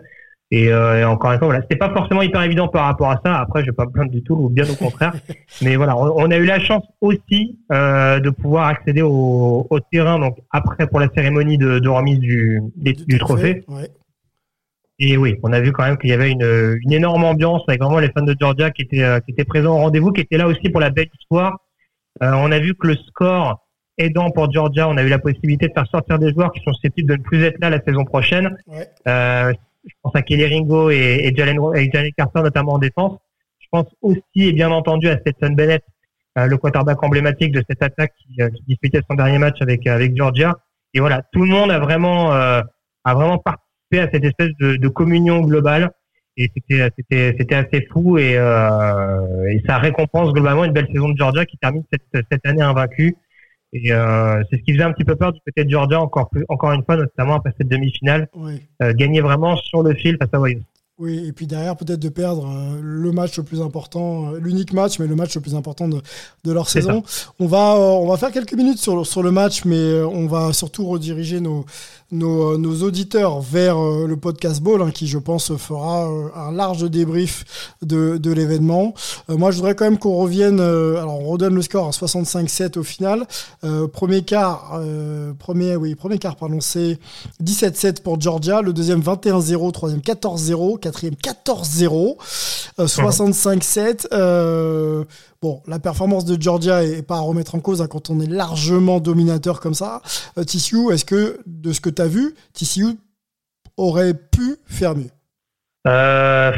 Et, 0.50 0.72
euh, 0.72 1.00
et 1.02 1.04
encore 1.04 1.34
une 1.34 1.40
fois, 1.40 1.48
voilà, 1.48 1.62
c'était 1.62 1.76
pas 1.76 1.92
forcément 1.92 2.22
hyper 2.22 2.42
évident 2.42 2.70
par 2.70 2.86
rapport 2.86 3.12
à 3.12 3.20
ça. 3.26 3.38
Après, 3.38 3.62
je 3.62 3.66
vais 3.66 3.74
pas 3.74 3.86
me 3.86 3.92
plaindre 3.92 4.12
du 4.12 4.24
tout, 4.24 4.34
ou 4.36 4.48
bien 4.50 4.64
au 4.70 4.76
contraire. 4.76 5.14
Mais 5.62 5.76
voilà, 5.76 5.98
on, 5.98 6.14
on 6.16 6.32
a 6.32 6.38
eu 6.38 6.46
la 6.46 6.60
chance 6.60 6.86
aussi 7.02 7.60
euh, 7.74 8.20
de 8.22 8.30
pouvoir 8.30 8.68
accéder 8.68 9.02
au, 9.02 9.68
au 9.70 9.80
terrain. 9.82 10.20
Donc 10.20 10.38
après, 10.52 10.88
pour 10.88 11.00
la 11.02 11.10
cérémonie 11.14 11.58
de, 11.58 11.80
de 11.80 11.90
remise 11.90 12.20
du, 12.20 12.62
des- 12.78 12.94
du, 12.94 13.18
trophée. 13.20 13.66
Ouais. 13.68 13.90
Et 15.00 15.18
oui, 15.18 15.36
on 15.44 15.52
a 15.54 15.60
vu 15.60 15.72
quand 15.74 15.84
même 15.84 15.98
qu'il 15.98 16.10
y 16.10 16.14
avait 16.14 16.32
une, 16.32 16.78
une 16.82 16.92
énorme 16.94 17.24
ambiance 17.26 17.64
avec 17.68 17.82
vraiment 17.82 18.00
les 18.00 18.10
fans 18.10 18.24
de 18.24 18.36
Georgia 18.40 18.72
qui 18.72 18.84
étaient, 18.84 19.04
euh, 19.04 19.20
qui 19.20 19.32
étaient 19.32 19.44
présents 19.46 19.76
au 19.76 19.80
rendez-vous, 19.80 20.12
qui 20.12 20.22
étaient 20.22 20.38
là 20.38 20.48
aussi 20.48 20.70
pour 20.70 20.80
la 20.82 20.90
belle 20.90 21.10
histoire. 21.20 21.58
Euh, 22.24 22.32
on 22.34 22.52
a 22.52 22.60
vu 22.60 22.74
que 22.74 22.88
le 22.88 22.96
score 22.96 23.64
aidant 24.00 24.32
pour 24.32 24.52
Georgia, 24.52 24.88
on 24.88 24.96
a 24.98 25.04
eu 25.04 25.10
la 25.10 25.20
possibilité 25.20 25.68
de 25.68 25.74
faire 25.74 25.88
sortir 25.88 26.18
des 26.20 26.32
joueurs 26.32 26.52
qui 26.52 26.62
sont 26.64 26.74
susceptibles 26.74 27.10
de 27.10 27.18
ne 27.18 27.22
plus 27.22 27.44
être 27.44 27.60
là 27.60 27.70
la 27.70 27.82
saison 27.82 28.06
prochaine. 28.06 28.56
Ouais. 28.68 28.88
Euh, 29.08 29.54
je 29.88 29.94
pense 30.02 30.16
à 30.16 30.22
Kelly 30.22 30.46
Ringo 30.46 30.90
et, 30.90 31.22
et, 31.24 31.36
Jalen, 31.36 31.58
et 31.76 31.90
Jalen 31.92 32.12
Carter 32.18 32.42
notamment 32.42 32.74
en 32.74 32.80
défense. 32.80 33.18
Je 33.60 33.68
pense 33.72 33.88
aussi 34.02 34.24
et 34.36 34.54
bien 34.54 34.72
entendu 34.72 35.10
à 35.10 35.18
Stetson 35.18 35.52
Bennett, 35.54 35.84
euh, 36.38 36.48
le 36.48 36.58
quarterback 36.58 37.02
emblématique 37.04 37.52
de 37.52 37.64
cette 37.70 37.84
attaque 37.84 38.14
qui, 38.18 38.42
euh, 38.42 38.50
qui 38.50 38.64
disputait 38.68 39.02
son 39.10 39.16
dernier 39.16 39.38
match 39.38 39.58
avec 39.62 39.86
avec 39.88 40.16
Georgia. 40.16 40.56
Et 40.94 41.00
voilà, 41.00 41.22
tout 41.34 41.42
le 41.42 41.50
monde 41.50 41.72
a 41.72 41.80
vraiment 41.80 42.34
euh, 42.34 42.62
a 43.04 43.14
vraiment 43.14 43.40
participé 43.40 44.00
à 44.00 44.10
cette 44.12 44.24
espèce 44.24 44.52
de, 44.60 44.78
de 44.78 44.88
communion 44.88 45.42
globale. 45.42 45.92
Et 46.38 46.52
c'était 46.56 46.90
c'était 46.98 47.36
c'était 47.38 47.56
assez 47.56 47.88
fou 47.92 48.18
et, 48.20 48.38
euh, 48.38 49.50
et 49.50 49.62
ça 49.68 49.80
récompense 49.80 50.32
globalement 50.34 50.66
une 50.66 50.72
belle 50.72 50.88
saison 50.94 51.10
de 51.10 51.18
Georgia 51.18 51.46
qui 51.46 51.58
termine 51.58 51.84
cette 51.92 52.26
cette 52.32 52.46
année 52.46 52.62
invaincue. 52.62 53.16
Et 53.74 53.92
euh, 53.92 54.42
c'est 54.50 54.58
ce 54.58 54.64
qui 54.64 54.74
faisait 54.74 54.84
un 54.84 54.94
petit 54.94 55.04
peu 55.04 55.16
peur 55.16 55.34
du 55.34 55.40
côté 55.42 55.66
de 55.66 55.70
Georgia 55.70 56.00
encore 56.00 56.30
plus 56.30 56.46
encore 56.48 56.72
une 56.72 56.84
fois 56.84 56.96
notamment 56.96 57.36
après 57.36 57.54
cette 57.58 57.68
demi-finale, 57.68 58.30
euh, 58.82 58.94
gagner 58.94 59.22
vraiment 59.22 59.58
sur 59.58 59.84
le 59.84 59.94
fil 59.94 60.18
face 60.18 60.30
à 60.32 60.40
Wyoming. 60.40 60.64
Oui, 61.00 61.28
et 61.28 61.32
puis 61.32 61.46
derrière, 61.46 61.76
peut-être 61.76 62.00
de 62.00 62.10
perdre 62.10 62.48
euh, 62.50 62.80
le 62.82 63.12
match 63.12 63.38
le 63.38 63.44
plus 63.44 63.62
important, 63.62 64.32
euh, 64.32 64.40
l'unique 64.40 64.74
match, 64.74 64.98
mais 64.98 65.06
le 65.06 65.16
match 65.16 65.36
le 65.36 65.42
plus 65.42 65.54
important 65.54 65.88
de, 65.88 66.02
de 66.44 66.52
leur 66.52 66.68
saison. 66.68 67.04
On 67.40 67.46
va, 67.46 67.76
euh, 67.76 67.80
on 67.80 68.08
va 68.08 68.18
faire 68.18 68.32
quelques 68.32 68.56
minutes 68.56 68.80
sur, 68.80 69.06
sur 69.06 69.22
le 69.22 69.30
match, 69.30 69.64
mais 69.64 70.02
on 70.02 70.26
va 70.26 70.54
surtout 70.54 70.88
rediriger 70.88 71.40
nos, 71.40 71.66
nos, 72.12 72.54
euh, 72.54 72.58
nos 72.58 72.84
auditeurs 72.84 73.42
vers 73.42 73.78
euh, 73.78 74.08
le 74.08 74.16
podcast 74.18 74.62
Ball, 74.62 74.82
hein, 74.82 74.92
qui, 74.92 75.08
je 75.08 75.18
pense, 75.18 75.56
fera 75.58 76.10
euh, 76.10 76.30
un 76.36 76.52
large 76.52 76.90
débrief 76.90 77.44
de, 77.82 78.18
de 78.18 78.32
l'événement. 78.32 78.94
Euh, 79.30 79.38
moi, 79.38 79.52
je 79.52 79.58
voudrais 79.58 79.76
quand 79.76 79.86
même 79.86 79.98
qu'on 79.98 80.16
revienne. 80.16 80.60
euh, 80.60 80.98
alors, 81.02 81.20
on 81.20 81.26
redonne 81.28 81.56
le 81.56 81.62
score 81.62 81.88
à 81.88 81.92
65-7 81.92 82.78
au 82.80 82.84
final. 82.84 83.28
Euh, 83.64 83.88
premier 83.88 84.22
quart, 84.24 84.72
euh, 84.76 85.34
premier, 85.38 85.76
oui, 85.76 85.96
premier 85.96 86.18
quart, 86.18 86.36
pardon, 86.38 86.60
c'est 86.62 86.98
17-7 87.44 88.02
pour 88.02 88.20
Georgia. 88.22 88.62
Le 88.62 88.74
deuxième 88.74 89.02
21-0, 89.02 89.72
troisième 89.72 90.02
14-0, 90.02 90.80
quatrième 90.80 91.16
14-0, 91.16 92.18
euh, 92.80 92.88
65-7. 92.88 94.08
Bon, 95.42 95.62
la 95.68 95.80
performance 95.80 96.26
de 96.26 96.42
Georgia 96.42 96.84
est 96.84 97.04
pas 97.06 97.18
à 97.18 97.20
remettre 97.20 97.54
en 97.56 97.60
cause 97.60 97.82
hein, 97.82 97.88
quand 97.88 98.10
on 98.10 98.20
est 98.20 98.28
largement 98.30 99.00
dominateur 99.00 99.60
comme 99.60 99.76
ça. 99.76 100.02
Euh, 100.38 100.44
TCU, 100.44 100.92
est-ce 100.92 101.06
que 101.06 101.40
de 101.46 101.72
ce 101.74 101.80
que 101.82 101.90
tu 101.92 102.02
as 102.02 102.08
vu, 102.08 102.34
TCU 102.54 102.98
aurait 103.78 104.14
pu 104.16 104.58
faire 104.66 104.96
mieux? 104.96 105.12
Euh, 105.88 106.52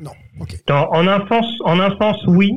Non, 0.00 0.10
ok. 0.40 0.54
Dans- 0.66 0.88
en 0.90 1.06
un 1.08 1.26
sens, 1.28 1.46
en 1.64 1.80
un 1.80 1.96
sens, 1.98 2.16
oui. 2.26 2.50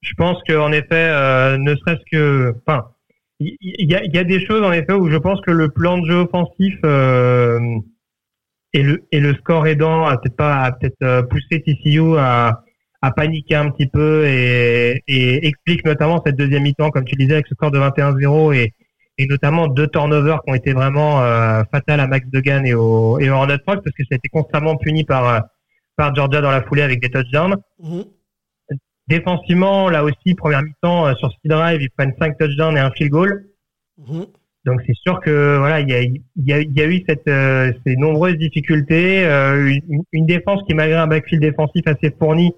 Je 0.00 0.14
pense 0.16 0.38
qu'en 0.48 0.72
effet, 0.72 0.86
euh, 1.10 1.58
ne 1.58 1.74
serait-ce 1.76 2.00
que, 2.10 2.54
enfin, 2.66 2.86
il 3.40 3.56
y, 3.60 3.94
a, 3.94 4.02
il 4.04 4.14
y 4.14 4.18
a 4.18 4.24
des 4.24 4.44
choses 4.46 4.62
en 4.62 4.72
effet 4.72 4.92
où 4.94 5.10
je 5.10 5.16
pense 5.16 5.40
que 5.42 5.50
le 5.50 5.68
plan 5.70 5.98
de 5.98 6.06
jeu 6.06 6.16
offensif 6.20 6.74
euh, 6.84 7.58
et 8.72 8.82
le 8.82 9.02
et 9.12 9.20
le 9.20 9.34
score 9.34 9.66
aidant 9.66 10.04
a 10.06 10.16
peut-être 10.18 10.36
pas 10.36 10.56
a 10.62 10.72
peut-être 10.72 11.22
poussé 11.28 11.62
TCU 11.62 12.16
à 12.18 12.62
à 13.02 13.10
paniquer 13.12 13.54
un 13.54 13.70
petit 13.70 13.86
peu 13.86 14.26
et, 14.26 15.02
et 15.08 15.46
explique 15.46 15.84
notamment 15.84 16.22
cette 16.24 16.36
deuxième 16.36 16.64
mi-temps, 16.64 16.90
comme 16.90 17.04
tu 17.04 17.16
disais, 17.16 17.34
avec 17.34 17.46
ce 17.46 17.54
score 17.54 17.70
de 17.70 17.78
21-0 17.78 18.54
et, 18.54 18.74
et 19.18 19.26
notamment 19.26 19.68
deux 19.68 19.86
turnovers 19.86 20.42
qui 20.42 20.50
ont 20.50 20.54
été 20.54 20.72
vraiment 20.72 21.22
euh, 21.22 21.62
fatals 21.70 22.00
à 22.00 22.06
Max 22.06 22.26
Degan 22.30 22.66
et 22.66 22.74
au, 22.74 23.18
et 23.18 23.30
au 23.30 23.38
Rock 23.38 23.60
parce 23.66 23.82
que 23.84 24.02
ça 24.04 24.12
a 24.12 24.16
été 24.16 24.28
constamment 24.28 24.76
puni 24.76 25.04
par, 25.04 25.28
euh, 25.28 25.40
par 25.96 26.14
Georgia 26.14 26.40
dans 26.40 26.50
la 26.50 26.62
foulée 26.62 26.82
avec 26.82 27.00
des 27.00 27.10
touchdowns. 27.10 27.56
Mhm. 27.82 28.04
Défensivement, 29.08 29.90
là 29.90 30.04
aussi, 30.04 30.34
première 30.36 30.62
mi-temps, 30.62 31.06
euh, 31.06 31.14
sur 31.14 31.32
speed 31.32 31.50
drive, 31.50 31.82
ils 31.82 31.90
prennent 31.90 32.14
cinq 32.20 32.38
touchdowns 32.38 32.76
et 32.76 32.80
un 32.80 32.90
field 32.92 33.10
goal. 33.10 33.46
Mhm. 33.98 34.26
Donc 34.66 34.80
c'est 34.86 34.94
sûr 34.94 35.20
que 35.20 35.56
voilà, 35.58 35.80
il 35.80 35.88
y 35.88 35.94
a, 35.94 36.02
il 36.02 36.22
y 36.36 36.52
a, 36.52 36.60
y 36.60 36.80
a 36.80 36.86
eu 36.86 37.02
cette, 37.08 37.26
euh, 37.28 37.72
ces 37.86 37.96
nombreuses 37.96 38.36
difficultés, 38.36 39.24
euh, 39.24 39.74
une, 39.88 40.02
une 40.12 40.26
défense 40.26 40.62
qui 40.66 40.74
malgré 40.74 40.98
un 40.98 41.06
backfield 41.06 41.42
défensif 41.42 41.82
assez 41.86 42.14
fourni, 42.18 42.52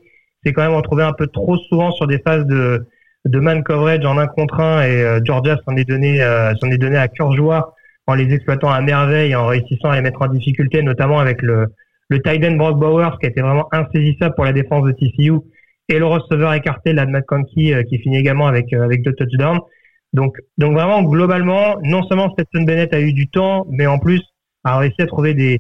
s'est 0.45 0.53
quand 0.53 0.63
même 0.63 0.75
retrouvé 0.75 1.03
un 1.03 1.13
peu 1.13 1.27
trop 1.27 1.57
souvent 1.57 1.93
sur 1.93 2.07
des 2.07 2.19
phases 2.19 2.47
de, 2.47 2.87
de 3.25 3.39
man 3.41 3.63
coverage 3.63 4.05
en 4.05 4.19
un 4.19 4.27
contre 4.27 4.61
un 4.61 4.83
et 4.83 5.03
euh, 5.03 5.21
Georgia 5.25 5.57
s'en 5.65 5.77
est 5.77 5.85
donné 5.85 6.23
euh, 6.23 6.55
s'en 6.57 6.71
est 6.71 6.79
donné 6.79 6.97
à 6.97 7.09
cœur 7.09 7.33
joie 7.33 7.75
en 8.07 8.15
les 8.15 8.33
exploitant 8.35 8.71
à 8.71 8.81
merveille 8.81 9.35
en 9.35 9.47
réussissant 9.47 9.91
à 9.91 9.97
les 9.97 10.03
mettre 10.03 10.23
en 10.23 10.27
difficulté, 10.27 10.83
notamment 10.83 11.21
avec 11.21 11.43
le 11.43 11.67
le 12.09 12.21
tight 12.21 12.45
end 12.45 12.57
Brock 12.57 12.79
Bowers 12.79 13.17
qui 13.21 13.27
été 13.27 13.41
vraiment 13.41 13.69
insaisissable 13.73 14.35
pour 14.35 14.45
la 14.45 14.53
défense 14.53 14.85
de 14.85 14.93
TCU 14.93 15.39
et 15.89 15.99
le 15.99 16.07
receveur 16.07 16.53
écarté 16.55 16.93
là 16.93 17.07
de 17.07 17.11
Matt 17.11 17.25
euh, 17.33 17.83
qui 17.85 17.99
finit 17.99 18.19
également 18.19 18.47
avec 18.47 18.73
euh, 18.73 18.83
avec 18.83 19.03
deux 19.03 19.15
touchdowns. 19.15 19.61
Donc, 20.13 20.37
donc 20.59 20.75
vraiment, 20.75 21.03
globalement, 21.03 21.79
non 21.83 22.03
seulement 22.03 22.31
Stetson 22.33 22.65
Bennett 22.65 22.93
a 22.93 23.01
eu 23.01 23.15
du 23.15 23.29
temps, 23.29 23.67
mais 23.71 23.87
en 23.87 23.99
plus 23.99 24.21
a 24.63 24.77
réussi 24.77 25.01
à 25.01 25.07
trouver 25.07 25.33
des, 25.33 25.59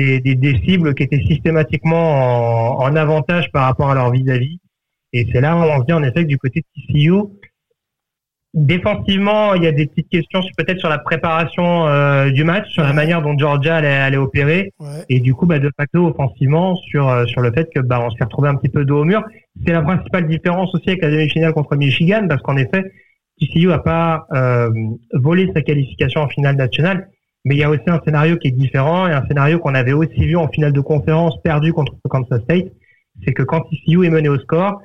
des, 0.00 0.20
des, 0.20 0.34
des 0.34 0.58
cibles 0.64 0.94
qui 0.94 1.02
étaient 1.04 1.22
systématiquement 1.22 2.78
en, 2.78 2.84
en 2.84 2.96
avantage 2.96 3.50
par 3.52 3.64
rapport 3.64 3.90
à 3.90 3.94
leur 3.94 4.10
vis-à-vis. 4.10 4.58
Et 5.12 5.26
c'est 5.32 5.40
là 5.40 5.56
où 5.56 5.60
on 5.60 5.80
se 5.80 5.86
dit 5.86 5.92
en 5.92 6.02
effet 6.02 6.22
que 6.22 6.28
du 6.28 6.38
côté 6.38 6.60
de 6.60 6.82
TCU, 6.82 7.12
défensivement, 8.54 9.54
il 9.54 9.62
y 9.62 9.66
a 9.66 9.72
des 9.72 9.86
petites 9.86 10.08
questions 10.08 10.40
peut-être 10.56 10.78
sur 10.78 10.88
la 10.88 10.98
préparation 10.98 11.86
euh, 11.86 12.30
du 12.30 12.44
match, 12.44 12.68
sur 12.70 12.82
la 12.82 12.92
manière 12.92 13.22
dont 13.22 13.36
Georgia 13.38 13.76
allait, 13.76 13.88
allait 13.88 14.16
opérer. 14.16 14.72
Ouais. 14.78 15.04
Et 15.08 15.20
du 15.20 15.34
coup, 15.34 15.46
bah, 15.46 15.58
de 15.58 15.70
facto, 15.76 16.06
offensivement, 16.06 16.76
sur, 16.76 17.08
euh, 17.08 17.26
sur 17.26 17.40
le 17.40 17.52
fait 17.52 17.68
que 17.74 17.80
bah, 17.80 18.00
on 18.04 18.10
s'est 18.10 18.24
retrouvé 18.24 18.48
un 18.48 18.56
petit 18.56 18.68
peu 18.68 18.84
dos 18.84 19.02
au 19.02 19.04
mur. 19.04 19.22
C'est 19.64 19.72
la 19.72 19.82
principale 19.82 20.26
différence 20.26 20.74
aussi 20.74 20.88
avec 20.88 21.02
la 21.02 21.10
demi-finale 21.10 21.52
contre 21.52 21.76
Michigan, 21.76 22.26
parce 22.28 22.42
qu'en 22.42 22.56
effet, 22.56 22.84
TCU 23.40 23.72
a 23.72 23.78
pas 23.78 24.26
euh, 24.32 24.70
volé 25.14 25.50
sa 25.54 25.62
qualification 25.62 26.22
en 26.22 26.28
finale 26.28 26.56
nationale, 26.56 27.08
mais 27.44 27.54
il 27.54 27.58
y 27.58 27.64
a 27.64 27.70
aussi 27.70 27.82
un 27.86 28.00
scénario 28.04 28.36
qui 28.36 28.48
est 28.48 28.52
différent 28.52 29.06
et 29.08 29.12
un 29.12 29.26
scénario 29.26 29.58
qu'on 29.58 29.74
avait 29.74 29.92
aussi 29.92 30.26
vu 30.26 30.36
en 30.36 30.48
finale 30.48 30.72
de 30.72 30.80
conférence 30.80 31.40
perdu 31.42 31.72
contre 31.72 31.94
Kansas 32.08 32.42
State, 32.42 32.72
c'est 33.24 33.32
que 33.32 33.42
quand 33.42 33.62
TCU 33.62 34.04
est 34.04 34.10
mené 34.10 34.28
au 34.28 34.38
score, 34.38 34.82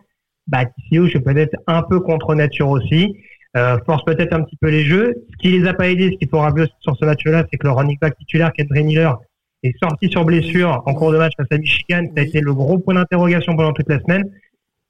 bah, 0.48 0.66
TCU, 0.66 1.10
je 1.10 1.18
peux 1.18 1.36
être 1.38 1.56
un 1.68 1.82
peu 1.82 2.00
contre 2.00 2.36
nature 2.36 2.70
aussi, 2.70 3.18
euh, 3.58 3.78
force 3.86 4.04
peut-être 4.04 4.34
un 4.34 4.44
petit 4.44 4.58
peu 4.58 4.70
les 4.70 4.84
jeux. 4.84 5.14
Ce 5.32 5.38
qui 5.38 5.58
les 5.58 5.68
a 5.68 5.74
pas 5.74 5.90
aidés, 5.90 6.12
ce 6.12 6.18
qu'il 6.18 6.30
faut 6.30 6.40
rappeler 6.40 6.64
aussi 6.64 6.74
sur 6.82 6.96
ce 6.98 7.06
match-là, 7.06 7.46
c'est 7.50 7.58
que 7.58 7.68
le 7.68 7.72
running 7.72 7.98
back 8.00 8.18
titulaire, 8.18 8.52
Kendra 8.54 8.82
Miller, 8.82 9.18
est 9.64 9.78
sorti 9.82 10.10
sur 10.10 10.26
blessure 10.26 10.84
en 10.86 10.94
cours 10.94 11.12
de 11.12 11.18
match 11.18 11.34
face 11.38 11.48
à 11.52 11.58
Michigan. 11.58 12.04
Ça 12.16 12.22
a 12.22 12.26
été 12.26 12.42
le 12.42 12.54
gros 12.54 12.78
point 12.78 12.94
d'interrogation 12.94 13.56
pendant 13.56 13.74
toute 13.74 13.90
la 13.90 14.00
semaine. 14.00 14.24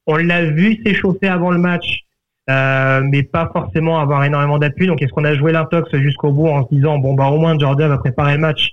On 0.07 0.17
l'a 0.17 0.45
vu 0.45 0.81
s'échauffer 0.83 1.27
avant 1.27 1.51
le 1.51 1.57
match, 1.57 2.04
euh, 2.49 3.01
mais 3.03 3.23
pas 3.23 3.49
forcément 3.51 3.99
avoir 3.99 4.23
énormément 4.23 4.59
d'appui. 4.59 4.87
Donc, 4.87 5.01
est-ce 5.01 5.11
qu'on 5.11 5.25
a 5.25 5.33
joué 5.33 5.51
l'intox 5.51 5.89
jusqu'au 5.97 6.31
bout 6.31 6.47
en 6.47 6.63
se 6.63 6.73
disant, 6.73 6.99
bon, 6.99 7.13
bah, 7.13 7.27
au 7.27 7.37
moins, 7.37 7.57
Georgia 7.57 7.87
va 7.87 7.97
préparer 7.97 8.33
le 8.33 8.39
match 8.39 8.71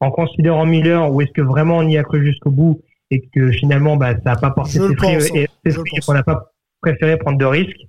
en 0.00 0.10
considérant 0.10 0.64
Miller, 0.64 1.12
ou 1.12 1.20
est-ce 1.22 1.32
que 1.32 1.42
vraiment 1.42 1.78
on 1.78 1.88
y 1.88 1.98
a 1.98 2.04
cru 2.04 2.24
jusqu'au 2.24 2.50
bout 2.50 2.80
et 3.10 3.22
que 3.34 3.50
finalement, 3.52 3.96
bah, 3.96 4.14
ça 4.22 4.32
n'a 4.32 4.36
pas 4.36 4.50
porté 4.50 4.78
ses 4.78 4.94
fruits 4.94 5.08
et, 5.34 5.44
hein. 5.44 5.46
et 5.64 5.72
pense. 5.72 6.06
qu'on 6.06 6.14
n'a 6.14 6.22
pas 6.22 6.52
préféré 6.80 7.16
prendre 7.16 7.38
de 7.38 7.44
risques. 7.44 7.80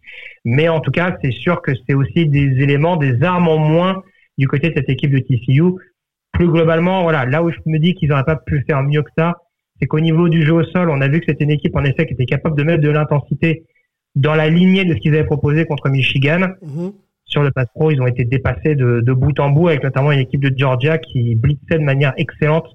Mais 0.45 0.69
en 0.69 0.79
tout 0.79 0.91
cas, 0.91 1.17
c'est 1.21 1.31
sûr 1.31 1.61
que 1.61 1.71
c'est 1.87 1.93
aussi 1.93 2.25
des 2.27 2.61
éléments, 2.61 2.97
des 2.97 3.21
armes 3.21 3.47
en 3.47 3.57
moins 3.57 4.03
du 4.37 4.47
côté 4.47 4.69
de 4.69 4.75
cette 4.75 4.89
équipe 4.89 5.11
de 5.11 5.19
TCU. 5.19 5.75
Plus 6.31 6.47
globalement, 6.47 7.03
voilà, 7.03 7.25
là 7.25 7.43
où 7.43 7.51
je 7.51 7.57
me 7.65 7.77
dis 7.77 7.93
qu'ils 7.93 8.09
n'auraient 8.09 8.23
pas 8.23 8.37
pu 8.37 8.63
faire 8.67 8.81
mieux 8.81 9.03
que 9.03 9.11
ça, 9.17 9.35
c'est 9.79 9.87
qu'au 9.87 9.99
niveau 9.99 10.29
du 10.29 10.45
jeu 10.45 10.53
au 10.53 10.63
sol, 10.63 10.89
on 10.89 11.01
a 11.01 11.07
vu 11.07 11.19
que 11.19 11.25
c'était 11.27 11.43
une 11.43 11.51
équipe 11.51 11.75
en 11.75 11.83
effet 11.83 12.05
qui 12.05 12.13
était 12.13 12.25
capable 12.25 12.57
de 12.57 12.63
mettre 12.63 12.81
de 12.81 12.89
l'intensité 12.89 13.65
dans 14.19 14.35
la 14.35 14.49
lignée 14.49 14.85
de 14.85 14.93
ce 14.93 14.99
qu'ils 14.99 15.13
avaient 15.13 15.25
proposé 15.25 15.65
contre 15.65 15.89
Michigan. 15.89 16.49
Mhm. 16.61 16.91
Sur 17.25 17.43
le 17.43 17.51
pass 17.51 17.67
pro, 17.75 17.91
ils 17.91 18.01
ont 18.01 18.07
été 18.07 18.25
dépassés 18.25 18.75
de, 18.75 19.01
de 19.01 19.13
bout 19.13 19.39
en 19.39 19.51
bout 19.51 19.67
avec 19.67 19.83
notamment 19.83 20.11
une 20.11 20.19
équipe 20.19 20.41
de 20.41 20.51
Georgia 20.57 20.97
qui 20.97 21.35
blitzait 21.35 21.77
de 21.77 21.83
manière 21.83 22.13
excellente, 22.17 22.65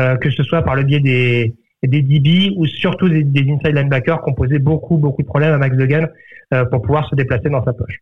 euh, 0.00 0.16
que 0.16 0.30
ce 0.30 0.42
soit 0.42 0.62
par 0.62 0.74
le 0.74 0.82
biais 0.82 1.00
des, 1.00 1.54
des 1.82 2.02
DB 2.02 2.52
ou 2.56 2.66
surtout 2.66 3.08
des, 3.08 3.24
des 3.24 3.50
inside 3.50 3.74
linebackers 3.74 4.22
qui 4.22 4.30
ont 4.30 4.34
posé 4.34 4.58
beaucoup, 4.58 4.98
beaucoup 4.98 5.22
de 5.22 5.26
problèmes 5.26 5.52
à 5.52 5.58
Max 5.58 5.76
Degan 5.76 6.08
euh, 6.52 6.64
pour 6.66 6.82
pouvoir 6.82 7.08
se 7.08 7.14
déplacer 7.14 7.48
dans 7.48 7.64
sa 7.64 7.72
poche. 7.72 8.00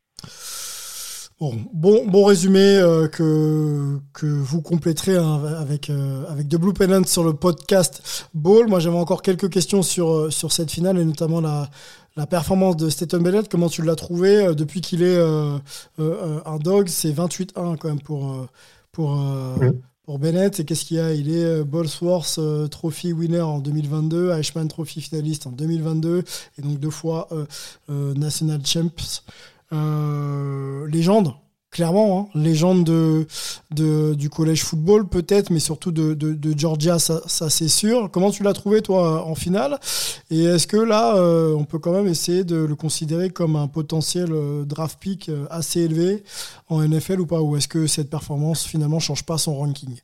Bon, 1.40 1.55
bon, 1.73 2.06
bon 2.06 2.24
résumé 2.24 2.78
euh, 2.78 3.09
que, 3.09 3.98
que 4.12 4.27
vous 4.27 4.60
compléterez 4.60 5.16
hein, 5.16 5.40
avec, 5.59 5.90
euh, 5.90 6.24
avec 6.28 6.48
The 6.48 6.56
Blue 6.56 6.73
Pennant 6.73 7.05
sur 7.05 7.24
le 7.24 7.32
podcast 7.32 8.28
Ball. 8.35 8.69
Moi, 8.69 8.78
j'avais 8.78 8.97
encore 8.97 9.23
quelques 9.23 9.51
questions 9.51 9.82
sur, 9.82 10.32
sur 10.32 10.52
cette 10.52 10.70
finale 10.70 10.98
et 10.98 11.05
notamment 11.05 11.40
la, 11.40 11.69
la 12.16 12.26
performance 12.26 12.76
de 12.76 12.89
Staten 12.89 13.22
Bennett. 13.22 13.48
Comment 13.48 13.68
tu 13.68 13.82
l'as 13.82 13.97
trouvé 13.97 14.55
depuis 14.55 14.80
qu'il 14.80 15.02
est 15.02 15.18
un 15.18 16.59
dog 16.59 16.89
C'est 16.89 17.12
28-1 17.12 17.76
quand 17.76 17.89
même 17.89 18.01
pour, 18.01 18.47
pour, 18.93 19.18
pour 20.05 20.18
Bennett. 20.18 20.60
Et 20.60 20.64
qu'est-ce 20.64 20.84
qu'il 20.84 20.98
y 20.98 21.01
a? 21.01 21.14
Il 21.14 21.34
est 21.34 21.64
Ballsworth 21.64 22.39
Trophy 22.70 23.12
winner 23.12 23.40
en 23.40 23.59
2022, 23.59 24.32
Eichmann 24.32 24.68
Trophy 24.68 25.01
finaliste 25.01 25.47
en 25.47 25.52
2022 25.52 26.24
et 26.59 26.62
donc 26.62 26.78
deux 26.78 26.90
fois 26.90 27.28
National 27.89 28.60
Champs. 28.66 29.22
Euh, 29.72 30.86
légende, 30.89 31.32
clairement, 31.73 32.31
hein, 32.35 32.39
légende 32.39 32.85
de, 32.85 33.27
de, 33.74 34.15
du 34.15 34.28
collège 34.28 34.62
football 34.62 35.09
peut-être, 35.09 35.51
mais 35.51 35.59
surtout 35.59 35.90
de, 35.90 36.15
de, 36.15 36.59
Georgia, 36.59 36.99
ça, 36.99 37.23
ça 37.27 37.51
c'est 37.51 37.69
sûr. 37.69 38.11
Comment 38.12 38.31
tu 38.31 38.43
l'as 38.43 38.53
trouvé 38.53 38.82
toi 38.82 39.27
en 39.27 39.35
finale? 39.35 39.78
Et 40.31 40.44
est-ce 40.44 40.66
que 40.66 40.77
là, 40.77 41.16
euh, 41.16 41.55
on 41.57 41.65
peut 41.65 41.78
quand 41.78 41.93
même 41.93 42.07
essayer 42.07 42.44
de 42.44 42.57
le 42.57 42.77
considérer 42.77 43.31
comme 43.31 43.57
un 43.57 43.66
potentiel 43.66 44.28
euh, 44.31 44.65
draft 44.65 44.99
pick 45.01 45.31
assez 45.51 45.81
élevé 45.81 46.23
en 46.69 46.86
NFL 46.86 47.20
ou 47.20 47.27
pas? 47.27 47.40
Ou 47.40 47.57
est-ce 47.57 47.69
que 47.69 47.86
cette 47.86 48.11
performance 48.11 48.66
finalement 48.66 49.01
change 49.01 49.24
pas 49.24 49.39
son 49.39 49.57
ranking? 49.57 49.99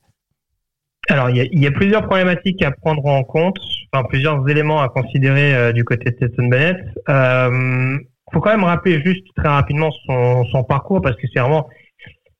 Alors, 1.10 1.30
il 1.30 1.36
y, 1.36 1.40
a, 1.40 1.44
y, 1.44 1.66
a, 1.66 1.70
plusieurs 1.70 2.06
problématiques 2.06 2.62
à 2.62 2.70
prendre 2.70 3.04
en 3.06 3.22
compte, 3.24 3.56
enfin 3.92 4.06
plusieurs 4.08 4.46
éléments 4.48 4.82
à 4.82 4.88
considérer 4.88 5.72
du 5.72 5.84
côté 5.84 6.10
de 6.10 6.16
Stetson 6.16 6.48
Bennett. 6.48 6.76
Euh, 7.08 7.98
faut 8.32 8.40
quand 8.40 8.50
même 8.50 8.64
rappeler 8.64 9.02
juste 9.04 9.26
très 9.36 9.48
rapidement 9.48 9.90
son, 10.06 10.64
parcours 10.64 11.00
parce 11.00 11.16
que 11.16 11.26
c'est 11.32 11.40
vraiment 11.40 11.68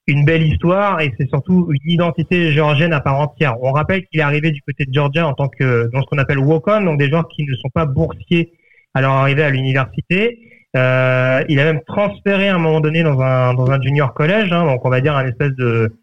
une 0.06 0.24
belle 0.24 0.42
histoire 0.42 1.00
et 1.00 1.12
c'est 1.18 1.28
surtout 1.28 1.70
une 1.70 1.90
identité 1.90 2.52
géorgienne 2.52 2.92
à 2.92 3.00
part 3.00 3.20
entière. 3.20 3.56
On 3.62 3.72
rappelle 3.72 4.06
qu'il 4.06 4.20
est 4.20 4.22
arrivé 4.22 4.50
du 4.50 4.62
côté 4.62 4.86
de 4.86 4.92
Georgia 4.92 5.26
en 5.26 5.34
tant 5.34 5.48
que 5.48 5.90
dans 5.92 6.00
ce 6.00 6.06
qu'on 6.06 6.18
appelle 6.18 6.38
walk-on, 6.38 6.82
donc 6.82 6.98
des 6.98 7.10
gens 7.10 7.22
qui 7.22 7.44
ne 7.44 7.54
sont 7.56 7.68
pas 7.68 7.84
boursiers 7.84 8.52
à 8.94 9.02
leur 9.02 9.12
arrivée 9.12 9.42
à 9.42 9.50
l'université. 9.50 10.38
Euh, 10.76 11.42
il 11.48 11.60
a 11.60 11.64
même 11.64 11.82
transféré 11.86 12.48
à 12.48 12.54
un 12.54 12.58
moment 12.58 12.80
donné 12.80 13.02
dans 13.02 13.20
un 13.20 13.54
dans 13.54 13.70
un 13.70 13.80
junior 13.80 14.12
collège, 14.14 14.52
hein, 14.52 14.64
donc 14.64 14.84
on 14.84 14.90
va 14.90 15.00
dire 15.00 15.16
un 15.16 15.26
espèce 15.26 15.52
de 15.52 15.98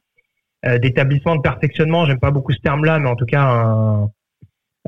euh, 0.65 0.79
d'établissement 0.79 1.35
de 1.35 1.41
perfectionnement. 1.41 2.05
J'aime 2.05 2.19
pas 2.19 2.31
beaucoup 2.31 2.51
ce 2.51 2.59
terme-là, 2.59 2.99
mais 2.99 3.09
en 3.09 3.15
tout 3.15 3.25
cas 3.25 3.43
un, 3.43 4.09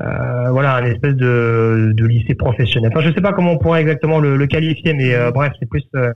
euh, 0.01 0.51
voilà, 0.51 0.75
un 0.75 0.85
espèce 0.85 1.15
de, 1.15 1.91
de, 1.95 2.05
lycée 2.05 2.35
professionnel. 2.35 2.91
Enfin, 2.93 3.05
je 3.05 3.13
sais 3.13 3.21
pas 3.21 3.33
comment 3.33 3.53
on 3.53 3.57
pourrait 3.57 3.81
exactement 3.81 4.19
le, 4.19 4.37
le 4.37 4.47
qualifier, 4.47 4.93
mais 4.93 5.13
euh, 5.15 5.31
bref, 5.31 5.53
c'est 5.59 5.67
plus. 5.67 5.83
Euh, 5.95 6.11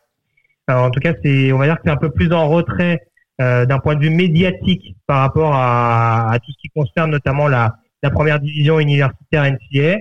en 0.68 0.92
tout 0.92 1.00
cas, 1.00 1.14
c'est, 1.24 1.52
on 1.52 1.58
va 1.58 1.66
dire 1.66 1.76
que 1.76 1.82
c'est 1.86 1.92
un 1.92 1.98
peu 1.98 2.12
plus 2.12 2.32
en 2.32 2.48
retrait 2.48 3.00
euh, 3.42 3.66
d'un 3.66 3.80
point 3.80 3.96
de 3.96 4.02
vue 4.02 4.12
médiatique 4.12 4.96
par 5.08 5.22
rapport 5.22 5.54
à, 5.56 6.32
à, 6.32 6.40
tout 6.40 6.52
ce 6.52 6.58
qui 6.62 6.70
concerne 6.70 7.12
notamment 7.12 7.48
la, 7.48 7.76
la 8.04 8.12
première 8.12 8.40
division 8.40 8.80
universitaire 8.80 9.44
NCA. 9.44 9.98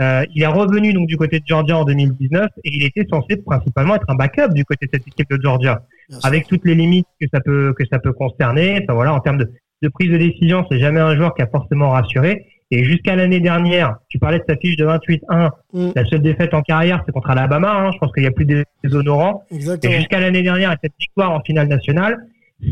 Euh, 0.00 0.24
il 0.34 0.42
est 0.42 0.46
revenu 0.46 0.92
donc 0.92 1.06
du 1.06 1.16
côté 1.16 1.40
de 1.40 1.44
Georgia 1.46 1.76
en 1.76 1.84
2019 1.84 2.48
et 2.64 2.74
il 2.74 2.84
était 2.84 3.06
censé 3.10 3.36
principalement 3.36 3.94
être 3.94 4.06
un 4.08 4.14
backup 4.14 4.52
du 4.52 4.64
côté 4.64 4.86
de 4.86 4.90
cette 4.94 5.06
équipe 5.06 5.28
de 5.30 5.38
Georgia, 5.40 5.82
avec 6.24 6.48
toutes 6.48 6.64
les 6.64 6.74
limites 6.74 7.06
que 7.20 7.26
ça 7.32 7.40
peut 7.40 7.74
que 7.76 7.84
ça 7.86 7.98
peut 7.98 8.14
concerner. 8.14 8.80
Enfin 8.82 8.94
voilà, 8.94 9.12
en 9.12 9.20
termes 9.20 9.38
de, 9.38 9.52
de 9.82 9.88
prise 9.88 10.10
de 10.10 10.16
décision, 10.16 10.64
c'est 10.70 10.78
jamais 10.78 11.00
un 11.00 11.14
joueur 11.16 11.34
qui 11.34 11.42
a 11.42 11.46
forcément 11.46 11.90
rassuré. 11.90 12.46
Et 12.72 12.84
jusqu'à 12.84 13.16
l'année 13.16 13.40
dernière, 13.40 13.96
tu 14.08 14.18
parlais 14.18 14.38
de 14.38 14.44
sa 14.48 14.56
fiche 14.56 14.76
de 14.76 14.86
28-1. 14.86 15.50
Mm. 15.72 15.90
La 15.94 16.04
seule 16.06 16.22
défaite 16.22 16.54
en 16.54 16.62
carrière, 16.62 17.02
c'est 17.04 17.12
contre 17.12 17.30
Alabama. 17.30 17.72
Hein. 17.72 17.90
Je 17.92 17.98
pense 17.98 18.12
qu'il 18.12 18.22
n'y 18.22 18.28
a 18.28 18.32
plus 18.32 18.46
des 18.46 18.64
honorants. 18.92 19.44
Et 19.50 19.90
jusqu'à 19.90 20.20
l'année 20.20 20.42
dernière, 20.42 20.72
et 20.72 20.76
cette 20.82 20.94
victoire 20.98 21.32
en 21.32 21.40
finale 21.40 21.66
nationale, 21.66 22.18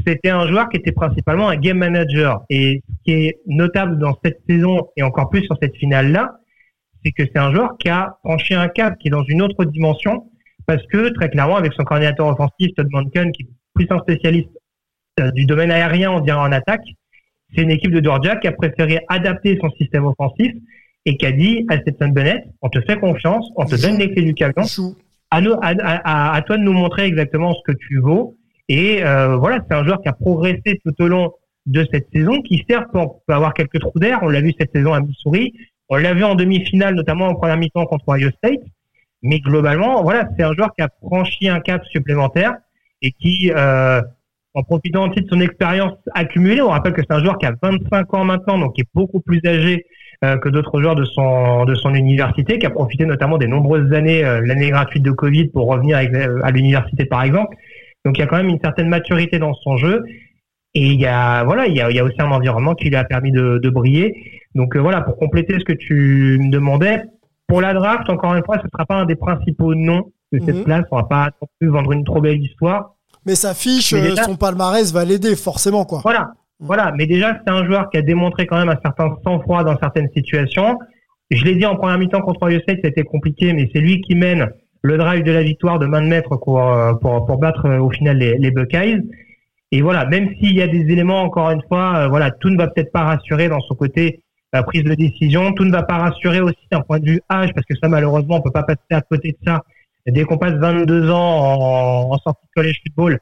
c'était 0.07 0.31
un 0.31 0.47
joueur 0.47 0.69
qui 0.69 0.77
était 0.77 0.93
principalement 0.93 1.49
un 1.49 1.57
game 1.57 1.79
manager. 1.79 2.45
Et 2.51 2.83
ce 2.87 3.03
qui 3.05 3.13
est 3.13 3.39
notable 3.47 3.99
dans 3.99 4.17
cette 4.23 4.41
saison 4.49 4.89
et 4.97 5.03
encore 5.03 5.31
plus 5.31 5.45
sur 5.45 5.57
cette 5.61 5.77
finale-là, 5.77 6.37
c'est 7.05 7.13
que 7.13 7.25
c'est 7.25 7.39
un 7.39 7.53
joueur 7.53 7.77
qui 7.79 7.89
a 7.89 8.19
franchi 8.25 8.55
un 8.55 8.69
cap, 8.69 8.99
qui 8.99 9.09
est 9.09 9.11
dans 9.11 9.25
une 9.25 9.43
autre 9.43 9.65
dimension, 9.65 10.31
parce 10.67 10.85
que 10.87 11.09
très 11.15 11.31
clairement, 11.31 11.57
avec 11.57 11.73
son 11.73 11.85
coordinateur 11.85 12.27
offensif, 12.27 12.75
Todd 12.77 12.89
Monken, 12.91 13.33
qui 13.33 13.43
est 13.43 13.49
plus 13.75 13.87
un 13.91 13.99
spécialiste 13.99 14.51
euh, 15.21 15.31
du 15.33 15.47
domaine 15.47 15.71
aérien, 15.71 16.11
on 16.11 16.21
dirait 16.21 16.39
en 16.39 16.53
attaque, 16.53 16.85
c'est 17.55 17.63
une 17.63 17.71
équipe 17.71 17.93
de 17.93 18.05
Georgia 18.05 18.37
qui 18.37 18.47
a 18.47 18.53
préféré 18.53 19.01
adapter 19.09 19.59
son 19.61 19.71
système 19.71 20.05
offensif 20.07 20.53
et 21.05 21.17
qui 21.17 21.27
a 21.27 21.33
dit 21.33 21.65
à 21.69 21.79
Stetson 21.79 22.09
Bennett, 22.09 22.45
on 22.61 22.69
te 22.69 22.81
fait 22.83 22.99
confiance, 22.99 23.49
on 23.57 23.65
te 23.65 23.81
donne 23.81 23.99
les 23.99 24.13
clés 24.13 24.23
du 24.23 24.35
camion, 24.35 24.65
à, 25.31 25.41
à, 25.61 26.35
à, 26.35 26.43
toi 26.43 26.57
de 26.57 26.63
nous 26.63 26.73
montrer 26.73 27.05
exactement 27.05 27.55
ce 27.55 27.61
que 27.65 27.77
tu 27.77 27.99
vaux. 28.01 28.37
Et 28.69 29.03
euh, 29.03 29.37
voilà, 29.37 29.65
c'est 29.69 29.75
un 29.75 29.85
joueur 29.85 30.03
qui 30.03 30.09
a 30.09 30.13
progressé 30.13 30.81
tout 30.85 30.95
au 31.03 31.09
long 31.09 31.33
de 31.67 31.87
cette 31.93 32.09
saison, 32.13 32.43
qui 32.43 32.65
certes 32.69 32.89
peut 32.93 33.35
avoir 33.35 33.55
quelques 33.55 33.81
trous 33.81 33.99
d'air. 33.99 34.19
On 34.23 34.29
l'a 34.29 34.41
vu 34.41 34.53
cette 34.59 34.73
saison 34.73 34.93
à 34.93 35.01
Missouri, 35.01 35.55
on 35.89 35.97
l'a 35.97 36.13
vu 36.15 36.25
en 36.25 36.35
demi-finale, 36.35 36.95
notamment 36.95 37.29
en 37.29 37.35
première 37.35 37.57
mi-temps 37.57 37.87
contre 37.87 38.05
Ohio 38.09 38.31
State. 38.31 38.61
Mais 39.23 39.41
globalement, 39.41 40.03
voilà, 40.03 40.29
c'est 40.37 40.45
un 40.45 40.53
joueur 40.53 40.75
qui 40.75 40.83
a 40.83 40.89
franchi 41.03 41.49
un 41.49 41.61
cap 41.61 41.85
supplémentaire 41.87 42.55
et 43.03 43.13
qui 43.13 43.51
euh, 43.55 44.01
en 44.55 44.63
profitant 44.63 45.09
aussi 45.09 45.23
de 45.23 45.29
son 45.29 45.41
expérience 45.41 45.95
accumulée. 46.15 46.61
On 46.63 46.69
rappelle 46.69 46.93
que 46.93 47.03
c'est 47.03 47.15
un 47.15 47.23
joueur 47.23 47.39
qui 47.39 47.47
a 47.47 47.55
25 47.63 48.15
ans 48.15 48.25
maintenant, 48.25 48.59
donc 48.59 48.75
qui 48.75 48.83
est 48.83 48.89
beaucoup 48.95 49.21
plus 49.21 49.41
âgé 49.47 49.85
euh, 50.25 50.37
que 50.39 50.49
d'autres 50.49 50.81
joueurs 50.81 50.95
de 50.95 51.05
son 51.05 51.65
de 51.65 51.75
son 51.75 51.95
université, 51.95 52.59
qui 52.59 52.67
a 52.67 52.71
profité 52.71 53.07
notamment 53.07 53.39
des 53.39 53.47
nombreuses 53.47 53.93
années, 53.93 54.25
euh, 54.25 54.41
l'année 54.45 54.71
gratuite 54.71 55.03
de 55.03 55.13
Covid 55.13 55.49
pour 55.49 55.69
revenir 55.69 55.99
euh, 55.99 56.41
à 56.43 56.51
l'université 56.51 57.05
par 57.05 57.23
exemple. 57.23 57.57
Donc 58.05 58.19
il 58.19 58.21
y 58.21 58.25
a 58.25 58.27
quand 58.27 58.37
même 58.37 58.49
une 58.49 58.61
certaine 58.61 58.89
maturité 58.89 59.39
dans 59.39 59.55
son 59.55 59.77
jeu. 59.77 60.03
Et 60.75 60.93
il 60.93 61.01
y 61.01 61.07
a 61.07 61.45
voilà, 61.45 61.67
il 61.67 61.77
y 61.77 61.81
a, 61.81 61.91
il 61.91 61.97
y 61.97 62.01
a 62.01 62.05
aussi 62.05 62.21
un 62.21 62.31
environnement 62.31 62.75
qui 62.75 62.89
lui 62.89 62.97
a 62.97 63.05
permis 63.05 63.33
de, 63.33 63.59
de 63.59 63.71
briller. 63.71 64.15
Donc 64.55 64.77
voilà, 64.77 65.01
pour 65.03 65.17
compléter 65.17 65.59
ce 65.59 65.65
que 65.65 65.73
tu 65.73 66.39
me 66.43 66.51
demandais, 66.51 67.03
pour 67.49 67.63
la 67.63 67.73
draft, 67.73 68.09
encore 68.11 68.35
une 68.35 68.45
fois, 68.45 68.59
ce 68.59 68.69
sera 68.71 68.85
pas 68.85 68.97
un 68.97 69.07
des 69.07 69.17
principaux 69.17 69.75
noms 69.75 70.13
de 70.33 70.39
cette 70.45 70.57
mhm. 70.57 70.65
place. 70.65 70.85
On 70.91 70.97
va 70.97 71.05
pas 71.05 71.31
non 71.41 71.49
plus 71.59 71.69
vendre 71.69 71.93
une 71.93 72.05
trop 72.05 72.21
belle 72.21 72.41
histoire. 72.43 72.95
Mais 73.29 73.35
sa 73.35 73.53
fiche, 73.53 73.93
euh, 73.93 74.17
son 74.25 74.37
palmarès 74.37 74.91
va 74.91 75.05
l'aider 75.05 75.37
forcément, 75.37 75.85
quoi. 75.85 76.01
Voilà, 76.03 76.33
voilà. 76.61 76.95
Mais 76.97 77.05
déjà, 77.05 77.39
c'est 77.39 77.53
un 77.53 77.63
joueur 77.67 77.91
qui 77.91 77.99
a 77.99 78.03
démontré 78.03 78.47
quand 78.47 78.57
même 78.57 78.71
un 78.71 78.81
certain 78.83 79.15
sang-froid 79.23 79.65
dans 79.65 79.79
certaines 79.79 80.09
situations. 80.17 80.79
Je 81.31 81.45
l'ai 81.45 81.55
dit 81.55 81.67
en 81.67 81.77
première 81.77 81.99
mi-temps 81.99 82.23
contre 82.23 82.45
Ohio 82.47 82.59
State, 82.61 82.79
c'était 82.83 83.03
compliqué, 83.03 83.53
mais 83.53 83.69
c'est 83.71 83.81
lui 83.81 84.01
qui 84.01 84.15
mène 84.15 84.49
le 84.81 84.97
drive 84.97 85.25
de 85.25 85.33
la 85.33 85.43
victoire 85.43 85.79
de 85.79 85.85
main 85.85 86.01
de 86.01 86.07
maître 86.07 86.37
pour, 86.37 86.63
euh, 86.63 86.95
pour, 86.95 87.27
pour 87.27 87.37
battre 87.37 87.67
euh, 87.67 87.79
au 87.79 87.91
final 87.91 88.17
les, 88.17 88.39
les 88.39 88.51
Buckeyes. 88.51 89.03
Et 89.73 89.83
voilà, 89.83 90.07
même 90.07 90.31
s'il 90.39 90.55
y 90.55 90.63
a 90.63 90.67
des 90.67 90.91
éléments, 90.91 91.21
encore 91.21 91.51
une 91.51 91.63
fois, 91.69 92.09
voilà, 92.09 92.31
tout 92.31 92.49
ne 92.49 92.57
va 92.57 92.69
peut-être 92.69 92.93
pas 92.93 93.03
rassurer 93.03 93.51
dans 93.51 93.61
son 93.61 93.75
côté 93.75 94.23
prise 94.69 94.85
de 94.85 94.95
décision, 94.95 95.53
tout 95.53 95.67
ne 95.67 95.71
va 95.71 95.83
pas 95.83 95.99
rassurer 95.99 96.41
aussi 96.41 96.67
d'un 96.73 96.81
point 96.81 96.99
de 96.99 97.05
vue 97.05 97.21
âge, 97.31 97.51
parce 97.55 97.67
que 97.67 97.75
ça, 97.77 97.91
malheureusement, 97.91 98.37
on 98.37 98.41
peut 98.41 98.51
pas 98.51 98.63
passer 98.63 98.79
à 98.93 99.03
côté 99.03 99.33
de 99.33 99.37
ça 99.47 99.61
dès 100.11 100.25
qu'on 100.25 100.39
passe 100.39 100.55
22 100.55 101.11
ans 101.11 102.11
en, 102.11 102.19
sortie 102.19 102.47
de 102.47 102.51
collège 102.55 102.81
football, 102.87 103.19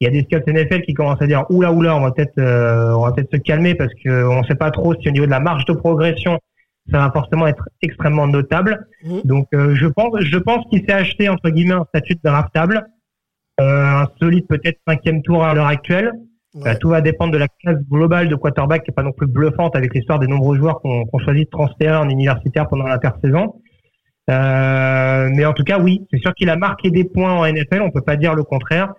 il 0.00 0.04
y 0.04 0.08
a 0.08 0.10
des 0.10 0.22
scouts 0.22 0.50
NFL 0.50 0.82
qui 0.82 0.94
commencent 0.94 1.22
à 1.22 1.26
dire 1.26 1.44
oula 1.50 1.72
oula, 1.72 1.96
on 1.96 2.00
va 2.00 2.10
peut-être 2.10 2.38
euh, 2.38 2.92
on 2.94 3.04
va 3.04 3.12
peut-être 3.12 3.32
se 3.32 3.38
calmer 3.38 3.74
parce 3.74 3.92
que 4.04 4.26
on 4.26 4.42
sait 4.44 4.54
pas 4.54 4.70
trop 4.70 4.94
si 4.94 5.08
au 5.08 5.12
niveau 5.12 5.26
de 5.26 5.30
la 5.30 5.40
marge 5.40 5.64
de 5.66 5.72
progression 5.72 6.38
ça 6.90 6.98
va 6.98 7.10
forcément 7.10 7.46
être 7.46 7.68
extrêmement 7.80 8.26
notable. 8.26 8.86
Mmh. 9.04 9.20
Donc 9.24 9.48
euh, 9.54 9.74
je 9.74 9.86
pense 9.86 10.20
je 10.20 10.38
pense 10.38 10.66
qu'il 10.68 10.80
s'est 10.80 10.92
acheté 10.92 11.28
entre 11.28 11.48
guillemets 11.50 11.74
un 11.74 11.86
statut 11.86 12.14
de 12.14 12.20
draftable, 12.22 12.86
euh, 13.60 13.64
un 13.64 14.08
solide 14.20 14.46
peut-être 14.48 14.78
cinquième 14.86 15.22
tour 15.22 15.44
à 15.44 15.54
l'heure 15.54 15.68
actuelle. 15.68 16.12
tout 16.80 16.90
va 16.90 17.00
dépendre 17.00 17.32
de 17.32 17.38
la 17.38 17.48
classe 17.48 17.78
globale 17.90 18.28
de 18.28 18.34
quarterback 18.34 18.84
qui 18.84 18.90
est 18.90 18.94
pas 18.94 19.02
non 19.02 19.12
plus 19.12 19.26
bluffante 19.26 19.74
avec 19.74 19.94
l'histoire 19.94 20.18
des 20.18 20.26
nombreux 20.26 20.58
joueurs 20.58 20.80
qu'on 20.80 21.04
qu 21.04 21.24
choisi 21.24 21.44
de 21.44 21.50
transférer 21.50 21.96
en 21.96 22.08
universitaire 22.08 22.68
pendant 22.68 22.86
l'intersaison. 22.86 23.54
Euh, 24.30 25.30
mais 25.34 25.44
en 25.44 25.52
tout 25.52 25.64
cas, 25.64 25.78
oui, 25.78 26.06
c'est 26.10 26.18
sûr 26.18 26.34
qu'il 26.34 26.48
a 26.48 26.56
marqué 26.56 26.90
des 26.90 27.04
points 27.04 27.32
en 27.32 27.46
NFL, 27.46 27.82
on 27.82 27.90
peut 27.90 28.00
pas 28.00 28.16
dire 28.16 28.34
le 28.34 28.42
contraire, 28.42 28.94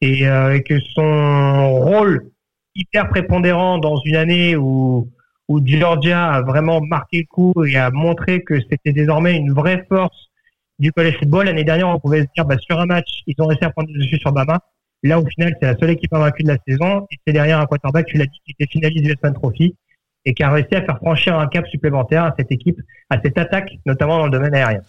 et 0.00 0.26
euh, 0.26 0.58
que 0.60 0.78
son 0.94 1.70
rôle 1.80 2.30
hyper 2.74 3.08
prépondérant 3.08 3.78
dans 3.78 4.00
une 4.04 4.16
année 4.16 4.56
où 4.56 5.08
où 5.48 5.60
Georgia 5.64 6.32
a 6.32 6.42
vraiment 6.42 6.80
marqué 6.80 7.18
le 7.18 7.26
coup 7.26 7.52
et 7.64 7.76
a 7.76 7.90
montré 7.90 8.42
que 8.42 8.58
c'était 8.70 8.92
désormais 8.92 9.36
une 9.36 9.52
vraie 9.52 9.84
force 9.88 10.30
du 10.78 10.92
college 10.92 11.18
football. 11.18 11.46
L'année 11.46 11.64
dernière, 11.64 11.88
on 11.88 12.00
pouvait 12.00 12.22
se 12.22 12.26
dire, 12.34 12.44
bah, 12.44 12.56
sur 12.58 12.80
un 12.80 12.86
match, 12.86 13.22
ils 13.26 13.34
ont 13.38 13.46
réussi 13.46 13.64
à 13.64 13.70
prendre 13.70 13.90
le 13.92 14.00
dessus 14.00 14.18
sur 14.18 14.32
Bama. 14.32 14.60
Là, 15.02 15.20
au 15.20 15.26
final, 15.26 15.54
c'est 15.60 15.66
la 15.66 15.76
seule 15.76 15.90
équipe 15.90 16.12
invaincue 16.14 16.44
de 16.44 16.48
la 16.48 16.56
saison. 16.66 17.06
Et 17.10 17.16
c'est 17.26 17.32
derrière 17.32 17.60
un 17.60 17.66
quarterback, 17.66 18.06
tu 18.06 18.16
l'as 18.16 18.26
dit, 18.26 18.40
qui 18.44 18.54
était 18.58 18.70
finaliste 18.70 19.04
du 19.04 19.10
Westman 19.10 19.34
Trophy 19.34 19.76
et 20.24 20.34
qui 20.34 20.42
a 20.42 20.50
réussi 20.50 20.74
à 20.74 20.82
faire 20.82 20.96
franchir 20.96 21.38
un 21.38 21.46
cap 21.46 21.66
supplémentaire 21.66 22.24
à 22.24 22.34
cette 22.38 22.50
équipe, 22.50 22.80
à 23.10 23.20
cette 23.20 23.38
attaque, 23.38 23.72
notamment 23.86 24.18
dans 24.18 24.26
le 24.26 24.30
domaine 24.30 24.54
aérien. 24.54 24.80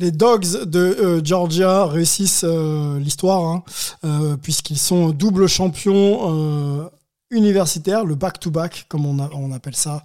Les 0.00 0.12
Dogs 0.12 0.64
de 0.64 0.78
euh, 0.78 1.20
Georgia 1.22 1.84
réussissent 1.84 2.46
euh, 2.48 2.98
l'histoire, 2.98 3.44
hein, 3.44 3.62
euh, 4.04 4.36
puisqu'ils 4.38 4.78
sont 4.78 5.10
double 5.10 5.46
champions 5.46 6.90
universitaire, 7.32 8.04
le 8.04 8.16
back-to-back, 8.16 8.86
comme 8.88 9.06
on, 9.06 9.52
appelle 9.52 9.76
ça 9.76 10.02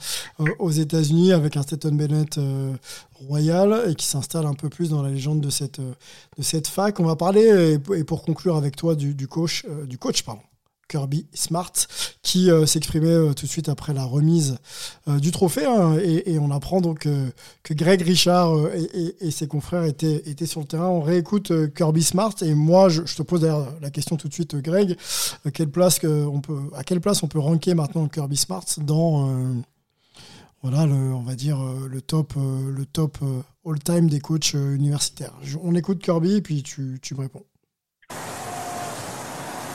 aux 0.59 0.69
États-Unis, 0.69 1.33
avec 1.33 1.57
un 1.57 1.63
Stetson 1.63 1.93
Bennett 1.93 2.39
royal 3.27 3.89
et 3.89 3.95
qui 3.95 4.05
s'installe 4.05 4.45
un 4.45 4.53
peu 4.53 4.69
plus 4.69 4.91
dans 4.91 5.01
la 5.01 5.09
légende 5.09 5.41
de 5.41 5.49
cette, 5.49 6.67
fac. 6.67 6.99
On 6.99 7.03
va 7.03 7.15
parler, 7.15 7.79
et, 7.95 8.03
pour- 8.03 8.21
conclure 8.21 8.55
avec 8.57 8.75
toi, 8.75 8.93
du, 8.93 9.27
coach, 9.27 9.65
du 9.87 9.97
coach 9.97 10.21
pardon, 10.21 10.43
Kirby 10.87 11.25
Smart, 11.33 11.71
qui 12.21 12.51
euh, 12.51 12.65
s'exprimait 12.65 13.07
euh, 13.07 13.33
tout 13.33 13.45
de 13.45 13.51
suite 13.51 13.69
après 13.69 13.93
la 13.93 14.03
remise 14.03 14.57
euh, 15.07 15.19
du 15.19 15.31
trophée. 15.31 15.65
hein, 15.65 15.97
et, 16.01 16.33
et 16.33 16.39
on 16.39 16.51
apprend 16.51 16.81
donc 16.81 17.07
que 17.63 17.73
Greg 17.73 18.01
Richard 18.01 18.53
et, 18.75 18.83
et- 18.93 19.27
et 19.27 19.31
ses 19.31 19.47
confrères 19.47 19.83
étaient, 19.83 20.21
étaient 20.29 20.45
sur 20.45 20.59
le 20.61 20.67
terrain. 20.67 20.87
On 20.87 21.01
réécoute 21.01 21.51
Kirby 21.73 22.03
Smart. 22.03 22.33
Et 22.41 22.53
moi, 22.53 22.89
je, 22.89 23.01
te 23.01 23.23
pose 23.23 23.41
d'ailleurs 23.41 23.73
la 23.81 23.89
question 23.89 24.15
tout 24.17 24.27
de 24.27 24.33
suite, 24.33 24.55
Greg. 24.57 24.95
Quelle 25.53 25.69
place 25.69 25.99
on 26.03 26.41
peut, 26.41 26.59
à 26.75 26.83
quelle 26.83 27.01
place 27.01 27.23
on 27.23 27.27
peut 27.27 27.39
ranker 27.39 27.73
maintenant 27.73 28.07
Kirby 28.07 28.37
Smart 28.37 28.65
dans 28.77 29.29
voilà, 30.61 30.87
le, 30.87 30.93
on 30.95 31.21
va 31.21 31.35
dire 31.35 31.59
le 31.61 32.01
top, 32.01 32.33
le 32.37 32.85
top 32.85 33.19
euh, 33.21 33.41
all-time 33.67 34.09
des 34.09 34.19
coachs 34.19 34.53
universitaires. 34.53 35.33
On 35.61 35.75
écoute 35.75 36.01
Kirby, 36.01 36.41
puis 36.41 36.63
tu, 36.63 36.97
tu 37.03 37.13
me 37.13 37.19
réponds. 37.21 37.43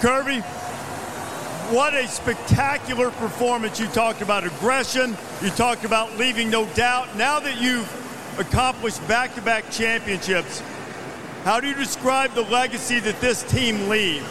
Kirby, 0.00 0.40
what 1.70 1.94
a 1.94 2.06
spectacular 2.08 3.10
performance. 3.12 3.78
You 3.78 3.86
talked 3.86 4.22
about 4.22 4.44
aggression, 4.44 5.16
you 5.42 5.50
talked 5.50 5.84
about 5.84 6.16
leaving 6.18 6.50
no 6.50 6.66
doubt. 6.74 7.16
Now 7.16 7.40
that 7.40 7.60
you've 7.60 7.88
accomplished 8.38 9.06
back 9.06 9.34
to 9.36 9.42
back 9.42 9.70
championships, 9.70 10.62
how 11.44 11.60
do 11.60 11.68
you 11.68 11.74
describe 11.74 12.34
the 12.34 12.42
legacy 12.42 12.98
that 13.00 13.20
this 13.20 13.42
team 13.44 13.88
leaves? 13.88 14.26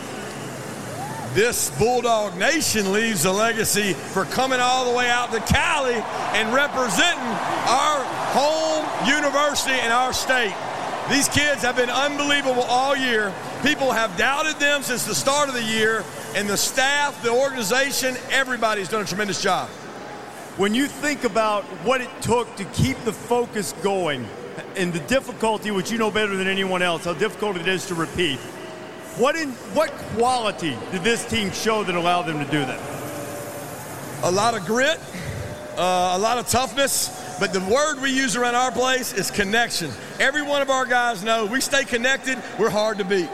this 1.33 1.69
Bulldog 1.77 2.35
Nation 2.37 2.91
leaves 2.91 3.25
a 3.25 3.31
legacy 3.31 3.93
for 3.93 4.25
coming 4.25 4.59
all 4.59 4.89
the 4.89 4.97
way 4.97 5.09
out 5.09 5.31
to 5.31 5.39
Cali 5.41 5.93
and 5.93 6.53
representing 6.53 7.23
our 7.67 8.03
home 8.33 9.07
university 9.07 9.79
and 9.79 9.93
our 9.93 10.11
state. 10.11 10.55
These 11.09 11.29
kids 11.29 11.61
have 11.61 11.75
been 11.75 11.89
unbelievable 11.89 12.63
all 12.63 12.95
year. 12.95 13.33
People 13.63 13.91
have 13.91 14.17
doubted 14.17 14.55
them 14.57 14.83
since 14.83 15.05
the 15.05 15.15
start 15.15 15.49
of 15.49 15.55
the 15.55 15.63
year, 15.63 16.03
and 16.35 16.47
the 16.47 16.57
staff, 16.57 17.21
the 17.23 17.31
organization, 17.31 18.15
everybody's 18.31 18.87
done 18.89 19.01
a 19.01 19.05
tremendous 19.05 19.41
job. 19.41 19.69
When 20.57 20.73
you 20.73 20.87
think 20.87 21.23
about 21.23 21.63
what 21.83 22.01
it 22.01 22.09
took 22.21 22.55
to 22.57 22.65
keep 22.65 22.97
the 23.03 23.13
focus 23.13 23.73
going 23.83 24.27
and 24.75 24.93
the 24.93 24.99
difficulty, 25.01 25.71
which 25.71 25.91
you 25.91 25.97
know 25.97 26.11
better 26.11 26.35
than 26.35 26.47
anyone 26.47 26.81
else, 26.81 27.05
how 27.05 27.13
difficult 27.13 27.57
it 27.57 27.67
is 27.67 27.85
to 27.87 27.95
repeat, 27.95 28.39
what 29.17 29.35
in 29.35 29.49
what 29.73 29.89
quality 30.15 30.77
did 30.91 31.03
this 31.03 31.25
team 31.25 31.51
show 31.51 31.83
that 31.83 31.95
allowed 31.95 32.23
them 32.23 32.43
to 32.43 32.51
do 32.51 32.59
that? 32.59 32.99
a 34.23 34.31
lot 34.31 34.53
of 34.53 34.65
grit, 34.65 34.99
uh, 35.77 36.13
a 36.15 36.19
lot 36.19 36.37
of 36.37 36.47
toughness. 36.47 37.15
But 37.39 37.53
the 37.53 37.61
word 37.61 38.01
we 38.01 38.11
use 38.11 38.35
around 38.35 38.55
our 38.55 38.71
place 38.71 39.13
is 39.13 39.31
connection. 39.31 39.91
Every 40.19 40.41
one 40.41 40.61
of 40.61 40.69
our 40.69 40.85
guys 40.85 41.23
know 41.23 41.45
we 41.45 41.61
stay 41.61 41.85
connected, 41.85 42.37
we're 42.57 42.69
hard 42.69 42.97
to 42.97 43.05
beat. 43.05 43.29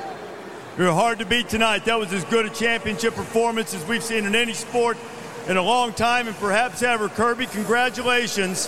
You're 0.77 0.91
hard 0.91 1.19
to 1.19 1.25
beat 1.25 1.47
tonight. 1.47 1.85
That 1.85 1.97
was 1.97 2.11
as 2.11 2.25
good 2.25 2.45
a 2.45 2.49
championship 2.49 3.15
performance 3.15 3.73
as 3.73 3.85
we've 3.87 4.03
seen 4.03 4.25
in 4.25 4.35
any 4.35 4.51
sport 4.51 4.97
in 5.47 5.55
a 5.55 5.61
long 5.61 5.93
time 5.93 6.27
and 6.27 6.35
perhaps 6.35 6.83
ever. 6.83 7.07
Kirby, 7.07 7.45
congratulations. 7.45 8.67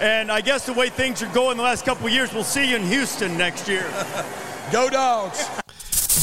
And 0.00 0.32
I 0.32 0.40
guess 0.40 0.66
the 0.66 0.72
way 0.72 0.88
things 0.88 1.22
are 1.22 1.32
going 1.32 1.56
the 1.56 1.62
last 1.62 1.84
couple 1.84 2.08
of 2.08 2.12
years, 2.12 2.34
we'll 2.34 2.42
see 2.42 2.70
you 2.70 2.76
in 2.76 2.82
Houston 2.82 3.38
next 3.38 3.68
year. 3.68 3.86
Go 4.72 4.90
Dogs! 4.90 5.48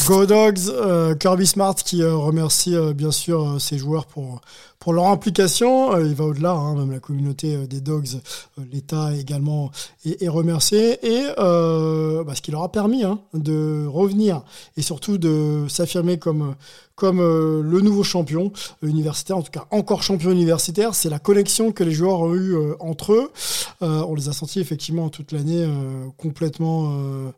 Go 0.06 0.26
Dogs, 0.26 0.68
euh, 0.68 1.14
Kirby 1.14 1.46
Smart 1.46 1.76
qui 1.76 2.02
euh, 2.02 2.14
remercie 2.14 2.76
euh, 2.76 2.92
bien 2.92 3.10
sûr 3.10 3.48
euh, 3.48 3.58
ses 3.58 3.78
joueurs 3.78 4.04
pour, 4.04 4.42
pour 4.84 4.92
leur 4.92 5.06
implication. 5.06 5.94
Euh, 5.94 6.06
il 6.06 6.14
va 6.14 6.24
au-delà, 6.24 6.52
hein, 6.52 6.74
même 6.74 6.92
la 6.92 7.00
communauté 7.00 7.56
euh, 7.56 7.66
des 7.66 7.80
Dogs, 7.80 8.20
euh, 8.58 8.62
l'État 8.70 9.14
également 9.14 9.70
est, 10.04 10.28
remercié. 10.28 10.98
Et 11.02 11.24
bah, 11.36 12.34
ce 12.34 12.42
qui 12.42 12.50
leur 12.50 12.62
a 12.62 12.70
permis 12.70 13.02
hein, 13.02 13.18
de 13.32 13.86
revenir 13.86 14.42
et 14.76 14.82
surtout 14.82 15.16
de 15.16 15.64
s'affirmer 15.68 16.18
comme, 16.18 16.54
comme 16.96 17.20
euh, 17.20 17.60
le 17.62 17.80
nouveau 17.80 18.02
champion 18.04 18.52
universitaire, 18.82 19.36
en 19.36 19.42
tout 19.42 19.50
cas 19.50 19.66
encore 19.70 20.02
champion 20.02 20.30
universitaire, 20.30 20.94
c'est 20.94 21.10
la 21.10 21.18
connexion 21.18 21.72
que 21.72 21.82
les 21.84 21.92
joueurs 21.92 22.20
ont 22.20 22.34
eue 22.34 22.54
euh, 22.54 22.74
entre 22.80 23.12
eux. 23.12 23.30
Euh, 23.82 24.02
on 24.08 24.14
les 24.14 24.28
a 24.28 24.32
sentis 24.32 24.60
effectivement 24.60 25.08
toute 25.08 25.32
l'année 25.32 25.64
euh, 25.64 26.06
complètement. 26.16 26.92
euh, 26.92 27.30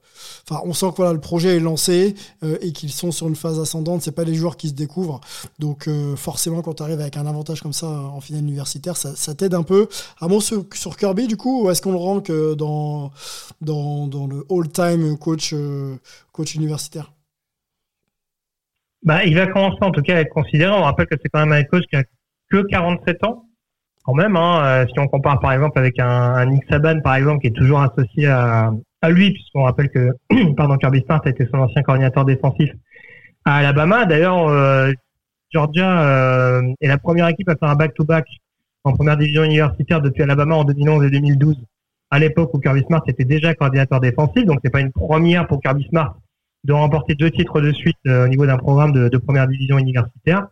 Enfin, 0.48 0.62
on 0.64 0.72
sent 0.72 0.90
que 0.90 0.96
voilà, 0.96 1.12
le 1.12 1.20
projet 1.20 1.56
est 1.56 1.60
lancé 1.60 2.14
euh, 2.42 2.56
et 2.60 2.72
qu'ils 2.72 2.92
sont 2.92 3.12
sur 3.12 3.28
une 3.28 3.36
phase 3.36 3.58
ascendante. 3.58 4.02
C'est 4.02 4.12
pas 4.12 4.24
des 4.24 4.34
joueurs 4.34 4.56
qui 4.56 4.68
se 4.68 4.74
découvrent. 4.74 5.20
Donc 5.58 5.88
euh, 5.88 6.16
forcément, 6.16 6.62
quand 6.62 6.74
tu 6.74 6.82
arrives 6.82 7.00
avec 7.00 7.16
un 7.16 7.26
avantage 7.26 7.60
comme 7.62 7.72
ça 7.72 7.86
euh, 7.86 8.04
en 8.04 8.20
finale 8.20 8.42
universitaire, 8.42 8.96
ça, 8.96 9.16
ça 9.16 9.34
t'aide 9.34 9.54
un 9.54 9.62
peu. 9.62 9.88
Un 10.20 10.28
mot 10.28 10.40
sur, 10.40 10.64
sur 10.74 10.96
Kirby, 10.96 11.26
du 11.26 11.36
coup, 11.36 11.64
où 11.64 11.70
est-ce 11.70 11.82
qu'on 11.82 11.92
le 11.92 11.98
rank 11.98 12.30
euh, 12.30 12.54
dans, 12.54 13.10
dans, 13.60 14.06
dans 14.06 14.26
le 14.26 14.44
all-time 14.50 15.16
coach, 15.18 15.50
euh, 15.52 15.96
coach 16.32 16.54
universitaire? 16.54 17.10
Bah, 19.06 19.24
il 19.24 19.36
va 19.36 19.46
commencer 19.46 19.78
en 19.82 19.92
tout 19.92 20.02
cas 20.02 20.16
à 20.16 20.20
être 20.20 20.30
considéré. 20.30 20.72
On 20.72 20.82
rappelle 20.82 21.06
que 21.06 21.14
c'est 21.22 21.28
quand 21.28 21.38
même 21.38 21.52
un 21.52 21.62
coach 21.62 21.84
qui 21.88 21.96
a 21.96 22.02
que 22.50 22.62
47 22.68 23.24
ans, 23.24 23.44
quand 24.04 24.14
même. 24.14 24.36
Hein, 24.36 24.64
euh, 24.64 24.86
si 24.92 24.98
on 24.98 25.06
compare 25.06 25.38
par 25.38 25.52
exemple 25.52 25.78
avec 25.78 26.00
un, 26.00 26.08
un 26.08 26.46
Nick 26.46 26.64
Saban, 26.68 27.00
par 27.00 27.14
exemple, 27.14 27.40
qui 27.40 27.46
est 27.46 27.56
toujours 27.56 27.80
associé 27.80 28.26
à, 28.26 28.72
à 29.02 29.10
lui, 29.10 29.32
puisqu'on 29.32 29.62
rappelle 29.62 29.90
que 29.90 30.10
pardon, 30.56 30.76
Kirby 30.76 31.02
Smart 31.02 31.22
a 31.24 31.28
été 31.28 31.46
son 31.46 31.58
ancien 31.58 31.82
coordinateur 31.82 32.24
défensif 32.24 32.70
à 33.44 33.58
Alabama. 33.58 34.06
D'ailleurs, 34.06 34.48
euh, 34.48 34.92
Georgia 35.52 36.02
euh, 36.02 36.62
est 36.80 36.88
la 36.88 36.98
première 36.98 37.28
équipe 37.28 37.48
à 37.48 37.54
faire 37.54 37.68
un 37.68 37.76
back-to-back 37.76 38.26
en 38.82 38.92
première 38.92 39.16
division 39.16 39.44
universitaire 39.44 40.00
depuis 40.00 40.24
Alabama 40.24 40.56
en 40.56 40.64
2011 40.64 41.04
et 41.04 41.10
2012, 41.10 41.56
à 42.10 42.18
l'époque 42.18 42.52
où 42.54 42.58
Kirby 42.58 42.82
Smart 42.88 43.02
était 43.06 43.24
déjà 43.24 43.54
coordinateur 43.54 44.00
défensif. 44.00 44.44
Donc 44.44 44.58
c'est 44.64 44.70
pas 44.70 44.80
une 44.80 44.92
première 44.92 45.46
pour 45.46 45.60
Kirby 45.60 45.86
Smart 45.90 46.16
de 46.66 46.72
remporter 46.72 47.14
deux 47.14 47.30
titres 47.30 47.60
de 47.60 47.72
suite 47.72 47.96
euh, 48.06 48.24
au 48.24 48.28
niveau 48.28 48.44
d'un 48.46 48.58
programme 48.58 48.92
de, 48.92 49.08
de 49.08 49.18
première 49.18 49.46
division 49.48 49.78
universitaire. 49.78 50.48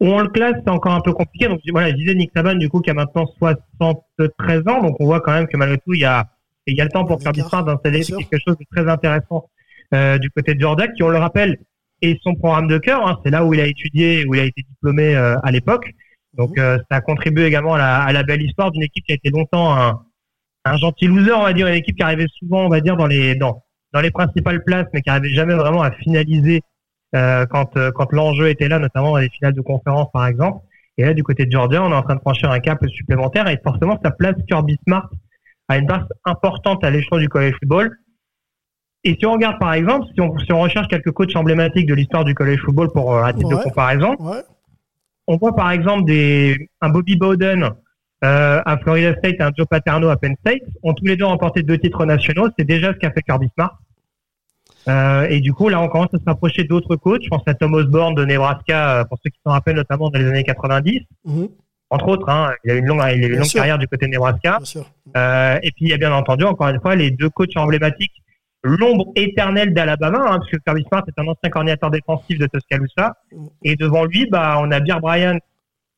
Où 0.00 0.06
on 0.06 0.20
le 0.20 0.28
classe, 0.28 0.54
c'est 0.62 0.70
encore 0.70 0.92
un 0.92 1.00
peu 1.00 1.12
compliqué. 1.12 1.48
Donc 1.48 1.60
voilà, 1.70 1.90
je 1.90 1.96
disais 1.96 2.14
Nick 2.14 2.30
Saban, 2.34 2.54
du 2.54 2.68
coup, 2.68 2.80
qui 2.80 2.90
a 2.90 2.94
maintenant 2.94 3.26
73 3.38 4.68
ans. 4.68 4.82
Donc 4.82 4.96
on 5.00 5.06
voit 5.06 5.20
quand 5.20 5.32
même 5.32 5.46
que 5.46 5.56
malgré 5.56 5.78
tout, 5.78 5.94
il 5.94 6.00
y 6.00 6.04
a, 6.04 6.26
il 6.66 6.76
y 6.76 6.80
a 6.80 6.84
le 6.84 6.90
temps 6.90 7.04
pour 7.04 7.18
Kirby 7.18 7.40
Smart 7.40 7.64
d'installer 7.64 8.02
quelque 8.02 8.38
chose 8.46 8.56
de 8.58 8.64
très 8.70 8.88
intéressant 8.88 9.48
euh, 9.94 10.18
du 10.18 10.30
côté 10.30 10.54
de 10.54 10.60
Georgia, 10.60 10.88
qui, 10.88 11.02
on 11.02 11.08
le 11.08 11.18
rappelle, 11.18 11.58
est 12.02 12.20
son 12.22 12.34
programme 12.34 12.68
de 12.68 12.78
cœur. 12.78 13.06
hein. 13.06 13.18
C'est 13.24 13.30
là 13.30 13.44
où 13.44 13.54
il 13.54 13.60
a 13.60 13.66
étudié, 13.66 14.26
où 14.26 14.34
il 14.34 14.40
a 14.40 14.44
été 14.44 14.62
diplômé 14.68 15.16
euh, 15.16 15.36
à 15.42 15.50
l'époque. 15.50 15.90
Donc 16.34 16.58
euh, 16.58 16.76
ça 16.90 16.98
a 16.98 17.00
contribué 17.00 17.46
également 17.46 17.74
à 17.74 17.78
la, 17.78 18.02
à 18.02 18.12
la 18.12 18.22
belle 18.22 18.42
histoire 18.42 18.70
d'une 18.70 18.82
équipe 18.82 19.04
qui 19.06 19.12
a 19.12 19.14
été 19.14 19.30
longtemps 19.30 19.74
un, 19.74 20.02
un 20.66 20.76
gentil 20.76 21.06
loser, 21.06 21.32
on 21.32 21.44
va 21.44 21.54
dire, 21.54 21.68
une 21.68 21.74
équipe 21.74 21.96
qui 21.96 22.02
arrivait 22.02 22.26
souvent, 22.38 22.66
on 22.66 22.68
va 22.68 22.80
dire, 22.80 22.96
dans 22.98 23.06
les 23.06 23.34
dans, 23.36 23.62
dans 23.92 24.00
les 24.00 24.10
principales 24.10 24.62
places, 24.64 24.86
mais 24.92 25.00
qui 25.02 25.08
n'arrivait 25.08 25.34
jamais 25.34 25.54
vraiment 25.54 25.82
à 25.82 25.90
finaliser 25.92 26.62
euh, 27.14 27.46
quand 27.46 27.76
euh, 27.76 27.90
quand 27.92 28.12
l'enjeu 28.12 28.48
était 28.48 28.68
là, 28.68 28.78
notamment 28.78 29.10
dans 29.12 29.18
les 29.18 29.30
finales 29.30 29.54
de 29.54 29.60
conférence, 29.60 30.08
par 30.12 30.26
exemple. 30.26 30.64
Et 30.98 31.04
là, 31.04 31.14
du 31.14 31.22
côté 31.22 31.46
de 31.46 31.52
Georgia, 31.52 31.82
on 31.82 31.90
est 31.92 31.94
en 31.94 32.02
train 32.02 32.14
de 32.16 32.20
franchir 32.20 32.50
un 32.50 32.58
cap 32.58 32.78
supplémentaire 32.88 33.48
et 33.48 33.60
forcément, 33.62 33.98
ça 34.02 34.10
place 34.10 34.34
Kirby 34.48 34.78
Smart 34.86 35.08
à 35.68 35.78
une 35.78 35.86
place 35.86 36.04
importante 36.24 36.82
à 36.84 36.90
l'échelon 36.90 37.18
du 37.18 37.28
college 37.28 37.54
football. 37.60 37.96
Et 39.04 39.16
si 39.18 39.26
on 39.26 39.32
regarde, 39.34 39.58
par 39.58 39.74
exemple, 39.74 40.06
si 40.14 40.20
on, 40.20 40.36
si 40.38 40.52
on 40.52 40.60
recherche 40.60 40.88
quelques 40.88 41.12
coachs 41.12 41.36
emblématiques 41.36 41.86
de 41.86 41.94
l'histoire 41.94 42.24
du 42.24 42.34
college 42.34 42.60
football 42.64 42.90
pour 42.92 43.14
euh, 43.14 43.22
à 43.22 43.32
titre 43.32 43.48
de 43.48 43.56
comparaison, 43.56 44.16
Ouais. 44.18 44.42
on 45.26 45.36
voit 45.36 45.54
par 45.54 45.70
exemple 45.70 46.04
des, 46.04 46.70
un 46.80 46.88
Bobby 46.88 47.16
Bowden 47.16 47.70
euh, 48.24 48.60
à 48.64 48.78
Florida 48.78 49.14
State 49.18 49.34
et 49.38 49.42
un 49.42 49.50
Joe 49.56 49.66
Paterno 49.66 50.08
à 50.08 50.16
Penn 50.16 50.34
State 50.40 50.62
ont 50.82 50.94
tous 50.94 51.04
les 51.04 51.16
deux 51.16 51.26
remporté 51.26 51.62
deux 51.62 51.78
titres 51.78 52.04
nationaux. 52.06 52.48
C'est 52.58 52.64
déjà 52.64 52.92
ce 52.92 52.98
qu'a 52.98 53.10
fait 53.10 53.22
Kirby 53.22 53.48
Smart. 53.54 53.78
Euh, 54.88 55.26
et 55.28 55.40
du 55.40 55.52
coup, 55.52 55.68
là, 55.68 55.80
on 55.80 55.88
commence 55.88 56.14
à 56.14 56.18
se 56.18 56.24
rapprocher 56.24 56.64
d'autres 56.64 56.96
coachs. 56.96 57.22
Je 57.24 57.28
pense 57.28 57.42
à 57.46 57.54
Tom 57.54 57.74
Osborne 57.74 58.14
de 58.14 58.24
Nebraska, 58.24 59.00
euh, 59.00 59.04
pour 59.04 59.18
ceux 59.22 59.30
qui 59.30 59.38
s'en 59.44 59.50
rappellent, 59.52 59.76
notamment 59.76 60.10
dans 60.10 60.18
les 60.18 60.26
années 60.26 60.44
90. 60.44 61.00
Mhm. 61.24 61.48
Entre 61.90 62.08
autres, 62.08 62.28
hein, 62.28 62.52
il 62.64 62.70
a 62.70 62.74
eu 62.74 62.78
une 62.78 62.86
longue, 62.86 62.98
il 62.98 63.02
a 63.02 63.12
eu 63.12 63.16
une 63.16 63.28
Bien 63.28 63.38
longue 63.38 63.44
sûr. 63.44 63.58
carrière 63.58 63.78
du 63.78 63.86
côté 63.86 64.06
de 64.06 64.12
Nebraska. 64.12 64.58
Euh, 65.16 65.58
et 65.62 65.70
puis, 65.72 65.84
il 65.86 65.88
y 65.88 65.92
a 65.92 65.98
bien 65.98 66.12
entendu, 66.12 66.44
encore 66.44 66.68
une 66.68 66.80
fois, 66.80 66.94
les 66.96 67.10
deux 67.10 67.30
coachs 67.30 67.56
emblématiques, 67.56 68.22
l'ombre 68.64 69.12
éternelle 69.14 69.72
d'Alabama, 69.74 70.18
hein, 70.18 70.38
parce 70.38 70.50
que 70.50 70.56
Kirby 70.56 70.84
Smart 70.88 71.04
est 71.06 71.20
un 71.20 71.26
ancien 71.28 71.50
coordinateur 71.50 71.90
défensif 71.90 72.38
de 72.38 72.46
Tuscaloosa. 72.46 73.14
Et 73.62 73.76
devant 73.76 74.04
lui, 74.04 74.26
bah, 74.28 74.58
on 74.60 74.70
a 74.72 74.80
Bear 74.80 75.00
Bryant, 75.00 75.38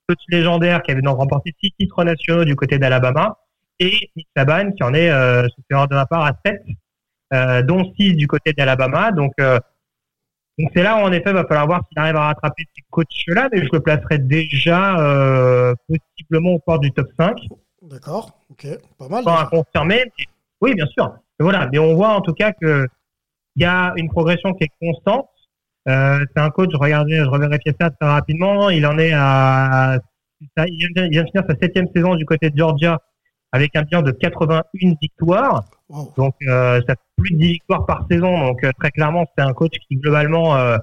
coach 0.09 0.21
légendaire, 0.29 0.83
qui 0.83 0.91
avait 0.91 1.03
donc 1.03 1.19
remporté 1.19 1.55
six 1.63 1.73
titres 1.79 2.03
nationaux 2.05 2.45
du 2.45 2.57
côté 2.57 2.79
d'Alabama, 2.79 3.37
et 3.79 4.11
Nick 4.17 4.27
Saban, 4.37 4.73
qui 4.73 4.83
en 4.83 4.95
est, 4.95 5.11
euh, 5.11 5.43
de 5.71 5.95
ma 5.95 6.07
part, 6.07 6.25
à 6.25 6.33
sept, 6.45 6.63
euh, 7.35 7.63
dont 7.63 7.93
six 7.95 8.15
du 8.15 8.27
côté 8.27 8.53
d'Alabama. 8.53 9.13
Donc, 9.13 9.33
euh, 9.41 9.59
donc 10.59 10.71
c'est 10.75 10.83
là 10.83 10.97
où 10.97 11.01
en 11.01 11.13
effet, 11.13 11.31
il 11.31 11.35
va 11.35 11.45
falloir 11.45 11.67
voir 11.67 11.83
s'il 11.89 11.99
arrive 11.99 12.17
à 12.17 12.27
rattraper 12.27 12.65
ces 12.75 12.83
coachs-là, 12.91 13.49
mais 13.53 13.59
je 13.59 13.69
le 13.73 13.81
placerai 13.81 14.19
déjà 14.19 14.99
euh, 14.99 15.75
possiblement 15.87 16.53
au 16.55 16.59
port 16.59 16.81
du 16.81 16.91
top 16.91 17.09
5 17.17 17.37
D'accord. 17.83 18.33
Ok. 18.51 18.67
Pas 18.99 19.09
mal. 19.09 19.25
pas 19.25 19.43
à 19.43 19.47
confirmer. 19.47 20.03
mais- 20.19 20.25
oui, 20.61 20.75
bien 20.75 20.87
sûr. 20.87 21.13
Mais 21.39 21.45
voilà. 21.45 21.69
Mais 21.71 21.79
on 21.79 21.95
voit 21.95 22.09
en 22.09 22.21
tout 22.21 22.35
cas 22.35 22.53
que 22.53 22.89
il 23.55 23.63
y 23.63 23.67
a 23.67 23.93
une 23.97 24.09
progression 24.09 24.53
qui 24.55 24.65
est 24.65 24.71
constante. 24.81 25.29
Euh, 25.89 26.25
c'est 26.35 26.43
un 26.43 26.51
coach, 26.51 26.71
je 26.73 26.77
regardais, 26.77 27.17
je 27.17 27.25
revérifiais 27.29 27.75
ça 27.81 27.91
très 27.91 28.09
rapidement. 28.09 28.71
Il 28.71 28.87
en 28.87 28.99
est 28.99 29.13
à, 29.15 29.99
il 30.41 30.77
vient, 30.79 30.89
de, 30.95 31.07
il 31.07 31.11
vient 31.11 31.25
de 31.25 31.29
finir 31.29 31.45
sa 31.49 31.57
septième 31.61 31.89
saison 31.95 32.15
du 32.15 32.25
côté 32.25 32.51
de 32.51 32.57
Georgia 32.57 33.01
avec 33.53 33.75
un 33.77 33.83
bilan 33.83 34.03
de 34.03 34.11
81 34.11 34.95
victoires. 35.01 35.65
Donc, 36.17 36.35
euh, 36.47 36.81
ça 36.87 36.95
fait 36.95 37.01
plus 37.17 37.31
de 37.33 37.39
10 37.39 37.47
victoires 37.53 37.87
par 37.87 38.07
saison. 38.11 38.47
Donc, 38.47 38.63
euh, 38.65 38.71
très 38.79 38.91
clairement, 38.91 39.27
c'est 39.37 39.45
un 39.45 39.53
coach 39.53 39.73
qui 39.89 39.97
globalement 39.97 40.57
euh, 40.57 40.77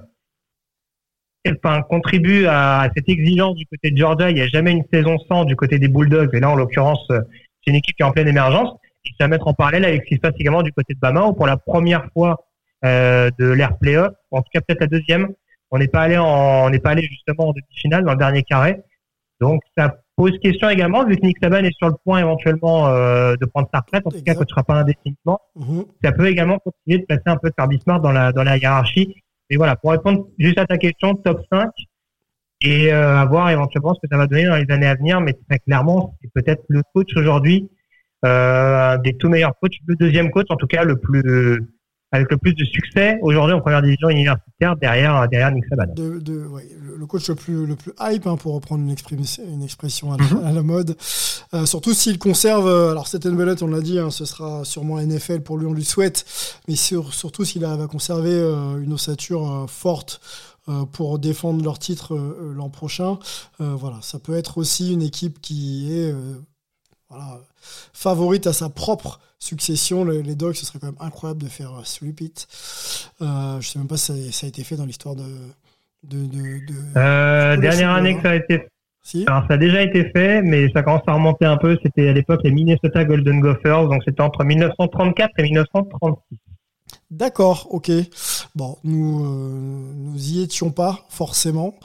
enfin, 1.48 1.82
contribue 1.82 2.46
à, 2.46 2.80
à 2.80 2.88
cette 2.94 3.08
exigence 3.08 3.54
du 3.54 3.66
côté 3.66 3.90
de 3.90 3.96
Georgia. 3.96 4.30
Il 4.30 4.34
n'y 4.34 4.40
a 4.40 4.48
jamais 4.48 4.72
une 4.72 4.84
saison 4.92 5.16
sans 5.28 5.44
du 5.44 5.54
côté 5.54 5.78
des 5.78 5.88
Bulldogs. 5.88 6.34
Et 6.34 6.40
là, 6.40 6.50
en 6.50 6.56
l'occurrence, 6.56 7.06
euh, 7.10 7.20
c'est 7.62 7.70
une 7.70 7.76
équipe 7.76 7.96
qui 7.96 8.02
est 8.02 8.06
en 8.06 8.12
pleine 8.12 8.28
émergence. 8.28 8.76
Et 9.04 9.10
ça 9.10 9.24
va 9.24 9.28
mettre 9.28 9.46
en 9.46 9.54
parallèle 9.54 9.84
avec 9.84 10.02
ce 10.02 10.08
qui 10.08 10.14
se 10.16 10.20
passe 10.20 10.34
également 10.38 10.62
du 10.62 10.72
côté 10.72 10.94
de 10.94 10.98
Bama, 10.98 11.26
où 11.26 11.32
pour 11.32 11.46
la 11.46 11.56
première 11.56 12.08
fois 12.12 12.45
euh, 12.84 13.30
de 13.38 13.46
l'ère 13.46 13.78
playoff, 13.78 14.12
en 14.30 14.42
tout 14.42 14.50
cas 14.52 14.60
peut-être 14.60 14.80
la 14.80 14.86
deuxième, 14.86 15.28
on 15.70 15.78
n'est 15.78 15.88
pas 15.88 16.02
allé 16.02 16.16
en, 16.18 16.66
on 16.66 16.70
n'est 16.70 16.78
pas 16.78 16.90
allé 16.90 17.02
justement 17.02 17.48
en 17.48 17.52
demi-finale 17.52 18.04
dans 18.04 18.12
le 18.12 18.18
dernier 18.18 18.42
carré. 18.42 18.80
Donc 19.40 19.62
ça 19.76 19.96
pose 20.16 20.38
question 20.38 20.68
également, 20.70 21.04
vu 21.04 21.16
que 21.16 21.26
Nick 21.26 21.36
Saban 21.42 21.64
est 21.64 21.76
sur 21.76 21.88
le 21.88 21.94
point 22.04 22.20
éventuellement 22.20 22.88
euh, 22.88 23.34
de 23.36 23.44
prendre 23.46 23.68
sa 23.72 23.80
retraite, 23.80 24.06
en 24.06 24.10
tout 24.10 24.22
cas 24.22 24.34
ne 24.34 24.44
sera 24.46 24.64
pas 24.64 24.74
indéfiniment. 24.74 25.40
Mhm. 25.56 25.84
Ça 26.02 26.12
peut 26.12 26.26
également 26.26 26.58
continuer 26.58 27.00
de 27.00 27.04
placer 27.04 27.22
un 27.26 27.36
peu 27.36 27.50
de 27.50 27.54
Kirby 27.54 27.78
Smart 27.80 28.00
dans 28.00 28.12
la 28.12 28.32
dans 28.32 28.42
la 28.42 28.56
hiérarchie. 28.56 29.14
Et 29.50 29.56
voilà, 29.56 29.76
pour 29.76 29.92
répondre 29.92 30.26
juste 30.38 30.58
à 30.58 30.66
ta 30.66 30.76
question, 30.78 31.14
top 31.14 31.40
5 31.52 31.70
et 32.62 32.92
euh, 32.92 33.18
à 33.18 33.26
voir 33.26 33.50
éventuellement 33.50 33.94
ce 33.94 34.00
que 34.00 34.08
ça 34.10 34.16
va 34.16 34.26
donner 34.26 34.46
dans 34.46 34.56
les 34.56 34.70
années 34.70 34.86
à 34.86 34.94
venir. 34.94 35.20
Mais 35.20 35.34
très 35.48 35.58
clairement, 35.60 36.16
c'est 36.22 36.30
peut-être 36.32 36.64
le 36.68 36.82
coach 36.94 37.10
aujourd'hui, 37.16 37.68
euh, 38.24 38.96
des 38.98 39.14
tout 39.16 39.28
meilleurs 39.28 39.54
coachs, 39.60 39.74
le 39.86 39.94
deuxième 39.96 40.30
coach 40.30 40.46
en 40.48 40.56
tout 40.56 40.66
cas 40.66 40.84
le 40.84 40.96
plus 40.96 41.60
avec 42.12 42.30
le 42.30 42.36
plus 42.38 42.54
de 42.54 42.64
succès 42.64 43.18
aujourd'hui 43.22 43.52
en 43.54 43.60
première 43.60 43.82
division 43.82 44.08
universitaire 44.08 44.76
derrière 44.76 45.28
derrière 45.28 45.50
Nick 45.50 45.64
Saban. 45.68 45.92
de, 45.94 46.18
de- 46.20 46.46
ouais, 46.46 46.68
le, 46.96 47.04
coach 47.06 47.28
le 47.28 47.34
plus, 47.34 47.66
le 47.66 47.74
plus 47.76 47.92
hype, 48.00 48.26
hein, 48.26 48.36
pour 48.36 48.54
reprendre 48.54 48.82
une, 48.82 48.90
expression- 48.90 49.42
une 49.46 49.62
expression 49.62 50.12
à 50.12 50.16
la, 50.16 50.48
à 50.48 50.52
la 50.52 50.62
mode. 50.62 50.96
Euh, 51.54 51.66
surtout 51.66 51.94
s'il 51.94 52.18
conserve, 52.18 52.66
euh, 52.68 52.90
alors 52.92 53.06
Stéphane 53.08 53.36
Bellett, 53.36 53.62
on 53.62 53.66
l'a 53.68 53.80
dit, 53.80 53.98
hein, 53.98 54.10
ce 54.10 54.24
sera 54.24 54.64
sûrement 54.64 54.98
NFL 55.00 55.40
pour 55.42 55.58
lui, 55.58 55.66
on 55.66 55.72
lui 55.72 55.84
souhaite, 55.84 56.24
mais 56.68 56.76
sur- 56.76 57.12
surtout 57.12 57.44
s'il 57.44 57.64
arrive 57.64 57.82
à 57.82 57.86
conserver 57.88 58.32
euh, 58.34 58.80
une 58.80 58.92
ossature 58.92 59.50
euh, 59.50 59.66
forte 59.66 60.20
euh, 60.68 60.84
pour 60.84 61.18
défendre 61.18 61.62
leur 61.62 61.78
titre 61.78 62.14
euh, 62.14 62.38
euh, 62.40 62.54
l'an 62.54 62.70
prochain. 62.70 63.18
Euh, 63.60 63.74
voilà, 63.74 63.98
ça 64.00 64.18
peut 64.18 64.34
être 64.36 64.58
aussi 64.58 64.92
une 64.92 65.02
équipe 65.02 65.40
qui 65.40 65.92
est 65.92 66.12
euh, 66.12 66.34
voilà, 67.10 67.40
favorite 67.92 68.46
à 68.46 68.52
sa 68.52 68.68
propre 68.68 69.20
succession. 69.38 70.04
Le- 70.04 70.20
les 70.20 70.34
Dogs, 70.34 70.54
ce 70.54 70.66
serait 70.66 70.78
quand 70.78 70.86
même 70.88 70.96
incroyable 71.00 71.42
de 71.42 71.48
faire 71.48 71.72
euh, 71.74 71.84
sweep 71.84 72.20
it. 72.20 72.46
Euh, 73.22 73.60
je 73.60 73.68
sais 73.68 73.78
même 73.78 73.88
pas 73.88 73.96
si 73.96 74.06
ça, 74.06 74.32
ça 74.32 74.46
a 74.46 74.48
été 74.48 74.64
fait 74.64 74.76
dans 74.76 74.86
l'histoire 74.86 75.14
de. 75.16 75.24
de, 76.04 76.18
de, 76.26 76.66
de- 76.66 76.98
Euh, 76.98 77.56
de 77.56 77.60
dernière 77.60 77.90
année 77.90 78.12
hein. 78.12 78.16
que 78.16 78.22
ça 78.22 78.30
a 78.30 78.34
été 78.36 78.66
Si. 79.02 79.24
Alors 79.28 79.44
ça 79.48 79.54
a 79.54 79.56
déjà 79.56 79.82
été 79.82 80.10
fait, 80.10 80.42
mais 80.42 80.68
ça 80.72 80.82
commence 80.82 81.02
à 81.06 81.12
remonter 81.12 81.44
un 81.44 81.56
peu. 81.58 81.78
C'était 81.82 82.08
à 82.08 82.12
l'époque 82.12 82.40
les 82.44 82.50
Minnesota 82.50 83.04
Golden 83.04 83.40
Gophers, 83.40 83.88
donc 83.88 84.02
c'était 84.04 84.20
entre 84.22 84.42
1934 84.44 85.30
et 85.38 85.42
1936. 85.44 86.38
D'accord, 87.12 87.68
ok. 87.70 87.92
Bon, 88.56 88.78
nous 88.82 89.24
euh, 89.24 89.92
nous 89.94 90.18
y 90.30 90.40
étions 90.42 90.70
pas 90.70 91.06
forcément, 91.08 91.74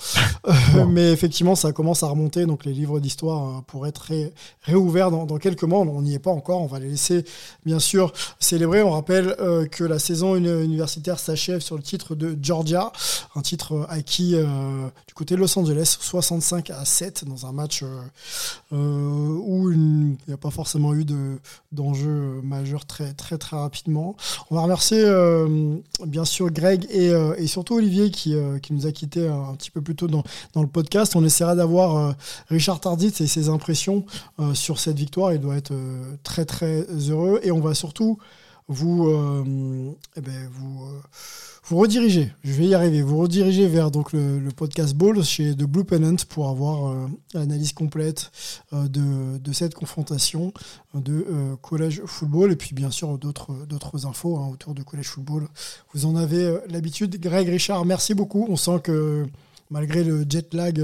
Euh, 0.76 0.85
mais 0.88 1.11
effectivement, 1.11 1.53
ça 1.53 1.72
commence 1.72 2.02
à 2.02 2.07
remonter. 2.07 2.48
Donc 2.48 2.65
les 2.65 2.73
livres 2.73 2.99
d'histoire 2.99 3.48
euh, 3.60 3.61
pourraient 3.68 3.89
être 3.89 3.99
ré- 3.99 4.34
réouverts 4.64 5.11
dans, 5.11 5.26
dans 5.26 5.38
quelques 5.38 5.64
mois. 5.64 5.80
On 5.81 6.02
n'y 6.02 6.15
est 6.15 6.19
pas 6.19 6.31
encore. 6.31 6.61
On 6.61 6.65
va 6.65 6.80
les 6.80 6.89
laisser, 6.89 7.23
bien 7.64 7.77
sûr, 7.77 8.11
célébrer. 8.39 8.81
On 8.81 8.89
rappelle 8.89 9.35
euh, 9.39 9.68
que 9.68 9.84
la 9.84 9.99
saison 9.99 10.35
uni- 10.35 10.49
universitaire 10.64 11.19
s'achève 11.19 11.60
sur 11.60 11.76
le 11.77 11.84
titre 11.84 12.15
de 12.15 12.35
Georgia, 12.41 12.91
un 13.35 13.41
titre 13.41 13.85
acquis 13.89 14.31
du 15.07 15.14
côté 15.14 15.35
de 15.35 15.39
Los 15.41 15.57
Angeles, 15.60 15.98
65 15.99 16.72
à 16.72 16.85
7 16.85 17.26
dans 17.26 17.45
un 17.45 17.52
match 17.52 17.84
où 18.72 19.72
il 19.72 19.77
n'y 20.27 20.34
a 20.34 20.38
pas 20.38 20.49
forcément 20.52 20.93
eu 20.95 21.06
de 21.06 21.38
d'enjeux 21.72 22.41
majeurs 22.43 22.85
très 22.85 23.14
très 23.14 23.38
très 23.38 23.57
rapidement. 23.57 24.15
On 24.49 24.56
va 24.56 24.61
remercier 24.61 25.03
euh, 25.12 25.78
bien 26.06 26.26
sûr 26.26 26.50
Greg 26.50 26.86
et, 26.90 27.10
euh, 27.10 27.46
surtout 27.48 27.76
Olivier 27.76 28.12
qui, 28.12 28.36
euh, 28.36 28.60
qui 28.60 28.74
nous 28.74 28.88
a 28.88 28.92
quittés 28.92 29.28
un, 29.28 29.54
petit 29.56 29.72
peu 29.72 29.82
plus 29.82 29.96
tôt 29.96 30.08
dans, 30.08 30.24
dans 30.54 30.62
le 30.62 30.68
podcast. 30.68 31.16
On 31.16 31.24
essaiera 31.24 31.56
d'avoir 31.56 32.16
Richard 32.50 32.80
Tardit 32.80 33.14
et 33.20 33.28
ses 33.28 33.50
impressions 33.50 34.06
sur 34.54 34.80
cette 34.80 34.98
victoire. 34.98 35.34
Il 35.34 35.40
doit 35.40 35.58
être 35.58 35.74
très 36.24 36.46
très 36.46 36.86
heureux 37.10 37.40
et 37.44 37.52
on 37.52 37.60
va 37.60 37.74
surtout 37.74 38.18
vous, 38.68 39.10
eh 40.16 40.22
ben, 40.22 40.50
vous, 40.54 40.88
vous 41.64 41.78
rediriger, 41.78 42.32
je 42.44 42.54
vais 42.54 42.66
y 42.66 42.74
arriver, 42.74 43.04
vous 43.04 43.18
rediriger 43.18 43.68
vers 43.68 43.92
donc, 43.92 44.14
le, 44.14 44.50
podcast 44.56 44.96
Ball 44.96 45.24
chez 45.24 45.56
The 45.56 45.64
Blue 45.64 45.84
Pennant 45.84 46.16
pour 46.28 46.50
avoir 46.50 46.88
euh, 46.88 47.08
l'analyse 47.34 47.72
complète 47.72 48.32
euh, 48.74 48.88
de, 48.88 49.54
cette 49.54 49.76
confrontation 49.76 50.54
de 50.96 51.26
euh, 51.30 51.56
collège 51.58 52.02
football 52.06 52.52
et 52.52 52.56
puis 52.56 52.74
bien 52.74 52.90
sûr 52.90 53.18
d'autres 53.18 54.06
infos 54.06 54.38
hein, 54.38 54.50
autour 54.52 54.74
de 54.74 54.82
collège 54.82 55.08
football. 55.08 55.48
Vous 55.94 56.06
en 56.06 56.16
avez 56.16 56.44
euh, 56.44 56.60
l'habitude. 56.70 57.20
Greg 57.20 57.48
Richard, 57.48 57.86
merci 57.86 58.16
beaucoup. 58.16 58.48
On 58.50 58.56
sent 58.56 58.80
que 58.84 59.28
malgré 59.70 60.04
le 60.04 60.26
jet 60.28 60.54
lag, 60.54 60.84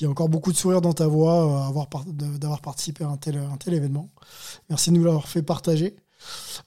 y 0.00 0.04
a 0.04 0.10
encore 0.10 0.28
beaucoup 0.28 0.50
de 0.50 0.56
sourires 0.56 0.82
dans 0.82 0.92
ta 0.92 1.06
voix, 1.06 1.72
d'avoir 2.12 2.60
participé 2.60 3.04
à 3.04 3.08
un 3.08 3.16
tel, 3.16 3.38
un 3.38 3.56
tel 3.56 3.74
événement. 3.74 4.10
Merci 4.68 4.90
de 4.90 4.96
nous 4.96 5.04
l'avoir 5.04 5.28
fait 5.28 5.42
partager. 5.42 5.96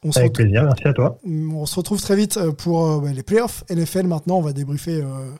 On 0.03 0.11
se 0.11 0.19
Avec 0.19 0.31
retrouve- 0.31 0.45
plaisir, 0.45 0.63
merci 0.63 0.87
à 0.87 0.93
toi. 0.93 1.19
on 1.25 1.65
se 1.65 1.75
retrouve 1.75 2.01
très 2.01 2.15
vite 2.15 2.37
euh, 2.37 2.51
pour 2.51 2.85
euh, 2.85 3.09
les 3.11 3.23
playoffs 3.23 3.63
NFL. 3.69 4.07
Maintenant, 4.07 4.37
on 4.37 4.41
va 4.41 4.53
débriefer 4.53 5.01
euh, 5.01 5.31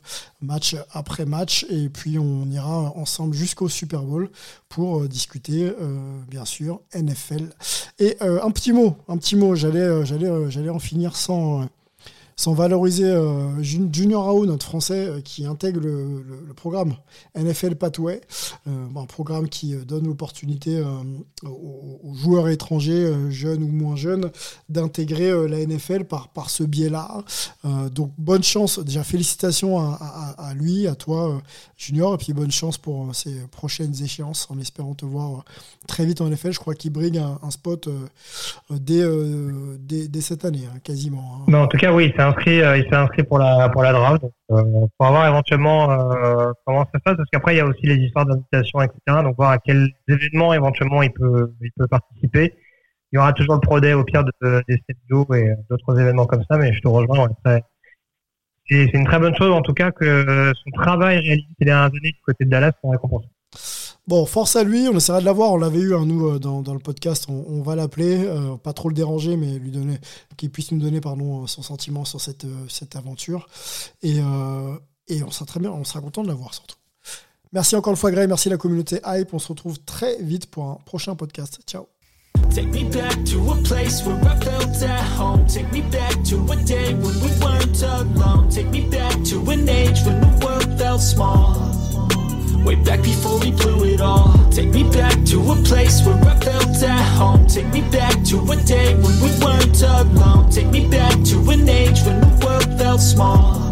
match 0.42 0.76
après 0.92 1.26
match 1.26 1.66
et 1.70 1.88
puis 1.90 2.20
on 2.20 2.46
ira 2.50 2.92
ensemble 2.98 3.34
jusqu'au 3.36 3.70
Super 3.70 4.02
Bowl 4.04 4.30
pour 4.68 5.08
discuter, 5.08 5.74
bien 6.30 6.46
sûr, 6.46 6.82
NFL. 6.94 7.50
Et 7.98 8.18
un 8.22 8.52
petit 8.52 8.72
mot, 8.72 8.96
un 9.08 9.18
petit 9.18 9.36
mot. 9.36 9.56
J'allais, 9.56 10.06
j'allais, 10.06 10.52
j'allais 10.52 10.70
en 10.70 10.80
finir 10.80 11.16
sans. 11.16 11.66
Sans 12.40 12.54
valoriser 12.54 13.04
euh, 13.04 13.62
Jun- 13.62 13.90
Junior 13.92 14.24
Rao, 14.24 14.46
notre 14.46 14.66
Français, 14.66 15.08
euh, 15.08 15.20
qui 15.20 15.46
intègre 15.46 15.82
le, 15.82 16.24
programme 16.56 16.94
NFL 17.36 17.76
Pathway, 17.76 18.22
euh, 18.68 18.86
un 18.96 19.06
programme 19.06 19.50
qui 19.50 19.76
donne 19.76 20.06
l'opportunité 20.08 20.82
aux, 21.44 22.14
joueurs 22.16 22.48
étrangers, 22.48 23.14
jeunes 23.30 23.64
ou 23.64 23.68
moins 23.68 23.96
jeunes, 23.98 24.32
d'intégrer 24.70 25.48
la 25.48 25.66
NFL 25.66 26.06
par, 26.06 26.30
par 26.30 26.50
ce 26.50 26.64
biais-là. 26.64 27.24
Donc 27.94 28.12
bonne 28.18 28.44
chance, 28.44 28.80
déjà 28.80 29.04
félicitations 29.04 29.80
à, 29.80 30.54
lui, 30.54 30.88
à 30.88 30.96
toi 30.96 31.42
Junior, 31.78 32.14
et 32.16 32.18
puis 32.18 32.34
bonne 32.34 32.52
chance 32.52 32.78
pour 32.78 33.16
ces 33.16 33.36
prochaines 33.52 33.94
échéances, 34.04 34.48
en 34.50 34.60
espérant 34.60 34.96
te 34.96 35.06
voir 35.06 35.46
très 35.88 36.06
vite 36.06 36.20
en 36.20 36.28
NFL. 36.30 36.52
Je 36.52 36.60
crois 36.60 36.76
qu'il 36.76 36.92
brigue 36.92 37.18
un, 37.20 37.40
un 37.42 37.52
spot 37.52 37.88
dès, 38.70 39.06
dès, 40.10 40.22
cette 40.22 40.44
année, 40.44 40.68
hein, 40.70 40.80
quasiment. 40.84 41.38
hein. 41.38 41.46
Mais 41.48 41.58
en 41.58 41.68
tout 41.68 41.78
cas, 41.78 41.94
oui, 41.94 42.08
il 42.08 42.12
s'est 42.12 42.22
inscrit, 42.30 42.62
euh, 42.62 42.78
il 42.78 42.84
s'est 42.84 42.96
inscrit 42.96 43.24
pour 43.24 43.40
la 43.40 43.70
pour 43.70 43.84
la 43.84 43.92
draft. 43.94 44.24
Euh, 44.52 44.64
pour 44.98 45.08
voir 45.08 45.28
éventuellement 45.28 45.92
euh, 45.92 46.52
comment 46.66 46.86
ça 46.86 47.00
se 47.00 47.04
passe, 47.04 47.18
parce 47.18 47.30
qu'après 47.32 47.56
il 47.56 47.58
y 47.58 47.62
a 47.62 47.66
aussi 47.66 47.86
les 47.86 47.96
histoires 47.96 48.26
d'invitation, 48.26 48.82
etc. 48.82 49.00
Donc 49.24 49.36
voir 49.38 49.52
à 49.52 49.58
quels 49.60 49.90
événements 50.08 50.54
éventuellement 50.54 51.02
il 51.04 51.12
peut 51.12 51.54
il 51.62 51.72
peut 51.78 51.88
participer. 51.88 52.56
Il 53.12 53.16
y 53.16 53.20
aura 53.20 53.34
toujours 53.34 53.56
le 53.56 53.62
Pro 53.62 53.80
Day 53.80 53.94
au 53.94 54.04
pire 54.04 54.24
de, 54.24 54.64
des 54.68 54.82
CDO 54.88 55.26
et 55.34 55.56
d'autres 55.70 56.00
événements 56.00 56.26
comme 56.28 56.44
ça, 56.50 56.58
mais 56.58 56.74
je 56.74 56.82
te 56.82 56.88
rejoins. 56.88 57.30
c'est 58.70 58.86
une 58.94 59.06
très 59.06 59.20
bonne 59.20 59.36
chose 59.36 59.52
en 59.52 59.62
tout 59.62 59.74
cas 59.74 59.92
que 59.92 60.54
son 60.64 60.72
travail 60.72 61.18
réalisé 61.20 61.48
ces 61.60 61.66
dernières 61.66 61.88
années 61.88 62.12
du 62.12 62.22
côté 62.26 62.46
de 62.46 62.50
Dallas 62.50 62.72
soit 62.82 62.92
récompensé. 62.92 63.28
Bon, 64.08 64.26
force 64.26 64.56
à 64.56 64.64
lui, 64.64 64.88
on 64.88 64.98
essaiera 64.98 65.20
de 65.20 65.26
l'avoir. 65.26 65.52
On 65.52 65.58
l'avait 65.58 65.80
eu, 65.80 65.96
hein, 65.96 66.06
nous, 66.06 66.28
euh, 66.28 66.40
dans, 66.40 66.74
le 66.74 66.80
podcast. 66.80 67.28
On, 67.30 67.62
va 67.62 67.76
l'appeler, 67.76 68.26
euh, 68.26 68.56
pas 68.58 68.74
trop 68.74 68.90
le 68.90 68.96
déranger, 68.96 69.38
mais 69.38 69.60
lui 69.60 69.72
donner, 69.72 70.00
qu'il 70.38 70.50
puisse 70.50 70.72
nous 70.72 70.80
donner, 70.80 71.00
pardon, 71.00 71.44
euh, 71.44 71.48
son 71.48 71.62
sentiment 71.62 72.06
sur 72.06 72.20
cette, 72.20 72.46
aventure. 72.96 73.48
Et, 74.02 74.18
et 75.08 75.24
on 75.24 75.32
sera 75.32 75.46
très 75.46 75.60
bien, 75.60 75.72
on 75.72 75.84
sera 75.84 76.02
content 76.02 76.24
de 76.24 76.28
l'avoir 76.28 76.54
surtout. 76.54 76.76
Merci 77.52 77.76
encore 77.76 77.92
une 77.92 77.98
fois, 77.98 78.12
Greg. 78.12 78.28
Merci 78.28 78.50
la 78.50 78.58
communauté 78.58 79.00
Hype. 79.06 79.34
On 79.34 79.40
se 79.40 79.48
retrouve 79.48 79.80
très 79.80 80.22
vite 80.22 80.48
pour 80.48 80.66
un 80.66 80.78
prochain 80.86 81.16
podcast. 81.16 81.60
Ciao. 81.66 81.88
Way 92.66 92.76
back 92.76 93.02
before 93.02 93.40
we 93.40 93.52
blew 93.52 93.86
it 93.86 94.02
all. 94.02 94.34
Take 94.52 94.70
me 94.70 94.84
back 94.84 95.24
to 95.26 95.52
a 95.52 95.56
place 95.64 96.06
where 96.06 96.16
I 96.16 96.36
felt 96.40 96.84
at 96.84 97.18
home. 97.18 97.48
Take 97.48 97.68
me 97.74 97.82
back 97.82 98.24
to 98.26 98.38
a 98.52 98.56
day 98.58 98.96
when 98.96 99.16
we 99.22 99.32
weren't 99.44 99.82
alone. 99.82 100.52
Take 100.52 100.68
me 100.68 100.88
back 100.88 101.14
to 101.26 101.38
an 101.50 101.68
age 101.68 102.02
when 102.04 102.20
the 102.20 102.46
world 102.46 102.80
felt 102.80 103.02
small. 103.02 103.70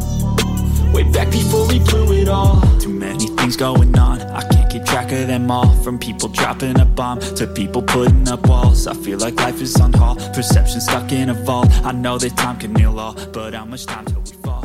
Way 0.93 1.03
back 1.11 1.29
before 1.31 1.67
we 1.67 1.79
blew 1.79 2.13
it 2.13 2.27
all. 2.27 2.61
Too 2.79 2.89
many 2.89 3.27
things 3.27 3.55
going 3.55 3.97
on. 3.99 4.21
I 4.21 4.41
can't 4.49 4.71
keep 4.71 4.85
track 4.85 5.11
of 5.11 5.27
them 5.27 5.51
all. 5.51 5.75
From 5.83 5.99
people 5.99 6.29
dropping 6.29 6.79
a 6.79 6.85
bomb 6.85 7.19
to 7.19 7.45
people 7.45 7.81
putting 7.81 8.27
up 8.29 8.47
walls. 8.47 8.87
I 8.87 8.93
feel 8.93 9.19
like 9.19 9.35
life 9.35 9.61
is 9.61 9.75
on 9.79 9.93
hold. 9.93 10.19
Perception 10.33 10.81
stuck 10.81 11.11
in 11.11 11.29
a 11.29 11.33
vault. 11.33 11.69
I 11.83 11.91
know 11.91 12.17
that 12.17 12.35
time 12.37 12.57
can 12.57 12.73
heal 12.75 12.99
all, 12.99 13.15
but 13.31 13.53
how 13.53 13.65
much 13.65 13.85
time 13.85 14.05
till 14.05 14.21
we 14.21 14.31
fall? 14.43 14.63